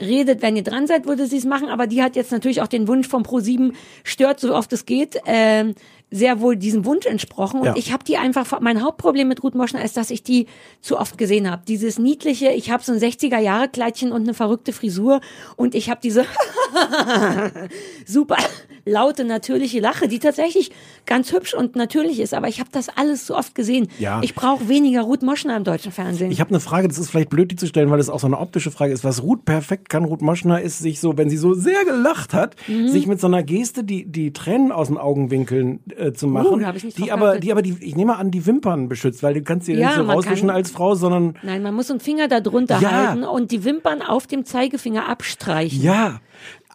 redet, 0.01 0.41
wenn 0.41 0.55
ihr 0.55 0.63
dran 0.63 0.87
seid, 0.87 1.05
würde 1.05 1.25
sie 1.27 1.37
es 1.37 1.45
machen. 1.45 1.69
Aber 1.69 1.87
die 1.87 2.03
hat 2.03 2.15
jetzt 2.15 2.31
natürlich 2.31 2.61
auch 2.61 2.67
den 2.67 2.87
Wunsch 2.87 3.07
vom 3.07 3.23
Pro7, 3.23 3.73
stört 4.03 4.39
so 4.39 4.53
oft 4.53 4.73
es 4.73 4.85
geht, 4.85 5.19
ähm, 5.25 5.73
sehr 6.09 6.39
wohl 6.39 6.55
diesem 6.55 6.85
Wunsch 6.85 7.05
entsprochen. 7.05 7.59
Und 7.59 7.65
Ja. 7.65 7.75
ich 7.75 7.91
habe 7.91 8.03
die 8.03 8.17
einfach, 8.17 8.59
mein 8.61 8.81
Hauptproblem 8.81 9.27
mit 9.27 9.43
Ruth 9.43 9.55
Moschner 9.55 9.83
ist, 9.83 9.97
dass 9.97 10.09
ich 10.09 10.23
die 10.23 10.47
zu 10.81 10.97
oft 10.97 11.17
gesehen 11.17 11.49
habe. 11.51 11.63
Dieses 11.67 11.99
niedliche, 11.99 12.49
ich 12.51 12.71
habe 12.71 12.81
so 12.83 12.93
ein 12.93 12.99
60er-Jahre-Kleidchen 12.99 14.11
und 14.11 14.21
eine 14.21 14.33
verrückte 14.33 14.71
Frisur 14.73 15.19
und 15.57 15.75
ich 15.75 15.89
habe 15.89 15.99
diese 16.01 16.21
super 18.05 18.37
laute, 18.89 19.25
natürliche 19.25 19.81
Lache, 19.81 20.07
die 20.07 20.17
tatsächlich 20.19 20.71
ganz 21.05 21.33
hübsch 21.33 21.53
und 21.53 21.75
natürlich 21.75 22.21
ist. 22.21 22.33
Aber 22.33 22.47
ich 22.47 22.61
habe 22.61 22.69
das 22.71 22.87
alles 22.87 23.27
so 23.27 23.35
oft 23.35 23.53
gesehen. 23.53 23.89
Ja. 23.99 24.21
Ich 24.23 24.33
brauche 24.33 24.69
weniger 24.69 25.01
Ruth 25.01 25.23
Moschner 25.23 25.57
im 25.57 25.65
deutschen 25.65 25.91
Fernsehen. 25.91 26.31
Ich 26.31 26.39
habe 26.39 26.51
eine 26.51 26.61
Frage, 26.61 26.87
das 26.87 26.97
ist 26.97 27.09
vielleicht 27.09 27.29
blöd, 27.29 27.51
die 27.51 27.57
zu 27.57 27.67
stellen, 27.67 27.91
weil 27.91 27.97
das 27.97 28.09
auch 28.09 28.21
so 28.21 28.27
eine 28.27 28.37
optische 28.39 28.71
Frage 28.71 28.93
ist. 28.93 29.03
Was 29.03 29.21
Ruth 29.23 29.43
perfekt 29.43 29.89
kann, 29.89 30.05
Ruth 30.05 30.21
Moschner, 30.21 30.61
ist 30.61 30.79
sich 30.79 31.01
so, 31.01 31.17
wenn 31.17 31.29
sie 31.29 31.35
so 31.35 31.53
sehr 31.53 31.83
gelacht 31.83 32.33
hat, 32.33 32.55
Mhm. 32.69 32.87
sich 32.87 33.07
mit 33.07 33.19
so 33.19 33.27
einer 33.27 33.43
Geste 33.43 33.83
die, 33.83 34.05
die 34.05 34.31
Tränen 34.31 34.71
aus 34.71 34.87
den 34.87 34.97
Augenwinkeln 34.97 35.81
äh, 35.97 36.13
zu 36.13 36.27
machen, 36.27 36.63
Uh, 36.63 36.71
ich 36.73 36.83
nicht 36.85 36.97
die 36.97 37.11
aber, 37.11 37.39
die 37.39 37.51
aber 37.51 37.61
die, 37.61 37.75
ich 37.81 37.97
nehme 37.97 38.15
an, 38.15 38.31
die 38.31 38.45
Wimpern 38.45 38.87
beschützt, 38.87 39.21
weil 39.21 39.33
du 39.33 39.41
kannst 39.41 39.65
sie 39.65 39.73
Ja, 39.73 39.87
nicht 39.87 39.95
so 39.97 40.03
rauswischen 40.03 40.49
als 40.49 40.71
Frau, 40.71 40.95
sondern 40.95 41.37
Nein, 41.43 41.61
man 41.61 41.73
muss 41.75 41.91
einen 41.91 41.99
Finger 41.99 42.29
da 42.29 42.39
drunter 42.39 42.79
Ja. 42.79 42.91
halten 43.09 43.25
und 43.25 43.51
die 43.51 43.65
Wimpern 43.65 44.01
auf 44.01 44.27
dem 44.27 44.45
Zeigefinger 44.45 45.09
abstreichen. 45.09 45.81
ja. 45.81 46.21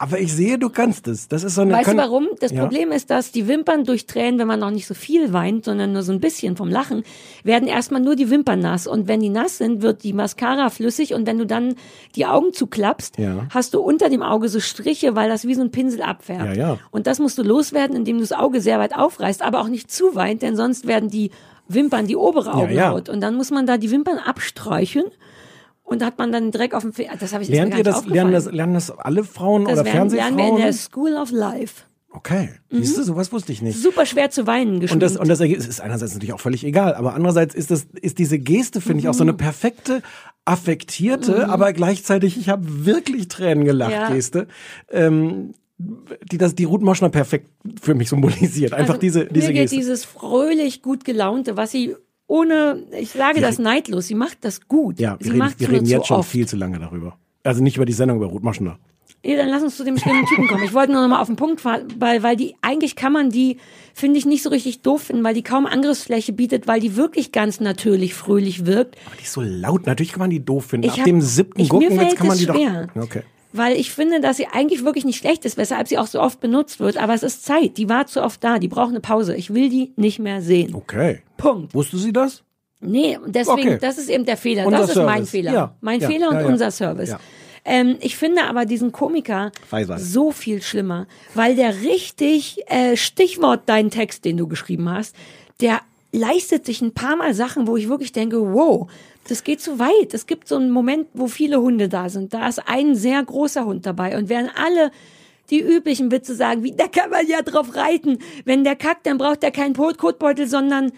Aber 0.03 0.18
ich 0.18 0.32
sehe, 0.32 0.59
du 0.59 0.68
kannst 0.68 1.07
es. 1.07 1.28
Das 1.28 1.44
ist 1.44 1.55
so 1.55 1.61
eine. 1.61 1.74
Weißt 1.74 1.92
du 1.92 1.96
warum? 1.96 2.26
Das 2.40 2.50
Ja. 2.50 2.62
Problem 2.62 2.90
ist, 2.90 3.09
dass 3.09 3.30
die 3.30 3.46
Wimpern 3.46 3.84
durch 3.84 4.07
Tränen, 4.07 4.40
wenn 4.40 4.48
man 4.48 4.59
noch 4.59 4.72
nicht 4.72 4.88
so 4.88 4.94
viel 4.94 5.32
weint, 5.32 5.64
sondern 5.64 5.92
nur 5.92 6.03
so 6.03 6.11
ein 6.11 6.18
bisschen 6.18 6.57
vom 6.57 6.68
Lachen, 6.68 7.05
werden 7.44 7.68
erstmal 7.68 8.00
nur 8.00 8.16
die 8.16 8.28
Wimpern 8.28 8.59
nass. 8.59 8.88
Und 8.88 9.07
wenn 9.07 9.20
die 9.20 9.28
nass 9.28 9.59
sind, 9.59 9.80
wird 9.80 10.03
die 10.03 10.12
Mascara 10.12 10.70
flüssig. 10.70 11.14
Und 11.14 11.28
wenn 11.28 11.38
du 11.38 11.46
dann 11.46 11.76
die 12.16 12.26
Augen 12.26 12.53
zuklappst, 12.53 13.16
Ja. 13.18 13.46
hast 13.50 13.74
du 13.74 13.80
unter 13.80 14.09
dem 14.11 14.22
Auge 14.24 14.48
so 14.48 14.59
Striche, 14.59 15.14
weil 15.14 15.28
das 15.28 15.46
wie 15.46 15.55
so 15.55 15.62
ein 15.62 15.70
Pinsel 15.70 16.03
abfärbt. 16.03 16.57
Ja. 16.57 16.78
Und 16.90 17.07
das 17.07 17.20
musst 17.20 17.38
du 17.38 17.44
loswerden, 17.44 17.94
indem 17.96 18.16
du 18.16 18.22
das 18.22 18.32
Auge 18.32 18.61
sehr 18.61 18.80
weit 18.80 18.96
aufreißt, 18.96 19.40
aber 19.40 19.61
auch 19.61 19.68
nicht 19.68 19.88
zu 19.92 20.16
weit, 20.16 20.42
denn 20.42 20.57
sonst 20.57 20.88
werden 20.88 21.11
die 21.11 21.30
Wimpern 21.68 22.09
die 22.09 22.16
obere 22.16 22.53
Augenhaut. 22.55 23.09
Und 23.09 23.20
dann 23.20 23.36
muss 23.36 23.53
man 23.53 23.66
da 23.66 23.78
die 23.78 23.92
Wimpern 23.92 24.18
abstreichen. 24.18 25.05
Und 25.93 26.03
da 26.03 26.07
hat 26.07 26.18
man 26.18 26.32
dann 26.32 26.51
Dreck 26.51 26.74
auf 26.74 26.82
dem 26.82 26.93
Finger. 26.93 27.12
Das 27.20 27.32
habe 27.32 27.43
ich 27.45 27.49
Lernt 27.51 27.76
ihr 27.76 27.84
das, 27.84 28.05
lernen 28.07 28.32
das, 28.32 28.47
lernen 28.51 28.74
das 28.74 28.90
alle 28.90 29.22
Frauen 29.24 29.64
Das 29.64 29.74
oder 29.74 29.84
werden, 29.84 30.11
lernen 30.11 30.36
wir 30.38 30.49
in 30.49 30.57
der 30.57 30.64
Fernsehfrauen? 30.72 30.72
School 31.12 31.14
of 31.22 31.30
Life. 31.30 31.82
Okay. 32.14 32.51
Siehst 32.70 32.99
du, 32.99 33.03
sowas 33.05 33.32
wusste 33.32 33.53
ich 33.53 33.62
nicht. 33.62 33.78
super 33.80 34.05
schwer 34.05 34.30
zu 34.30 34.47
weinen 34.47 34.74
Und 34.74 34.80
geschminkt. 34.80 35.03
das, 35.03 35.16
und 35.16 35.28
das 35.28 35.40
ist 35.40 35.80
einerseits 35.80 36.12
natürlich 36.12 36.34
auch 36.34 36.40
völlig 36.40 36.62
egal, 36.62 36.95
aber 36.95 37.14
andererseits 37.14 37.55
ist 37.55 37.70
das, 37.70 37.86
ist 38.03 38.18
diese 38.18 38.38
Geste, 38.38 38.82
finde 38.82 39.01
ich, 39.01 39.09
auch 39.09 39.14
Mhm. 39.14 39.18
so 39.18 39.24
eine 39.24 39.32
perfekte, 39.32 40.03
affektierte, 40.45 41.49
aber 41.49 41.72
gleichzeitig, 41.72 42.36
ich 42.36 42.49
habe 42.49 42.84
wirklich 42.84 43.28
Tränen 43.28 43.64
gelacht, 43.64 43.93
Ja. 43.93 44.11
Geste, 44.12 44.47
ähm, 44.90 45.55
die 45.78 46.38
das, 46.38 46.55
die 46.55 46.64
Ruth 46.64 46.82
Moschner 46.82 47.09
perfekt 47.09 47.49
für 47.80 47.95
mich 47.95 48.09
symbolisiert. 48.11 48.72
Einfach 48.74 48.95
Also, 48.95 49.01
diese, 49.01 49.24
diese 49.26 49.49
mir 49.49 49.53
geht 49.55 49.62
Geste. 49.62 49.76
dieses 49.76 50.05
fröhlich 50.05 50.82
gut 50.82 51.05
gelaunte, 51.05 51.57
was 51.57 51.70
sie 51.72 51.97
ohne, 52.27 52.83
ich 52.99 53.11
sage 53.11 53.41
das 53.41 53.59
neidlos, 53.59 54.07
sie 54.07 54.14
macht 54.14 54.39
das 54.45 54.66
gut. 54.68 54.99
ja, 54.99 55.16
sie 55.20 55.33
wir 55.33 55.43
reden, 55.45 55.55
wir 55.59 55.70
reden 55.70 55.87
jetzt 55.87 56.07
schon 56.07 56.18
oft. 56.18 56.31
viel 56.31 56.47
zu 56.47 56.57
lange 56.57 56.79
darüber. 56.79 57.16
Also 57.43 57.62
nicht 57.62 57.77
über 57.77 57.85
die 57.85 57.93
Sendung 57.93 58.18
über 58.18 58.27
Ruth 58.27 58.43
Moschner. 58.43 58.79
Nee, 59.25 59.37
dann 59.37 59.49
lass 59.51 59.62
uns 59.62 59.77
zu 59.77 59.85
dem 59.85 59.97
schlimmen 59.99 60.27
Typen 60.27 60.49
kommen. 60.49 60.64
Ich 60.64 60.73
wollte 60.73 60.93
nur 60.93 61.01
noch 61.03 61.09
mal 61.09 61.20
auf 61.20 61.29
den 61.29 61.37
Punkt, 61.37 61.61
fahren, 61.61 61.87
weil, 61.99 62.25
weil 62.25 62.35
die, 62.37 62.57
eigentlich 62.61 62.97
kann 62.97 63.12
man 63.12 63.31
die, 63.31 63.59
finde 63.95 64.18
ich, 64.18 64.27
nicht 64.27 64.43
so 64.43 64.49
richtig 64.51 64.83
doof 64.83 65.03
finden, 65.03 65.23
weil 65.23 65.35
die 65.35 65.43
kaum 65.45 65.64
Angriffsfläche 65.66 66.33
bietet, 66.33 66.66
weil 66.66 66.81
die 66.81 66.97
wirklich 66.97 67.31
ganz 67.31 67.61
natürlich 67.61 68.14
fröhlich 68.14 68.66
wirkt. 68.66 68.97
Aber 69.07 69.14
die 69.16 69.23
ist 69.23 69.33
so 69.33 69.41
laut. 69.41 69.87
Natürlich 69.87 70.12
kann 70.12 70.20
man 70.20 70.31
die 70.31 70.45
doof 70.45 70.66
finden. 70.66 70.87
Ich 70.87 70.93
Ab 70.95 70.99
hab- 71.01 71.05
dem 71.05 71.20
siebten 71.20 71.68
Gurkenwitz 71.68 72.16
kann 72.16 72.27
man 72.27 72.39
die 72.39 72.45
schwer. 72.45 72.89
doch. 72.95 73.03
Okay. 73.03 73.23
Weil 73.53 73.76
ich 73.76 73.92
finde, 73.92 74.20
dass 74.20 74.38
sie 74.38 74.46
eigentlich 74.46 74.84
wirklich 74.84 75.05
nicht 75.05 75.18
schlecht 75.18 75.44
ist, 75.44 75.57
weshalb 75.57 75.88
sie 75.88 75.98
auch 75.98 76.07
so 76.07 76.20
oft 76.20 76.40
benutzt 76.40 76.80
wird. 76.80 76.96
Aber 76.96 77.12
es 77.14 77.22
ist 77.22 77.44
Zeit. 77.44 77.76
Die 77.76 77.88
war 77.88 78.07
zu 78.07 78.22
oft 78.22 78.42
da. 78.42 78.59
Die 78.59 78.68
braucht 78.68 78.90
eine 78.90 79.00
Pause. 79.00 79.34
Ich 79.36 79.53
will 79.53 79.68
die 79.68 79.92
nicht 79.96 80.18
mehr 80.18 80.40
sehen. 80.40 80.74
Okay. 80.74 81.20
Punkt. 81.36 81.74
Wusste 81.74 81.98
sie 81.98 82.12
das? 82.12 82.42
Nee, 82.80 83.18
deswegen, 83.26 83.68
Okay. 83.68 83.78
das 83.80 83.98
ist 83.98 84.09
eben 84.09 84.24
der 84.24 84.36
Fehler. 84.36 84.66
Unser 84.66 84.78
das 84.78 84.90
ist 84.90 84.96
mein 84.96 85.07
Service. 85.18 85.30
Fehler. 85.30 85.53
Ja, 85.53 85.76
Mein 85.80 86.00
ja, 86.00 86.09
Fehler 86.09 86.28
und 86.30 86.40
ja, 86.40 86.46
unser 86.46 86.70
Service. 86.70 87.14
Ähm, 87.64 87.96
ich 88.00 88.16
finde 88.16 88.42
aber 88.44 88.64
diesen 88.64 88.90
Komiker 88.90 89.53
Faisal. 89.68 90.00
so 90.00 90.32
viel 90.32 90.62
schlimmer, 90.62 91.07
weil 91.34 91.55
der 91.55 91.82
richtig, 91.82 92.59
äh, 92.66 92.96
Stichwort 92.96 93.62
dein 93.66 93.90
Text, 93.90 94.24
den 94.24 94.36
du 94.36 94.48
geschrieben 94.48 94.90
hast, 94.90 95.14
der 95.61 95.80
leistet 96.11 96.66
sich 96.66 96.82
ein 96.82 96.92
paar 96.92 97.14
Mal 97.14 97.34
Sachen, 97.34 97.68
wo 97.68 97.76
ich 97.76 97.88
wirklich 97.88 98.11
denke, 98.11 98.53
wow, 98.53 98.90
das 99.29 99.45
geht 99.45 99.61
zu 99.61 99.79
weit. 99.79 100.14
Es 100.14 100.27
gibt 100.27 100.49
so 100.49 100.57
einen 100.57 100.70
Moment, 100.70 101.07
wo 101.14 101.27
viele 101.29 101.61
Hunde 101.61 101.89
da 101.89 102.09
sind. 102.09 102.35
Da 102.35 102.49
ist 102.49 102.62
ein 102.66 102.95
sehr 102.95 103.23
großer 103.23 103.64
Hund 103.64 103.87
dabei 103.87 104.16
und 104.16 104.29
während 104.29 104.51
alle 104.57 104.91
die 105.51 105.61
üblichen 105.61 106.11
Witze 106.11 106.35
sagen, 106.35 106.62
wie, 106.62 106.73
da 106.73 106.89
kann 106.89 107.11
man 107.11 107.27
ja 107.27 107.43
drauf 107.43 107.75
reiten. 107.75 108.18
Wenn 108.45 108.64
der 108.64 108.77
kackt, 108.77 109.07
dann 109.07 109.18
braucht 109.18 109.43
er 109.45 109.51
keinen 109.51 109.75
Kotbeutel, 109.75 110.47
sondern 110.47 110.93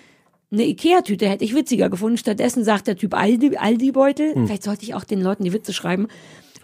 eine 0.53 0.67
Ikea-Tüte 0.67 1.29
hätte 1.29 1.45
ich 1.45 1.55
witziger 1.55 1.91
gefunden. 1.91 2.17
Stattdessen 2.19 2.63
sagt 2.63 2.87
der 2.87 2.97
Typ 2.97 3.15
Aldi- 3.15 3.57
Aldi-Beutel. 3.57 4.35
Vielleicht 4.47 4.63
sollte 4.63 4.85
ich 4.85 4.95
auch 4.95 5.05
den 5.05 5.21
Leuten 5.21 5.43
die 5.43 5.53
Witze 5.53 5.73
schreiben. 5.73 6.07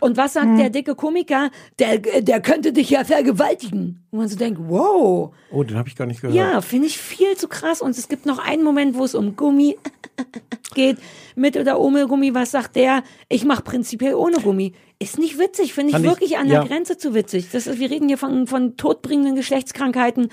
Und 0.00 0.16
was 0.16 0.32
sagt 0.34 0.58
der 0.58 0.70
dicke 0.70 0.94
Komiker? 0.94 1.50
Der, 1.78 1.98
der 1.98 2.40
könnte 2.40 2.72
dich 2.72 2.90
ja 2.90 3.04
vergewaltigen. 3.04 4.02
Und 4.10 4.18
man 4.18 4.28
so 4.28 4.36
denkt, 4.36 4.60
wow. 4.68 5.32
Oh, 5.50 5.62
den 5.62 5.76
habe 5.76 5.88
ich 5.88 5.96
gar 5.96 6.06
nicht 6.06 6.20
gehört. 6.20 6.36
Ja, 6.36 6.60
finde 6.60 6.86
ich 6.86 6.98
viel 6.98 7.36
zu 7.36 7.48
krass. 7.48 7.80
Und 7.82 7.90
es 7.96 8.08
gibt 8.08 8.26
noch 8.26 8.38
einen 8.38 8.62
Moment, 8.64 8.96
wo 8.96 9.04
es 9.04 9.14
um 9.14 9.36
Gummi 9.36 9.76
geht. 10.74 10.98
Mit 11.36 11.56
oder 11.56 11.78
ohne 11.80 12.06
Gummi. 12.06 12.34
Was 12.34 12.50
sagt 12.50 12.76
der? 12.76 13.02
Ich 13.28 13.44
mache 13.44 13.62
prinzipiell 13.62 14.14
ohne 14.14 14.38
Gummi. 14.38 14.72
Ist 14.98 15.18
nicht 15.18 15.38
witzig, 15.38 15.72
finde 15.72 15.92
ich 15.92 15.98
ich- 15.98 16.04
wirklich 16.04 16.36
an 16.38 16.48
ja. 16.48 16.60
der 16.60 16.68
Grenze 16.68 16.98
zu 16.98 17.14
witzig. 17.14 17.48
Das 17.52 17.66
ist, 17.66 17.78
wir 17.78 17.90
reden 17.90 18.08
hier 18.08 18.18
von, 18.18 18.46
von 18.46 18.76
todbringenden 18.76 19.34
Geschlechtskrankheiten. 19.34 20.28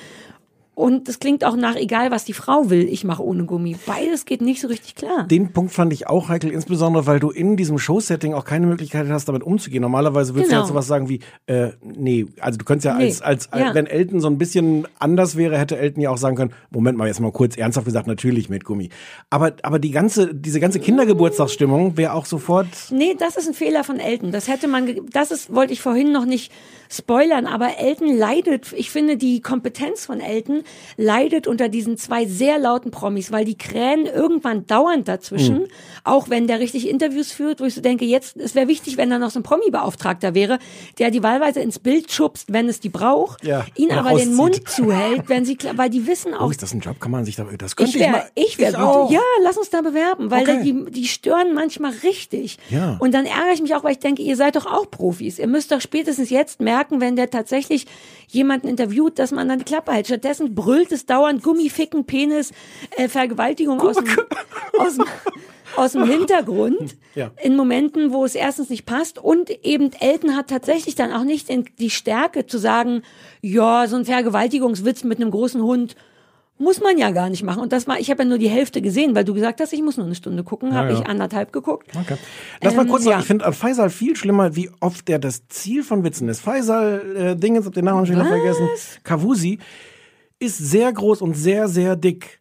Und 0.78 1.07
das 1.07 1.17
klingt 1.17 1.43
auch 1.43 1.55
nach, 1.55 1.75
egal 1.75 2.11
was 2.11 2.23
die 2.23 2.34
Frau 2.34 2.69
will, 2.69 2.88
ich 2.88 3.03
mache 3.03 3.23
ohne 3.25 3.45
Gummi. 3.45 3.75
Beides 3.88 4.25
geht 4.25 4.41
nicht 4.43 4.61
so 4.61 4.67
richtig 4.67 4.93
klar. 4.93 5.25
Den 5.25 5.51
Punkt 5.51 5.71
fand 5.71 5.91
ich 5.91 6.05
auch 6.05 6.30
heikel, 6.30 6.51
insbesondere 6.51 7.07
weil 7.07 7.19
du 7.19 7.32
in 7.32 7.57
diesem 7.57 7.80
Show-Setting 7.80 8.36
auch 8.36 8.45
keine 8.45 8.67
Möglichkeit 8.67 9.09
hast, 9.09 9.28
damit 9.28 9.41
umzugehen. 9.41 9.82
Normalerweise 9.82 10.36
würdest 10.36 10.51
Genau. 10.51 10.61
du 10.61 10.67
ja 10.67 10.69
sowas 10.69 10.86
sagen 10.86 11.09
wie, 11.09 11.21
äh, 11.47 11.71
nee, 11.82 12.28
also 12.41 12.59
du 12.59 12.65
könntest 12.65 12.86
ja 12.86 12.93
Nee. 12.95 13.05
als, 13.05 13.23
als, 13.23 13.49
Ja. 13.57 13.73
wenn 13.73 13.88
Elton 13.88 14.19
so 14.21 14.28
ein 14.28 14.38
bisschen 14.38 14.88
anders 14.99 15.36
wäre, 15.36 15.57
hätte 15.57 15.80
Elton 15.80 15.99
ja 16.03 16.11
auch 16.11 16.17
sagen 16.19 16.36
können, 16.36 16.53
Moment 16.69 16.95
mal, 16.95 17.07
jetzt 17.07 17.21
mal 17.21 17.32
kurz 17.32 17.57
ernsthaft 17.57 17.86
gesagt, 17.86 18.05
natürlich 18.05 18.47
mit 18.47 18.63
Gummi. 18.63 18.89
Aber, 19.32 19.53
aber 19.63 19.80
die 19.80 19.89
ganze, 19.89 20.32
diese 20.36 20.59
ganze 20.59 20.80
Kindergeburtstagsstimmung 20.80 21.97
wäre 21.97 22.13
auch 22.13 22.28
sofort, 22.28 22.67
Nee, 22.91 23.15
das 23.17 23.36
ist 23.36 23.47
ein 23.47 23.55
Fehler 23.55 23.84
von 23.84 23.99
Elton. 23.99 24.32
Das 24.32 24.47
hätte 24.47 24.67
man, 24.67 24.88
das 25.11 25.32
ist, 25.32 25.51
wollte 25.55 25.73
ich 25.73 25.82
vorhin 25.82 26.11
noch 26.11 26.25
nicht 26.25 26.51
spoilern, 26.89 27.45
aber 27.45 27.77
Elton 27.79 28.15
leidet, 28.17 28.73
ich 28.73 28.91
finde, 28.91 29.17
die 29.17 29.41
Kompetenz 29.41 30.05
von 30.05 30.19
Elton 30.19 30.63
leidet 30.97 31.47
unter 31.47 31.69
diesen 31.69 31.97
zwei 31.97 32.25
sehr 32.25 32.57
lauten 32.59 32.91
Promis, 32.91 33.31
weil 33.31 33.45
die 33.45 33.57
krähen 33.57 34.05
irgendwann 34.05 34.65
dauernd 34.67 35.07
dazwischen, 35.07 35.67
auch 36.03 36.29
wenn 36.29 36.47
der 36.47 36.59
richtig 36.59 36.88
Interviews 36.89 37.31
führt, 37.31 37.59
wo 37.59 37.65
ich 37.65 37.75
so 37.75 37.81
denke, 37.81 38.05
jetzt, 38.05 38.38
es 38.38 38.55
wäre 38.55 38.67
wichtig, 38.67 38.97
wenn 38.97 39.09
da 39.09 39.19
noch 39.19 39.29
so 39.31 39.39
ein 39.39 39.43
Promi-Beauftragter 39.43 40.33
wäre, 40.33 40.59
der 40.99 41.11
die 41.11 41.23
wahlweise 41.23 41.59
ins 41.59 41.79
Bild 41.79 42.11
schubst, 42.11 42.51
wenn 42.53 42.67
es 42.69 42.79
die 42.79 42.89
braucht, 42.89 43.43
Ja, 43.45 43.65
ihn 43.75 43.91
aber 43.91 44.09
den 44.09 44.17
rauszieht. 44.17 44.33
Mund 44.35 44.69
zuhält, 44.69 45.29
wenn 45.29 45.45
sie, 45.45 45.57
weil 45.75 45.89
die 45.89 46.07
wissen 46.07 46.33
oh, 46.33 46.43
auch, 46.45 46.51
ist 46.51 46.63
das 46.63 46.73
ein 46.73 46.79
Job? 46.79 46.99
Kann 46.99 47.11
man 47.11 47.25
sich 47.25 47.35
da, 47.35 47.45
das 47.57 47.75
könnte 47.75 47.89
ich 47.91 47.95
ich, 47.97 48.01
wäre, 48.01 48.11
mal. 48.11 48.29
ich 48.35 48.57
wäre 48.57 48.83
auch. 48.83 49.07
gut. 49.07 49.13
Ja, 49.15 49.21
lass 49.43 49.57
uns 49.57 49.69
da 49.69 49.81
bewerben, 49.81 50.31
weil 50.31 50.38
Okay. 50.47 50.61
die, 50.63 50.91
die 50.91 51.07
stören 51.07 51.53
manchmal 51.53 51.91
richtig. 52.03 52.57
Ja. 52.69 52.95
Und 52.99 53.13
dann 53.13 53.25
ärgere 53.25 53.53
ich 53.53 53.61
mich 53.61 53.75
auch, 53.75 53.83
weil 53.83 53.91
ich 53.93 53.99
denke, 53.99 54.21
ihr 54.21 54.35
seid 54.38 54.55
doch 54.55 54.65
auch 54.65 54.89
Profis. 54.89 55.39
Ihr 55.39 55.47
müsst 55.47 55.71
doch 55.71 55.81
spätstens 55.81 56.29
jetzt 56.29 56.61
merken, 56.61 56.76
wenn 56.89 57.15
der 57.15 57.30
tatsächlich 57.30 57.86
jemanden 58.28 58.67
interviewt, 58.67 59.19
dass 59.19 59.32
man 59.32 59.47
dann 59.47 59.59
die 59.59 59.65
Klappe 59.65 59.91
hält. 59.91 60.07
Stattdessen 60.07 60.55
brüllt 60.55 60.91
es 60.91 61.05
dauernd 61.05 61.43
Gummificken, 61.43 62.05
Penis, 62.05 62.51
äh, 62.95 63.07
Vergewaltigung 63.07 63.82
aus 63.82 63.95
dem, 63.95 64.05
aus 64.80 64.95
dem, 64.95 65.05
aus 65.75 65.91
dem 65.93 66.05
Hintergrund. 66.05 66.95
Ja. 67.15 67.32
In 67.41 67.55
Momenten, 67.55 68.11
wo 68.13 68.25
es 68.25 68.36
erstens 68.36 68.69
nicht 68.69 68.86
passt 68.86 69.17
und 69.17 69.49
eben 69.65 69.91
Elton 69.99 70.36
hat 70.36 70.49
tatsächlich 70.49 70.95
dann 70.95 71.11
auch 71.11 71.23
nicht 71.23 71.49
die 71.80 71.89
Stärke 71.89 72.45
zu 72.45 72.57
sagen, 72.57 73.03
ja, 73.41 73.88
so 73.88 73.95
ein 73.95 74.05
Vergewaltigungswitz 74.05 75.03
mit 75.03 75.19
einem 75.19 75.32
großen 75.32 75.61
Hund 75.61 75.95
muss 76.59 76.81
man 76.81 76.97
ja 76.97 77.11
gar 77.11 77.29
nicht 77.29 77.43
machen. 77.43 77.61
Und 77.61 77.71
das 77.71 77.87
war, 77.87 77.99
ich 77.99 78.09
habe 78.09 78.23
ja 78.23 78.29
nur 78.29 78.37
die 78.37 78.49
Hälfte 78.49 78.81
gesehen, 78.81 79.15
weil 79.15 79.23
du 79.23 79.33
gesagt 79.33 79.61
hast, 79.61 79.73
ich 79.73 79.81
muss 79.81 79.97
nur 79.97 80.05
eine 80.05 80.15
Stunde 80.15 80.43
gucken, 80.43 80.73
habe 80.73 80.91
ja. 80.91 80.99
ich 80.99 81.05
anderthalb 81.05 81.51
geguckt. 81.53 81.91
Okay. 81.95 82.17
Lass 82.61 82.75
mal 82.75 82.83
Ähm, 82.83 82.89
kurz 82.89 83.03
sagen, 83.03 83.13
ja. 83.13 83.19
ich 83.19 83.25
finde 83.25 83.45
an 83.45 83.53
Faisal 83.53 83.89
viel 83.89 84.15
schlimmer, 84.15 84.55
wie 84.55 84.69
oft 84.79 85.07
der 85.07 85.19
das 85.19 85.47
Ziel 85.47 85.83
von 85.83 86.03
Witzen 86.03 86.29
ist. 86.29 86.39
Faisal, 86.39 87.15
äh, 87.15 87.35
Dingens, 87.35 87.65
hab 87.65 87.73
den 87.73 87.85
Namen 87.85 88.05
schon 88.05 88.15
wieder 88.15 88.25
vergessen, 88.25 88.67
Kavusi, 89.03 89.59
ist 90.39 90.57
sehr 90.57 90.91
groß 90.91 91.21
und 91.21 91.35
sehr, 91.35 91.67
sehr 91.67 91.95
dick. 91.95 92.39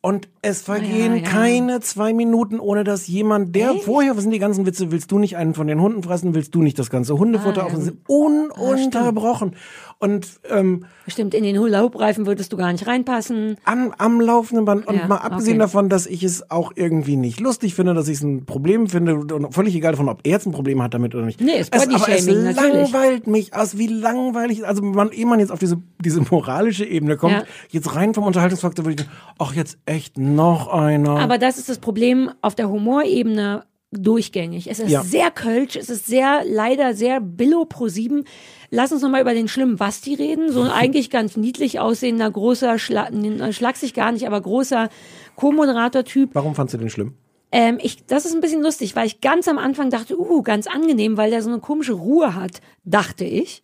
Und 0.00 0.28
es 0.44 0.62
vergehen 0.62 1.16
Ja, 1.16 1.22
ja. 1.22 1.28
keine 1.28 1.80
zwei 1.80 2.12
Minuten, 2.12 2.60
ohne 2.60 2.84
dass 2.84 3.06
jemand, 3.06 3.56
der 3.56 3.74
vorher, 3.74 4.16
was 4.16 4.22
sind 4.22 4.32
die 4.32 4.38
ganzen 4.38 4.66
Witze, 4.66 4.92
willst 4.92 5.10
du 5.10 5.18
nicht 5.18 5.36
einen 5.36 5.54
von 5.54 5.66
den 5.66 5.80
Hunden 5.80 6.02
fressen, 6.02 6.34
willst 6.34 6.54
du 6.54 6.62
nicht 6.62 6.78
das 6.78 6.90
ganze 6.90 7.18
Hundefutter 7.18 7.64
Ah, 7.64 7.68
ja. 7.68 7.74
auf, 7.74 7.92
ununterbrochen. 8.06 9.56
Und 9.98 10.28
ähm, 10.50 10.84
Bestimmt 11.04 11.34
in 11.34 11.44
den 11.44 11.58
Hula-Hoop-Reifen 11.58 12.26
würdest 12.26 12.52
du 12.52 12.56
gar 12.56 12.70
nicht 12.72 12.86
reinpassen. 12.86 13.56
am, 13.64 13.94
am 13.96 14.20
laufenden 14.20 14.64
Band. 14.64 14.86
Und 14.86 15.08
mal 15.08 15.16
abgesehen 15.16 15.56
okay. 15.56 15.64
davon, 15.64 15.88
dass 15.88 16.06
ich 16.06 16.22
es 16.22 16.50
auch 16.50 16.72
irgendwie 16.74 17.16
nicht 17.16 17.40
lustig 17.40 17.74
finde, 17.74 17.94
dass 17.94 18.08
ich 18.08 18.18
es 18.18 18.22
ein 18.22 18.44
Problem 18.44 18.88
finde 18.88 19.14
und 19.14 19.54
völlig 19.54 19.74
egal 19.74 19.92
davon, 19.92 20.08
ob 20.08 20.20
er 20.24 20.32
jetzt 20.32 20.46
ein 20.46 20.52
Problem 20.52 20.82
hat 20.82 20.94
damit 20.94 21.14
oder 21.14 21.24
nicht. 21.24 21.40
Nee, 21.40 21.58
ist 21.58 21.74
es, 21.74 21.88
aber 21.88 22.08
es 22.08 22.26
langweilt 22.26 23.26
mich 23.26 23.54
aus, 23.54 23.78
wie 23.78 23.86
langweilig, 23.86 24.66
also 24.66 24.82
man, 24.82 25.10
ehe 25.10 25.26
man 25.26 25.40
jetzt 25.40 25.52
auf 25.52 25.58
diese, 25.58 25.78
diese 26.04 26.20
moralische 26.30 26.84
Ebene 26.84 27.16
kommt, 27.16 27.44
jetzt 27.70 27.94
rein 27.94 28.12
vom 28.14 28.24
Unterhaltungsfaktor 28.24 28.84
würde 28.84 29.02
ich 29.02 29.06
denken, 29.06 29.12
ach 29.38 29.54
jetzt 29.54 29.78
echt 29.86 30.18
noch 30.34 30.68
einer. 30.68 31.18
Aber 31.18 31.38
das 31.38 31.58
ist 31.58 31.68
das 31.68 31.78
Problem 31.78 32.30
auf 32.42 32.54
der 32.54 32.68
Humorebene 32.68 33.64
durchgängig. 33.92 34.68
Es 34.70 34.80
ist 34.80 34.90
Ja. 34.90 35.02
sehr 35.02 35.30
kölsch, 35.30 35.76
es 35.76 35.88
ist 35.88 36.06
sehr, 36.06 36.42
leider 36.44 36.94
sehr 36.94 37.20
billo 37.20 37.64
pro 37.64 37.88
sieben. 37.88 38.24
Lass 38.70 38.92
uns 38.92 39.02
nochmal 39.02 39.20
über 39.20 39.34
den 39.34 39.48
schlimmen 39.48 39.76
Basti 39.76 40.14
reden. 40.14 40.50
So 40.50 40.62
ein 40.62 40.70
eigentlich 40.72 41.10
ganz 41.10 41.36
niedlich 41.36 41.80
aussehender, 41.80 42.30
großer, 42.30 42.78
schla 42.78 43.08
äh, 43.08 43.52
schlagsig 43.52 43.94
gar 43.94 44.12
nicht, 44.12 44.26
aber 44.26 44.40
großer 44.40 44.88
Co-Moderator-Typ. 45.36 46.30
Warum 46.32 46.54
fandst 46.54 46.74
du 46.74 46.78
den 46.78 46.90
schlimm? 46.90 47.14
Ähm, 47.52 47.78
ich, 47.80 48.04
das 48.06 48.26
ist 48.26 48.34
ein 48.34 48.40
bisschen 48.40 48.62
lustig, 48.62 48.96
weil 48.96 49.06
ich 49.06 49.20
ganz 49.20 49.46
am 49.46 49.58
Anfang 49.58 49.90
dachte, 49.90 50.18
uh, 50.18 50.42
ganz 50.42 50.66
angenehm, 50.66 51.16
weil 51.16 51.30
der 51.30 51.40
so 51.40 51.50
eine 51.50 51.60
komische 51.60 51.92
Ruhe 51.92 52.34
hat, 52.34 52.60
dachte 52.84 53.24
ich. 53.24 53.62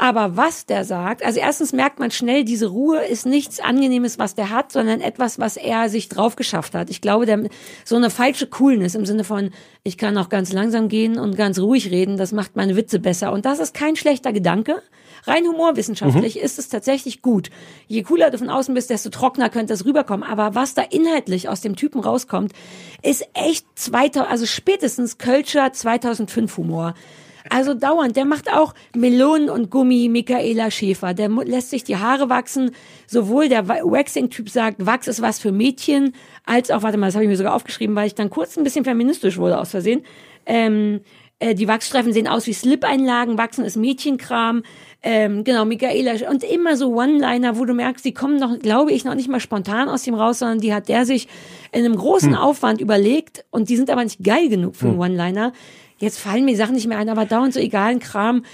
Aber 0.00 0.36
was 0.36 0.64
der 0.64 0.84
sagt, 0.84 1.24
also 1.24 1.40
erstens 1.40 1.72
merkt 1.72 1.98
man 1.98 2.12
schnell, 2.12 2.44
diese 2.44 2.68
Ruhe 2.68 3.04
ist 3.04 3.26
nichts 3.26 3.58
Angenehmes, 3.58 4.16
was 4.16 4.36
der 4.36 4.50
hat, 4.50 4.70
sondern 4.70 5.00
etwas, 5.00 5.40
was 5.40 5.56
er 5.56 5.88
sich 5.88 6.08
drauf 6.08 6.36
geschafft 6.36 6.76
hat. 6.76 6.88
Ich 6.88 7.00
glaube, 7.00 7.26
der, 7.26 7.48
so 7.84 7.96
eine 7.96 8.08
falsche 8.08 8.46
Coolness 8.46 8.94
im 8.94 9.04
Sinne 9.04 9.24
von, 9.24 9.50
ich 9.82 9.98
kann 9.98 10.16
auch 10.16 10.28
ganz 10.28 10.52
langsam 10.52 10.88
gehen 10.88 11.18
und 11.18 11.36
ganz 11.36 11.58
ruhig 11.58 11.90
reden, 11.90 12.16
das 12.16 12.30
macht 12.30 12.54
meine 12.54 12.76
Witze 12.76 13.00
besser. 13.00 13.32
Und 13.32 13.44
das 13.44 13.58
ist 13.58 13.74
kein 13.74 13.96
schlechter 13.96 14.32
Gedanke. 14.32 14.80
Rein 15.24 15.44
humorwissenschaftlich 15.48 16.38
ist 16.38 16.60
es 16.60 16.68
tatsächlich 16.68 17.20
gut. 17.20 17.50
Je 17.88 18.04
cooler 18.04 18.30
du 18.30 18.38
von 18.38 18.50
außen 18.50 18.72
bist, 18.74 18.90
desto 18.90 19.10
trockener 19.10 19.50
könnte 19.50 19.74
es 19.74 19.84
rüberkommen. 19.84 20.22
Aber 20.22 20.54
was 20.54 20.74
da 20.74 20.82
inhaltlich 20.82 21.48
aus 21.48 21.60
dem 21.60 21.74
Typen 21.74 22.00
rauskommt, 22.00 22.52
ist 23.02 23.26
echt 23.34 23.66
2000, 23.74 24.30
also 24.30 24.46
spätestens 24.46 25.18
Kölscher 25.18 25.72
2005 25.72 26.56
Humor. 26.56 26.94
Also 27.50 27.74
dauernd, 27.74 28.16
der 28.16 28.24
macht 28.24 28.52
auch 28.52 28.74
Melonen 28.96 29.50
und 29.50 29.70
Gummi, 29.70 30.08
Michaela 30.08 30.70
Schäfer. 30.70 31.14
Der 31.14 31.28
lässt 31.28 31.70
sich 31.70 31.84
die 31.84 31.96
Haare 31.96 32.28
wachsen. 32.28 32.72
Sowohl 33.06 33.48
der 33.48 33.68
Wa- 33.68 33.82
Waxing-Typ 33.82 34.48
sagt, 34.50 34.84
Wachs 34.84 35.08
ist 35.08 35.22
was 35.22 35.38
für 35.38 35.52
Mädchen, 35.52 36.14
als 36.44 36.70
auch, 36.70 36.82
warte 36.82 36.98
mal, 36.98 37.06
das 37.06 37.14
habe 37.14 37.24
ich 37.24 37.30
mir 37.30 37.36
sogar 37.36 37.54
aufgeschrieben, 37.54 37.94
weil 37.96 38.06
ich 38.06 38.14
dann 38.14 38.30
kurz 38.30 38.56
ein 38.56 38.64
bisschen 38.64 38.84
feministisch 38.84 39.38
wurde 39.38 39.58
aus 39.58 39.70
Versehen. 39.70 40.02
Ähm, 40.46 41.00
äh, 41.40 41.54
die 41.54 41.68
Wachsstreifen 41.68 42.12
sehen 42.12 42.26
aus 42.26 42.46
wie 42.46 42.52
Slip-Einlagen, 42.52 43.38
Wachsen 43.38 43.64
ist 43.64 43.76
Mädchenkram. 43.76 44.62
Ähm, 45.02 45.44
genau, 45.44 45.64
Michaela 45.64 46.28
und 46.28 46.42
immer 46.42 46.76
so 46.76 46.92
One-Liner, 46.96 47.56
wo 47.56 47.64
du 47.64 47.72
merkst, 47.72 48.04
die 48.04 48.12
kommen 48.12 48.38
noch, 48.38 48.58
glaube 48.58 48.90
ich, 48.92 49.04
noch 49.04 49.14
nicht 49.14 49.28
mal 49.28 49.38
spontan 49.38 49.88
aus 49.88 50.02
dem 50.02 50.14
raus, 50.14 50.40
sondern 50.40 50.58
die 50.58 50.74
hat 50.74 50.88
der 50.88 51.06
sich 51.06 51.28
in 51.70 51.84
einem 51.84 51.96
großen 51.96 52.34
Aufwand 52.34 52.80
überlegt 52.80 53.44
und 53.50 53.68
die 53.68 53.76
sind 53.76 53.90
aber 53.90 54.02
nicht 54.02 54.24
geil 54.24 54.48
genug 54.48 54.74
für 54.74 54.88
einen 54.88 54.98
One-Liner. 54.98 55.52
Jetzt 55.98 56.18
fallen 56.18 56.44
mir 56.44 56.52
die 56.52 56.56
Sachen 56.56 56.74
nicht 56.74 56.86
mehr 56.88 56.98
ein, 56.98 57.08
aber 57.08 57.24
dauernd 57.26 57.52
so 57.54 57.60
egalen 57.60 57.98
Kram. 57.98 58.44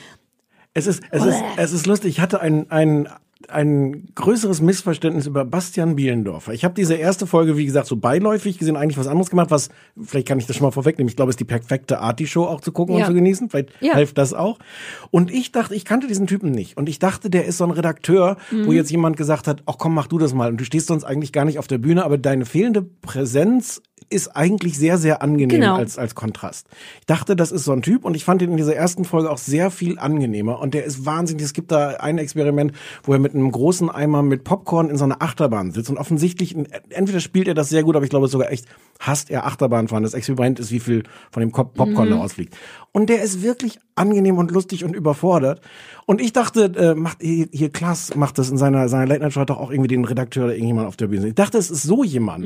Es 0.72 0.86
ist, 0.86 1.02
es 1.10 1.24
ist, 1.24 1.42
es 1.56 1.72
ist 1.72 1.86
lustig. 1.86 2.10
Ich 2.10 2.20
hatte 2.20 2.40
ein, 2.40 2.68
ein, 2.70 3.08
ein 3.48 4.06
größeres 4.14 4.60
Missverständnis 4.62 5.26
über 5.26 5.44
Bastian 5.44 5.94
Bielendorfer. 5.94 6.52
Ich 6.52 6.64
habe 6.64 6.74
diese 6.74 6.94
erste 6.94 7.26
Folge, 7.26 7.56
wie 7.56 7.66
gesagt, 7.66 7.86
so 7.86 7.96
beiläufig 7.96 8.58
gesehen, 8.58 8.74
eigentlich 8.76 8.96
was 8.98 9.06
anderes 9.06 9.30
gemacht, 9.30 9.50
was, 9.50 9.68
vielleicht 10.02 10.26
kann 10.26 10.38
ich 10.38 10.46
das 10.46 10.56
schon 10.56 10.64
mal 10.66 10.70
vorwegnehmen, 10.72 11.08
ich 11.08 11.14
glaube, 11.16 11.28
es 11.30 11.34
ist 11.34 11.40
die 11.40 11.44
perfekte 11.44 12.00
Art, 12.00 12.18
die 12.18 12.26
Show 12.26 12.44
auch 12.44 12.60
zu 12.62 12.72
gucken 12.72 12.94
Ja. 12.96 13.02
und 13.02 13.06
zu 13.06 13.14
genießen. 13.14 13.50
Vielleicht 13.50 13.70
Ja. 13.80 13.94
hilft 13.94 14.16
das 14.18 14.32
auch. 14.34 14.58
Und 15.10 15.30
ich 15.30 15.52
dachte, 15.52 15.74
ich 15.74 15.84
kannte 15.84 16.06
diesen 16.08 16.26
Typen 16.26 16.50
nicht. 16.50 16.76
Und 16.76 16.88
ich 16.88 16.98
dachte, 16.98 17.28
der 17.30 17.44
ist 17.44 17.58
so 17.58 17.64
ein 17.64 17.70
Redakteur, 17.70 18.36
wo 18.50 18.56
Mhm. 18.70 18.72
jetzt 18.72 18.90
jemand 18.90 19.16
gesagt 19.16 19.46
hat, 19.46 19.62
ach 19.66 19.74
komm, 19.78 19.94
mach 19.94 20.06
du 20.08 20.18
das 20.18 20.32
mal. 20.34 20.50
Und 20.50 20.56
du 20.60 20.64
stehst 20.64 20.86
sonst 20.88 21.04
eigentlich 21.04 21.32
gar 21.32 21.44
nicht 21.44 21.58
auf 21.58 21.66
der 21.68 21.78
Bühne, 21.78 22.04
aber 22.04 22.16
deine 22.18 22.46
fehlende 22.46 22.82
Präsenz 22.82 23.82
ist 24.10 24.36
eigentlich 24.36 24.78
sehr, 24.78 24.98
sehr 24.98 25.22
angenehm 25.22 25.60
Genau. 25.60 25.76
als, 25.76 25.98
als 25.98 26.14
Kontrast. 26.14 26.66
Ich 27.00 27.06
dachte, 27.06 27.36
das 27.36 27.52
ist 27.52 27.64
so 27.64 27.72
ein 27.72 27.82
Typ 27.82 28.04
und 28.04 28.14
ich 28.14 28.24
fand 28.24 28.42
ihn 28.42 28.50
in 28.50 28.56
dieser 28.56 28.74
ersten 28.74 29.04
Folge 29.04 29.30
auch 29.30 29.38
sehr 29.38 29.70
viel 29.70 29.98
angenehmer 29.98 30.60
und 30.60 30.74
der 30.74 30.84
ist 30.84 31.04
wahnsinnig. 31.06 31.44
Es 31.44 31.52
gibt 31.52 31.72
da 31.72 31.88
ein 32.00 32.18
Experiment, 32.18 32.72
wo 33.02 33.12
er 33.12 33.18
mit 33.18 33.34
einem 33.34 33.50
großen 33.50 33.90
Eimer 33.90 34.22
mit 34.22 34.44
Popcorn 34.44 34.90
in 34.90 34.96
so 34.96 35.04
einer 35.04 35.22
Achterbahn 35.22 35.72
sitzt 35.72 35.90
und 35.90 35.98
offensichtlich, 35.98 36.56
entweder 36.90 37.20
spielt 37.20 37.48
er 37.48 37.54
das 37.54 37.68
sehr 37.68 37.82
gut, 37.82 37.96
aber 37.96 38.04
ich 38.04 38.10
glaube 38.10 38.28
sogar 38.28 38.50
echt 38.50 38.66
hasst 39.00 39.30
er 39.30 39.46
Achterbahnfahren. 39.46 40.02
Das 40.04 40.14
Experiment 40.14 40.60
ist, 40.60 40.70
wie 40.70 40.80
viel 40.80 41.02
von 41.30 41.40
dem 41.40 41.50
Popcorn 41.52 42.10
da 42.10 42.16
rausfliegt. 42.16 42.56
Und 42.92 43.10
der 43.10 43.22
ist 43.22 43.42
wirklich 43.42 43.78
angenehm 43.96 44.38
und 44.38 44.50
lustig 44.50 44.84
und 44.84 44.94
überfordert. 44.94 45.60
Und 46.06 46.20
ich 46.20 46.32
dachte, 46.32 46.72
äh, 46.76 46.94
macht 46.94 47.18
hier, 47.20 47.48
hier 47.52 47.70
Klaas 47.70 48.14
macht 48.14 48.38
das 48.38 48.50
in 48.50 48.56
seiner, 48.56 48.88
seiner 48.88 49.06
Late 49.06 49.20
Night 49.20 49.32
Show 49.32 49.44
doch 49.44 49.58
auch 49.58 49.70
irgendwie 49.70 49.88
den 49.88 50.04
Redakteur 50.04 50.44
oder 50.44 50.54
irgendjemand 50.54 50.86
auf 50.88 50.96
der 50.96 51.08
Bühne. 51.08 51.28
Ich 51.28 51.34
dachte, 51.34 51.58
es 51.58 51.70
ist 51.70 51.82
so 51.82 52.04
jemand. 52.04 52.44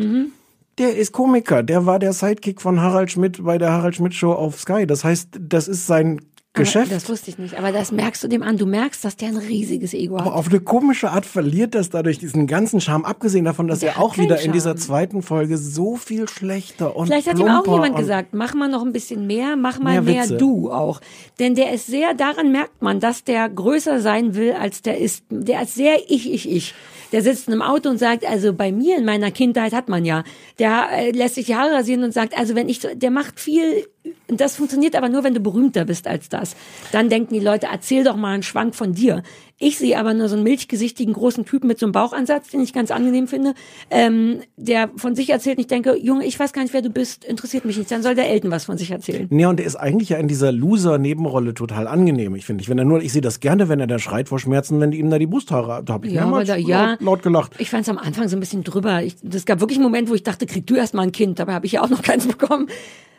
Der 0.79 0.97
ist 0.97 1.13
Komiker. 1.13 1.63
Der 1.63 1.87
war 1.87 1.99
der 1.99 2.13
Sidekick 2.13 2.61
von 2.61 2.81
Harald 2.81 3.11
Schmidt 3.11 3.43
bei 3.45 3.59
der 3.59 3.73
Harald 3.73 3.97
Schmidt 3.97 4.15
Show 4.15 4.33
auf 4.33 4.61
Sky. 4.61 4.87
Das 4.87 5.05
heißt, 5.05 5.29
das 5.41 5.67
ist 5.69 5.87
sein 5.87 6.21
Geschäft. 6.55 6.87
Aber 6.87 6.95
das 6.95 7.09
wusste 7.09 7.31
ich 7.31 7.39
nicht. 7.39 7.57
Aber 7.59 7.73
das 7.73 7.93
merkst 7.93 8.23
du 8.25 8.29
dem 8.29 8.43
an. 8.43 8.57
Du 8.57 8.67
merkst, 8.67 9.05
dass 9.05 9.17
der 9.17 9.29
ein 9.29 9.37
riesiges 9.37 9.93
Ego 9.95 10.17
Aber 10.17 10.27
hat. 10.27 10.33
auf 10.33 10.49
eine 10.49 10.61
komische 10.61 11.11
Art 11.11 11.27
verliert 11.27 11.75
das 11.75 11.91
dadurch 11.91 12.19
diesen 12.19 12.47
ganzen 12.47 12.81
Charme, 12.81 13.05
abgesehen 13.05 13.45
davon, 13.45 13.69
dass 13.69 13.81
Der 13.81 13.93
er 13.95 14.01
auch 14.01 14.17
wieder 14.19 14.41
in 14.41 14.53
dieser 14.53 14.71
Charme. 14.71 14.79
zweiten 14.81 15.23
Folge 15.23 15.59
so 15.59 15.97
viel 15.97 16.29
schlechter 16.29 16.97
und 16.97 17.07
Vielleicht 17.07 17.29
hat 17.29 17.39
ihm 17.39 17.49
auch 17.49 17.67
jemand 17.67 17.97
gesagt, 17.97 18.35
mach 18.35 18.55
mal 18.55 18.69
noch 18.69 18.85
ein 18.85 18.93
bisschen 18.93 19.27
mehr, 19.27 19.57
mach 19.57 19.79
mal 19.79 20.01
Mehr 20.01 20.27
mehr, 20.27 20.39
du 20.39 20.73
auch. 20.73 21.01
Denn 21.39 21.55
der 21.55 21.73
ist 21.73 21.87
sehr, 21.87 22.15
daran 22.15 22.51
merkt 22.51 22.83
man, 22.83 22.99
dass 22.99 23.25
der 23.25 23.49
größer 23.49 24.01
sein 24.01 24.35
will, 24.35 24.53
als 24.53 24.83
der 24.83 24.99
ist. 24.99 25.25
Der 25.31 25.63
ist 25.63 25.75
sehr 25.75 25.97
ich, 26.09 26.33
ich, 26.33 26.51
ich. 26.51 26.75
Der 27.13 27.23
sitzt 27.23 27.49
in 27.49 27.55
einem 27.55 27.63
Auto 27.63 27.89
und 27.89 27.99
sagt, 27.99 28.25
also 28.27 28.53
bei 28.53 28.71
mir 28.71 28.99
in 28.99 29.05
meiner 29.05 29.31
Kindheit 29.31 29.73
hat 29.73 29.89
man 29.89 30.05
ja, 30.05 30.25
der 30.59 30.89
äh, 30.93 31.11
lässt 31.11 31.37
sich 31.37 31.47
die 31.47 31.57
Haare 31.57 31.73
rasieren 31.73 32.05
und 32.05 32.13
sagt, 32.13 32.37
also 32.37 32.55
wenn 32.55 32.69
ich, 32.69 32.81
der 32.81 33.11
macht 33.11 33.41
viel, 33.41 33.87
das 34.27 34.57
funktioniert 34.57 34.95
aber 34.95 35.09
nur, 35.09 35.25
wenn 35.25 35.35
du 35.35 35.41
berühmter 35.41 35.85
bist 35.85 36.07
als 36.07 36.29
das. 36.29 36.55
Dann 36.93 37.09
denken 37.09 37.35
die 37.35 37.41
Leute, 37.41 37.69
erzähl 37.73 38.05
doch 38.05 38.17
mal 38.17 38.35
einen 38.35 38.43
Schwank 38.43 38.75
von 38.75 38.93
dir. 38.93 39.23
Ich 39.61 39.77
sehe 39.77 39.99
aber 39.99 40.15
nur 40.15 40.29
so 40.29 40.37
einen 40.37 40.45
milchgesichtigen 40.45 41.13
großen 41.13 41.45
Typen 41.45 41.67
mit 41.67 41.81
so 41.81 41.87
einem 41.87 41.93
Bauchansatz, 41.93 42.51
den 42.51 42.61
ich 42.61 42.73
ganz 42.73 42.93
angenehm 42.93 43.27
finde, 43.27 43.55
ähm, 43.91 44.41
der 44.57 44.89
von 44.95 45.17
sich 45.17 45.31
erzählt. 45.31 45.59
Und 45.59 45.63
ich 45.63 45.67
denke, 45.67 45.97
Junge, 45.97 46.25
ich 46.27 46.39
weiß 46.39 46.53
gar 46.53 46.63
nicht, 46.63 46.73
wer 46.73 46.83
du 46.83 46.91
bist, 46.91 47.25
interessiert 47.25 47.65
mich 47.65 47.77
nicht. 47.77 47.91
Dann 47.91 48.05
soll 48.05 48.15
der 48.15 48.31
Elton 48.31 48.53
was 48.53 48.67
von 48.67 48.79
sich 48.79 48.93
erzählen. 48.93 49.27
Nee, 49.31 49.47
und 49.47 49.59
der 49.59 49.67
ist 49.67 49.75
eigentlich 49.75 50.11
ja 50.11 50.19
in 50.19 50.29
dieser 50.29 50.53
Loser-Nebenrolle 50.53 51.55
total 51.55 51.89
angenehm, 51.89 52.37
ich 52.37 52.47
finde. 52.47 52.63
Ich, 52.63 52.69
wenn 52.69 52.79
er 52.79 52.85
nur, 52.85 53.03
ich 53.03 53.13
sehe 53.13 53.21
das 53.21 53.41
gerne, 53.41 53.69
wenn 53.69 53.81
er 53.81 53.89
da 53.89 53.99
schreit 53.99 54.29
vor 54.29 54.39
Schmerzen, 54.39 54.79
wenn 54.81 54.93
die 54.93 55.01
ihm 55.01 55.11
da 55.11 55.19
die 55.19 55.27
Brusthaare, 55.27 55.83
da 55.85 55.95
habe 55.95 56.07
ich 56.07 56.13
Ja, 56.13 56.21
mehrmals 56.21 56.47
da, 56.47 56.57
ja. 56.57 56.91
laut, 56.91 57.01
laut 57.01 57.23
gelacht. 57.25 57.53
Ich 57.59 57.71
fand 57.71 57.83
es 57.83 57.89
am 57.89 57.99
Anfang 57.99 58.29
so 58.29 58.37
ein 58.37 58.41
bisschen 58.41 58.63
drüber. 58.63 59.03
Das 59.25 59.45
gab 59.45 59.59
wirklich 59.59 59.79
einen 59.79 59.85
Moment, 59.85 60.09
wo 60.09 60.15
ich 60.15 60.23
dachte, 60.23 60.47
krieg 60.47 60.69
du 60.69 60.77
erst 60.77 60.95
mal 60.95 61.03
ein 61.03 61.13
Kind. 61.13 61.41
Dabei 61.41 61.55
habe 61.55 61.67
ich 61.67 61.73
ja 61.73 61.83
auch 61.83 61.91
noch 61.91 62.03
keins 62.03 62.29
bekommen. 62.29 62.69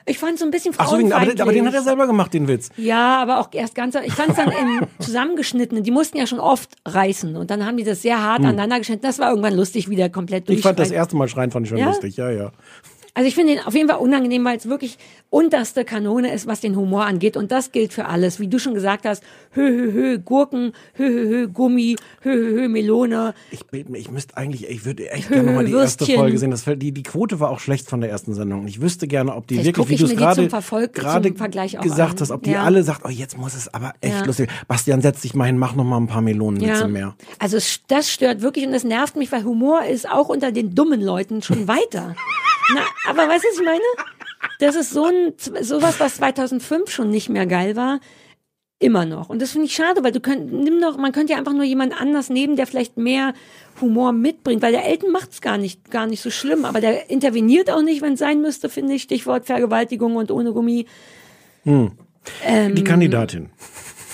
Ich 0.09 0.17
fand 0.19 0.33
es 0.33 0.39
so 0.39 0.45
ein 0.45 0.51
bisschen 0.51 0.73
Ach 0.77 0.87
so, 0.87 0.95
aber, 0.95 1.01
frauenfeindlich. 1.01 1.41
aber 1.41 1.53
den 1.53 1.67
hat 1.67 1.73
er 1.73 1.83
selber 1.83 2.07
gemacht, 2.07 2.33
den 2.33 2.47
Witz. 2.47 2.69
Ja, 2.77 3.21
aber 3.21 3.39
auch 3.39 3.49
erst 3.51 3.75
ganz, 3.75 3.95
ich 3.95 4.13
fand 4.13 4.29
es 4.31 4.35
dann 4.37 4.49
im 4.51 4.87
Zusammengeschnittenen, 4.99 5.83
die 5.83 5.91
mussten 5.91 6.17
ja 6.17 6.25
schon 6.25 6.39
oft 6.39 6.71
reißen 6.85 7.35
und 7.35 7.51
dann 7.51 7.65
haben 7.65 7.77
die 7.77 7.83
das 7.83 8.01
sehr 8.01 8.21
hart 8.21 8.39
aneinander 8.39 8.79
geschnitten. 8.79 9.03
Das 9.03 9.19
war 9.19 9.29
irgendwann 9.29 9.55
lustig, 9.55 9.89
wie 9.89 9.95
der 9.95 10.09
komplett 10.09 10.47
Hm. 10.47 10.55
Ich 10.55 10.61
fand 10.61 10.79
das 10.79 10.91
erste 10.91 11.15
Mal 11.15 11.27
schreien, 11.27 11.51
fand 11.51 11.65
ich 11.65 11.69
schon 11.69 11.77
Ja? 11.77 11.87
lustig, 11.87 12.17
ja, 12.17 12.29
ja. 12.31 12.51
Also 13.13 13.27
ich 13.27 13.35
finde 13.35 13.53
ihn 13.53 13.59
auf 13.65 13.73
jeden 13.73 13.89
Fall 13.89 13.99
unangenehm, 13.99 14.45
weil 14.45 14.57
es 14.57 14.67
wirklich 14.69 14.97
unterste 15.29 15.83
Kanone 15.85 16.33
ist, 16.33 16.47
was 16.47 16.61
den 16.61 16.75
Humor 16.75 17.05
angeht. 17.05 17.37
Und 17.37 17.51
das 17.51 17.71
gilt 17.71 17.93
für 17.93 18.05
alles. 18.05 18.39
Wie 18.39 18.47
du 18.47 18.59
schon 18.59 18.73
gesagt 18.73 19.05
hast, 19.05 19.23
hö, 19.51 19.67
hö, 19.67 19.91
hö, 19.91 20.19
Gurken, 20.19 20.73
hö, 20.93 21.07
hö, 21.09 21.27
hö, 21.29 21.47
Gummi, 21.47 21.95
hö, 22.21 22.31
hö, 22.33 22.61
hö, 22.61 22.67
Melone. 22.69 23.33
Ich, 23.51 23.61
ich 23.93 24.11
müsste 24.11 24.37
eigentlich, 24.37 24.69
ich 24.69 24.85
würde 24.85 25.09
echt 25.11 25.29
gerne 25.29 25.43
nochmal 25.47 25.65
die 25.65 25.71
erste 25.73 26.01
Würstchen. 26.01 26.19
Folge 26.19 26.37
sehen. 26.37 26.51
Das, 26.51 26.63
die, 26.65 26.91
die 26.91 27.03
Quote 27.03 27.39
war 27.39 27.49
auch 27.51 27.59
schlecht 27.59 27.89
von 27.89 28.01
der 28.01 28.09
ersten 28.09 28.33
Sendung. 28.33 28.67
Ich 28.67 28.81
wüsste 28.81 29.07
gerne, 29.07 29.35
ob 29.35 29.47
die 29.47 29.55
Vielleicht 29.55 29.77
wirklich, 29.77 29.99
wie 29.99 30.03
du 30.03 30.09
es 30.11 30.15
gerade 30.17 30.43
gesagt 30.47 32.13
an. 32.13 32.19
hast, 32.21 32.31
ob 32.31 32.43
die 32.43 32.51
Ja. 32.51 32.63
alle 32.63 32.83
sagt, 32.83 33.01
oh, 33.05 33.09
jetzt 33.09 33.37
muss 33.37 33.55
es 33.55 33.73
aber 33.73 33.93
echt 34.01 34.15
Ja. 34.19 34.25
lustig. 34.25 34.49
Bastian, 34.67 35.01
setz 35.01 35.21
dich 35.21 35.33
mal 35.33 35.45
hin, 35.45 35.57
mach 35.57 35.75
noch 35.75 35.83
mal 35.83 35.97
ein 35.97 36.07
paar 36.07 36.21
Melonenwitze 36.21 36.87
mehr. 36.87 37.15
Also 37.39 37.57
das 37.87 38.09
stört 38.11 38.41
wirklich 38.41 38.65
und 38.65 38.71
das 38.71 38.83
nervt 38.83 39.15
mich, 39.15 39.31
weil 39.31 39.43
Humor 39.43 39.83
ist 39.85 40.09
auch 40.09 40.29
unter 40.29 40.51
den 40.51 40.75
dummen 40.75 41.01
Leuten 41.01 41.41
schon 41.41 41.67
weiter. 41.67 42.15
Na, 42.73 42.81
aber 43.07 43.27
weißt 43.27 43.43
du, 43.43 43.47
was 43.49 43.59
ich 43.59 43.65
meine? 43.65 43.81
Das 44.59 44.75
ist 44.75 44.91
so 44.91 45.05
ein, 45.05 45.33
sowas, 45.61 45.99
was 45.99 46.15
2005 46.15 46.89
schon 46.89 47.09
nicht 47.09 47.29
mehr 47.29 47.45
geil 47.45 47.75
war, 47.75 47.99
immer 48.79 49.05
noch. 49.05 49.29
Und 49.29 49.41
das 49.41 49.51
finde 49.51 49.67
ich 49.67 49.73
schade, 49.73 50.03
weil 50.03 50.11
du 50.11 50.19
könnt, 50.21 50.51
nimm 50.53 50.79
doch, 50.81 50.97
man 50.97 51.11
könnte 51.11 51.33
ja 51.33 51.39
einfach 51.39 51.53
nur 51.53 51.63
jemand 51.65 51.99
anders 51.99 52.29
nehmen, 52.29 52.55
der 52.55 52.65
vielleicht 52.67 52.97
mehr 52.97 53.33
Humor 53.81 54.13
mitbringt, 54.13 54.61
weil 54.61 54.71
der 54.71 54.85
Elton 54.85 55.11
macht's 55.11 55.41
gar 55.41 55.57
nicht, 55.57 55.91
gar 55.91 56.07
nicht 56.07 56.21
so 56.21 56.29
schlimm, 56.29 56.65
aber 56.65 56.79
der 56.81 57.09
interveniert 57.09 57.69
auch 57.69 57.81
nicht, 57.81 58.01
wenn 58.01 58.13
es 58.13 58.19
sein 58.19 58.41
müsste, 58.41 58.69
finde 58.69 58.93
ich. 58.93 59.03
Stichwort 59.03 59.45
Vergewaltigung 59.45 60.15
und 60.15 60.31
ohne 60.31 60.53
Gummi. 60.53 60.85
Ähm, 61.65 62.75
Die 62.75 62.83
Kandidatin. 62.83 63.49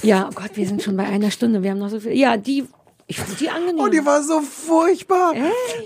Ja, 0.02 0.30
oh 0.32 0.36
Gott, 0.36 0.52
wir 0.56 0.68
sind 0.68 0.84
schon 0.84 0.98
bei 0.98 1.06
einer 1.06 1.32
Stunde. 1.32 1.64
Wir 1.64 1.72
haben 1.72 1.80
noch 1.80 1.90
so 1.90 2.00
viel. 2.00 2.14
Ja, 2.14 2.38
die, 2.38 2.66
ich 3.08 3.20
finde 3.20 3.36
die 3.40 3.50
angenehm. 3.50 3.80
Oh, 3.80 3.88
die 3.88 4.04
war 4.06 4.24
so 4.24 4.42
furchtbar. 4.42 5.34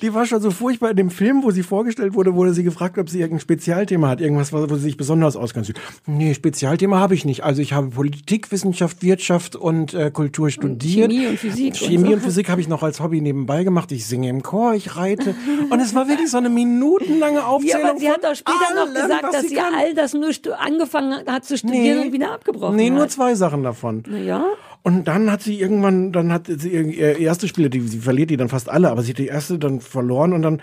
Die 0.02 0.14
war 0.14 0.26
schon 0.26 0.42
so 0.42 0.52
furchtbar 0.52 0.92
in 0.92 0.96
dem 0.98 1.10
Film, 1.10 1.44
wo 1.44 1.52
sie 1.52 1.64
vorgestellt 1.64 2.14
wurde, 2.14 2.34
wurde 2.34 2.54
sie 2.54 2.64
gefragt, 2.64 2.98
ob 2.98 3.10
sie 3.10 3.20
irgendein 3.20 3.42
Spezialthema 3.42 4.08
hat, 4.08 4.22
irgendwas, 4.22 4.54
wo 4.54 4.66
sie 4.76 4.80
sich 4.82 4.96
besonders 4.98 5.36
auskennt. 5.36 5.74
Nee, 6.06 6.34
Spezialthema 6.34 7.00
habe 7.00 7.16
ich 7.16 7.26
nicht. 7.26 7.44
Also 7.44 7.62
ich 7.62 7.74
habe 7.74 7.88
Politik, 7.90 8.52
Wissenschaft, 8.52 9.04
Wirtschaft 9.04 9.56
und 9.58 9.94
äh, 9.94 10.12
Kultur 10.12 10.50
studiert. 10.50 11.12
Chemie 11.12 11.28
und 11.28 11.38
Physik 11.40 11.74
und 11.74 11.78
Chemie 11.78 12.08
so. 12.08 12.14
und 12.14 12.22
Physik 12.22 12.50
habe 12.50 12.62
ich 12.62 12.68
noch 12.70 12.84
als 12.84 13.02
Hobby 13.02 13.20
nebenbei 13.20 13.64
gemacht. 13.66 13.92
Ich 13.92 14.06
singe 14.08 14.30
im 14.30 14.42
Chor, 14.42 14.74
ich 14.74 14.96
reite. 14.96 15.36
Und 15.70 15.80
es 15.82 15.94
war 15.94 16.08
wirklich 16.08 16.32
so 16.32 16.38
eine 16.38 16.50
minutenlange 16.50 17.40
Ja, 17.40 17.46
Aufzählung 17.48 17.90
aber 17.90 18.00
sie 18.00 18.10
hat 18.10 18.26
auch 18.26 18.34
später 18.36 18.74
noch 18.76 18.82
allem, 18.88 18.94
gesagt, 18.94 19.24
was 19.24 19.32
dass 19.34 19.42
sie 19.48 19.56
kann. 19.56 19.74
all 19.76 19.94
das 19.94 20.14
nur 20.14 20.32
angefangen 20.60 21.26
hat 21.28 21.46
zu 21.46 21.58
studieren 21.58 22.00
und 22.08 22.14
wieder 22.14 22.32
abgebrochen 22.32 22.76
Nee, 22.76 22.90
nur 22.90 23.04
hat. 23.04 23.12
zwei 23.12 23.36
Sachen 23.36 23.62
davon. 23.64 24.04
Naja. 24.08 24.46
Und 24.82 25.08
dann 25.08 25.30
hat 25.30 25.42
sie 25.42 25.60
irgendwann, 25.60 26.12
dann 26.12 26.32
hat 26.32 26.48
sie 26.48 26.72
erste 26.72 27.48
Spiele, 27.48 27.70
die, 27.70 27.82
sie 27.82 28.00
verliert 28.00 28.30
die 28.30 28.38
dann 28.38 28.50
fast 28.50 28.70
alle, 28.70 28.90
aber 28.90 29.02
sie 29.02 29.12
hat 29.12 29.18
die 29.18 29.28
erste 29.28 29.60
dann 29.60 29.82
verloren 29.82 30.34
und 30.34 30.42
dann, 30.42 30.62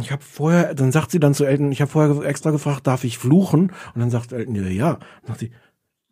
ich 0.00 0.12
habe 0.12 0.22
vorher, 0.22 0.74
dann 0.74 0.92
sagt 0.92 1.10
sie 1.10 1.18
dann 1.18 1.34
zu 1.34 1.44
Elton, 1.44 1.72
ich 1.72 1.80
habe 1.80 1.90
vorher 1.90 2.24
extra 2.24 2.52
gefragt, 2.52 2.86
darf 2.86 3.02
ich 3.02 3.18
fluchen? 3.18 3.72
Und 3.94 4.00
dann 4.00 4.10
sagt 4.10 4.32
Elton, 4.32 4.54
ja, 4.54 4.62
ja. 4.68 4.92
Und 4.92 5.26
sagt 5.28 5.40
sie, 5.40 5.50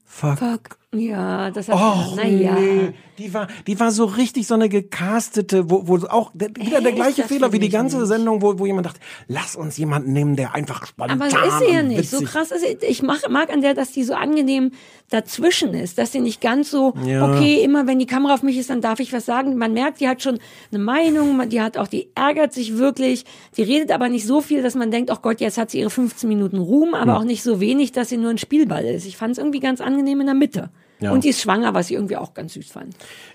fuck. 0.04 0.38
Fuck. 0.38 0.78
Ja, 0.94 1.50
das 1.50 1.68
hat 1.68 1.74
Och, 1.74 2.16
naja. 2.16 2.54
nee. 2.54 2.94
Die 3.18 3.34
war, 3.34 3.48
die 3.66 3.78
war 3.80 3.90
so 3.90 4.04
richtig 4.04 4.46
so 4.46 4.54
eine 4.54 4.68
gecastete, 4.68 5.68
wo, 5.68 5.88
wo 5.88 5.96
auch 6.06 6.30
der, 6.34 6.50
wieder 6.54 6.80
der 6.80 6.90
Echt? 6.90 6.96
gleiche 6.96 7.22
Das 7.22 7.30
Fehler 7.30 7.52
wie 7.52 7.58
die 7.58 7.68
ganze 7.68 7.98
nicht. 7.98 8.06
Sendung, 8.06 8.42
wo, 8.42 8.58
wo 8.58 8.66
jemand 8.66 8.86
dachte, 8.86 9.00
lass 9.26 9.56
uns 9.56 9.76
jemanden 9.76 10.12
nehmen, 10.12 10.36
der 10.36 10.54
einfach 10.54 10.86
spontan 10.86 11.20
Aber 11.20 11.26
ist 11.26 11.58
sie 11.58 11.72
ja 11.72 11.82
nicht. 11.82 12.08
So 12.08 12.20
krass 12.22 12.52
ist 12.52 12.60
sie. 12.60 12.86
Ich 12.86 13.02
mag, 13.02 13.28
mag 13.28 13.52
an 13.52 13.60
der, 13.60 13.74
dass 13.74 13.90
die 13.90 14.04
so 14.04 14.14
angenehm 14.14 14.70
dazwischen 15.14 15.72
ist, 15.74 15.96
dass 15.98 16.12
sie 16.12 16.20
nicht 16.20 16.40
ganz 16.40 16.70
so, 16.70 16.92
Ja. 17.06 17.24
okay, 17.30 17.62
immer 17.62 17.86
wenn 17.86 17.98
die 17.98 18.06
Kamera 18.06 18.34
auf 18.34 18.42
mich 18.42 18.58
ist, 18.58 18.68
dann 18.70 18.80
darf 18.80 19.00
ich 19.00 19.12
was 19.12 19.24
sagen. 19.24 19.56
Man 19.56 19.72
merkt, 19.72 20.00
die 20.00 20.08
hat 20.08 20.22
schon 20.22 20.38
eine 20.72 20.82
Meinung, 20.82 21.48
die 21.48 21.60
hat 21.60 21.78
auch, 21.78 21.86
die 21.86 22.08
ärgert 22.14 22.52
sich 22.52 22.76
wirklich, 22.76 23.24
die 23.56 23.62
redet 23.62 23.92
aber 23.92 24.08
nicht 24.08 24.26
so 24.26 24.40
viel, 24.40 24.62
dass 24.62 24.74
man 24.74 24.90
denkt, 24.90 25.10
oh 25.10 25.18
Gott, 25.22 25.40
jetzt 25.40 25.56
hat 25.56 25.70
sie 25.70 25.78
ihre 25.78 25.90
15 25.90 26.28
Minuten 26.28 26.58
Ruhm, 26.58 26.94
aber 26.94 27.16
auch 27.18 27.24
nicht 27.24 27.42
so 27.42 27.60
wenig, 27.60 27.92
dass 27.92 28.08
sie 28.08 28.16
nur 28.16 28.30
ein 28.30 28.38
Spielball 28.38 28.84
ist. 28.84 29.06
Ich 29.06 29.16
fand 29.16 29.32
es 29.32 29.38
irgendwie 29.38 29.60
ganz 29.60 29.80
angenehm 29.80 30.20
in 30.20 30.26
der 30.26 30.34
Mitte. 30.34 30.70
Ja. 31.00 31.12
Und 31.12 31.24
die 31.24 31.30
ist 31.30 31.40
schwanger, 31.40 31.74
was 31.74 31.90
ich 31.90 31.96
irgendwie 31.96 32.16
auch 32.16 32.34
ganz 32.34 32.54
süß 32.54 32.70
fand. 32.70 32.94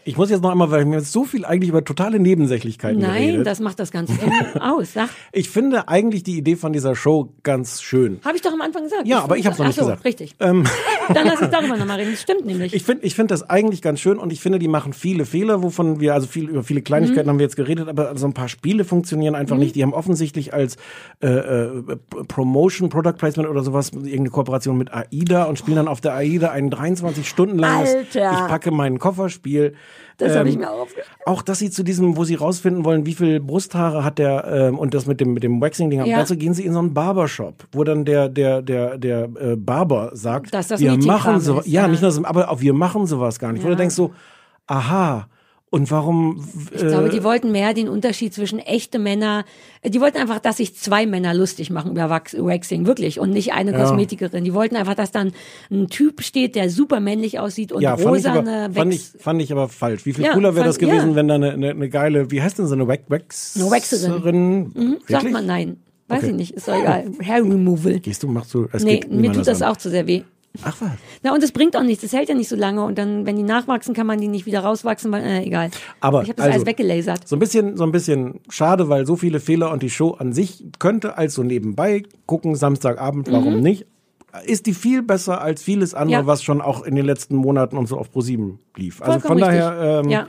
Ich 0.10 0.18
muss 0.18 0.32
jetzt 0.32 0.42
noch 0.42 0.50
einmal, 0.50 0.72
weil 0.72 0.86
mir 0.86 1.02
so 1.02 1.24
viel 1.24 1.46
eigentlich 1.46 1.70
über 1.70 1.84
totale 1.86 2.20
Nebensächlichkeiten 2.20 3.00
Nein, 3.00 3.28
geredet. 3.28 3.46
das 3.48 3.60
macht 3.60 3.80
das 3.80 3.92
Ganze 3.92 4.14
aus. 4.60 4.94
Sag, 4.94 5.10
Ich 5.32 5.50
finde 5.52 5.88
eigentlich 5.88 6.24
die 6.24 6.36
Idee 6.36 6.56
von 6.56 6.74
dieser 6.74 6.96
Show 6.96 7.32
ganz 7.44 7.82
schön. 7.84 8.20
habe 8.26 8.36
ich 8.36 8.42
doch 8.42 8.52
am 8.52 8.62
Anfang 8.62 8.82
gesagt. 8.84 9.06
Ja, 9.08 9.22
aber 9.22 9.38
ich 9.38 9.46
hab's 9.46 9.60
noch 9.60 9.68
nicht 9.68 9.76
so, 9.76 9.82
gesagt. 9.84 10.04
richtig. 10.06 10.34
Ähm, 10.40 10.66
Dann 11.14 11.28
lass 11.28 11.40
uns 11.42 11.52
darüber 11.52 11.78
nochmal 11.78 12.00
reden. 12.00 12.12
Das 12.12 12.22
stimmt 12.24 12.44
nämlich. 12.46 12.74
ich 12.74 12.84
finde 12.84 13.06
ich 13.06 13.14
finde 13.14 13.34
das 13.36 13.48
eigentlich 13.50 13.84
ganz 13.84 14.00
schön 14.00 14.18
und 14.18 14.34
ich 14.34 14.42
finde, 14.42 14.58
die 14.58 14.68
machen 14.68 14.94
viele 14.94 15.26
Fehler, 15.26 15.62
wovon 15.62 16.00
wir, 16.00 16.16
also 16.16 16.26
viel, 16.26 16.50
über 16.50 16.64
viele 16.64 16.82
Kleinigkeiten 16.82 17.28
Mhm. 17.28 17.30
haben 17.30 17.40
wir 17.40 17.46
jetzt 17.46 17.56
geredet, 17.56 17.88
aber 17.88 18.18
so 18.18 18.26
ein 18.26 18.34
paar 18.34 18.50
Spiele 18.50 18.86
funktionieren 18.86 19.36
einfach 19.36 19.58
nicht. 19.58 19.76
Die 19.76 19.84
haben 19.84 19.94
offensichtlich 19.94 20.54
als 20.56 20.78
äh, 21.22 21.28
äh, 21.28 21.84
Promotion, 22.28 22.90
Product 22.90 23.14
Placement 23.18 23.48
oder 23.48 23.62
sowas 23.64 23.92
irgendeine 23.94 24.30
Kooperation 24.32 24.76
mit 24.76 24.92
AIDA 24.92 25.44
und 25.44 25.60
spielen 25.60 25.78
dann 25.78 25.88
auf 25.88 26.02
der 26.02 26.16
AIDA 26.16 26.50
ein 26.50 26.72
23 26.72 27.28
Stunden 27.30 27.60
langes 27.60 27.94
Alter. 27.94 28.32
Ich 28.32 28.48
packe 28.48 28.72
meinen 28.72 28.98
Kofferspiel. 28.98 29.76
Das 30.18 30.36
habe 30.36 30.50
ich 30.50 30.56
Ähm, 30.56 30.62
mir 30.62 30.72
aufgehört. 30.72 31.08
Auch, 31.26 31.42
dass 31.42 31.60
sie 31.60 31.70
zu 31.70 31.84
diesem, 31.84 32.18
wo 32.18 32.24
sie 32.24 32.36
rausfinden 32.36 32.84
wollen, 32.86 33.06
wie 33.06 33.14
viel 33.14 33.40
Brusthaare 33.40 34.04
hat 34.04 34.18
der 34.20 34.46
ähm, 34.46 34.78
und 34.80 34.94
das 34.94 35.06
mit 35.06 35.20
dem 35.22 35.34
mit 35.34 35.44
dem 35.44 35.62
Waxing-Ding 35.62 36.02
haben. 36.02 36.10
Ja. 36.10 36.18
Dazu 36.20 36.36
gehen 36.36 36.54
sie 36.54 36.66
in 36.66 36.74
so 36.74 36.80
einen 36.80 36.94
Barbershop, 36.94 37.66
wo 37.72 37.84
dann 37.84 38.06
der 38.06 38.30
der 38.30 38.62
der 38.62 38.98
der 38.98 39.24
äh, 39.40 39.56
Barber 39.56 40.12
sagt, 40.14 40.54
Dass 40.54 40.68
das 40.68 40.80
wir 40.80 40.98
machen 40.98 41.40
so, 41.40 41.60
ist, 41.60 41.68
ja, 41.68 41.82
ja. 41.84 41.88
nicht 41.88 42.02
nur 42.02 42.12
das, 42.12 42.24
aber 42.24 42.50
auch 42.50 42.60
wir 42.62 42.74
machen 42.74 43.06
sowas 43.08 43.40
gar 43.40 43.52
nicht. 43.54 43.64
Wo 43.64 43.68
Ja. 43.68 43.72
du 43.76 43.78
denkst 43.78 43.96
so, 43.96 44.12
aha. 44.68 45.28
Und 45.72 45.92
warum? 45.92 46.44
Ich 46.74 46.82
glaube, 46.82 47.10
die 47.10 47.24
wollten 47.24 47.52
mehr 47.52 47.76
den 47.76 47.90
Unterschied 47.90 48.34
zwischen 48.34 48.58
echte 48.58 48.98
Männer. 48.98 49.46
Die 49.86 50.02
wollten 50.02 50.18
einfach, 50.18 50.40
dass 50.40 50.58
sich 50.58 50.76
zwei 50.76 51.06
Männer 51.06 51.36
lustig 51.36 51.70
machen 51.70 51.92
über 51.92 52.10
Wax, 52.10 52.34
Waxing, 52.36 52.88
wirklich. 52.88 53.20
Und 53.20 53.30
nicht 53.30 53.54
eine 53.54 53.72
Kosmetikerin. 53.74 54.44
Die 54.44 54.54
wollten 54.56 54.76
einfach, 54.76 54.96
dass 54.96 55.12
dann 55.12 55.32
ein 55.70 55.88
Typ 55.88 56.24
steht, 56.24 56.56
der 56.56 56.72
super 56.72 57.00
männlich 57.00 57.38
aussieht 57.40 57.72
und 57.72 57.82
ja, 57.84 57.98
fand 57.98 58.18
ich, 58.18 58.26
rosane 58.26 58.66
aber, 58.66 58.74
fand, 58.74 58.94
ich, 58.96 59.14
Wax. 59.14 59.22
fand 59.24 59.42
ich 59.44 59.52
aber 59.52 59.70
falsch. 59.70 60.08
Wie 60.08 60.14
viel 60.14 60.26
Ja, 60.26 60.34
cooler 60.34 60.56
wäre 60.56 60.66
das 60.66 60.80
gewesen, 60.80 61.12
ja. 61.12 61.16
wenn 61.16 61.28
da 61.28 61.36
eine, 61.36 61.52
eine, 61.52 61.70
eine 61.70 61.90
geile, 61.90 62.32
wie 62.32 62.42
heißt 62.42 62.58
denn 62.58 62.66
so 62.66 62.74
eine 62.74 62.88
Wax 62.88 63.02
Waxerin? 63.08 63.62
Eine 63.62 63.72
Waxerin. 63.72 64.60
Mhm, 64.74 64.98
sagt 65.08 65.32
man 65.32 65.46
nein. 65.46 65.78
Weiß 66.08 66.24
Okay. 66.24 66.32
ich 66.32 66.36
nicht, 66.36 66.52
ist 66.56 66.68
doch 66.68 66.74
egal. 66.74 67.12
Hair 67.22 67.44
Removal. 67.44 68.00
Gehst 68.00 68.24
du, 68.24 68.28
machst 68.28 68.52
du, 68.56 68.68
es 68.72 68.84
Nee, 68.84 69.02
mir 69.08 69.32
tut 69.32 69.46
das 69.46 69.62
an. 69.62 69.70
auch 69.72 69.78
zu 69.78 69.92
sehr 69.92 70.08
weh. 70.08 70.24
Ach 70.64 70.76
was. 70.82 70.92
Na, 71.24 71.34
und 71.34 71.42
es 71.44 71.52
bringt 71.52 71.76
auch 71.78 71.84
nichts. 71.84 72.04
Es 72.04 72.14
hält 72.14 72.30
ja 72.30 72.36
nicht 72.36 72.50
so 72.50 72.56
lange. 72.56 72.84
Und 72.84 72.98
dann, 72.98 73.26
wenn 73.26 73.36
die 73.36 73.44
nachwachsen, 73.44 73.94
kann 73.94 74.08
man 74.08 74.20
die 74.20 74.28
nicht 74.28 74.46
wieder 74.46 74.60
rauswachsen, 74.62 75.12
weil, 75.12 75.24
äh, 75.24 75.44
egal. 75.44 75.70
Aber 76.02 76.22
ich 76.24 76.30
habe 76.30 76.36
das 76.38 76.46
also, 76.48 76.56
alles 76.56 76.66
weggelasert. 76.68 77.28
So 77.28 77.36
ein 77.36 77.40
bisschen, 77.40 77.78
so 77.78 77.84
ein 77.84 77.92
bisschen 77.92 78.40
schade, 78.50 78.90
weil 78.90 79.06
so 79.06 79.16
viele 79.16 79.40
Fehler 79.40 79.72
und 79.72 79.84
die 79.84 79.90
Show 79.90 80.12
an 80.12 80.34
sich 80.34 80.64
könnte 80.80 81.18
als 81.18 81.34
so 81.34 81.44
nebenbei 81.44 82.04
gucken, 82.26 82.56
Samstagabend, 82.56 83.32
warum 83.32 83.62
nicht? 83.62 83.86
Ist 84.46 84.68
die 84.68 84.74
viel 84.76 85.02
besser 85.02 85.42
als 85.42 85.64
vieles 85.64 85.94
andere, 85.96 86.22
Mhm. 86.22 86.28
Ja. 86.28 86.32
was 86.32 86.44
schon 86.44 86.62
auch 86.62 86.84
in 86.84 86.96
den 86.96 87.06
letzten 87.06 87.36
Monaten 87.36 87.78
und 87.78 87.88
so 87.88 87.98
auf 87.98 88.10
Pro7 88.14 88.58
lief. 88.76 89.02
Also 89.02 89.14
von 89.14 89.22
Vollkommen 89.22 89.42
daher, 89.42 89.72
richtig. 89.72 90.06
ähm, 90.06 90.10
ja. 90.12 90.28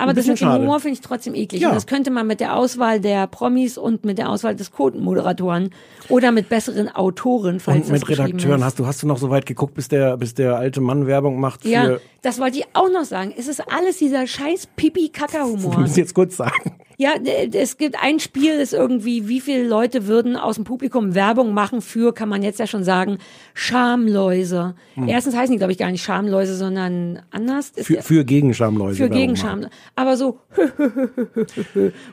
Aber 0.00 0.14
das 0.14 0.26
mit 0.26 0.40
dem. 0.40 0.52
Humor 0.52 0.80
finde 0.80 0.94
ich 0.94 1.00
trotzdem 1.00 1.34
eklig. 1.34 1.62
Ja. 1.62 1.68
Und 1.68 1.74
das 1.74 1.86
könnte 1.86 2.10
man 2.10 2.26
mit 2.26 2.40
der 2.40 2.56
Auswahl 2.56 3.00
der 3.00 3.26
Promis 3.26 3.76
und 3.76 4.04
mit 4.04 4.18
der 4.18 4.30
Auswahl 4.30 4.56
des 4.56 4.72
Quotenmoderatoren 4.72 5.70
oder 6.08 6.32
mit 6.32 6.48
besseren 6.48 6.88
Autoren, 6.88 7.60
falls 7.60 7.76
und 7.76 7.92
das 7.92 8.00
mit 8.00 8.08
Redakteuren 8.08 8.64
hast 8.64 8.78
du, 8.78 8.86
hast 8.86 9.02
du 9.02 9.06
noch 9.06 9.18
so 9.18 9.30
weit 9.30 9.46
geguckt, 9.46 9.74
bis 9.74 9.88
der, 9.88 10.16
bis 10.16 10.34
der 10.34 10.56
alte 10.56 10.80
Mann 10.80 11.06
Werbung 11.06 11.38
macht 11.38 11.62
für, 11.62 11.68
Ja, 11.68 11.96
das 12.22 12.40
wollte 12.40 12.58
ich 12.58 12.64
auch 12.72 12.90
noch 12.90 13.04
sagen. 13.04 13.34
Es 13.36 13.46
ist 13.48 13.62
alles 13.72 13.98
dieser 13.98 14.26
scheiß 14.26 14.62
du 14.62 14.68
Pipi-Kaka-Humor. 14.76 15.78
musst 15.80 15.96
jetzt 15.96 16.14
kurz 16.14 16.36
sagen. 16.36 16.72
Ja, 17.00 17.12
es 17.54 17.78
gibt 17.78 17.96
ein 17.98 18.20
Spiel, 18.20 18.58
das 18.58 18.74
irgendwie, 18.74 19.26
wie 19.26 19.40
viele 19.40 19.66
Leute 19.66 20.06
würden 20.06 20.36
aus 20.36 20.56
dem 20.56 20.64
Publikum 20.64 21.14
Werbung 21.14 21.54
machen 21.54 21.80
für, 21.80 22.12
kann 22.12 22.28
man 22.28 22.42
jetzt 22.42 22.58
ja 22.58 22.66
schon 22.66 22.84
sagen, 22.84 23.16
Schamläuse. 23.54 24.74
Hm. 24.96 25.08
Erstens 25.08 25.34
heißen 25.34 25.50
die, 25.52 25.56
glaube 25.56 25.72
ich, 25.72 25.78
gar 25.78 25.90
nicht 25.90 26.02
Schamläuse, 26.02 26.54
sondern 26.56 27.22
anders. 27.30 27.70
Ist 27.70 27.86
Für, 27.86 28.02
für 28.02 28.22
Gegenschamläuse. 28.26 28.96
für 28.96 29.02
Werbung 29.04 29.18
Gegenscham. 29.18 29.60
machen. 29.60 29.70
Aber 29.96 30.18
so, 30.18 30.40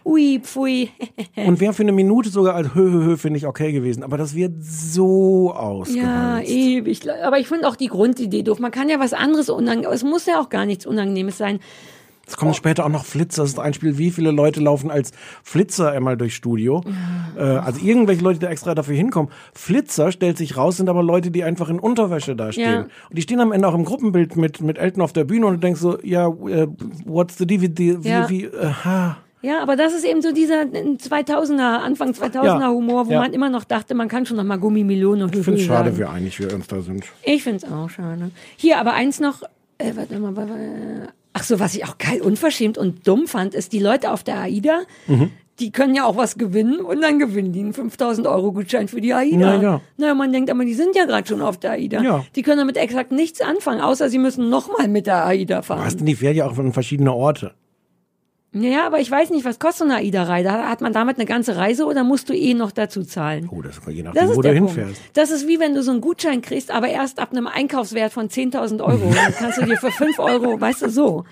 ui, 0.05 0.39
pfui. 0.41 0.89
Und 1.35 1.59
wäre 1.59 1.73
für 1.73 1.83
eine 1.83 1.91
Minute 1.91 2.29
sogar 2.29 2.55
als 2.55 2.73
hö, 2.73 2.89
hö, 2.89 3.03
hö, 3.03 3.17
finde 3.17 3.37
ich 3.39 3.45
okay 3.45 3.73
gewesen. 3.73 4.03
Aber 4.03 4.17
das 4.17 4.35
wird 4.35 4.53
so 4.63 5.51
Ja, 5.53 5.59
ausgewalzt. 5.59 6.49
ewig. 6.49 7.01
Aber 7.25 7.39
ich 7.39 7.49
finde 7.49 7.67
auch 7.67 7.75
die 7.75 7.87
Grundidee 7.87 8.43
doof. 8.43 8.59
Man 8.59 8.71
kann 8.71 8.87
ja 8.87 9.01
was 9.01 9.11
anderes 9.11 9.49
unangenehm, 9.49 9.91
es 9.91 10.05
muss 10.05 10.25
ja 10.27 10.39
auch 10.39 10.47
gar 10.47 10.65
nichts 10.65 10.85
Unangenehmes 10.85 11.37
sein. 11.37 11.59
Es 12.27 12.35
kommen 12.35 12.53
später 12.53 12.85
auch 12.85 12.89
noch 12.89 13.05
Flitzer. 13.05 13.43
Das 13.43 13.51
ist 13.51 13.59
ein 13.59 13.73
Spiel, 13.73 13.97
wie 13.97 14.11
viele 14.11 14.31
Leute 14.31 14.59
laufen 14.59 14.91
als 14.91 15.11
Flitzer 15.43 15.91
einmal 15.91 16.17
durchs 16.17 16.35
Studio. 16.35 16.83
Äh, 17.37 17.41
also 17.41 17.79
irgendwelche 17.83 18.21
Leute, 18.21 18.39
die 18.39 18.45
extra 18.47 18.75
dafür 18.75 18.95
hinkommen. 18.95 19.31
Flitzer 19.53 20.11
stellt 20.11 20.37
sich 20.37 20.57
raus, 20.57 20.77
sind 20.77 20.89
aber 20.89 21.03
Leute, 21.03 21.31
die 21.31 21.43
einfach 21.43 21.69
in 21.69 21.79
Unterwäsche 21.79 22.35
da 22.35 22.51
stehen. 22.51 22.71
Ja. 22.71 22.79
Und 22.81 23.17
die 23.17 23.21
stehen 23.21 23.39
am 23.39 23.51
Ende 23.53 23.67
auch 23.67 23.75
im 23.75 23.85
Gruppenbild 23.85 24.35
mit, 24.35 24.59
mit 24.61 24.77
Elton 24.77 25.01
auf 25.01 25.13
der 25.13 25.23
Bühne 25.23 25.45
und 25.47 25.53
du 25.53 25.59
denkst 25.59 25.79
so, 25.79 25.97
ja, 26.03 26.27
äh, 26.27 26.67
what's 27.05 27.37
the 27.37 27.47
DVD? 27.47 28.03
Wie, 28.03 28.09
Ja. 28.09 28.29
wie, 28.29 28.43
äh, 28.45 28.65
ha. 28.83 29.17
Ja, 29.41 29.61
aber 29.61 29.75
das 29.75 29.93
ist 29.93 30.03
eben 30.03 30.21
so 30.21 30.33
dieser 30.33 30.63
2000er, 30.63 31.77
Anfang 31.79 32.11
2000er 32.11 32.43
Ja, 32.59 32.69
Humor, 32.69 33.07
wo 33.07 33.11
ja. 33.11 33.19
man 33.19 33.33
immer 33.33 33.49
noch 33.49 33.63
dachte, 33.63 33.93
man 33.95 34.07
kann 34.07 34.25
schon 34.25 34.35
noch 34.37 34.43
mal 34.43 34.57
Gummimilone 34.57 35.23
und 35.23 35.35
Ich 35.35 35.43
finde 35.45 35.59
es 35.61 35.65
schade, 35.65 35.97
wie 35.97 36.03
einig 36.03 36.39
wir 36.39 36.53
uns 36.53 36.67
da 36.67 36.81
sind. 36.81 37.05
Ich 37.23 37.43
finde 37.43 37.65
es 37.65 37.71
auch 37.71 37.89
schade. 37.89 38.31
Hier, 38.57 38.79
aber 38.79 38.93
eins 38.93 39.19
noch, 39.19 39.43
äh, 39.77 39.91
warte 39.95 40.19
mal, 40.19 40.35
warte 40.35 40.51
mal. 40.51 41.09
Ach 41.37 41.43
so, 41.43 41.59
was 41.59 41.75
ich 41.75 41.85
auch 41.85 41.97
geil 41.99 42.21
unverschämt 42.21 42.77
und 42.79 43.07
dumm 43.07 43.27
fand, 43.27 43.53
ist 43.53 43.71
die 43.73 43.79
Leute 43.79 44.11
auf 44.11 44.23
der 44.23 44.39
AIDA, 44.41 44.81
Mhm. 45.07 45.29
die 45.59 45.71
können 45.71 45.93
ja 45.95 46.05
auch 46.05 46.17
was 46.17 46.37
gewinnen 46.37 46.79
und 46.79 47.01
dann 47.01 47.19
gewinnen 47.19 47.51
die 47.53 47.59
einen 47.59 47.73
5000 47.73 48.25
Euro 48.27 48.51
Gutschein 48.51 48.87
für 48.87 49.01
die 49.01 49.13
AIDA. 49.13 49.37
Na 49.57 49.61
ja. 49.61 49.81
Naja, 49.97 50.15
man 50.15 50.31
denkt 50.33 50.49
aber, 50.49 50.65
die 50.65 50.73
sind 50.73 50.95
ja 50.95 51.05
gerade 51.05 51.27
schon 51.27 51.41
auf 51.41 51.57
der 51.59 51.71
AIDA. 51.71 52.01
Ja. 52.01 52.25
Die 52.35 52.41
können 52.41 52.57
damit 52.57 52.77
exakt 52.77 53.11
nichts 53.11 53.41
anfangen, 53.41 53.81
außer 53.81 54.09
sie 54.09 54.17
müssen 54.19 54.49
nochmal 54.49 54.87
mit 54.87 55.05
der 55.05 55.25
AIDA 55.25 55.61
fahren. 55.61 55.85
Was 55.85 55.95
denn, 55.97 56.05
die 56.07 56.15
fährt 56.15 56.35
ja 56.35 56.47
auch 56.47 56.57
an 56.57 56.73
verschiedene 56.73 57.13
Orte. 57.13 57.53
Ja, 58.61 58.85
aber 58.87 58.99
ich 58.99 59.09
weiß 59.11 59.29
nicht, 59.31 59.45
was 59.45 59.59
kostet 59.59 59.87
so 59.87 59.93
eine 59.93 59.95
AIDA-Reise? 60.03 60.51
Hat 60.51 60.81
man 60.81 60.93
damit 60.93 61.17
eine 61.17 61.25
ganze 61.25 61.55
Reise 61.57 61.85
oder 61.85 62.03
musst 62.03 62.29
du 62.29 62.33
eh 62.33 62.53
noch 62.53 62.71
dazu 62.71 63.03
zahlen? 63.03 63.49
Oh, 63.51 63.61
das 63.61 63.77
ist 63.77 63.87
je 63.87 64.03
Das 64.03 64.13
nachdem, 64.13 64.29
ist 64.31 64.37
wo 64.37 64.41
du 64.41 64.47
der 64.53 64.59
Punkt. 64.59 64.73
hinfährst. 64.75 65.01
Das 65.13 65.31
ist 65.31 65.47
wie 65.47 65.59
wenn 65.59 65.73
du 65.75 65.83
so 65.83 65.91
einen 65.91 66.01
Gutschein 66.01 66.41
kriegst, 66.41 66.71
aber 66.71 66.87
erst 66.89 67.19
ab 67.19 67.31
einem 67.31 67.47
Einkaufswert 67.47 68.11
von 68.13 68.29
10.000 68.29 68.81
Euro. 68.83 69.11
Dann 69.15 69.33
kannst 69.35 69.57
du 69.57 69.65
dir 69.65 69.77
für 69.77 69.91
5 69.91 70.19
Euro, 70.19 70.59
weißt 70.59 70.83
du, 70.83 70.89
so. 70.89 71.25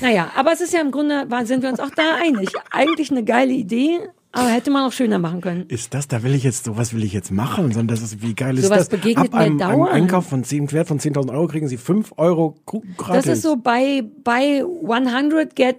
Naja, 0.00 0.30
aber 0.36 0.52
es 0.52 0.60
ist 0.60 0.72
ja 0.72 0.80
im 0.80 0.90
Grunde, 0.90 1.26
sind 1.44 1.62
wir 1.62 1.68
uns 1.70 1.78
auch 1.80 1.90
da 1.90 2.16
einig. 2.20 2.50
Eigentlich 2.70 3.10
eine 3.10 3.24
geile 3.24 3.52
Idee, 3.52 4.00
aber 4.32 4.48
hätte 4.48 4.70
man 4.70 4.86
auch 4.86 4.92
schöner 4.92 5.18
machen 5.18 5.40
können. 5.40 5.66
Ist 5.68 5.94
das, 5.94 6.08
da 6.08 6.22
will 6.22 6.34
ich 6.34 6.42
jetzt, 6.42 6.64
sowas 6.64 6.94
will 6.94 7.04
ich 7.04 7.12
jetzt 7.12 7.30
machen, 7.30 7.70
sondern 7.72 7.88
das 7.88 8.02
ist, 8.02 8.22
wie 8.22 8.34
geil 8.34 8.56
ist 8.56 8.64
Sowas 8.64 8.88
das? 8.88 8.88
begegnet 8.88 9.26
Ab 9.26 9.32
mir 9.32 9.38
einem, 9.38 9.60
einem 9.60 9.76
dauernd. 9.76 9.92
Einkauf 9.92 10.26
von 10.26 10.42
10, 10.42 10.72
Wert 10.72 10.88
von 10.88 10.98
10.000 10.98 11.30
Euro 11.32 11.46
kriegen 11.46 11.68
sie 11.68 11.76
5 11.76 12.14
Euro 12.16 12.56
gratis. 12.96 13.24
Das 13.24 13.26
ist 13.26 13.42
so 13.42 13.56
bei, 13.56 14.02
bei 14.24 14.64
100 14.88 15.54
get 15.54 15.76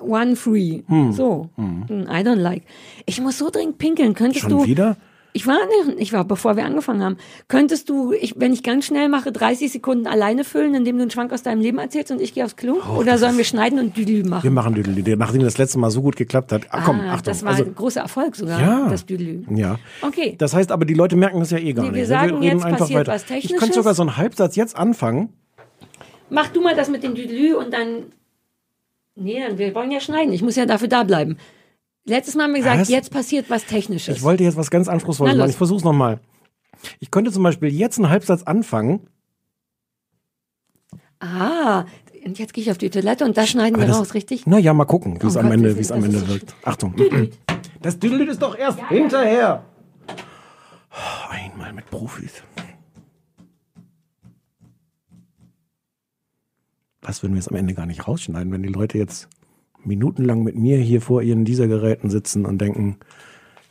one 0.00 0.36
free. 0.36 0.82
Hm. 0.88 1.12
So. 1.12 1.50
I 1.58 2.22
don't 2.22 2.36
like. 2.36 2.62
Ich 3.06 3.20
muss 3.20 3.38
so 3.38 3.50
dringend 3.50 3.78
pinkeln. 3.78 4.14
Könntest 4.14 4.42
Schon 4.42 4.50
du. 4.50 4.66
wieder? 4.66 4.96
Ich 5.34 5.46
war 5.46 5.56
nicht, 5.86 5.98
ich 5.98 6.12
war, 6.12 6.24
bevor 6.24 6.56
wir 6.56 6.64
angefangen 6.66 7.02
haben. 7.02 7.16
Könntest 7.48 7.88
du, 7.88 8.12
ich, 8.12 8.34
wenn 8.36 8.52
ich 8.52 8.62
ganz 8.62 8.84
schnell 8.84 9.08
mache, 9.08 9.32
30 9.32 9.72
Sekunden 9.72 10.06
alleine 10.06 10.44
füllen, 10.44 10.74
indem 10.74 10.96
du 10.96 11.02
einen 11.02 11.10
Schwank 11.10 11.32
aus 11.32 11.42
deinem 11.42 11.62
Leben 11.62 11.78
erzählst 11.78 12.10
und 12.10 12.20
ich 12.20 12.34
gehe 12.34 12.44
aufs 12.44 12.56
Klo? 12.56 12.80
Oder 12.98 13.16
sollen 13.16 13.38
wir 13.38 13.44
schneiden 13.44 13.78
und 13.78 13.96
Düdelü 13.96 14.28
machen? 14.28 14.42
Wir 14.42 14.50
machen 14.50 14.74
Düdelü, 14.74 15.16
nachdem 15.16 15.42
das 15.42 15.56
letzte 15.56 15.78
Mal 15.78 15.90
so 15.90 16.02
gut 16.02 16.16
geklappt 16.16 16.52
hat. 16.52 16.66
Ah, 16.70 16.82
komm, 16.84 17.00
ah, 17.00 17.14
Achtung. 17.14 17.24
das 17.24 17.42
war 17.44 17.52
also, 17.52 17.64
ein 17.64 17.74
großer 17.74 18.02
Erfolg 18.02 18.36
sogar, 18.36 18.60
ja. 18.60 18.88
das 18.90 19.06
Düdelü. 19.06 19.44
Ja. 19.56 19.78
Okay. 20.02 20.34
Das 20.36 20.52
heißt 20.52 20.70
aber, 20.70 20.84
die 20.84 20.94
Leute 20.94 21.16
merken 21.16 21.40
das 21.40 21.50
ja 21.50 21.58
eh 21.58 21.72
gar 21.72 21.86
Nee, 21.86 21.92
wir 21.92 22.00
nicht. 22.00 22.08
sagen, 22.08 22.42
jetzt 22.42 22.62
passiert 22.62 23.08
was 23.08 23.22
Ich 23.22 23.28
Technisches. 23.28 23.58
könnte 23.58 23.74
sogar 23.74 23.94
so 23.94 24.02
einen 24.02 24.18
Halbsatz 24.18 24.54
jetzt 24.56 24.76
anfangen. 24.76 25.30
Mach 26.28 26.48
du 26.48 26.60
mal 26.60 26.74
das 26.74 26.90
mit 26.90 27.02
dem 27.02 27.14
Düdelü 27.14 27.54
und 27.54 27.72
dann. 27.72 28.12
Nee, 29.14 29.42
wir 29.56 29.74
wollen 29.74 29.90
ja 29.90 30.00
schneiden. 30.00 30.32
Ich 30.32 30.42
muss 30.42 30.56
ja 30.56 30.66
dafür 30.66 30.88
da 30.88 31.04
bleiben. 31.04 31.36
Letztes 32.04 32.34
Mal 32.34 32.44
haben 32.44 32.52
wir 32.54 32.58
gesagt, 32.60 32.80
Was? 32.80 32.88
jetzt 32.88 33.10
passiert 33.12 33.48
was 33.48 33.64
Technisches. 33.64 34.16
Ich 34.16 34.22
wollte 34.22 34.42
jetzt 34.44 34.56
was 34.56 34.70
ganz 34.70 34.88
Anspruchsvolles 34.88 35.36
machen. 35.36 35.50
Ich 35.50 35.56
versuch's 35.56 35.84
nochmal. 35.84 36.20
Ich 36.98 37.10
könnte 37.12 37.30
zum 37.30 37.42
Beispiel 37.44 37.68
jetzt 37.72 37.98
einen 37.98 38.10
Halbsatz 38.10 38.42
anfangen. 38.42 39.06
ah, 41.20 41.84
und 42.24 42.38
jetzt 42.38 42.54
gehe 42.54 42.62
ich 42.62 42.70
auf 42.70 42.78
die 42.78 42.90
Toilette 42.90 43.24
und 43.24 43.36
das 43.36 43.50
schneiden 43.50 43.76
wir 43.76 43.82
Aber 43.84 43.88
das- 43.92 43.98
raus, 44.00 44.14
richtig? 44.14 44.42
Na 44.46 44.58
ja, 44.58 44.72
mal 44.74 44.84
gucken, 44.84 45.20
wie 45.22 45.26
es 45.26 45.36
Oh 45.36 45.40
am 45.40 45.46
Gott, 45.46 45.54
Ende, 45.54 45.76
wie 45.76 45.80
es 45.80 45.92
am 45.92 46.02
das 46.02 46.14
Ende 46.14 46.28
wirkt. 46.28 46.54
Achtung. 46.64 46.94
Das 47.82 47.98
Düdelü 47.98 48.30
ist 48.30 48.40
doch 48.40 48.56
erst 48.56 48.78
hinterher. 48.88 49.64
Einmal 51.30 51.72
mit 51.72 51.90
Profis. 51.90 52.30
Was 57.00 57.22
würden 57.24 57.32
wir 57.32 57.38
jetzt 57.40 57.50
am 57.50 57.56
Ende 57.56 57.74
gar 57.74 57.86
nicht 57.86 58.06
rausschneiden, 58.06 58.52
wenn 58.52 58.62
die 58.62 58.68
Leute 58.68 58.98
jetzt 58.98 59.28
minutenlang 59.84 60.42
mit 60.42 60.56
mir 60.56 60.78
hier 60.78 61.00
vor 61.00 61.22
ihren 61.22 61.44
Dieselgeräten 61.44 62.10
sitzen 62.10 62.46
und 62.46 62.58
denken, 62.58 62.96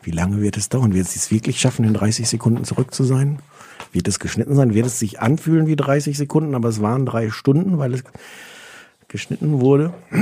wie 0.03 0.12
lange 0.12 0.41
wird 0.41 0.57
es 0.57 0.70
dauern? 0.70 0.93
Wird 0.93 1.07
es 1.07 1.16
es 1.16 1.32
wirklich 1.32 1.59
schaffen, 1.59 1.86
in 1.86 1.93
30 1.93 2.28
Sekunden 2.28 2.64
zurück 2.64 2.93
zu 2.93 3.03
sein? 3.03 3.39
Wird 3.91 4.07
es 4.07 4.20
geschnitten 4.20 4.55
sein? 4.55 4.74
Wird 4.74 4.88
es 4.88 4.99
sich 4.99 5.20
anfühlen 5.20 5.68
wie 5.68 5.76
30 5.76 6.18
Sekunden, 6.18 6.55
aber 6.55 6.70
es 6.70 6.82
waren 6.82 7.05
drei 7.05 7.30
Stunden, 7.30 7.78
weil 7.78 7.93
es 7.93 8.03
geschnitten 9.07 9.62
wurde? 9.62 9.93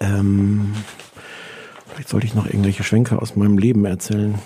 ähm, 0.00 0.72
vielleicht 1.88 2.08
sollte 2.08 2.26
ich 2.26 2.34
noch 2.34 2.46
irgendwelche 2.46 2.84
Schwenker 2.84 3.20
aus 3.20 3.36
meinem 3.36 3.58
Leben 3.58 3.84
erzählen. 3.84 4.36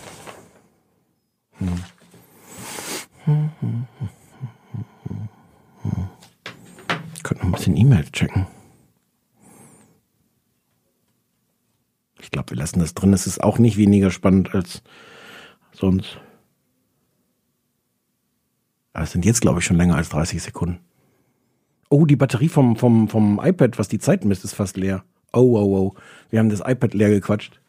Ich 7.14 7.22
könnte 7.22 7.44
noch 7.44 7.50
ein 7.50 7.52
bisschen 7.52 7.76
E-Mails 7.76 8.10
checken. 8.10 8.46
Ich 12.30 12.32
glaube, 12.32 12.50
wir 12.50 12.58
lassen 12.58 12.78
das 12.78 12.94
drin. 12.94 13.12
Es 13.12 13.26
ist 13.26 13.42
auch 13.42 13.58
nicht 13.58 13.76
weniger 13.76 14.12
spannend 14.12 14.54
als 14.54 14.84
sonst. 15.72 16.20
Aber 18.92 19.02
es 19.02 19.10
sind 19.10 19.24
jetzt, 19.24 19.40
glaube 19.40 19.58
ich, 19.58 19.64
schon 19.64 19.76
länger 19.76 19.96
als 19.96 20.10
30 20.10 20.40
Sekunden. 20.40 20.78
Oh, 21.88 22.06
die 22.06 22.14
Batterie 22.14 22.48
vom, 22.48 22.76
vom, 22.76 23.08
vom 23.08 23.40
iPad, 23.42 23.80
was 23.80 23.88
die 23.88 23.98
Zeit 23.98 24.24
misst, 24.24 24.44
ist 24.44 24.54
fast 24.54 24.76
leer. 24.76 25.02
Oh, 25.32 25.58
oh, 25.58 25.76
oh. 25.76 25.94
Wir 26.28 26.38
haben 26.38 26.50
das 26.50 26.60
iPad 26.60 26.94
leer 26.94 27.10
gequatscht. 27.10 27.60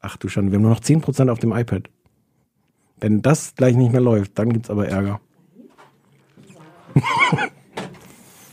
Ach 0.00 0.16
du 0.16 0.28
Schande, 0.28 0.50
wir 0.50 0.56
haben 0.56 0.62
nur 0.62 0.70
noch 0.70 0.80
10% 0.80 1.30
auf 1.30 1.40
dem 1.40 1.52
iPad. 1.52 1.90
Wenn 3.00 3.20
das 3.20 3.54
gleich 3.54 3.76
nicht 3.76 3.92
mehr 3.92 4.00
läuft, 4.00 4.38
dann 4.38 4.50
gibt's 4.50 4.70
aber 4.70 4.88
Ärger. 4.88 5.20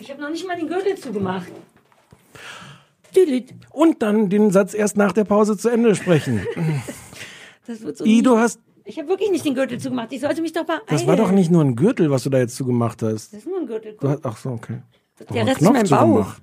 Ich 0.02 0.12
habe 0.12 0.22
noch 0.22 0.30
nicht 0.30 0.46
mal 0.46 0.58
den 0.58 0.68
Gürtel 0.68 0.98
zugemacht. 0.98 1.54
Und 3.72 4.02
dann 4.02 4.30
den 4.30 4.52
Satz 4.52 4.74
erst 4.74 4.98
nach 4.98 5.12
der 5.14 5.24
Pause 5.24 5.58
zu 5.58 5.70
Ende 5.70 5.96
sprechen. 5.96 6.42
Das 7.66 7.82
wird 7.82 7.98
so 7.98 8.06
I, 8.06 8.22
du 8.22 8.38
hast, 8.38 8.62
Ich 8.86 8.98
habe 8.98 9.10
wirklich 9.10 9.30
nicht 9.30 9.44
den 9.44 9.54
Gürtel 9.54 9.78
zugemacht. 9.78 10.14
Ich 10.14 10.22
sollte 10.22 10.42
mich 10.42 10.54
doch 10.54 10.64
beeilen. 10.64 10.84
das 10.88 11.06
war 11.06 11.18
doch 11.18 11.32
nicht 11.32 11.52
nur 11.52 11.62
ein 11.62 11.76
Gürtel, 11.76 12.10
was 12.10 12.24
du 12.24 12.30
da 12.30 12.38
jetzt 12.38 12.56
zugemacht 12.56 13.02
hast. 13.04 13.34
Das 13.34 13.40
ist 13.42 13.46
nur 13.46 13.60
ein 13.60 13.68
Gürtel. 13.68 13.98
Hast 14.02 14.26
ach 14.26 14.38
so, 14.38 14.52
okay. 14.52 14.78
Der 15.20 15.26
Noch 15.28 15.36
einen 15.36 15.48
Rest 15.50 15.62
ist 15.62 15.70
mein 15.70 15.84
Bauch. 15.90 16.00
zugemacht. 16.00 16.42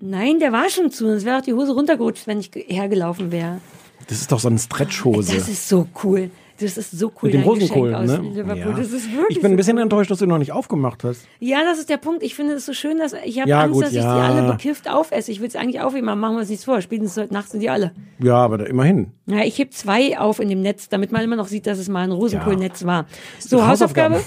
Nein, 0.00 0.38
der 0.38 0.52
war 0.52 0.68
schon 0.68 0.90
zu. 0.90 1.06
Es 1.08 1.24
wäre 1.24 1.38
auch 1.38 1.42
die 1.42 1.54
Hose 1.54 1.72
runtergerutscht, 1.72 2.26
wenn 2.26 2.40
ich 2.40 2.50
ge- 2.50 2.64
hergelaufen 2.68 3.32
wäre. 3.32 3.60
Das 4.08 4.20
ist 4.20 4.30
doch 4.30 4.38
so 4.40 4.48
eine 4.48 4.58
Stretchhose. 4.58 5.34
Das 5.34 5.48
ist 5.48 5.66
so 5.66 5.86
cool. 6.04 6.30
Das 6.62 6.76
ist 6.76 6.92
so 6.92 7.08
cool, 7.08 7.30
Mit 7.30 7.34
dem 7.34 7.42
Rosenkohl, 7.42 7.94
aus 7.94 8.06
ne? 8.06 8.18
Liverpool. 8.18 8.56
Ja. 8.56 8.76
Das 8.76 8.92
ist 8.92 9.12
wirklich 9.12 9.36
ich 9.36 9.42
bin 9.42 9.50
ein 9.50 9.52
so 9.52 9.56
bisschen 9.56 9.76
cool. 9.76 9.82
enttäuscht, 9.82 10.10
dass 10.10 10.18
du 10.18 10.26
noch 10.26 10.38
nicht 10.38 10.52
aufgemacht 10.52 11.04
hast. 11.04 11.26
Ja, 11.40 11.64
das 11.64 11.78
ist 11.78 11.90
der 11.90 11.96
Punkt. 11.96 12.22
Ich 12.22 12.34
finde 12.34 12.54
es 12.54 12.66
so 12.66 12.72
schön, 12.72 12.98
dass 12.98 13.12
ich 13.24 13.40
habe 13.40 13.50
Ja, 13.50 13.62
Angst, 13.62 13.74
gut, 13.74 13.84
dass 13.84 13.90
ich 13.92 13.98
ja. 13.98 14.14
die 14.14 14.32
alle 14.32 14.52
bekifft 14.52 14.88
aufesse. 14.88 15.30
Ich 15.32 15.40
will 15.40 15.48
es 15.48 15.56
eigentlich 15.56 15.80
aufheben, 15.80 16.08
aber 16.08 16.20
machen 16.20 16.34
wir 16.34 16.40
uns 16.40 16.48
nichts 16.48 16.64
vor. 16.64 16.80
Spätestens 16.80 17.22
heute 17.22 17.34
Nacht 17.34 17.50
sind 17.50 17.60
die 17.60 17.70
alle. 17.70 17.92
Ja, 18.18 18.36
aber 18.36 18.58
da, 18.58 18.64
immerhin. 18.64 19.12
Ja, 19.26 19.40
ich 19.40 19.58
heb 19.58 19.72
zwei 19.72 20.18
auf 20.18 20.40
in 20.40 20.48
dem 20.48 20.62
Netz, 20.62 20.88
damit 20.88 21.12
man 21.12 21.22
immer 21.22 21.36
noch 21.36 21.48
sieht, 21.48 21.66
dass 21.66 21.78
es 21.78 21.88
mal 21.88 22.04
ein 22.04 22.12
Rosenkohlnetz 22.12 22.84
war. 22.84 23.06
So. 23.38 23.66
Hausaufgabe. 23.66 24.20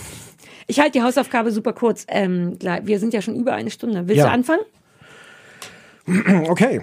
Ich 0.68 0.80
halte 0.80 0.94
die 0.94 1.04
Hausaufgabe 1.04 1.52
super 1.52 1.74
kurz. 1.74 2.06
Ähm, 2.08 2.58
klar, 2.60 2.80
wir 2.84 3.00
sind 3.00 3.14
ja 3.14 3.22
schon 3.22 3.36
über 3.36 3.54
eine 3.54 3.70
Stunde. 3.70 4.08
Willst 4.08 4.24
du 4.24 4.30
anfangen? 4.30 4.64
Okay. 6.50 6.82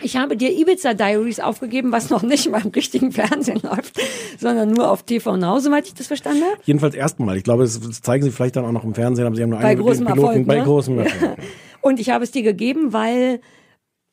Ich 0.00 0.16
habe 0.16 0.36
dir 0.36 0.50
Ibiza 0.52 0.94
Diaries 0.94 1.40
aufgegeben, 1.40 1.92
was 1.92 2.10
noch 2.10 2.22
nicht 2.22 2.50
mal 2.50 2.62
im 2.64 2.70
richtigen 2.70 3.12
Fernsehen 3.12 3.60
läuft, 3.62 3.98
sondern 4.38 4.70
nur 4.72 4.90
auf 4.90 5.02
TV 5.02 5.36
Now, 5.36 5.58
soweit 5.58 5.86
ich 5.86 5.94
das 5.94 6.06
verstanden 6.06 6.42
habe. 6.44 6.56
Jedenfalls 6.64 6.94
erstmal. 6.94 7.36
Ich 7.36 7.44
glaube, 7.44 7.64
das 7.64 8.00
zeigen 8.02 8.22
sie 8.24 8.30
vielleicht 8.30 8.56
dann 8.56 8.64
auch 8.64 8.72
noch 8.72 8.84
im 8.84 8.94
Fernsehen, 8.94 9.26
aber 9.26 9.36
sie 9.36 9.42
haben 9.42 9.50
nur 9.50 9.58
Bei 9.60 9.68
einen 9.68 9.80
großem 9.80 10.06
Piloten 10.06 10.20
Erfolg, 10.28 10.46
bei 10.46 10.56
ne? 10.56 10.64
großem 10.64 10.98
Erfolg. 11.00 11.38
Und 11.80 12.00
ich 12.00 12.10
habe 12.10 12.24
es 12.24 12.30
dir 12.30 12.42
gegeben, 12.42 12.92
weil 12.92 13.40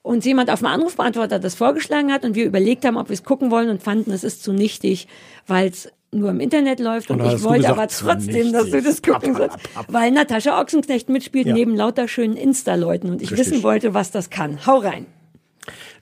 uns 0.02 0.24
jemand 0.26 0.52
auf 0.52 0.60
dem 0.60 0.68
Anrufbeantworter 0.68 1.40
das 1.40 1.56
vorgeschlagen 1.56 2.12
hat 2.14 2.26
und 2.26 2.36
wir 2.36 2.46
überlegt 2.46 2.86
haben, 2.86 2.98
ob 2.98 3.10
wir 3.10 3.14
es 3.16 3.24
gucken 3.24 3.50
wollen 3.52 3.70
und 3.70 3.82
fanden, 3.82 4.12
es 4.12 4.24
ist 4.24 4.44
zu 4.44 4.54
nichtig, 4.54 5.08
weil 5.48 5.70
es 5.70 5.92
nur 6.12 6.30
im 6.30 6.40
Internet 6.40 6.80
läuft 6.80 7.10
und, 7.10 7.20
Und 7.22 7.34
ich 7.34 7.44
wollte 7.44 7.64
gesagt, 7.64 7.78
aber 7.80 7.88
trotzdem, 7.88 8.54
dass 8.54 8.70
du 8.70 8.82
das 8.82 9.02
gucken 9.02 9.32
Ab, 9.32 9.38
sollst, 9.38 9.56
ab, 9.56 9.62
ab. 9.76 9.86
weil 9.90 10.12
Natascha 10.12 10.62
Ochsenknecht 10.62 11.10
mitspielt 11.10 11.48
Ja. 11.48 11.54
neben 11.54 11.76
lauter 11.76 12.08
schönen 12.08 12.38
Insta-Leuten 12.38 13.10
und 13.10 13.22
ich 13.22 13.32
Richtig. 13.32 13.52
wissen 13.52 13.64
wollte, 13.64 13.94
was 13.94 14.12
das 14.12 14.30
kann. 14.30 14.66
Hau 14.66 14.78
rein. 14.78 15.08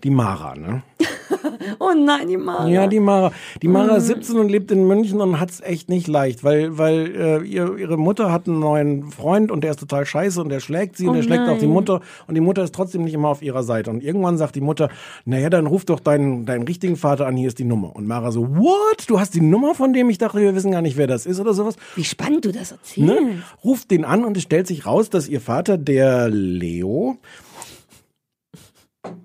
Die 0.03 0.09
Mara, 0.09 0.55
ne? 0.55 0.83
Oh 1.79 1.91
nein, 1.95 2.27
die 2.27 2.37
Mara. 2.37 2.67
Ja, 2.67 2.87
die 2.87 2.99
Mara. 2.99 3.31
Die 3.61 3.67
Mara 3.67 3.97
ist 3.97 4.07
17 4.07 4.37
und 4.37 4.49
lebt 4.49 4.71
in 4.71 4.87
München 4.87 5.21
und 5.21 5.39
hat's 5.39 5.61
echt 5.61 5.89
nicht 5.89 6.07
leicht, 6.07 6.43
weil, 6.43 6.77
weil 6.77 7.15
äh, 7.15 7.47
ihr, 7.47 7.77
ihre 7.77 7.97
Mutter 7.97 8.31
hat 8.31 8.47
einen 8.47 8.59
neuen 8.59 9.11
Freund 9.11 9.51
und 9.51 9.63
der 9.63 9.71
ist 9.71 9.79
total 9.79 10.05
scheiße 10.05 10.41
und 10.41 10.49
der 10.49 10.59
schlägt 10.59 10.97
sie 10.97 11.05
und 11.05 11.11
Oh 11.11 11.15
der 11.15 11.23
schlägt 11.23 11.47
auch 11.47 11.57
die 11.57 11.65
nein. 11.65 11.73
Mutter 11.73 12.01
und 12.27 12.35
die 12.35 12.41
Mutter 12.41 12.63
ist 12.63 12.75
trotzdem 12.75 13.03
nicht 13.03 13.13
immer 13.13 13.29
auf 13.29 13.41
ihrer 13.41 13.63
Seite. 13.63 13.89
Und 13.89 14.03
irgendwann 14.03 14.37
sagt 14.37 14.55
die 14.55 14.61
Mutter, 14.61 14.89
naja, 15.25 15.49
dann 15.49 15.67
ruf 15.67 15.85
doch 15.85 15.99
deinen, 15.99 16.45
deinen 16.45 16.63
richtigen 16.63 16.95
Vater 16.95 17.27
an, 17.27 17.35
hier 17.35 17.47
ist 17.47 17.59
die 17.59 17.65
Nummer. 17.65 17.95
Und 17.95 18.07
Mara 18.07 18.31
so, 18.31 18.55
what? 18.55 19.05
Du 19.07 19.19
hast 19.19 19.33
die 19.33 19.41
Nummer 19.41 19.75
von 19.75 19.93
dem? 19.93 20.09
Ich 20.09 20.17
dachte, 20.17 20.39
wir 20.39 20.55
wissen 20.55 20.71
gar 20.71 20.81
nicht, 20.81 20.97
wer 20.97 21.07
das 21.07 21.25
ist 21.25 21.39
oder 21.39 21.53
sowas. 21.53 21.75
Wie 21.95 22.03
spannend 22.03 22.45
du 22.45 22.51
das 22.51 22.71
erzählst. 22.71 23.09
Ne? 23.09 23.43
Ruft 23.63 23.91
den 23.91 24.05
an 24.05 24.25
und 24.25 24.37
es 24.37 24.43
stellt 24.43 24.67
sich 24.67 24.85
raus, 24.85 25.09
dass 25.09 25.27
ihr 25.27 25.41
Vater, 25.41 25.77
der 25.77 26.29
Leo. 26.29 27.17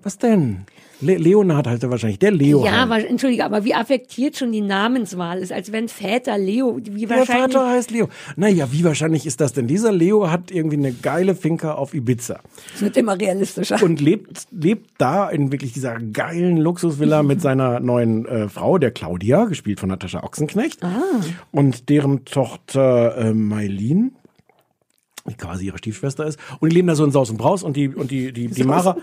Was 0.03 0.17
denn? 0.17 0.65
Le 1.01 1.15
Leonhard 1.15 1.65
heißt 1.65 1.83
er 1.83 1.89
wahrscheinlich. 1.91 2.19
Der 2.19 2.31
Leo. 2.31 2.65
Ja, 2.65 2.83
aber 2.83 3.05
entschuldige, 3.07 3.45
aber 3.45 3.63
wie 3.63 3.73
affektiert 3.73 4.35
schon 4.35 4.51
die 4.51 4.59
Namenswahl 4.59 5.39
ist, 5.39 5.53
als 5.53 5.71
wenn 5.71 5.87
Väter 5.87 6.37
Leo, 6.37 6.77
wie 6.83 7.05
Der 7.05 7.19
wahrscheinlich. 7.19 7.53
Vater 7.55 7.69
heißt 7.69 7.91
Leo. 7.91 8.09
Naja, 8.35 8.67
wie 8.73 8.83
wahrscheinlich 8.83 9.25
ist 9.25 9.39
das 9.39 9.53
denn? 9.53 9.67
Dieser 9.67 9.93
Leo 9.93 10.29
hat 10.29 10.51
irgendwie 10.51 10.75
eine 10.75 10.91
geile 10.91 11.35
Finca 11.35 11.75
auf 11.75 11.93
Ibiza 11.93 12.41
Das 12.73 12.81
wird 12.81 12.97
immer 12.97 13.17
realistischer. 13.17 13.81
und 13.81 14.01
lebt, 14.01 14.47
lebt 14.51 14.91
da 14.97 15.29
in 15.29 15.53
wirklich 15.53 15.71
dieser 15.71 15.97
geilen 15.99 16.57
Luxusvilla 16.57 17.23
mit 17.23 17.39
seiner 17.41 17.79
neuen 17.79 18.25
äh, 18.25 18.49
Frau, 18.49 18.77
der 18.77 18.91
Claudia, 18.91 19.45
gespielt 19.45 19.79
von 19.79 19.87
Natascha 19.87 20.23
Ochsenknecht. 20.23 20.81
Und 21.51 21.87
deren 21.87 22.25
Tochter 22.25 23.17
äh, 23.17 23.33
Mailin, 23.33 24.11
die 25.29 25.35
quasi 25.35 25.65
ihre 25.65 25.77
Stiefschwester 25.77 26.25
ist. 26.25 26.39
Und 26.59 26.71
die 26.71 26.75
leben 26.75 26.87
da 26.87 26.95
so 26.95 27.05
in 27.05 27.11
Saus 27.11 27.29
und 27.29 27.37
Braus 27.37 27.63
und 27.63 27.75
die, 27.77 27.89
und 27.89 28.11
die, 28.11 28.31
die, 28.31 28.47
die 28.47 28.63
Mara, 28.63 28.97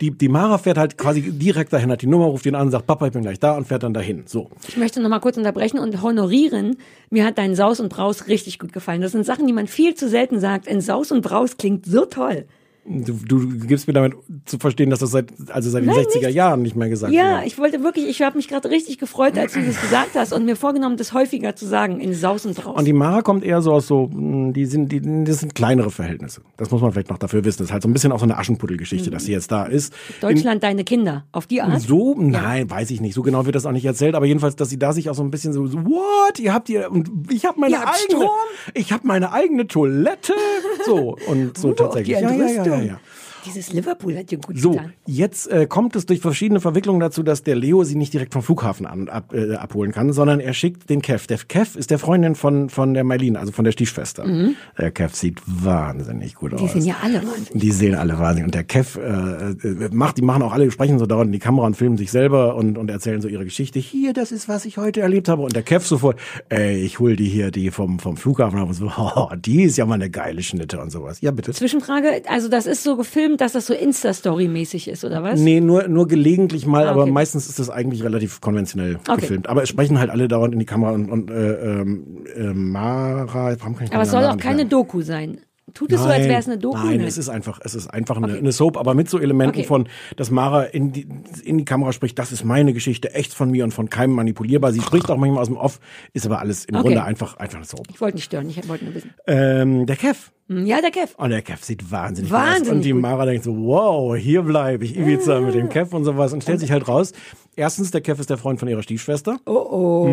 die, 0.00 0.10
die 0.10 0.28
Mara 0.28 0.58
fährt 0.58 0.78
halt 0.78 0.98
quasi 0.98 1.22
direkt 1.22 1.72
dahin, 1.72 1.90
hat 1.90 2.02
die 2.02 2.06
Nummer, 2.06 2.26
ruft 2.26 2.46
ihn 2.46 2.54
an, 2.54 2.70
sagt, 2.70 2.86
Papa, 2.86 3.06
ich 3.06 3.12
bin 3.12 3.22
gleich 3.22 3.38
da 3.38 3.56
und 3.56 3.66
fährt 3.66 3.82
dann 3.82 3.94
dahin. 3.94 4.24
So. 4.26 4.50
Ich 4.68 4.76
möchte 4.76 5.00
noch 5.00 5.08
mal 5.08 5.20
kurz 5.20 5.36
unterbrechen 5.36 5.78
und 5.78 6.02
honorieren. 6.02 6.76
Mir 7.10 7.24
hat 7.24 7.38
dein 7.38 7.54
Saus 7.54 7.80
und 7.80 7.88
Braus 7.88 8.28
richtig 8.28 8.58
gut 8.58 8.72
gefallen. 8.72 9.00
Das 9.00 9.12
sind 9.12 9.24
Sachen, 9.24 9.46
die 9.46 9.52
man 9.52 9.66
viel 9.66 9.94
zu 9.94 10.08
selten 10.08 10.40
sagt. 10.40 10.66
In 10.66 10.80
Saus 10.80 11.12
und 11.12 11.22
Braus 11.22 11.56
klingt 11.56 11.86
so 11.86 12.04
toll. 12.04 12.46
Du, 12.86 13.12
du 13.12 13.46
gibst 13.66 13.86
mir 13.86 13.92
damit 13.92 14.14
zu 14.46 14.58
verstehen, 14.58 14.88
dass 14.90 15.00
das 15.00 15.10
seit, 15.10 15.26
also 15.50 15.68
seit 15.70 15.82
den 15.82 15.90
Nein, 15.90 15.98
60er 16.04 16.26
nicht. 16.26 16.34
Jahren 16.34 16.62
nicht 16.62 16.76
mehr 16.76 16.88
gesagt 16.88 17.12
Ja, 17.12 17.36
wird. 17.36 17.46
ich 17.46 17.58
wollte 17.58 17.82
wirklich, 17.84 18.08
ich 18.08 18.22
habe 18.22 18.36
mich 18.38 18.48
gerade 18.48 18.70
richtig 18.70 18.98
gefreut, 18.98 19.36
als 19.38 19.52
du 19.52 19.60
das 19.62 19.80
gesagt 19.80 20.10
hast 20.14 20.32
und 20.32 20.44
mir 20.46 20.56
vorgenommen, 20.56 20.96
das 20.96 21.12
häufiger 21.12 21.54
zu 21.54 21.66
sagen. 21.66 22.00
In 22.00 22.14
Saus 22.14 22.46
und 22.46 22.56
Braus. 22.56 22.78
Und 22.78 22.86
die 22.86 22.92
Mara 22.94 23.22
kommt 23.22 23.44
eher 23.44 23.60
so 23.62 23.72
aus 23.72 23.86
so, 23.86 24.08
mh, 24.12 24.52
die 24.52 24.64
sind, 24.66 24.90
die, 24.92 25.00
das 25.24 25.40
sind 25.40 25.54
kleinere 25.54 25.90
Verhältnisse. 25.90 26.40
Das 26.56 26.70
muss 26.70 26.80
man 26.80 26.90
vielleicht 26.92 27.10
noch 27.10 27.18
dafür 27.18 27.44
wissen. 27.44 27.58
Das 27.58 27.66
ist 27.68 27.72
halt 27.72 27.82
so 27.82 27.88
ein 27.88 27.92
bisschen 27.92 28.12
auch 28.12 28.18
so 28.18 28.24
eine 28.24 28.38
Aschenputtelgeschichte, 28.38 29.10
dass 29.10 29.24
sie 29.24 29.32
jetzt 29.32 29.52
da 29.52 29.66
ist. 29.66 29.92
Deutschland, 30.20 30.62
deine 30.62 30.82
Kinder. 30.84 31.24
Auf 31.32 31.46
die 31.46 31.58
In, 31.58 31.64
Art. 31.64 31.82
so, 31.82 32.14
nein, 32.18 32.70
weiß 32.70 32.90
ich 32.90 33.00
nicht. 33.00 33.14
So 33.14 33.22
genau 33.22 33.44
wird 33.44 33.54
das 33.56 33.66
auch 33.66 33.72
nicht 33.72 33.84
erzählt. 33.84 34.14
Aber 34.14 34.26
jedenfalls, 34.26 34.56
dass 34.56 34.70
sie 34.70 34.78
da 34.78 34.92
sich 34.94 35.10
auch 35.10 35.14
so 35.14 35.22
ein 35.22 35.30
bisschen 35.30 35.52
so, 35.52 35.66
so 35.66 35.84
what? 35.84 36.38
Ihr 36.40 36.54
habt 36.54 36.68
ihr, 36.70 36.90
und 36.90 37.10
ich 37.30 37.44
habe 37.44 37.60
meine 37.60 37.76
eigene, 37.78 37.94
Strom? 38.08 38.28
ich 38.74 38.92
habe 38.92 39.06
meine 39.06 39.32
eigene 39.32 39.66
Toilette. 39.66 40.32
So, 40.86 41.16
und 41.28 41.58
so 41.58 41.68
Uh, 41.68 41.72
tatsächlich. 41.74 42.16
die 42.16 42.22
Ja, 42.24 42.30
ja, 42.32 42.64
ja, 42.64 42.79
ja, 42.82 42.86
ja. 42.86 42.94
Um, 42.94 43.00
Dieses 43.46 43.72
Liverpool 43.72 44.16
hat 44.16 44.30
dir 44.30 44.38
gut 44.38 44.58
So, 44.58 44.72
getan. 44.72 44.92
jetzt 45.06 45.46
äh, 45.50 45.66
kommt 45.66 45.96
es 45.96 46.06
durch 46.06 46.20
verschiedene 46.20 46.60
Verwicklungen 46.60 47.00
dazu, 47.00 47.22
dass 47.22 47.42
der 47.42 47.56
Leo 47.56 47.84
sie 47.84 47.94
nicht 47.96 48.12
direkt 48.12 48.32
vom 48.32 48.42
Flughafen 48.42 48.86
an, 48.86 49.08
ab, 49.08 49.32
äh, 49.32 49.54
abholen 49.54 49.92
kann, 49.92 50.12
sondern 50.12 50.40
er 50.40 50.52
schickt 50.54 50.90
den 50.90 51.02
Kev. 51.02 51.26
Der 51.26 51.38
Kev 51.38 51.78
ist 51.78 51.90
der 51.90 51.98
Freundin 51.98 52.34
von, 52.34 52.68
von 52.68 52.94
der 52.94 53.04
Mailin, 53.04 53.36
also 53.36 53.52
von 53.52 53.64
der 53.64 53.72
Stiefschwester. 53.72 54.24
Der 54.78 54.90
Kev 54.90 55.14
sieht 55.14 55.38
wahnsinnig 55.46 56.34
gut 56.34 56.52
Mhm. 56.52 56.56
Die 56.56 56.64
aus. 56.64 56.72
sind 56.72 56.84
ja 56.84 56.96
alle 57.02 57.22
wahnsinnig. 57.22 57.50
Die 57.62 57.70
sehen 57.70 57.94
alle 57.94 58.18
wahnsinnig. 58.18 58.46
Und 58.46 58.54
der 58.54 58.64
Kev 58.64 58.98
äh, 58.98 59.50
äh, 59.50 59.88
macht, 59.92 60.16
die 60.18 60.22
machen 60.22 60.42
auch 60.42 60.52
alle, 60.52 60.70
sprechen 60.70 60.98
so 60.98 61.06
dauernd 61.06 61.28
in 61.28 61.32
die 61.32 61.38
Kamera 61.38 61.66
und 61.66 61.76
filmen 61.76 61.96
sich 61.96 62.10
selber 62.10 62.56
und, 62.56 62.76
und 62.76 62.90
erzählen 62.90 63.20
so 63.20 63.28
ihre 63.28 63.44
Geschichte. 63.44 63.78
Hier, 63.78 64.12
das 64.12 64.32
ist, 64.32 64.48
was 64.48 64.64
ich 64.64 64.78
heute 64.78 65.00
erlebt 65.00 65.28
habe. 65.28 65.42
Und 65.42 65.54
der 65.54 65.62
Kev 65.62 65.86
sofort, 65.86 66.18
ey, 66.48 66.82
ich 66.82 66.98
hol 66.98 67.14
die 67.16 67.28
hier, 67.28 67.50
die 67.50 67.70
vom, 67.70 67.98
vom 68.00 68.16
Flughafen 68.16 68.58
ab 68.58 68.68
und 68.68 68.74
so, 68.74 68.90
oh, 68.98 69.28
die 69.36 69.62
ist 69.62 69.76
ja 69.76 69.86
mal 69.86 69.94
eine 69.94 70.10
geile 70.10 70.42
Schnitte 70.42 70.80
und 70.80 70.90
sowas. 70.90 71.20
Ja, 71.20 71.30
bitte. 71.30 71.52
Zwischenfrage, 71.52 72.22
also 72.26 72.48
das 72.48 72.66
ist 72.66 72.82
so 72.82 72.96
gefilmt, 72.96 73.29
dass 73.36 73.52
das 73.52 73.66
so 73.66 73.74
Insta-Story-mäßig 73.74 74.88
ist, 74.88 75.04
oder 75.04 75.22
was? 75.22 75.40
Nee, 75.40 75.60
nur, 75.60 75.88
nur 75.88 76.06
gelegentlich 76.08 76.66
mal, 76.66 76.86
Ah, 76.86 76.90
aber 76.90 77.02
okay. 77.02 77.10
meistens 77.12 77.48
ist 77.48 77.58
das 77.58 77.70
eigentlich 77.70 78.02
relativ 78.02 78.40
konventionell 78.40 78.98
Okay. 79.08 79.20
gefilmt. 79.22 79.48
Aber 79.48 79.62
es 79.62 79.68
sprechen 79.68 79.98
halt 79.98 80.10
alle 80.10 80.28
dauernd 80.28 80.52
in 80.54 80.58
die 80.60 80.66
Kamera 80.66 80.92
und, 80.92 81.10
und 81.10 81.30
äh, 81.30 81.80
ähm, 81.80 82.24
äh, 82.36 82.52
Mara, 82.52 83.54
warum 83.58 83.76
kann 83.76 83.86
ich 83.86 83.92
Aber 83.92 84.02
es 84.02 84.10
soll 84.10 84.24
auch 84.24 84.36
keine? 84.36 84.66
Doku 84.66 85.02
sein. 85.02 85.40
Tut 85.74 85.92
es 85.92 86.00
so, 86.02 86.08
als 86.08 86.26
wäre 86.26 86.38
es 86.40 86.46
eine 86.46 86.58
Doku? 86.58 86.76
Nein, 86.76 87.00
es 87.00 87.18
ist 87.18 87.28
einfach, 87.28 87.60
es 87.64 87.74
ist 87.74 87.88
einfach 87.88 88.16
eine, 88.16 88.34
eine 88.34 88.52
Soap, 88.52 88.76
aber 88.76 88.94
mit 88.94 89.08
so 89.10 89.18
Elementen 89.18 89.58
Okay. 89.60 89.64
von, 89.66 89.88
dass 90.16 90.30
Mara 90.30 90.64
in 90.64 90.92
die, 90.92 91.06
in 91.44 91.58
die 91.58 91.64
Kamera 91.64 91.92
spricht, 91.92 92.18
das 92.18 92.32
ist 92.32 92.44
meine 92.44 92.72
Geschichte, 92.72 93.14
echt 93.14 93.32
von 93.34 93.50
mir 93.50 93.64
und 93.64 93.72
von 93.72 93.88
keinem 93.90 94.14
manipulierbar. 94.14 94.72
Sie 94.72 94.80
spricht 94.80 95.10
auch 95.10 95.16
manchmal 95.16 95.42
aus 95.42 95.48
dem 95.48 95.56
Off, 95.56 95.80
ist 96.12 96.26
aber 96.26 96.38
alles 96.40 96.64
im 96.64 96.74
Okay. 96.76 96.82
Grunde 96.84 97.04
einfach, 97.04 97.36
einfach 97.38 97.56
eine 97.58 97.66
Soap. 97.66 97.86
Ich 97.92 98.00
wollte 98.00 98.16
nicht 98.16 98.24
stören, 98.24 98.48
ich 98.48 98.68
wollte 98.68 98.84
nur 98.84 98.94
wissen. 98.94 99.10
Ähm, 99.26 99.86
der 99.86 99.96
Kev. 99.96 100.30
Hm, 100.48 100.66
Ja, 100.66 100.80
der 100.80 100.90
Kev. 100.90 101.14
Und 101.16 101.30
der 101.30 101.42
Kev 101.42 101.62
sieht 101.64 101.90
wahnsinnig, 101.92 102.30
gut 102.30 102.38
aus. 102.40 102.46
Wahnsinnig 102.46 102.72
Und 102.72 102.82
die. 102.84 102.92
Mara 102.92 103.24
denkt 103.24 103.44
so, 103.44 103.56
wow, 103.56 104.16
hier 104.16 104.42
bleibe 104.42 104.84
ich, 104.84 104.96
Ibiza 104.96 105.40
mit 105.40 105.54
dem 105.54 105.68
Kev 105.68 105.94
und 105.94 106.04
sowas. 106.04 106.32
Und 106.32 106.42
stellt 106.42 106.58
sich 106.60 106.72
halt 106.72 106.88
raus, 106.88 107.12
erstens, 107.54 107.90
der 107.92 108.00
Kev 108.00 108.18
ist 108.20 108.30
der 108.30 108.38
Freund 108.38 108.58
von 108.58 108.68
ihrer 108.68 108.82
Stiefschwester. 108.82 109.38
Oh 109.46 109.52
oh. 109.52 110.08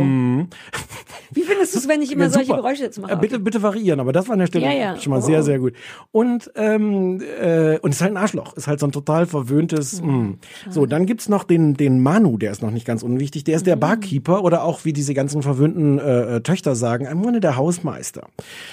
Wie 1.32 1.42
findest 1.42 1.74
du 1.76 1.80
es, 1.80 1.88
wenn 1.88 2.02
ich 2.02 2.12
immer 2.12 2.26
Ja, 2.26 2.30
solche. 2.30 2.54
Geräusche 2.54 2.84
jetzt 2.84 3.00
mache? 3.00 3.14
Äh, 3.14 3.18
bitte, 3.18 3.40
bitte 3.40 3.62
variieren, 3.62 4.00
aber 4.00 4.14
das 4.14 4.28
war 4.28 4.34
an 4.34 4.40
der 4.40 4.48
Stelle 4.48 4.66
Ja, 4.66 4.72
ja. 4.74 5.00
schon 5.00 5.12
mal 5.12 5.18
Oh. 5.20 5.22
sehr, 5.26 5.44
sehr 5.48 5.60
gut. 5.60 5.74
Und, 6.12 6.52
ähm, 6.56 7.22
äh, 7.42 7.80
und 7.80 7.92
ist 7.92 8.02
halt 8.02 8.12
ein 8.14 8.18
Arschloch, 8.18 8.56
ist 8.56 8.68
halt 8.68 8.80
so 8.80 8.86
ein 8.86 8.92
total 8.92 9.26
verwöhntes. 9.26 10.02
Mhm. 10.02 10.38
mh. 10.68 10.72
So, 10.72 10.86
dann 10.86 11.06
gibt's 11.08 11.28
noch 11.30 11.44
den, 11.44 11.74
den 11.74 12.00
Manu, 12.02 12.38
der 12.38 12.52
ist 12.52 12.62
noch 12.62 12.70
nicht 12.72 12.86
ganz 12.86 13.02
unwichtig. 13.02 13.44
Der 13.46 13.56
ist 13.56 13.62
Mhm. 13.64 13.66
der 13.66 13.76
Barkeeper 13.78 14.44
oder 14.44 14.64
auch, 14.64 14.86
wie 14.86 14.94
diese 14.94 15.14
ganzen 15.16 15.42
verwöhnten 15.42 15.98
äh, 16.00 16.36
äh, 16.38 16.42
Töchter 16.42 16.76
sagen, 16.76 17.06
im 17.08 17.22
Grunde 17.24 17.40
der 17.40 17.56
Hausmeister. 17.56 18.28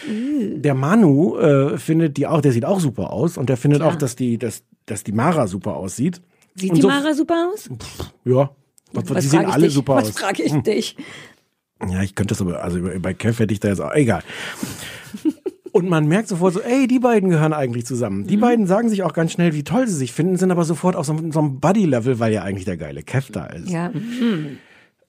Der 0.07 0.75
Manu 0.75 1.39
äh, 1.39 1.79
findet 1.79 2.17
die 2.19 2.27
auch, 2.27 2.41
der 2.43 2.53
sieht 2.53 2.65
auch 2.67 2.81
super 2.81 3.11
aus 3.13 3.39
und 3.39 3.49
der 3.49 3.57
findet 3.57 3.81
Klar. 3.81 3.93
auch, 3.93 3.97
dass 3.97 4.17
die, 4.17 4.37
dass, 4.39 4.63
dass 4.87 5.03
die 5.05 5.13
Mara 5.13 5.47
super 5.47 5.77
aussieht. 5.77 6.21
Sieht 6.55 6.71
und 6.71 6.77
die 6.77 6.83
so- 6.83 6.89
Mara 6.89 7.15
super 7.15 7.51
aus? 7.53 7.71
Ja. 8.25 8.51
Was, 8.93 9.11
Was 9.11 9.23
die 9.25 9.29
sehen 9.29 9.47
alle 9.47 9.65
dich? 9.65 9.75
super 9.75 9.97
Was 9.97 10.05
aus. 10.05 10.09
Hm. 10.11 10.15
frage 10.17 10.43
ich 10.43 10.53
dich? 10.63 10.97
Ja, 11.89 12.03
ich 12.03 12.15
könnte 12.15 12.33
das 12.35 12.41
aber, 12.41 12.63
also 12.63 12.79
bei 13.01 13.13
Kev 13.15 13.39
hätte 13.43 13.53
ich 13.53 13.61
da 13.61 13.69
jetzt 13.69 13.81
auch, 13.81 13.93
egal. 13.93 14.23
Und 15.75 15.89
man 15.89 16.07
merkt 16.07 16.29
sofort 16.29 16.55
so, 16.55 16.61
ey, 16.61 16.87
die 16.87 17.01
beiden 17.01 17.31
gehören 17.31 17.53
eigentlich 17.53 17.85
zusammen. 17.85 18.21
Mhm. 18.21 18.27
Die 18.29 18.37
beiden 18.37 18.69
sagen 18.69 18.89
sich 18.89 19.03
auch 19.03 19.13
ganz 19.13 19.33
schnell, 19.33 19.55
wie 19.55 19.65
toll 19.65 19.89
sie 19.89 19.97
sich 19.97 20.13
finden, 20.13 20.37
sind 20.37 20.53
aber 20.53 20.63
sofort 20.63 20.95
auf 20.95 21.05
so, 21.05 21.17
so 21.33 21.41
einem 21.41 21.59
Buddy-Level, 21.59 22.21
weil 22.21 22.33
ja 22.33 22.43
eigentlich 22.43 22.65
der 22.65 22.77
geile 22.77 23.03
Kev 23.03 23.33
da 23.33 23.47
ist. 23.47 23.69
Ja. 23.69 23.91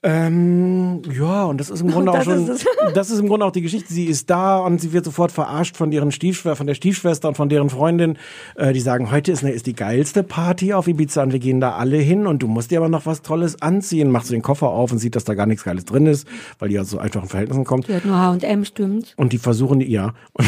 Ähm, 0.08 1.02
ja, 1.18 1.46
und 1.46 1.60
das 1.60 1.72
ist 1.72 1.82
im 1.82 1.88
Grunde 1.92 2.12
auch 2.12 2.22
schon, 2.22 2.48
ist 2.48 2.68
das 2.94 3.10
ist 3.10 3.20
im 3.20 3.28
Grunde 3.28 3.44
auch 3.44 3.52
die 3.52 3.64
Geschichte. 3.64 3.92
Sie 3.92 4.06
ist 4.06 4.30
da 4.30 4.60
und 4.60 4.80
sie 4.80 4.94
wird 4.94 5.04
sofort 5.04 5.32
verarscht 5.32 5.76
von 5.76 5.90
deren 5.90 6.12
Stiefschwester, 6.12 6.56
von 6.56 6.68
der 6.68 6.76
Stiefschwester 6.76 7.28
und 7.28 7.36
von 7.36 7.50
deren 7.50 7.72
Freundin. 7.72 8.20
Äh, 8.56 8.74
die 8.74 8.82
sagen, 8.82 9.10
heute 9.10 9.32
ist, 9.32 9.44
eine, 9.44 9.52
ist 9.52 9.66
die 9.66 9.74
geilste 9.74 10.22
Party 10.22 10.74
auf 10.74 10.88
Ibiza 10.88 11.24
und 11.24 11.34
wir 11.34 11.40
gehen 11.40 11.60
da 11.60 11.72
alle 11.72 11.98
hin 11.98 12.28
und 12.28 12.44
du 12.44 12.48
musst 12.48 12.70
dir 12.70 12.78
aber 12.78 12.90
noch 12.90 13.08
was 13.08 13.24
Tolles 13.24 13.60
anziehen. 13.64 14.12
Macht 14.12 14.28
so 14.28 14.34
den 14.34 14.44
Koffer 14.44 14.68
auf 14.68 14.92
und 14.92 15.00
sieht, 15.00 15.16
dass 15.16 15.24
da 15.24 15.34
gar 15.34 15.48
nichts 15.48 15.64
Geiles 15.64 15.86
drin 15.86 16.06
ist, 16.06 16.28
weil 16.60 16.70
die 16.70 16.80
aus 16.80 16.92
so 16.92 17.00
einfachen 17.00 17.28
Verhältnissen 17.28 17.66
kommt. 17.66 17.88
Die 17.88 17.96
hat 17.96 18.06
nur 18.06 18.16
H&M, 18.16 18.64
stimmt. 18.64 19.16
Und 19.18 19.34
die 19.34 19.40
versuchen, 19.40 19.80
die, 19.80 19.92
ja. 19.92 20.14
Und, 20.34 20.46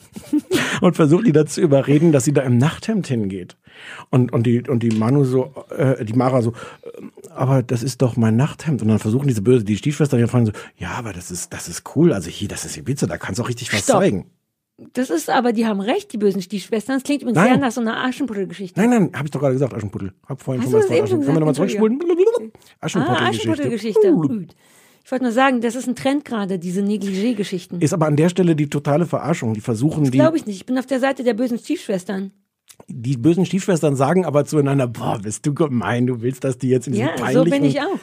und 0.80 0.96
versuchen 0.96 1.24
die 1.24 1.32
dazu 1.32 1.60
überreden, 1.60 2.10
dass 2.10 2.24
sie 2.24 2.32
da 2.32 2.42
im 2.42 2.58
Nachthemd 2.58 3.06
hingeht. 3.06 3.56
Und, 4.10 4.32
und 4.32 4.44
die, 4.46 4.62
und 4.68 4.82
die 4.82 4.90
Manu 4.90 5.24
so, 5.24 5.52
äh, 5.76 6.04
die 6.04 6.14
Mara 6.14 6.42
so, 6.42 6.50
äh, 6.50 7.02
aber 7.30 7.62
das 7.62 7.82
ist 7.82 8.02
doch 8.02 8.16
mein 8.16 8.36
Nachthemd. 8.36 8.82
Und 8.82 8.88
dann 8.88 8.98
versuchen 8.98 9.28
diese 9.28 9.42
böse, 9.42 9.64
die 9.64 9.76
Stiefschwestern 9.76 10.18
hier 10.18 10.28
fragen 10.28 10.46
so, 10.46 10.52
ja, 10.76 10.92
aber 10.92 11.12
das 11.12 11.30
ist, 11.30 11.52
das 11.52 11.68
ist 11.68 11.84
cool. 11.96 12.12
Also 12.12 12.30
hier, 12.30 12.48
das 12.48 12.64
ist 12.64 12.76
Ibiza, 12.76 13.06
da 13.06 13.18
kannst 13.18 13.38
du 13.38 13.42
auch 13.42 13.48
richtig 13.48 13.72
was 13.72 13.80
Stopp. 13.80 14.00
zeigen. 14.00 14.26
Das 14.92 15.08
ist 15.08 15.30
aber, 15.30 15.54
die 15.54 15.66
haben 15.66 15.80
recht, 15.80 16.12
die 16.12 16.18
bösen 16.18 16.42
Stiefschwestern. 16.42 16.96
Das 16.96 17.02
klingt 17.02 17.22
übrigens 17.22 17.36
Nein. 17.36 17.52
sehr 17.52 17.58
nach 17.58 17.72
so 17.72 17.80
einer 17.80 18.04
Aschenputtel-Geschichte. 18.04 18.78
Nein, 18.78 18.90
nein, 18.90 19.10
habe 19.14 19.24
ich 19.24 19.30
doch 19.30 19.40
gerade 19.40 19.54
gesagt, 19.54 19.72
Aschenputtel. 19.72 20.12
Hab 20.28 20.42
vorhin 20.42 20.62
Hast 20.62 20.70
schon 20.70 20.80
was 20.80 20.86
das 20.86 20.96
von 20.96 21.04
Aschen. 21.04 21.20
Können 21.22 21.34
wir 21.34 21.40
nochmal 21.40 21.54
zurückspulen? 21.54 21.98
Ah, 22.80 23.28
Aschenputtel-Geschichte. 23.28 24.14
Ich 25.06 25.12
wollte 25.12 25.24
nur 25.24 25.32
sagen, 25.32 25.60
das 25.60 25.76
ist 25.76 25.86
ein 25.86 25.94
Trend 25.94 26.24
gerade, 26.24 26.58
diese 26.58 26.82
Negligé-Geschichten. 26.82 27.80
Ist 27.80 27.94
aber 27.94 28.06
an 28.06 28.16
der 28.16 28.28
Stelle 28.28 28.56
die 28.56 28.68
totale 28.68 29.06
Verarschung. 29.06 29.54
Die 29.54 29.60
versuchen, 29.60 30.04
die, 30.04 30.10
Glaube 30.10 30.36
ich 30.36 30.46
nicht. 30.46 30.56
Ich 30.56 30.66
bin 30.66 30.76
auf 30.78 30.86
der 30.86 31.00
Seite 31.00 31.22
der 31.24 31.34
bösen 31.34 31.58
Stiefschwestern. 31.58 32.32
Die 32.88 33.16
bösen 33.16 33.46
Stiefschwestern 33.46 33.96
sagen 33.96 34.24
aber 34.24 34.44
zueinander, 34.44 34.86
boah, 34.86 35.18
bist 35.18 35.46
du 35.46 35.54
gemein, 35.54 36.06
du 36.06 36.22
willst, 36.22 36.44
dass 36.44 36.58
die 36.58 36.68
jetzt 36.68 36.86
in 36.86 36.92
diesem 36.92 37.08
Ja, 37.08 37.16
so 37.16 37.22
peinlichen... 37.22 37.50
bin 37.50 37.64
ich 37.64 37.80
auch. 37.80 37.98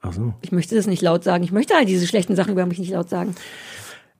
Ach 0.00 0.12
so. 0.12 0.34
Ich 0.42 0.52
möchte 0.52 0.76
das 0.76 0.86
nicht 0.86 1.02
laut 1.02 1.24
sagen. 1.24 1.42
Ich 1.42 1.52
möchte 1.52 1.74
all 1.74 1.84
diese 1.84 2.06
schlechten 2.06 2.36
Sachen 2.36 2.52
über 2.52 2.66
mich 2.66 2.78
nicht 2.78 2.92
laut 2.92 3.08
sagen. 3.08 3.34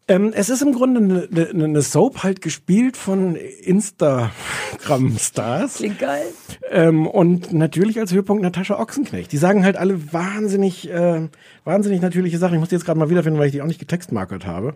Ähm, 0.09 0.32
es 0.35 0.51
ist 0.51 0.62
im 0.62 0.73
Grunde 0.73 1.01
eine, 1.01 1.28
eine, 1.52 1.64
eine 1.64 1.82
Soap 1.82 2.23
halt 2.23 2.40
gespielt 2.40 2.97
von 2.97 3.35
Instagram-Stars. 3.35 5.78
Klingt 5.78 5.98
geil. 5.98 6.27
Ähm, 6.70 7.09
und 7.09 7.52
natürlich 7.52 7.98
als 7.98 8.12
Höhepunkt 8.12 8.40
Natascha 8.43 8.78
Ochsenknecht. 8.78 9.32
Die 9.32 9.36
sagen 9.36 9.64
halt 9.64 9.77
alle 9.77 10.12
wahnsinnig, 10.12 10.89
äh, 10.89 11.28
wahnsinnig 11.64 12.01
natürliche 12.02 12.39
Sachen. 12.39 12.55
Ich 12.55 12.60
muss 12.60 12.68
die 12.68 12.77
jetzt 12.77 12.85
gerade 12.85 13.01
mal 13.01 13.10
wiederfinden, 13.10 13.40
weil 13.40 13.47
ich 13.47 13.52
die 13.52 13.62
auch 13.62 13.66
nicht 13.66 13.81
getextmarkert 13.81 14.47
habe. 14.47 14.74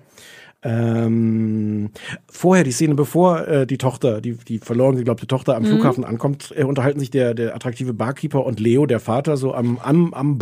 Ähm, 0.63 1.91
vorher 2.31 2.65
die 2.65 2.73
Szene, 2.73 2.95
bevor 2.95 3.49
äh, 3.49 3.67
die 3.67 3.79
Tochter, 3.79 4.21
die, 4.21 4.35
die 4.35 4.59
verloren 4.59 4.97
geglaubte 4.97 5.27
Tochter 5.27 5.53
Mhm. 5.53 5.57
am 5.59 5.65
Flughafen 5.65 6.05
ankommt, 6.05 6.53
äh, 6.57 6.65
unterhalten 6.65 7.01
sich 7.01 7.11
der, 7.11 7.35
der 7.35 7.55
attraktive 7.55 7.95
Barkeeper 7.95 8.45
und 8.45 8.61
Leo, 8.61 8.87
der 8.87 9.01
Vater, 9.01 9.37
so 9.37 9.55
am, 9.55 9.79
am, 9.79 10.13
am 10.13 10.39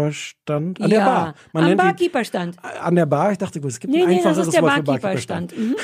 Barkeeperstand. 0.00 0.80
An 0.80 0.90
der 0.90 0.98
ja, 1.00 1.04
Bar. 1.04 1.34
Man 1.52 1.62
am 1.64 1.68
nennt 1.70 1.80
die- 1.80 1.84
Barkeeperstand. 1.86 2.56
an 2.82 2.94
der 2.94 3.06
Bar. 3.06 3.32
Ich 3.32 3.38
dachte, 3.38 3.58
es 3.66 3.80
gibt 3.80 3.92
Nee, 3.92 4.02
ein 4.02 4.08
nee, 4.08 4.16
das 4.16 4.26
einfacheres 4.26 4.46
ist 4.48 4.54
der 4.54 4.62
Wort 4.62 4.84
Barkeeperstand. 4.84 5.58
Mhm. 5.58 5.76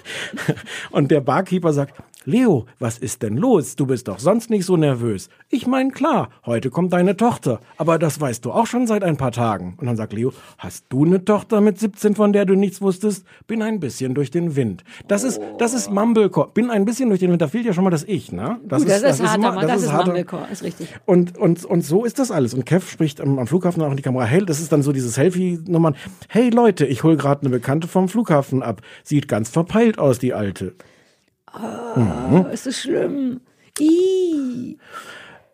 Und 0.90 1.10
der 1.10 1.20
Barkeeper 1.20 1.72
sagt, 1.72 1.94
Leo, 2.26 2.66
was 2.78 2.98
ist 2.98 3.22
denn 3.22 3.36
los? 3.38 3.76
Du 3.76 3.86
bist 3.86 4.06
doch 4.06 4.18
sonst 4.18 4.50
nicht 4.50 4.66
so 4.66 4.76
nervös. 4.76 5.30
Ich 5.48 5.66
mein, 5.66 5.90
klar, 5.90 6.28
heute 6.44 6.68
kommt 6.70 6.92
deine 6.92 7.16
Tochter. 7.16 7.60
Aber 7.78 7.98
das 7.98 8.20
weißt 8.20 8.44
du 8.44 8.52
auch 8.52 8.66
schon 8.66 8.86
seit 8.86 9.02
ein 9.02 9.16
paar 9.16 9.32
Tagen. 9.32 9.74
Und 9.78 9.86
dann 9.86 9.96
sagt 9.96 10.12
Leo, 10.12 10.32
hast 10.58 10.84
du 10.90 11.04
eine 11.06 11.24
Tochter 11.24 11.60
mit 11.62 11.78
17, 11.78 12.14
von 12.14 12.32
der 12.34 12.44
du 12.44 12.54
nichts 12.54 12.82
wusstest? 12.82 13.24
Bin 13.46 13.62
ein 13.62 13.80
bisschen 13.80 14.14
durch 14.14 14.30
den 14.30 14.54
Wind. 14.54 14.84
Das 15.08 15.24
ist, 15.24 15.40
das 15.58 15.72
ist 15.72 15.90
Mumblecore. 15.90 16.50
Bin 16.52 16.70
ein 16.70 16.84
bisschen 16.84 17.08
durch 17.08 17.20
den 17.20 17.30
Wind. 17.30 17.40
Da 17.40 17.48
fehlt 17.48 17.64
ja 17.64 17.72
schon 17.72 17.84
mal 17.84 17.90
das 17.90 18.04
Ich, 18.04 18.32
ne? 18.32 18.58
Gut, 18.62 18.70
das, 18.70 19.02
ist 19.02 19.22
harter, 19.22 19.38
ma- 19.38 19.52
Mann. 19.54 19.66
Das, 19.66 19.82
ist 19.82 19.90
harter- 19.92 20.06
Mumblecore, 20.06 20.46
ist 20.52 20.62
richtig. 20.62 20.88
und, 21.06 21.38
und, 21.38 21.64
und 21.64 21.82
so 21.84 22.04
ist 22.04 22.18
das 22.18 22.30
alles. 22.30 22.52
Und 22.52 22.66
Kev 22.66 22.86
spricht 22.90 23.20
am, 23.22 23.38
am 23.40 23.46
Flughafen 23.46 23.82
auch 23.82 23.90
in 23.90 23.96
die 23.96 24.02
Kamera. 24.02 24.24
Hey, 24.24 24.44
das 24.44 24.60
ist 24.60 24.72
dann 24.72 24.82
so 24.82 24.92
diese 24.92 25.08
Selfie-Nummern. 25.08 25.96
Hey 26.28 26.50
Leute, 26.50 26.86
ich 26.86 27.02
hol 27.02 27.16
gerade 27.16 27.42
eine 27.42 27.50
Bekannte 27.50 27.88
vom 27.88 28.08
Flughafen 28.08 28.62
ab. 28.62 28.82
Sieht 29.02 29.28
ganz 29.28 29.48
verpeilt 29.50 29.98
aus, 29.98 30.18
die 30.18 30.34
Alte. 30.34 30.74
Oh, 31.52 32.46
ist 32.52 32.66
das 32.66 32.80
schlimm. 32.80 33.40
Ih. 33.78 34.78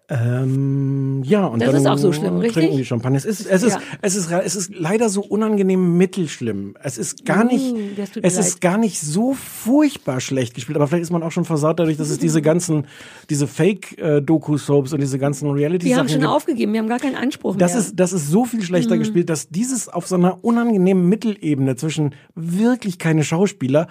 Ähm, 0.09 1.23
ja, 1.25 1.47
und 1.47 1.61
Das 1.61 1.73
dann 1.73 1.81
ist 1.81 1.87
auch 1.89 1.99
so 1.99 2.13
schlimm, 2.13 2.37
richtig? 2.37 2.55
trinken 2.63 2.77
die 2.77 2.85
Champagner. 2.85 3.17
Es 3.19 3.25
ist, 3.25 3.45
es 3.45 3.63
ist, 3.65 3.73
Ja. 3.75 3.81
es 4.03 4.15
ist, 4.15 4.31
es 4.31 4.55
ist 4.55 4.73
leider 4.73 5.09
so 5.09 5.21
unangenehm 5.23 5.97
mittelschlimm. 5.97 6.75
Es 6.81 6.97
ist 6.97 7.25
gar 7.25 7.43
nicht, 7.43 7.73
Uh, 7.75 7.79
das 7.97 8.13
tut 8.13 8.25
es 8.25 8.39
ist 8.39 8.55
leid. 8.55 8.61
gar 8.61 8.79
nicht 8.79 9.01
so 9.01 9.35
furchtbar 9.35 10.21
schlecht 10.21 10.55
gespielt. 10.55 10.77
Aber 10.77 10.87
vielleicht 10.87 11.03
ist 11.03 11.11
man 11.11 11.25
auch 11.25 11.33
schon 11.33 11.45
versaut 11.45 11.81
dadurch, 11.81 11.97
dass 11.97 12.11
es 12.11 12.19
diese 12.19 12.41
ganzen, 12.51 12.87
diese 13.31 13.49
Fake-Doku-Soaps 13.49 14.93
und 14.93 15.01
diese 15.01 15.19
ganzen 15.19 15.47
Die 15.47 15.55
Reality-Sachen 15.61 15.99
haben 15.99 16.09
schon 16.09 16.21
gibt. 16.21 16.31
aufgegeben, 16.31 16.73
wir 16.73 16.81
haben 16.81 16.89
gar 16.89 17.01
keinen 17.01 17.17
Anspruch 17.17 17.57
Das 17.57 17.73
mehr. 17.73 17.81
ist, 17.81 17.97
das 17.99 18.13
ist 18.13 18.29
so 18.31 18.45
viel 18.45 18.63
schlechter 18.63 18.95
Mhm. 18.95 19.01
gespielt, 19.01 19.29
dass 19.29 19.49
dieses 19.49 19.89
auf 19.89 20.07
so 20.07 20.15
einer 20.15 20.45
unangenehmen 20.45 21.09
Mittelebene 21.09 21.75
zwischen 21.77 22.15
wirklich 22.37 22.99
keine 22.99 23.25
Schauspieler, 23.25 23.89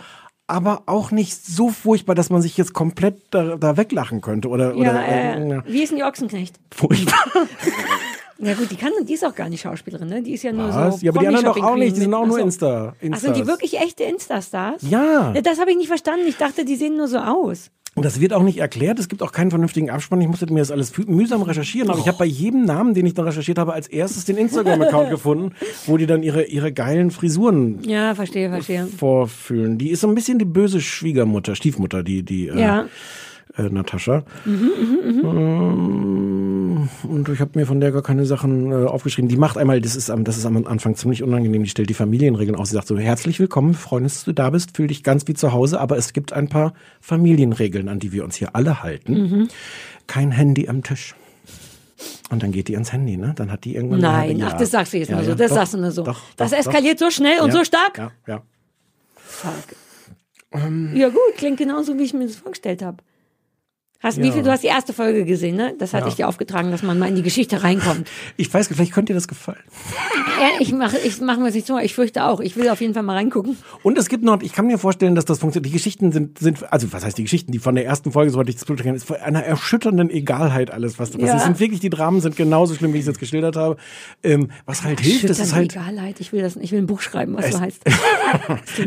aber 0.48 0.84
auch 0.86 1.12
nicht 1.12 1.46
so 1.46 1.70
furchtbar, 1.70 2.16
dass 2.16 2.30
man 2.30 2.42
sich 2.42 2.58
jetzt 2.58 2.74
komplett 2.74 3.22
da, 3.32 3.56
da 3.58 3.78
weglachen 3.78 4.22
könnte 4.22 4.50
oder, 4.50 4.70
ja, 4.76 4.76
oder 4.76 5.08
äh, 5.08 5.50
ja, 5.50 5.64
wie 5.66 5.84
ist 5.84 5.90
denn 5.90 5.98
die 5.98 6.04
Ochsenknecht? 6.04 6.56
furchtbar. 6.72 7.24
Ja 8.38 8.54
gut, 8.54 8.70
die 8.70 8.76
kann, 8.76 8.92
die 9.04 9.14
ist 9.14 9.24
auch 9.24 9.34
gar 9.34 9.48
nicht 9.48 9.62
Schauspielerin, 9.62 10.10
ne? 10.10 10.22
Die 10.22 10.34
ist 10.34 10.44
ja 10.44 10.52
nur 10.52 10.68
Was? 10.68 11.00
so 11.00 11.06
Ja, 11.06 11.14
aber 11.14 11.22
die 11.22 11.28
anderen 11.28 11.46
doch 11.46 11.64
auch 11.64 11.76
nicht, 11.76 11.96
die 11.96 12.02
sind 12.02 12.14
auch 12.14 12.26
nur 12.26 12.38
so. 12.38 12.44
Insta. 12.44 12.94
Ach, 13.12 13.18
sind 13.18 13.38
die 13.38 13.48
wirklich 13.48 13.80
echte 13.80 14.04
Insta-Stars? 14.04 14.82
Ja. 14.90 15.32
Ja, 15.34 15.42
Das 15.42 15.58
habe 15.58 15.72
ich 15.72 15.78
nicht 15.78 15.88
verstanden. 15.88 16.26
Ich 16.28 16.36
dachte, 16.36 16.66
die 16.66 16.76
sehen 16.76 16.98
nur 16.98 17.08
so 17.08 17.18
aus. 17.20 17.72
Und 17.98 18.04
das 18.04 18.20
wird 18.20 18.34
auch 18.34 18.44
nicht 18.44 18.58
erklärt. 18.58 19.00
Es 19.00 19.08
gibt 19.08 19.24
auch 19.24 19.32
keinen 19.32 19.50
vernünftigen 19.52 19.90
Abspann. 19.90 20.20
Ich 20.20 20.28
musste 20.28 20.52
mir 20.52 20.60
das 20.60 20.70
alles 20.70 20.92
mühsam 21.08 21.42
recherchieren. 21.44 21.90
Aber 21.90 21.98
ich 21.98 22.08
habe 22.10 22.18
bei 22.18 22.26
jedem 22.26 22.66
Namen, 22.66 22.94
den 22.94 23.06
ich 23.06 23.14
dann 23.14 23.24
recherchiert 23.26 23.58
habe, 23.58 23.72
als 23.72 23.88
erstes 23.88 24.26
den 24.26 24.36
Instagram-Account 24.36 25.10
gefunden, 25.16 25.54
wo 25.86 25.96
die 25.96 26.06
dann 26.06 26.22
ihre, 26.22 26.44
ihre 26.44 26.74
geilen 26.74 27.10
Frisuren 27.10 27.80
Ja, 27.88 28.14
verstehe, 28.14 28.50
verstehe. 28.50 28.86
vorfühlen. 28.88 29.78
Die 29.78 29.92
ist 29.92 30.02
so 30.02 30.10
ein 30.10 30.16
bisschen 30.16 30.38
die 30.40 30.46
böse 30.46 30.82
Schwiegermutter, 30.82 31.56
Stiefmutter, 31.56 32.04
die, 32.04 32.24
die 32.24 32.50
äh, 32.50 32.60
Ja. 32.60 32.86
äh, 33.58 33.70
Natascha. 33.70 34.24
Ähm, 34.46 35.22
Und 37.04 37.30
ich 37.30 37.40
habe 37.40 37.52
mir 37.58 37.66
von 37.66 37.80
der 37.80 37.92
gar 37.92 38.02
keine 38.02 38.26
Sachen 38.26 38.72
äh, 38.72 38.76
aufgeschrieben. 38.86 39.30
Die 39.30 39.38
macht 39.38 39.58
einmal, 39.58 39.80
das 39.82 39.96
ist, 39.96 40.10
am- 40.10 40.24
das 40.24 40.38
ist 40.38 40.46
am 40.46 40.66
Anfang 40.66 40.96
ziemlich 40.96 41.24
unangenehm, 41.24 41.64
die 41.64 41.70
stellt 41.70 41.90
die 41.90 41.94
Familienregeln 41.94 42.58
aus. 42.58 42.70
Sie 42.70 42.76
sagt 42.76 42.88
so, 42.88 42.98
herzlich 42.98 43.40
willkommen, 43.40 43.74
freuen 43.74 44.04
uns, 44.04 44.16
dass 44.16 44.24
du 44.26 44.34
da 44.34 44.50
bist, 44.50 44.76
fühl 44.76 44.88
dich 44.88 45.04
ganz 45.04 45.28
wie 45.28 45.34
zu 45.34 45.52
Hause, 45.54 45.80
aber 45.80 45.98
es 45.98 46.14
gibt 46.14 46.34
ein 46.34 46.50
paar 46.50 46.74
Familienregeln, 47.02 47.88
an 47.90 48.00
die 48.00 48.12
wir 48.12 48.24
uns 48.24 48.36
hier 48.36 48.56
alle 48.56 48.84
halten. 48.84 49.14
Mhm. 49.14 49.48
Kein 50.08 50.32
Handy 50.32 50.68
am 50.68 50.84
Tisch. 50.84 51.16
Und 52.30 52.44
dann 52.44 52.52
geht 52.52 52.68
die 52.68 52.74
ans 52.76 52.92
Handy, 52.92 53.18
ne? 53.18 53.34
Dann 53.36 53.52
hat 53.52 53.64
die 53.64 53.76
irgendwann... 53.76 54.00
Nein, 54.02 54.42
ach, 54.44 54.54
das 54.58 54.72
sagst 54.72 54.94
du 54.94 54.98
jetzt 54.98 55.10
Ja, 55.10 55.16
nur 55.18 55.26
so. 55.26 55.36
Das 55.36 55.50
doch, 55.50 55.56
sagst 55.58 55.74
du 55.76 55.78
nur 55.78 55.92
so. 55.92 56.04
Doch, 56.04 56.20
das 56.36 56.52
doch, 56.52 56.58
eskaliert 56.58 57.00
so 57.00 57.10
schnell 57.10 57.40
und 57.42 57.50
ja, 57.50 57.54
so 57.54 57.64
stark. 57.64 57.98
Ja, 57.98 58.12
ja. 58.28 58.42
Fuck. 59.16 59.54
Ähm. 60.52 60.92
Ja 60.96 61.10
gut, 61.10 61.20
klingt 61.38 61.58
genauso, 61.58 61.98
wie 61.98 62.04
ich 62.04 62.14
mir 62.14 62.26
das 62.26 62.36
vorgestellt 62.36 62.82
habe. 62.82 62.98
Hast, 64.02 64.22
Wie 64.22 64.28
Ja. 64.28 64.34
viel, 64.34 64.44
du 64.44 64.52
hast 64.52 64.62
die 64.64 64.68
erste 64.68 64.94
Folge 64.94 65.26
gesehen, 65.26 65.56
ne? 65.56 65.74
Das 65.80 65.94
hatte 65.94 66.04
Ja. 66.06 66.10
ich 66.10 66.16
dir 66.16 66.28
aufgetragen, 66.28 66.70
dass 66.70 66.84
man 66.84 67.00
mal 67.00 67.08
in 67.10 67.16
die 67.16 67.24
Geschichte 67.24 67.64
reinkommt. 67.64 68.08
Ich 68.38 68.54
weiß, 68.54 68.68
vielleicht 68.68 68.92
könnte 68.94 69.14
dir 69.14 69.16
das 69.18 69.28
gefallen. 69.28 69.58
Ja, 70.38 70.50
ich 70.60 70.74
mache 70.74 70.98
ich 70.98 71.22
mach 71.22 71.38
mir 71.38 71.46
das 71.46 71.54
nicht 71.56 71.66
so, 71.66 71.78
ich 71.80 71.96
fürchte 71.96 72.26
auch. 72.26 72.42
Ich 72.42 72.58
will 72.58 72.68
auf 72.68 72.82
jeden 72.82 72.94
Fall 72.94 73.04
mal 73.04 73.14
reingucken. 73.14 73.56
Und 73.84 73.98
es 73.98 74.10
gibt 74.10 74.22
noch, 74.26 74.42
ich 74.42 74.52
kann 74.52 74.68
mir 74.68 74.78
vorstellen, 74.78 75.16
dass 75.16 75.24
das 75.24 75.40
funktioniert. 75.40 75.68
Die 75.68 75.72
Geschichten 75.72 76.12
sind, 76.12 76.40
sind, 76.40 76.74
also 76.74 76.92
was 76.92 77.06
heißt 77.06 77.18
die 77.18 77.24
Geschichten, 77.24 77.54
die 77.54 77.58
von 77.60 77.74
der 77.74 77.86
ersten 77.86 78.12
Folge, 78.12 78.32
soweit 78.32 78.50
ich 78.50 78.56
das 78.56 78.66
Blut 78.66 78.82
ist 78.82 79.06
von 79.06 79.16
einer 79.16 79.44
erschütternden 79.46 80.10
Egalheit 80.10 80.72
alles, 80.72 81.00
was 81.00 81.12
da 81.12 81.20
passiert. 81.20 81.40
Ja. 81.40 81.46
Sind 81.46 81.62
wirklich, 81.62 81.80
die 81.80 81.90
Dramen 81.90 82.20
sind 82.20 82.36
genauso 82.36 82.76
schlimm, 82.76 82.92
wie 82.92 82.98
ich 82.98 83.04
es 83.04 83.08
jetzt 83.08 83.20
geschildert 83.20 83.56
habe. 83.56 83.78
Ähm, 84.24 84.50
was 84.66 84.84
halt 84.84 85.00
hilft, 85.00 85.30
das 85.30 85.40
ist 85.40 85.54
halt, 85.56 85.72
Egalheit. 85.72 86.20
Ich 86.20 86.34
will 86.34 86.42
das, 86.42 86.58
ich 86.58 86.74
will 86.74 86.80
ein 86.80 86.86
Buch 86.88 87.00
schreiben, 87.00 87.38
was 87.38 87.46
Es- 87.46 87.54
so 87.54 87.62
heißt. 87.62 87.82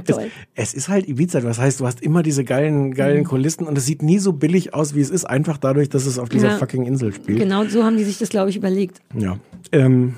Es, 0.06 0.14
toll. 0.14 0.30
es 0.54 0.74
ist 0.74 0.88
halt 0.90 1.08
Ibiza. 1.08 1.42
Was 1.44 1.58
heißt, 1.58 1.80
du 1.80 1.86
hast 1.86 2.02
immer 2.02 2.22
diese 2.22 2.44
geilen, 2.44 2.92
geilen 2.92 3.24
Kulissen 3.24 3.66
und 3.66 3.78
es 3.78 3.86
sieht 3.86 4.02
nie 4.02 4.18
so 4.18 4.34
billig 4.34 4.74
aus, 4.74 4.94
wie 4.94 4.97
es 5.00 5.10
ist, 5.10 5.24
einfach 5.24 5.58
dadurch, 5.58 5.88
dass 5.88 6.06
es 6.06 6.18
auf 6.18 6.28
dieser 6.28 6.48
Ja. 6.48 6.56
fucking 6.58 6.84
Insel 6.86 7.12
spielt. 7.12 7.38
Genau 7.38 7.64
so 7.64 7.84
haben 7.84 7.96
die 7.96 8.04
sich 8.04 8.18
das, 8.18 8.28
glaube 8.28 8.50
ich, 8.50 8.56
überlegt. 8.56 9.00
Ja. 9.18 9.38
Ähm, 9.72 10.14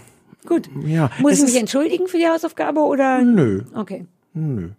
Gut. 0.46 0.68
ja. 0.86 1.10
Muss 1.20 1.32
es 1.34 1.38
ich 1.40 1.44
mich 1.46 1.56
entschuldigen 1.60 2.06
für 2.06 2.18
die 2.18 2.26
Hausaufgabe 2.26 2.80
oder? 2.80 3.22
Nö, 3.22 3.62
Okay. 3.74 4.06
nö. 4.34 4.70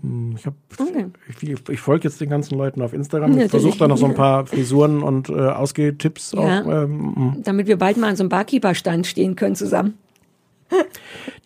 Hm, 0.00 0.34
Ich, 0.36 0.46
hab, 0.46 0.54
Okay. 0.78 1.06
ich, 1.42 1.68
ich, 1.68 1.80
folge 1.80 2.04
jetzt 2.08 2.20
den 2.20 2.30
ganzen 2.30 2.56
Leuten 2.56 2.80
auf 2.80 2.92
Instagram. 2.92 3.36
Ich 3.38 3.50
versuche 3.50 3.76
da 3.78 3.88
noch 3.88 3.98
so 3.98 4.06
ein 4.06 4.14
paar 4.14 4.46
Frisuren 4.46 5.02
und 5.02 5.28
äh, 5.28 5.32
Ausgehtipps 5.32 6.32
Ja. 6.32 6.62
auch. 6.62 6.66
Ähm, 6.84 7.38
Damit 7.42 7.66
wir 7.66 7.76
bald 7.76 7.96
mal 7.96 8.08
an 8.10 8.16
so 8.16 8.22
einem 8.22 8.28
Barkeeper-Stand 8.30 9.06
stehen 9.08 9.34
können 9.34 9.56
zusammen. 9.56 9.94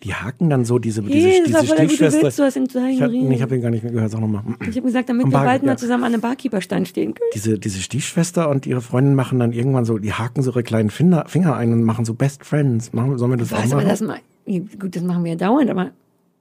Die 0.03 0.13
haken 0.13 0.49
dann 0.49 0.65
so 0.65 0.79
diese, 0.79 1.01
diese, 1.01 1.17
Jesus, 1.17 1.45
diese 1.61 1.65
Stiefschwester. 1.73 2.21
willst, 2.23 2.39
du 2.39 2.43
hast 2.43 2.55
ihn 2.55 2.65
ich 2.65 3.01
habe 3.01 3.41
hab 3.41 3.51
ihn 3.51 3.61
gar 3.61 3.69
nicht 3.71 3.83
mehr 3.83 3.91
gehört, 3.91 4.11
sag 4.11 4.21
nochmal. 4.21 4.43
Ich 4.61 4.75
habe 4.75 4.81
gesagt, 4.81 5.09
damit 5.09 5.25
Am 5.25 5.31
wir 5.31 5.37
Bar- 5.37 5.45
bald 5.45 5.61
ja. 5.63 5.67
mal 5.69 5.77
zusammen 5.77 6.03
an 6.03 6.13
einem 6.13 6.21
Barkeeper-Stand 6.21 6.87
stehen 6.87 7.13
können. 7.13 7.29
Diese, 7.33 7.57
diese 7.59 7.79
Stiefschwester 7.81 8.49
und 8.49 8.65
ihre 8.65 8.81
Freundin 8.81 9.15
machen 9.15 9.39
dann 9.39 9.51
irgendwann 9.51 9.85
so, 9.85 9.97
die 9.97 10.13
haken 10.13 10.41
so 10.41 10.51
ihre 10.51 10.63
kleinen 10.63 10.89
Finger, 10.89 11.25
Finger 11.27 11.55
ein 11.55 11.73
und 11.73 11.83
machen 11.83 12.05
so 12.05 12.13
Best 12.13 12.45
Friends. 12.45 12.93
Machen, 12.93 13.17
sollen 13.17 13.31
wir 13.31 13.37
das 13.37 13.51
auch 13.53 13.63
Was, 13.63 13.71
machen? 13.71 13.87
das 13.87 14.01
mal, 14.01 14.19
ja, 14.45 14.59
gut, 14.79 14.95
das 14.95 15.03
machen 15.03 15.23
wir 15.23 15.31
ja 15.31 15.37
dauernd, 15.37 15.69
aber, 15.69 15.91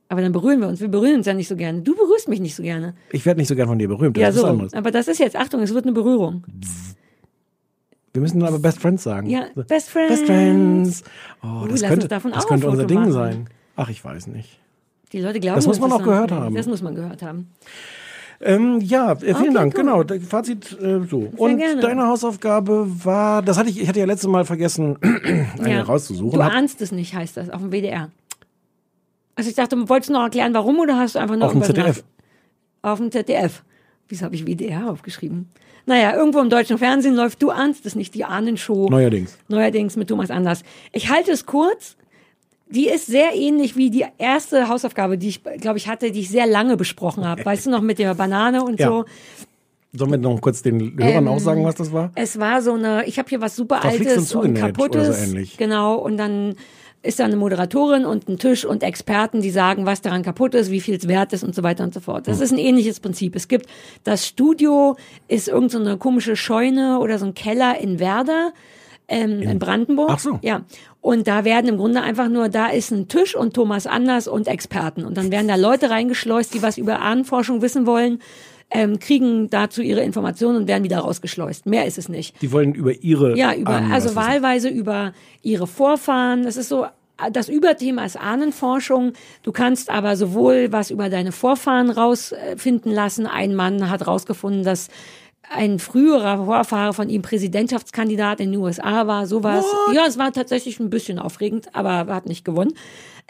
aber 0.08 0.20
dann 0.20 0.32
berühren 0.32 0.60
wir 0.60 0.68
uns. 0.68 0.80
Wir 0.80 0.88
berühren 0.88 1.16
uns 1.16 1.26
ja 1.26 1.34
nicht 1.34 1.48
so 1.48 1.56
gerne. 1.56 1.80
Du 1.82 1.94
berührst 1.94 2.28
mich 2.28 2.40
nicht 2.40 2.54
so 2.54 2.62
gerne. 2.62 2.94
Ich 3.12 3.24
werde 3.24 3.40
nicht 3.40 3.48
so 3.48 3.54
gern 3.56 3.68
von 3.68 3.78
dir 3.78 3.88
berühmt. 3.88 4.16
Das 4.16 4.22
Ja, 4.22 4.32
so. 4.32 4.68
Aber 4.76 4.90
das 4.90 5.08
ist 5.08 5.18
jetzt, 5.18 5.36
Achtung, 5.36 5.60
es 5.62 5.72
wird 5.72 5.84
eine 5.84 5.92
Berührung. 5.94 6.44
Wir 8.14 8.20
müssen 8.20 8.40
aber 8.44 8.60
Best 8.60 8.78
Friends 8.78 9.02
sagen. 9.02 9.28
Ja, 9.28 9.46
Best 9.66 9.90
Friends. 9.90 10.08
Best 10.20 10.26
Friends. 10.26 11.02
Oh, 11.42 11.64
Uh, 11.64 11.66
das 11.66 11.80
lass 11.80 11.90
könnte, 11.90 12.06
das 12.08 12.24
auch 12.24 12.46
könnte 12.46 12.68
unser 12.68 12.84
Ding 12.86 13.00
machen. 13.00 13.12
sein. 13.12 13.48
Ach, 13.74 13.88
ich 13.90 14.04
weiß 14.04 14.28
nicht. 14.28 14.60
Die 15.12 15.20
Leute 15.20 15.40
glauben, 15.40 15.56
Das 15.56 15.66
muss 15.66 15.80
man 15.80 15.90
auch 15.92 15.98
noch 15.98 16.04
gehört 16.04 16.30
haben. 16.30 16.54
Das 16.54 16.66
muss 16.68 16.80
man 16.80 16.94
gehört 16.94 17.22
haben. 17.22 17.50
Ähm, 18.40 18.80
ja, 18.80 19.12
äh, 19.12 19.16
vielen 19.16 19.34
Okay, 19.36 19.52
Dank. 19.52 19.74
cool. 19.74 19.80
Genau, 19.80 20.02
der 20.04 20.20
Fazit 20.20 20.78
äh, 20.80 21.00
so. 21.10 21.32
Und 21.36 21.58
gerne. 21.58 21.80
deine 21.80 22.06
Hausaufgabe 22.06 22.86
war, 23.04 23.42
das 23.42 23.58
hatte 23.58 23.70
ich, 23.70 23.80
ich 23.80 23.88
hatte 23.88 23.98
ja 23.98 24.06
letztes 24.06 24.28
Mal 24.28 24.44
vergessen, 24.44 24.96
eine 25.58 25.70
Ja. 25.70 25.82
rauszusuchen. 25.82 26.38
Du 26.38 26.40
ahnst 26.44 26.80
es 26.82 26.92
nicht, 26.92 27.14
heißt 27.16 27.36
das, 27.36 27.50
auf 27.50 27.60
dem 27.62 27.70
WDR. 27.72 28.10
Also 29.34 29.50
ich 29.50 29.56
dachte, 29.56 29.76
wolltest 29.88 30.10
du 30.10 30.12
noch 30.14 30.22
erklären, 30.22 30.54
warum 30.54 30.78
oder 30.78 30.96
hast 30.98 31.16
du 31.16 31.18
einfach 31.18 31.34
nur 31.36 31.46
auf 31.46 31.52
dem 31.52 31.62
ZDF. 31.62 32.04
Auf 32.82 32.98
dem 32.98 33.10
ZDF. 33.10 33.64
Wieso 34.08 34.24
habe 34.26 34.34
ich 34.36 34.46
WDR 34.46 34.88
aufgeschrieben? 34.90 35.48
Naja, 35.86 36.14
irgendwo 36.16 36.40
im 36.40 36.48
deutschen 36.50 36.78
Fernsehen 36.78 37.14
läuft 37.14 37.42
Du 37.42 37.50
ahnst 37.50 37.84
es 37.86 37.94
nicht, 37.94 38.14
die 38.14 38.24
Ahnenshow. 38.24 38.88
Neuerdings. 38.88 39.36
Neuerdings 39.48 39.96
mit 39.96 40.08
Thomas 40.08 40.30
Anders. 40.30 40.62
Ich 40.92 41.10
halte 41.10 41.30
es 41.32 41.44
kurz. 41.46 41.96
Die 42.70 42.88
ist 42.88 43.06
sehr 43.06 43.34
ähnlich 43.34 43.76
wie 43.76 43.90
die 43.90 44.06
erste 44.18 44.68
Hausaufgabe, 44.68 45.18
die 45.18 45.28
ich, 45.28 45.42
glaube 45.60 45.76
ich, 45.78 45.86
hatte, 45.86 46.10
die 46.10 46.20
ich 46.20 46.30
sehr 46.30 46.46
lange 46.46 46.76
besprochen 46.78 47.26
habe. 47.26 47.44
Weißt 47.44 47.66
du 47.66 47.70
noch, 47.70 47.82
mit 47.82 47.98
der 47.98 48.14
Banane 48.14 48.64
und 48.64 48.80
Ja. 48.80 48.88
so. 48.88 49.04
Sollen 49.92 50.10
wir 50.10 50.18
noch 50.18 50.40
kurz 50.40 50.60
den 50.62 50.96
Hörern 50.98 51.26
Ähm, 51.26 51.28
auch 51.28 51.38
sagen, 51.38 51.64
was 51.64 51.76
das 51.76 51.92
war? 51.92 52.10
Es 52.16 52.38
war 52.40 52.62
so 52.62 52.72
eine, 52.72 53.04
ich 53.06 53.18
habe 53.18 53.28
hier 53.28 53.40
was 53.40 53.54
super 53.54 53.80
Verflixt 53.80 54.00
und 54.00 54.08
Altes 54.08 54.22
und, 54.22 54.26
zugenäht 54.40 54.62
Kaputtes. 54.62 55.06
so 55.18 55.24
ähnlich. 55.24 55.56
Genau, 55.56 55.94
und 55.96 56.16
dann 56.16 56.56
ist 57.04 57.20
da 57.20 57.24
eine 57.24 57.36
Moderatorin 57.36 58.06
und 58.06 58.28
ein 58.28 58.38
Tisch 58.38 58.64
und 58.64 58.82
Experten, 58.82 59.42
die 59.42 59.50
sagen, 59.50 59.84
was 59.84 60.00
daran 60.00 60.22
kaputt 60.22 60.54
ist, 60.54 60.70
wie 60.70 60.80
viel 60.80 60.96
es 60.96 61.06
wert 61.06 61.32
ist 61.32 61.44
und 61.44 61.54
so 61.54 61.62
weiter 61.62 61.84
und 61.84 61.92
so 61.92 62.00
fort. 62.00 62.26
Hm. 62.26 62.32
Das 62.32 62.40
ist 62.40 62.50
ein 62.50 62.58
ähnliches 62.58 62.98
Prinzip. 63.00 63.36
Es 63.36 63.46
gibt, 63.46 63.66
das 64.04 64.26
Studio 64.26 64.96
ist 65.28 65.48
irgendeine 65.48 65.84
so 65.84 65.90
eine 65.90 65.98
komische 65.98 66.34
Scheune 66.34 66.98
oder 67.00 67.18
so 67.18 67.26
ein 67.26 67.34
Keller 67.34 67.78
in 67.78 67.98
Werder. 68.00 68.52
Ähm, 69.06 69.42
in, 69.42 69.58
Brandenburg. 69.58 70.10
Ach 70.12 70.18
so. 70.18 70.38
Ja. 70.40 70.62
Und 71.02 71.28
da 71.28 71.44
werden 71.44 71.68
im 71.68 71.76
Grunde 71.76 72.00
einfach 72.00 72.30
nur, 72.30 72.48
da 72.48 72.68
ist 72.68 72.90
ein 72.90 73.08
Tisch 73.08 73.36
und 73.36 73.52
Thomas 73.52 73.86
Anders 73.86 74.26
und 74.26 74.48
Experten. 74.48 75.04
Und 75.04 75.18
dann 75.18 75.30
werden 75.30 75.46
da 75.46 75.56
Leute 75.56 75.90
reingeschleust, 75.90 76.54
die 76.54 76.62
was 76.62 76.78
über 76.78 77.00
Ahnenforschung 77.00 77.60
wissen 77.60 77.84
wollen, 77.84 78.20
ähm, 78.70 78.98
kriegen 78.98 79.50
dazu 79.50 79.82
ihre 79.82 80.02
Informationen 80.02 80.56
und 80.56 80.68
werden 80.68 80.84
wieder 80.84 80.98
rausgeschleust. 80.98 81.66
Mehr 81.66 81.86
ist 81.86 81.98
es 81.98 82.08
nicht. 82.08 82.40
Die 82.42 82.52
wollen 82.52 82.74
über 82.74 82.92
ihre. 82.92 83.36
Ja, 83.36 83.54
über, 83.54 83.70
Ahnen 83.70 83.92
also 83.92 84.16
wahlweise 84.16 84.68
über 84.68 85.12
ihre 85.42 85.66
Vorfahren. 85.66 86.42
Das 86.44 86.56
ist 86.56 86.68
so, 86.68 86.86
das 87.32 87.48
Überthema 87.48 88.04
ist 88.04 88.16
Ahnenforschung. 88.16 89.12
Du 89.42 89.52
kannst 89.52 89.90
aber 89.90 90.16
sowohl 90.16 90.72
was 90.72 90.90
über 90.90 91.08
deine 91.08 91.32
Vorfahren 91.32 91.90
rausfinden 91.90 92.92
lassen. 92.92 93.26
Ein 93.26 93.54
Mann 93.54 93.90
hat 93.90 94.06
rausgefunden, 94.06 94.64
dass 94.64 94.88
ein 95.50 95.78
früherer 95.78 96.44
Vorfahre 96.44 96.94
von 96.94 97.08
ihm 97.08 97.22
Präsidentschaftskandidat 97.22 98.40
in 98.40 98.52
den 98.52 98.60
USA 98.60 99.06
war, 99.06 99.26
sowas. 99.26 99.64
Ja, 99.92 100.06
es 100.08 100.18
war 100.18 100.32
tatsächlich 100.32 100.80
ein 100.80 100.90
bisschen 100.90 101.18
aufregend, 101.18 101.68
aber 101.74 101.90
er 101.90 102.14
hat 102.14 102.26
nicht 102.26 102.44
gewonnen. 102.44 102.72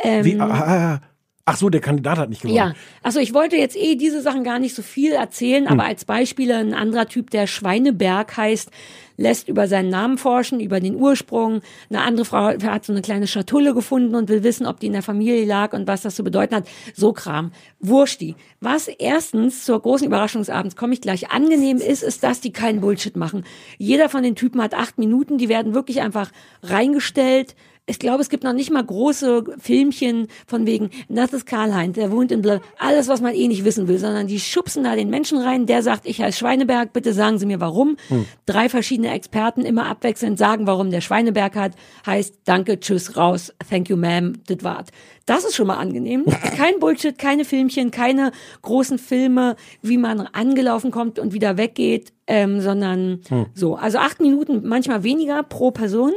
Wie, 0.02 0.40
ah, 0.40 0.46
ah, 0.46 0.94
ah. 0.94 1.00
Ach 1.46 1.58
so, 1.58 1.68
der 1.68 1.82
Kandidat 1.82 2.16
hat 2.16 2.30
nicht 2.30 2.40
gewonnen. 2.40 2.56
Ja, 2.56 2.72
also 3.02 3.20
ich 3.20 3.34
wollte 3.34 3.56
jetzt 3.56 3.76
eh 3.76 3.96
diese 3.96 4.22
Sachen 4.22 4.44
gar 4.44 4.58
nicht 4.58 4.74
so 4.74 4.80
viel 4.80 5.12
erzählen, 5.12 5.66
Hm. 5.66 5.72
aber 5.72 5.84
als 5.84 6.06
Beispiele 6.06 6.56
ein 6.56 6.72
anderer 6.72 7.06
Typ, 7.06 7.28
der 7.28 7.46
Schweineberg 7.46 8.34
heißt, 8.34 8.70
lässt 9.18 9.48
über 9.48 9.68
seinen 9.68 9.90
Namen 9.90 10.16
forschen, 10.16 10.58
über 10.58 10.80
den 10.80 10.96
Ursprung. 10.96 11.60
Eine 11.90 12.00
andere 12.00 12.24
Frau 12.24 12.46
hat 12.46 12.84
so 12.86 12.92
eine 12.92 13.02
kleine 13.02 13.26
Schatulle 13.26 13.74
gefunden 13.74 14.14
und 14.14 14.30
will 14.30 14.42
wissen, 14.42 14.66
ob 14.66 14.80
die 14.80 14.86
in 14.86 14.94
der 14.94 15.02
Familie 15.02 15.44
lag 15.44 15.74
und 15.74 15.86
was 15.86 16.00
das 16.02 16.16
zu 16.16 16.24
bedeuten 16.24 16.54
hat. 16.56 16.68
So 16.94 17.12
Kram. 17.12 17.52
Wurschti. 17.78 18.36
Was 18.60 18.88
erstens 18.88 19.64
zur 19.66 19.80
großen 19.80 20.06
Überraschung 20.06 20.40
des 20.40 20.50
Abends 20.50 20.76
komme 20.76 20.94
ich 20.94 21.02
gleich 21.02 21.30
angenehm 21.30 21.76
ist, 21.76 22.02
ist, 22.02 22.24
dass 22.24 22.40
die 22.40 22.52
keinen 22.52 22.80
Bullshit 22.80 23.16
machen. 23.16 23.44
Jeder 23.76 24.08
von 24.08 24.22
den 24.22 24.34
Typen 24.34 24.62
hat 24.62 24.74
acht 24.74 24.98
Minuten, 24.98 25.36
die 25.36 25.50
werden 25.50 25.74
wirklich 25.74 26.00
einfach 26.00 26.30
reingestellt. 26.62 27.54
Ich 27.86 27.98
glaube, 27.98 28.22
es 28.22 28.30
gibt 28.30 28.44
noch 28.44 28.54
nicht 28.54 28.70
mal 28.70 28.82
große 28.82 29.44
Filmchen 29.58 30.28
von 30.46 30.66
wegen, 30.66 30.88
das 31.10 31.34
ist 31.34 31.44
Karl-Heinz, 31.44 31.96
der 31.96 32.10
wohnt 32.10 32.32
in 32.32 32.40
Bla, 32.40 32.62
alles, 32.78 33.08
was 33.08 33.20
man 33.20 33.34
eh 33.34 33.46
nicht 33.46 33.66
wissen 33.66 33.88
will, 33.88 33.98
sondern 33.98 34.26
die 34.26 34.40
schubsen 34.40 34.84
da 34.84 34.96
den 34.96 35.10
Menschen 35.10 35.36
rein, 35.36 35.66
der 35.66 35.82
sagt, 35.82 36.06
ich 36.06 36.22
heiße 36.22 36.38
Schweineberg, 36.38 36.94
bitte 36.94 37.12
sagen 37.12 37.38
Sie 37.38 37.44
mir 37.44 37.60
warum. 37.60 37.98
Drei 38.46 38.70
verschiedene 38.70 39.12
Experten 39.12 39.66
immer 39.66 39.86
abwechselnd 39.86 40.38
sagen, 40.38 40.66
warum 40.66 40.90
der 40.90 41.02
Schweineberg 41.02 41.56
hat, 41.56 41.72
heißt, 42.06 42.36
danke, 42.46 42.80
tschüss, 42.80 43.18
raus, 43.18 43.52
thank 43.68 43.90
you, 43.90 43.96
ma'am, 43.96 44.38
das 44.46 44.64
wart. 44.64 44.88
Das 45.26 45.44
ist 45.44 45.54
schon 45.54 45.66
mal 45.66 45.76
angenehm. 45.76 46.24
Kein 46.56 46.80
Bullshit, 46.80 47.18
keine 47.18 47.44
Filmchen, 47.44 47.90
keine 47.90 48.32
großen 48.62 48.98
Filme, 48.98 49.56
wie 49.82 49.98
man 49.98 50.20
angelaufen 50.20 50.90
kommt 50.90 51.18
und 51.18 51.34
wieder 51.34 51.58
weggeht, 51.58 52.12
ähm, 52.26 52.60
sondern 52.60 53.20
so. 53.54 53.76
Also 53.76 53.98
acht 53.98 54.20
Minuten, 54.20 54.62
manchmal 54.66 55.02
weniger 55.02 55.42
pro 55.42 55.70
Person. 55.70 56.12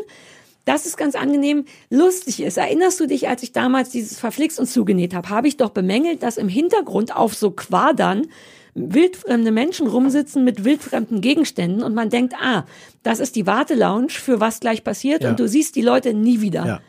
Das 0.68 0.86
ist 0.86 0.98
ganz 0.98 1.16
angenehm. 1.16 1.64
Lustig 1.90 2.42
ist, 2.42 2.58
erinnerst 2.58 3.00
du 3.00 3.08
dich, 3.08 3.30
als 3.30 3.42
ich 3.42 3.54
damals 3.54 3.90
dieses 3.90 4.20
Verflixt 4.20 4.60
und 4.60 4.66
zugenäht 4.66 5.16
habe, 5.16 5.30
habe 5.30 5.48
ich 5.48 5.56
doch 5.56 5.70
bemängelt, 5.70 6.22
dass 6.24 6.38
im 6.38 6.50
Hintergrund 6.50 7.16
auf 7.16 7.34
so 7.36 7.52
Quadern 7.52 8.28
wildfremde 8.76 9.52
Menschen 9.52 9.88
rumsitzen 9.88 10.44
mit 10.44 10.66
wildfremden 10.66 11.22
Gegenständen 11.22 11.84
und 11.84 11.96
man 11.96 12.10
denkt, 12.10 12.36
ah, 12.42 12.66
das 13.02 13.20
ist 13.22 13.38
die 13.38 13.48
Wartelounge 13.48 14.10
für 14.10 14.42
was 14.42 14.60
gleich 14.60 14.84
passiert 14.84 15.24
Ja. 15.24 15.30
und 15.30 15.40
du 15.40 15.48
siehst 15.48 15.78
die 15.78 15.82
Leute 15.82 16.14
nie 16.14 16.42
wieder. 16.42 16.66
Ja. 16.66 16.82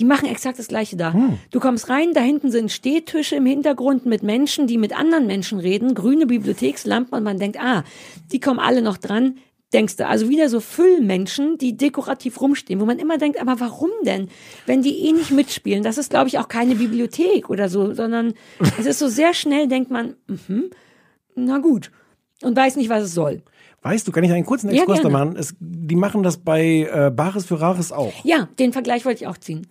Die 0.00 0.04
machen 0.04 0.28
exakt 0.28 0.58
das 0.58 0.66
Gleiche 0.68 0.96
da. 0.96 1.14
Du 1.50 1.60
kommst 1.60 1.90
rein, 1.90 2.14
da 2.14 2.20
hinten 2.20 2.50
sind 2.50 2.72
Stehtische 2.72 3.36
im 3.36 3.46
Hintergrund 3.46 4.04
mit 4.04 4.22
Menschen, 4.24 4.66
die 4.66 4.78
mit 4.78 4.98
anderen 4.98 5.26
Menschen 5.28 5.60
reden, 5.60 5.94
grüne 5.94 6.26
Bibliothekslampen 6.26 7.14
und 7.16 7.22
man 7.22 7.38
denkt, 7.38 7.58
ah, 7.60 7.84
die 8.32 8.40
kommen 8.40 8.58
alle 8.58 8.82
noch 8.82 8.96
dran. 8.96 9.36
Denkst 9.72 9.96
du, 9.96 10.06
also 10.06 10.28
wieder 10.28 10.48
so 10.48 10.60
Füllmenschen, 10.60 11.56
die 11.56 11.76
dekorativ 11.76 12.40
rumstehen, 12.40 12.80
wo 12.80 12.84
man 12.84 12.98
immer 12.98 13.16
denkt, 13.16 13.40
aber 13.40 13.58
warum 13.58 13.90
denn? 14.04 14.28
Wenn 14.66 14.82
die 14.82 15.06
eh 15.06 15.12
nicht 15.12 15.30
mitspielen, 15.30 15.82
das 15.82 15.96
ist, 15.96 16.10
glaube 16.10 16.28
ich, 16.28 16.38
auch 16.38 16.48
keine 16.48 16.74
Bibliothek 16.74 17.48
oder 17.48 17.68
so, 17.68 17.94
sondern 17.94 18.34
es 18.78 18.86
ist 18.86 18.98
so 18.98 19.08
sehr 19.08 19.32
schnell, 19.32 19.68
denkt 19.68 19.90
man, 19.90 20.14
mhm, 20.26 20.70
na 21.34 21.58
gut. 21.58 21.90
Und 22.42 22.56
weiß 22.56 22.76
nicht, 22.76 22.90
was 22.90 23.04
es 23.04 23.14
soll. 23.14 23.42
Weißt 23.82 24.06
du, 24.06 24.12
kann 24.12 24.24
ich 24.24 24.32
einen 24.32 24.44
kurzen 24.44 24.68
Ja, 24.70 24.82
Exkurs 24.82 25.00
da 25.00 25.08
gerne. 25.08 25.24
machen? 25.24 25.36
Es, 25.36 25.54
die 25.58 25.96
machen 25.96 26.22
das 26.22 26.36
bei 26.38 26.88
äh, 26.92 27.10
Bares 27.10 27.46
für 27.46 27.60
Rares 27.60 27.92
auch. 27.92 28.12
Ja, 28.24 28.48
den 28.58 28.72
Vergleich 28.72 29.04
wollte 29.04 29.22
ich 29.22 29.28
auch 29.28 29.38
ziehen. 29.38 29.66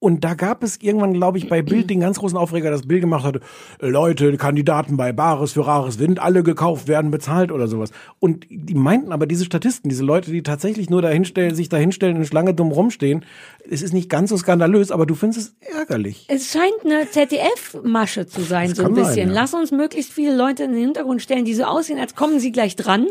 Und 0.00 0.24
da 0.24 0.32
gab 0.32 0.64
es 0.64 0.78
irgendwann, 0.80 1.12
glaube 1.12 1.36
ich, 1.36 1.48
bei 1.50 1.60
Bild 1.60 1.90
den 1.90 2.00
ganz 2.00 2.18
großen 2.18 2.36
Aufreger, 2.38 2.70
dass 2.70 2.86
Bild 2.88 3.02
gemacht 3.02 3.22
hatte, 3.22 3.40
Leute, 3.80 4.34
Kandidaten 4.38 4.96
bei 4.96 5.12
Bares 5.12 5.52
für 5.52 5.66
Rares 5.66 5.96
sind 5.96 6.18
alle 6.20 6.42
gekauft, 6.42 6.88
werden 6.88 7.10
bezahlt 7.10 7.52
oder 7.52 7.68
sowas. 7.68 7.90
Und 8.18 8.46
die 8.48 8.74
meinten 8.74 9.12
aber 9.12 9.26
diese 9.26 9.44
Statisten, 9.44 9.90
diese 9.90 10.02
Leute, 10.02 10.30
die 10.30 10.42
tatsächlich 10.42 10.88
nur 10.88 11.02
dahinstellen, 11.02 11.54
sich 11.54 11.68
dahinstellen 11.68 12.16
und 12.16 12.24
Schlange 12.24 12.54
dumm 12.54 12.72
rumstehen, 12.72 13.26
es 13.68 13.82
ist 13.82 13.92
nicht 13.92 14.08
ganz 14.08 14.30
so 14.30 14.38
skandalös, 14.38 14.90
aber 14.90 15.04
du 15.04 15.14
findest 15.14 15.54
es 15.60 15.74
ärgerlich. 15.76 16.26
Es 16.30 16.50
scheint 16.50 16.72
eine 16.82 17.08
ZDF-Masche 17.10 18.26
zu 18.26 18.40
sein, 18.40 18.68
Das 18.70 18.78
so 18.78 18.84
ein 18.84 18.94
kann 18.94 19.04
sein, 19.04 19.04
bisschen. 19.06 19.28
ja. 19.28 19.34
Lass 19.34 19.52
uns 19.52 19.70
möglichst 19.70 20.12
viele 20.12 20.34
Leute 20.34 20.64
in 20.64 20.72
den 20.72 20.80
Hintergrund 20.80 21.20
stellen, 21.20 21.44
die 21.44 21.52
so 21.54 21.64
aussehen, 21.64 21.98
als 21.98 22.14
kommen 22.14 22.40
sie 22.40 22.52
gleich 22.52 22.74
dran, 22.74 23.06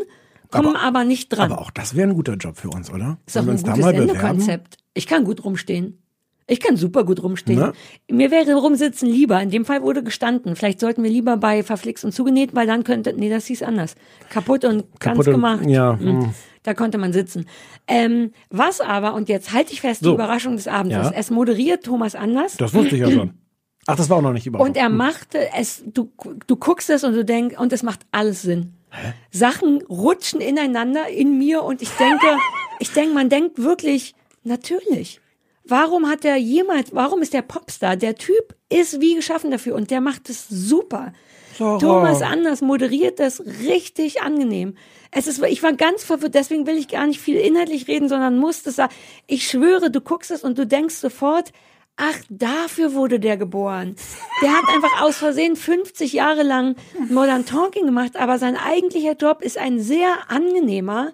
kommen 0.50 0.74
aber, 0.74 1.04
nicht 1.04 1.28
dran. 1.28 1.52
Aber 1.52 1.60
auch 1.62 1.70
das 1.70 1.94
wäre 1.94 2.08
ein 2.08 2.14
guter 2.14 2.34
Job 2.34 2.56
für 2.56 2.70
uns, 2.70 2.90
oder? 2.90 3.18
ist 3.26 3.36
doch 3.36 3.44
Sollen 3.44 3.62
wir 3.62 3.70
ein 3.70 3.76
gutes? 3.78 3.84
Sendekonzept. 3.84 4.76
Ich 4.94 5.06
kann 5.06 5.22
gut 5.22 5.44
rumstehen. 5.44 5.98
Ich 6.50 6.60
kann 6.60 6.76
super 6.76 7.04
gut 7.04 7.22
rumstehen. 7.22 7.58
Ne? 7.58 7.72
Mir 8.10 8.30
wäre 8.30 8.54
rumsitzen 8.54 9.08
lieber. 9.08 9.40
In 9.40 9.50
dem 9.50 9.64
Fall 9.64 9.82
wurde 9.82 10.02
gestanden. 10.02 10.56
Vielleicht 10.56 10.80
sollten 10.80 11.02
wir 11.02 11.10
lieber 11.10 11.36
bei 11.36 11.62
verflixt 11.62 12.04
und 12.04 12.12
zugenäht, 12.12 12.54
weil 12.54 12.66
dann 12.66 12.82
könnte, 12.84 13.12
nee, 13.16 13.30
das 13.30 13.46
hieß 13.46 13.62
anders. 13.62 13.94
Kaputt 14.30 14.64
und 14.64 14.84
ganz 14.98 15.16
Kaputt 15.16 15.26
und- 15.28 15.32
gemacht. 15.34 15.66
ja, 15.66 15.92
Mhm. 15.94 16.22
hm. 16.24 16.30
Da 16.62 16.74
konnte 16.74 16.98
man 16.98 17.12
sitzen. 17.14 17.46
Ähm, 17.86 18.32
was 18.50 18.80
aber, 18.82 19.14
und 19.14 19.28
jetzt 19.30 19.52
halte 19.52 19.72
ich 19.72 19.80
fest, 19.80 20.02
So. 20.02 20.10
die 20.10 20.14
Überraschung 20.14 20.56
des 20.56 20.68
Abends 20.68 20.92
Ja. 20.94 21.02
ist, 21.08 21.12
es 21.16 21.30
moderiert 21.30 21.84
Thomas 21.84 22.14
Anders. 22.14 22.56
Das 22.58 22.74
wusste 22.74 22.96
ich 22.96 23.00
ja 23.00 23.10
schon. 23.10 23.32
Ach, 23.86 23.96
das 23.96 24.10
war 24.10 24.18
auch 24.18 24.22
noch 24.22 24.32
nicht 24.34 24.46
überraschend. 24.46 24.76
Und 24.76 24.80
er 24.82 24.90
machte 24.90 25.38
es, 25.56 25.82
du, 25.86 26.10
du 26.46 26.56
guckst 26.56 26.90
es 26.90 27.02
und 27.02 27.14
du 27.14 27.24
denkst, 27.24 27.56
und 27.58 27.72
es 27.72 27.82
macht 27.82 28.00
alles 28.10 28.42
Sinn. 28.42 28.74
Sachen 29.30 29.82
rutschen 29.88 30.40
ineinander 30.40 31.08
in 31.08 31.38
mir 31.38 31.62
und 31.62 31.80
ich 31.80 31.90
denke, 31.90 32.26
ich 32.78 32.92
denke, 32.92 33.14
man 33.14 33.28
denkt 33.30 33.62
wirklich, 33.62 34.14
natürlich. 34.44 35.19
Warum 35.70 36.08
hat 36.08 36.24
der 36.24 36.36
jemals, 36.36 36.94
warum 36.94 37.22
ist 37.22 37.32
der 37.32 37.42
Popstar? 37.42 37.96
Der 37.96 38.16
Typ 38.16 38.54
ist 38.68 39.00
wie 39.00 39.14
geschaffen 39.14 39.50
dafür 39.50 39.76
und 39.76 39.90
der 39.90 40.00
macht 40.00 40.28
es 40.28 40.48
super. 40.48 41.12
Sarah. 41.56 41.78
Thomas 41.78 42.22
Anders 42.22 42.60
moderiert 42.60 43.20
das 43.20 43.40
richtig 43.40 44.22
angenehm. 44.22 44.74
Es 45.10 45.26
ist, 45.26 45.42
ich 45.42 45.62
war 45.62 45.72
ganz 45.72 46.02
verwirrt, 46.04 46.34
deswegen 46.34 46.66
will 46.66 46.76
ich 46.76 46.88
gar 46.88 47.06
nicht 47.06 47.20
viel 47.20 47.36
inhaltlich 47.36 47.86
reden, 47.86 48.08
sondern 48.08 48.38
musste 48.38 48.70
sagen, 48.70 48.92
ich 49.26 49.46
schwöre, 49.48 49.90
du 49.90 50.00
guckst 50.00 50.30
es 50.30 50.42
und 50.42 50.58
du 50.58 50.66
denkst 50.66 50.94
sofort, 50.94 51.52
ach, 51.96 52.16
dafür 52.30 52.94
wurde 52.94 53.20
der 53.20 53.36
geboren. 53.36 53.94
Der 54.42 54.56
hat 54.56 54.64
einfach 54.74 55.02
aus 55.02 55.18
Versehen 55.18 55.54
50 55.54 56.14
Jahre 56.14 56.42
lang 56.42 56.76
Modern 57.10 57.44
Talking 57.44 57.84
gemacht, 57.84 58.16
aber 58.16 58.38
sein 58.38 58.56
eigentlicher 58.56 59.14
Job 59.14 59.42
ist 59.42 59.58
ein 59.58 59.80
sehr 59.80 60.30
angenehmer, 60.30 61.12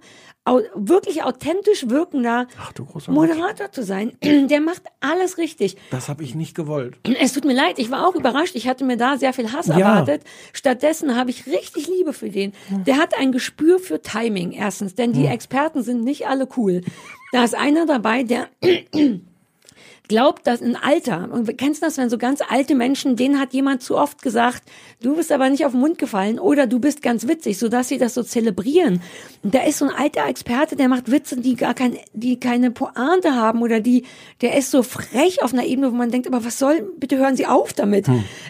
wirklich 0.75 1.23
authentisch 1.25 1.89
wirkender 1.89 2.47
Ach 2.59 2.73
Moderator 3.09 3.71
zu 3.73 3.83
sein. 3.83 4.13
Der 4.23 4.61
macht 4.61 4.83
alles 5.01 5.39
richtig. 5.39 5.77
Das 5.91 6.09
habe 6.09 6.23
ich 6.23 6.35
nicht 6.35 6.55
gewollt. 6.55 6.99
Es 7.21 7.33
tut 7.33 7.45
mir 7.45 7.55
leid, 7.55 7.79
ich 7.79 7.91
war 7.91 8.07
auch 8.07 8.15
überrascht. 8.15 8.55
Ich 8.55 8.69
hatte 8.69 8.85
mir 8.85 8.97
da 8.97 9.17
sehr 9.19 9.33
viel 9.33 9.53
Hass 9.53 9.67
Ja. 9.67 9.79
erwartet. 9.79 10.23
Stattdessen 10.53 11.17
habe 11.17 11.31
ich 11.31 11.47
richtig 11.47 11.89
Liebe 11.89 12.13
für 12.13 12.31
den. 12.31 12.53
Der 12.87 12.97
hat 12.99 13.19
ein 13.19 13.33
Gespür 13.33 13.79
für 13.79 14.01
Timing, 14.01 14.53
erstens, 14.53 14.95
denn 14.95 15.13
die 15.13 15.27
Experten 15.27 15.83
sind 15.83 16.03
nicht 16.05 16.27
alle 16.27 16.49
cool. 16.57 16.83
Da 17.33 17.45
ist 17.45 17.55
einer 17.55 17.87
dabei, 17.87 18.23
der 18.23 18.49
glaubt, 20.09 20.47
dass 20.47 20.63
ein 20.63 20.77
Alter, 20.77 21.29
und 21.33 21.59
kennst 21.59 21.83
du 21.83 21.87
das, 21.87 21.99
wenn 21.99 22.11
so 22.11 22.19
ganz 22.19 22.41
alte 22.49 22.75
Menschen, 22.75 23.17
denen 23.17 23.41
hat 23.41 23.53
jemand 23.53 23.83
zu 23.83 23.97
oft 23.97 24.23
gesagt, 24.23 24.63
du 25.03 25.17
bist 25.17 25.33
aber 25.33 25.49
nicht 25.51 25.65
auf 25.65 25.73
den 25.73 25.81
Mund 25.81 25.99
gefallen 25.99 26.39
oder 26.39 26.67
du 26.67 26.79
bist 26.79 27.03
ganz 27.03 27.29
witzig, 27.29 27.59
sodass 27.59 27.89
sie 27.89 27.99
das 27.99 28.15
so 28.15 28.23
zelebrieren. 28.23 29.03
Und 29.43 29.55
da 29.55 29.63
ist 29.63 29.79
so 29.79 29.87
ein 29.87 29.95
alter 29.95 30.27
Experte, 30.27 30.77
der 30.77 30.89
macht 30.89 31.11
Witze, 31.11 31.41
die 31.41 31.57
gar 31.57 31.75
kein, 31.75 31.97
die 32.13 32.39
keine 32.41 32.71
Pointe 32.71 33.35
haben 33.35 33.63
oder 33.63 33.81
die, 33.81 34.05
der 34.41 34.57
ist 34.57 34.71
so 34.71 34.83
frech 34.83 35.43
auf 35.43 35.53
einer 35.53 35.65
Ebene, 35.65 35.91
wo 35.93 35.97
man 35.97 36.11
denkt, 36.11 36.27
aber 36.27 36.45
was 36.45 36.59
soll, 36.59 36.93
bitte 36.99 37.17
hören 37.19 37.37
Sie 37.37 37.47
auf 37.47 37.73
damit. 37.73 38.07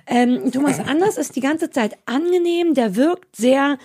Ähm, 0.07 0.51
Thomas 0.53 0.81
Anders 0.81 1.17
ist 1.17 1.37
die 1.37 1.41
ganze 1.41 1.71
Zeit 1.71 1.97
angenehm, 2.07 2.75
der 2.75 2.97
wirkt 2.97 3.37
sehr 3.37 3.79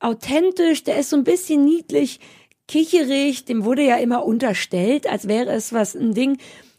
authentisch, 0.00 0.84
der 0.84 0.98
ist 0.98 1.10
so 1.10 1.16
ein 1.16 1.24
bisschen 1.24 1.64
niedlich, 1.64 2.20
kicherig, 2.68 3.46
dem 3.46 3.64
wurde 3.64 3.82
ja 3.82 3.96
immer 3.96 4.24
unterstellt, 4.24 5.08
als 5.08 5.26
wäre 5.26 5.50
es 5.50 5.72
was 5.72 5.94
ein 5.94 6.14
Ding 6.14 6.38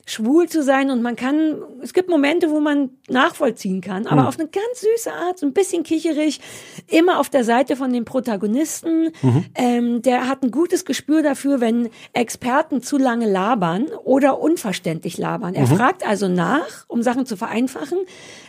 schwul 0.09 0.49
zu 0.49 0.63
sein 0.63 0.89
und 0.89 1.01
man 1.01 1.15
kann, 1.15 1.61
es 1.81 1.93
gibt 1.93 2.09
Momente, 2.09 2.49
wo 2.49 2.59
man 2.59 2.89
nachvollziehen 3.07 3.81
kann, 3.81 4.07
aber 4.07 4.27
auf 4.27 4.39
eine 4.39 4.47
ganz 4.47 4.81
süße 4.81 5.13
Art, 5.13 5.39
so 5.39 5.45
ein 5.45 5.53
bisschen 5.53 5.83
kicherig, 5.83 6.41
immer 6.87 7.19
auf 7.19 7.29
der 7.29 7.43
Seite 7.43 7.75
von 7.75 7.93
den 7.93 8.05
Protagonisten. 8.05 9.11
Ähm, 9.55 10.01
der 10.01 10.27
hat 10.27 10.43
ein 10.43 10.51
gutes 10.51 10.85
Gespür 10.85 11.21
dafür, 11.21 11.61
wenn 11.61 11.89
Experten 12.13 12.81
zu 12.81 12.97
lange 12.97 13.29
labern 13.29 13.85
oder 14.03 14.39
unverständlich 14.39 15.17
labern. 15.17 15.53
Er 15.53 15.67
fragt 15.67 16.07
also 16.07 16.27
nach, 16.27 16.85
um 16.87 17.03
Sachen 17.03 17.25
zu 17.25 17.37
vereinfachen. 17.37 17.99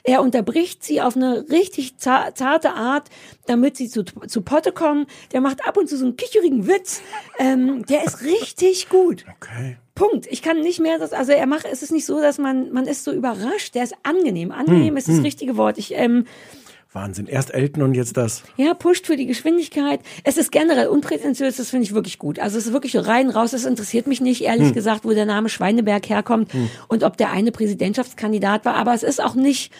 Er 0.04 0.22
unterbricht 0.22 0.82
sie 0.84 1.00
auf 1.00 1.16
eine 1.16 1.46
richtig 1.50 1.96
za- 1.98 2.34
zarte 2.34 2.72
Art, 2.74 3.08
damit 3.46 3.76
sie 3.76 3.88
zu, 3.88 4.04
zu 4.04 4.42
Potte 4.42 4.72
kommen. 4.72 5.06
Der 5.32 5.40
macht 5.40 5.66
ab 5.66 5.76
und 5.76 5.88
zu 5.88 5.96
so 5.96 6.04
einen 6.04 6.16
kicherigen 6.16 6.66
Witz. 6.66 7.02
Ähm, 7.38 7.84
der 7.86 8.04
ist 8.04 8.22
richtig 8.22 8.88
gut. 8.88 9.24
Okay. 9.36 9.76
Punkt. 9.94 10.26
Ich 10.30 10.40
kann 10.42 10.60
nicht 10.60 10.80
mehr 10.80 10.98
das, 10.98 11.12
also 11.12 11.32
er 11.32 11.46
macht, 11.46 11.66
es 11.70 11.82
ist 11.82 11.92
nicht 11.92 12.06
so, 12.06 12.20
dass 12.20 12.38
man, 12.38 12.72
man 12.72 12.86
ist 12.86 13.04
so 13.04 13.12
überrascht. 13.12 13.74
Der 13.74 13.84
ist 13.84 13.94
angenehm. 14.02 14.50
Angenehm 14.52 14.96
ist 14.96 15.08
das 15.08 15.22
richtige 15.22 15.56
Wort. 15.56 15.76
Ich, 15.78 15.92
ähm, 15.94 16.24
Wahnsinn. 16.92 17.26
Erst 17.26 17.54
Elton 17.54 17.82
und 17.84 17.94
jetzt 17.94 18.16
das. 18.16 18.42
ja, 18.56 18.74
pusht 18.74 19.06
für 19.06 19.16
die 19.16 19.26
Geschwindigkeit. 19.26 20.00
Es 20.24 20.36
ist 20.36 20.50
generell 20.50 20.88
unprätentiös, 20.88 21.56
das 21.56 21.70
finde 21.70 21.84
ich 21.84 21.94
wirklich 21.94 22.18
gut. 22.18 22.38
Also 22.40 22.58
es 22.58 22.66
ist 22.66 22.72
wirklich 22.72 22.92
so 22.92 23.00
rein, 23.00 23.30
raus, 23.30 23.52
es 23.52 23.64
interessiert 23.64 24.06
mich 24.06 24.20
nicht, 24.20 24.42
ehrlich 24.42 24.72
gesagt, 24.72 25.04
wo 25.04 25.10
der 25.10 25.26
Name 25.26 25.48
Schweineberg 25.48 26.08
herkommt 26.08 26.50
und 26.88 27.04
ob 27.04 27.16
der 27.16 27.30
eine 27.30 27.52
Präsidentschaftskandidat 27.52 28.64
war, 28.64 28.74
aber 28.74 28.92
es 28.92 29.04
ist 29.04 29.22
auch 29.22 29.34
nicht 29.34 29.72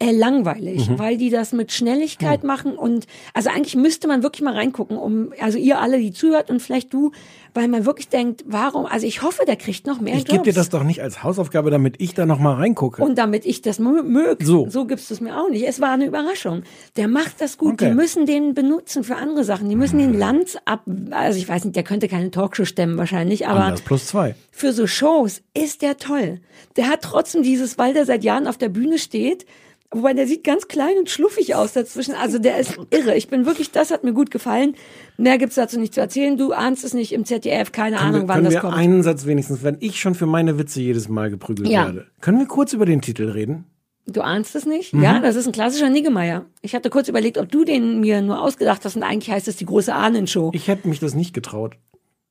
äh, 0.00 0.12
langweilig, 0.12 0.88
weil 0.96 1.16
die 1.16 1.28
das 1.28 1.52
mit 1.52 1.72
Schnelligkeit 1.72 2.44
machen 2.44 2.76
und 2.76 3.06
also 3.34 3.50
eigentlich 3.50 3.74
müsste 3.74 4.06
man 4.06 4.22
wirklich 4.22 4.42
mal 4.42 4.54
reingucken, 4.54 4.96
um 4.96 5.32
also 5.40 5.58
ihr 5.58 5.80
alle, 5.80 5.98
die 5.98 6.12
zuhört 6.12 6.50
und 6.50 6.62
vielleicht 6.62 6.94
du, 6.94 7.10
weil 7.54 7.68
man 7.68 7.84
wirklich 7.86 8.08
denkt, 8.08 8.44
warum? 8.46 8.86
Also 8.86 9.06
ich 9.06 9.22
hoffe, 9.22 9.44
der 9.46 9.56
kriegt 9.56 9.86
noch 9.86 10.00
mehr 10.00 10.14
Ich 10.14 10.24
gebe 10.24 10.42
dir 10.42 10.52
das 10.52 10.68
doch 10.68 10.82
nicht 10.84 11.02
als 11.02 11.22
Hausaufgabe, 11.22 11.70
damit 11.70 11.96
ich 11.98 12.14
da 12.14 12.26
noch 12.26 12.38
mal 12.38 12.54
reingucke. 12.54 13.02
Und 13.02 13.18
damit 13.18 13.46
ich 13.46 13.62
das 13.62 13.80
mö- 13.80 14.02
mög. 14.02 14.42
So. 14.42 14.68
so 14.68 14.84
gibst 14.84 15.10
du 15.10 15.14
es 15.14 15.20
mir 15.20 15.36
auch 15.40 15.48
nicht. 15.50 15.66
Es 15.66 15.80
war 15.80 15.90
eine 15.90 16.06
Überraschung. 16.06 16.62
Der 16.96 17.08
macht 17.08 17.40
das 17.40 17.58
gut. 17.58 17.74
Okay. 17.74 17.88
Die 17.90 17.94
müssen 17.94 18.26
den 18.26 18.54
benutzen 18.54 19.04
für 19.04 19.16
andere 19.16 19.44
Sachen. 19.44 19.68
Die 19.68 19.76
müssen 19.76 19.98
den 19.98 20.14
Lanz 20.14 20.56
ab, 20.64 20.82
also 21.10 21.38
ich 21.38 21.48
weiß 21.48 21.64
nicht, 21.64 21.76
der 21.76 21.82
könnte 21.82 22.08
keine 22.08 22.30
Talkshow 22.30 22.64
stemmen 22.64 22.96
wahrscheinlich, 22.98 23.46
aber 23.46 23.60
Anders 23.64 23.82
plus 23.82 24.06
zwei. 24.06 24.34
für 24.50 24.72
so 24.72 24.86
Shows 24.86 25.42
ist 25.54 25.82
der 25.82 25.96
toll. 25.96 26.40
Der 26.76 26.88
hat 26.88 27.02
trotzdem 27.02 27.42
dieses, 27.42 27.78
weil 27.78 27.94
der 27.94 28.04
seit 28.04 28.24
Jahren 28.24 28.46
auf 28.46 28.58
der 28.58 28.68
Bühne 28.68 28.98
steht, 28.98 29.46
wobei 29.90 30.12
der 30.14 30.26
sieht 30.26 30.44
ganz 30.44 30.68
klein 30.68 30.96
und 30.98 31.10
schluffig 31.10 31.54
aus 31.54 31.72
dazwischen. 31.72 32.14
Also 32.14 32.38
der 32.38 32.58
ist 32.58 32.78
irre. 32.90 33.16
Ich 33.16 33.28
bin 33.28 33.46
wirklich, 33.46 33.70
das 33.70 33.90
hat 33.90 34.04
mir 34.04 34.12
gut 34.12 34.30
gefallen. 34.30 34.74
Mehr 35.16 35.38
gibt's 35.38 35.54
dazu 35.56 35.78
nicht 35.78 35.94
zu 35.94 36.00
erzählen. 36.00 36.36
Du 36.36 36.52
ahnst 36.52 36.84
es 36.84 36.94
nicht 36.94 37.12
im 37.12 37.24
ZDF, 37.24 37.72
keine 37.72 37.96
Können 37.96 38.08
Ahnung, 38.08 38.22
wir, 38.22 38.28
wann 38.28 38.44
das 38.44 38.54
wir 38.54 38.60
kommt. 38.60 38.74
einen 38.74 39.02
Satz 39.02 39.26
wenigstens, 39.26 39.62
wenn 39.62 39.76
ich 39.80 39.98
schon 40.00 40.14
für 40.14 40.26
meine 40.26 40.58
Witze 40.58 40.80
jedes 40.80 41.08
Mal 41.08 41.30
geprügelt 41.30 41.68
Ja. 41.68 41.86
werde. 41.86 42.06
Können 42.20 42.38
wir 42.38 42.46
kurz 42.46 42.72
über 42.72 42.86
den 42.86 43.00
Titel 43.02 43.30
reden? 43.30 43.64
Du 44.06 44.22
ahnst 44.22 44.54
es 44.56 44.64
nicht? 44.64 44.94
Mhm. 44.94 45.02
Ja, 45.02 45.20
das 45.20 45.36
ist 45.36 45.46
ein 45.46 45.52
klassischer 45.52 45.90
Niggemeier. 45.90 46.46
Ich 46.62 46.74
hatte 46.74 46.88
kurz 46.88 47.08
überlegt, 47.08 47.36
ob 47.36 47.50
du 47.52 47.64
den 47.64 48.00
mir 48.00 48.22
nur 48.22 48.40
ausgedacht 48.40 48.82
hast 48.86 48.96
und 48.96 49.02
eigentlich 49.02 49.30
heißt 49.30 49.48
es 49.48 49.56
die 49.56 49.66
große 49.66 49.94
Ahnenshow. 49.94 50.50
Ich 50.54 50.66
hätte 50.68 50.88
mich 50.88 50.98
das 51.00 51.14
nicht 51.14 51.34
getraut. 51.34 51.76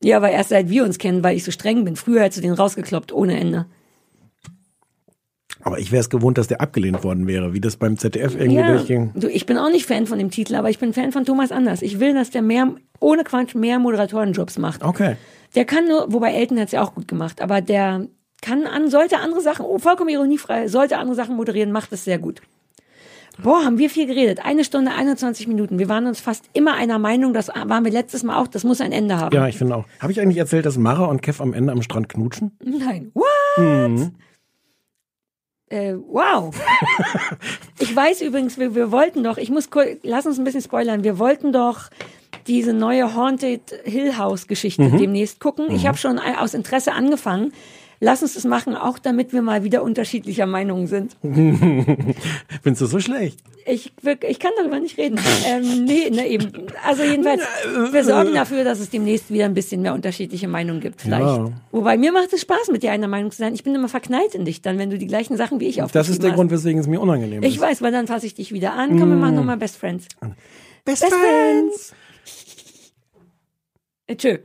Ja, 0.03 0.17
aber 0.17 0.29
erst 0.31 0.49
seit 0.49 0.69
wir 0.69 0.83
uns 0.83 0.97
kennen, 0.99 1.23
weil 1.23 1.35
ich 1.37 1.43
so 1.43 1.51
streng 1.51 1.83
bin. 1.85 1.95
Früher 1.95 2.21
hättest 2.21 2.39
du 2.39 2.41
den 2.47 2.53
rausgekloppt 2.53 3.11
ohne 3.11 3.39
Ende. 3.39 3.65
Aber 5.61 5.79
ich 5.79 5.91
wäre 5.91 5.99
es 6.01 6.09
gewohnt, 6.09 6.37
dass 6.37 6.47
der 6.47 6.61
abgelehnt 6.61 7.03
worden 7.03 7.27
wäre, 7.27 7.53
wie 7.53 7.59
das 7.59 7.77
beim 7.77 7.97
ZDF 7.97 8.35
irgendwie 8.35 8.57
Ja, 8.59 8.71
durchging. 8.71 9.11
du, 9.15 9.27
ich 9.27 9.45
bin 9.45 9.57
auch 9.57 9.69
nicht 9.69 9.85
Fan 9.85 10.05
von 10.07 10.17
dem 10.19 10.31
Titel, 10.31 10.55
aber 10.55 10.69
ich 10.69 10.79
bin 10.79 10.93
Fan 10.93 11.11
von 11.11 11.25
Thomas 11.25 11.51
Anders. 11.51 11.81
Ich 11.81 11.99
will, 11.99 12.13
dass 12.13 12.29
der 12.29 12.41
mehr, 12.41 12.73
ohne 12.99 13.23
Quatsch, 13.23 13.55
mehr 13.55 13.79
Moderatorenjobs 13.79 14.57
macht. 14.59 14.83
Okay. 14.83 15.15
Der 15.55 15.65
kann 15.65 15.87
nur, 15.87 16.11
wobei 16.13 16.33
Elton 16.33 16.59
hat's 16.59 16.71
ja 16.71 16.81
auch 16.81 16.93
gut 16.93 17.07
gemacht, 17.07 17.41
aber 17.41 17.61
der 17.61 18.07
kann 18.41 18.65
an, 18.67 18.89
sollte 18.89 19.17
andere 19.19 19.41
Sachen, 19.41 19.65
oh, 19.65 19.79
vollkommen 19.79 20.09
ironiefrei, 20.09 20.67
sollte 20.67 20.97
andere 20.97 21.15
Sachen 21.15 21.35
moderieren, 21.35 21.71
macht 21.71 21.91
es 21.91 22.03
sehr 22.05 22.19
gut. 22.19 22.41
Boah, 23.41 23.63
haben 23.63 23.77
wir 23.77 23.89
viel 23.91 24.07
geredet. 24.07 24.39
Eine 24.43 24.63
Stunde, 24.63 24.91
21 24.95 25.47
Minuten. 25.47 25.77
Wir 25.77 25.87
waren 25.89 26.07
uns 26.07 26.19
fast 26.19 26.45
immer 26.53 26.73
einer 26.73 26.97
Meinung, 26.97 27.33
das 27.33 27.49
waren 27.49 27.85
wir 27.85 27.91
letztes 27.91 28.23
Mal 28.23 28.41
auch, 28.41 28.47
das 28.47 28.63
muss 28.63 28.81
ein 28.81 28.91
Ende 28.91 29.17
haben. 29.17 29.35
Ja, 29.35 29.47
ich 29.47 29.57
finde 29.59 29.75
auch. 29.75 29.85
Habe 29.99 30.11
ich 30.11 30.19
eigentlich 30.19 30.37
erzählt, 30.37 30.65
dass 30.65 30.77
Mara 30.77 31.05
und 31.05 31.21
Kev 31.21 31.41
am 31.41 31.53
Ende 31.53 31.71
am 31.71 31.83
Strand 31.83 32.09
knutschen? 32.09 32.57
Nein. 32.63 33.11
What? 33.13 34.11
Äh, 35.69 35.95
wow. 35.95 36.53
ich 37.79 37.93
weiß 37.95 38.21
übrigens, 38.21 38.57
wir, 38.57 38.73
wir 38.75 38.91
wollten 38.91 39.23
doch, 39.23 39.37
ich 39.37 39.49
muss, 39.49 39.69
kur- 39.69 39.85
lass 40.03 40.25
uns 40.25 40.37
ein 40.37 40.43
bisschen 40.45 40.61
spoilern, 40.61 41.03
wir 41.03 41.19
wollten 41.19 41.51
doch 41.51 41.89
diese 42.47 42.71
neue 42.71 43.13
Haunted 43.15 43.61
Hill 43.83 44.17
House 44.17 44.47
Geschichte 44.47 44.89
demnächst 44.97 45.39
gucken. 45.41 45.69
Ich 45.71 45.85
habe 45.85 45.97
schon 45.97 46.19
ein- 46.19 46.37
aus 46.37 46.53
Interesse 46.53 46.93
angefangen. 46.93 47.51
Lass 47.99 48.21
uns 48.21 48.35
das 48.35 48.43
machen, 48.45 48.75
auch 48.75 48.99
damit 48.99 49.33
wir 49.33 49.41
mal 49.41 49.63
wieder 49.63 49.81
unterschiedlicher 49.81 50.45
Meinungen 50.45 50.85
sind. 50.85 51.17
Findest 51.23 52.81
du 52.81 52.85
so 52.85 52.99
schlecht? 52.99 53.39
Ich, 53.65 53.91
ich 54.27 54.39
kann 54.39 54.51
darüber 54.57 54.79
nicht 54.79 54.97
reden. 54.97 55.19
ähm, 55.45 55.83
nee, 55.85 56.09
ne, 56.11 56.27
eben. 56.27 56.51
Also 56.85 57.03
jedenfalls, 57.03 57.41
wir 57.91 58.03
sorgen 58.03 58.33
dafür, 58.33 58.63
dass 58.63 58.79
es 58.79 58.91
demnächst 58.91 59.31
wieder 59.31 59.45
ein 59.45 59.53
bisschen 59.55 59.81
mehr 59.81 59.93
unterschiedliche 59.95 60.47
Meinungen 60.47 60.79
gibt. 60.79 61.01
Vielleicht. 61.01 61.25
Ja. 61.25 61.49
Wobei 61.71 61.97
mir 61.97 62.11
macht 62.11 62.31
es 62.33 62.41
Spaß, 62.41 62.69
mit 62.71 62.83
dir 62.83 62.91
einer 62.91 63.07
Meinung 63.07 63.31
zu 63.31 63.37
sein. 63.39 63.53
Ich 63.55 63.63
bin 63.63 63.73
immer 63.75 63.89
verknallt 63.89 64.35
in 64.35 64.45
dich 64.45 64.61
dann, 64.61 64.77
wenn 64.77 64.89
du 64.91 64.97
die 64.97 65.07
gleichen 65.07 65.35
Sachen 65.35 65.59
wie 65.59 65.65
ich 65.67 65.81
aufgeschrieben 65.81 65.99
Das 66.05 66.09
ist 66.09 66.21
der 66.23 66.29
hast. 66.31 66.35
Grund, 66.37 66.51
weswegen 66.51 66.79
es 66.79 66.87
mir 66.87 67.01
unangenehm 67.01 67.41
Ich 67.43 67.55
ist. 67.55 67.61
weiß, 67.61 67.81
weil 67.81 67.91
dann 67.91 68.05
fasse 68.07 68.25
ich 68.27 68.35
dich 68.35 68.51
wieder 68.53 68.73
an. 68.73 68.99
Komm, 68.99 69.09
wir 69.09 69.17
machen 69.17 69.35
nochmal 69.35 69.57
Best 69.57 69.77
Friends. 69.77 70.05
Best, 70.85 71.01
Best 71.01 71.13
Friends. 71.13 71.93
Äh, 74.05 74.15
tschö. 74.15 74.37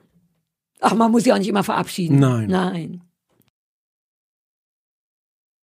Ach, 0.81 0.95
man 0.95 1.13
muss 1.13 1.23
sich 1.25 1.33
auch 1.33 1.39
nicht 1.39 1.49
immer 1.49 1.63
verabschieden. 1.65 2.19
Nein. 2.19 2.47
Nein. 2.49 3.03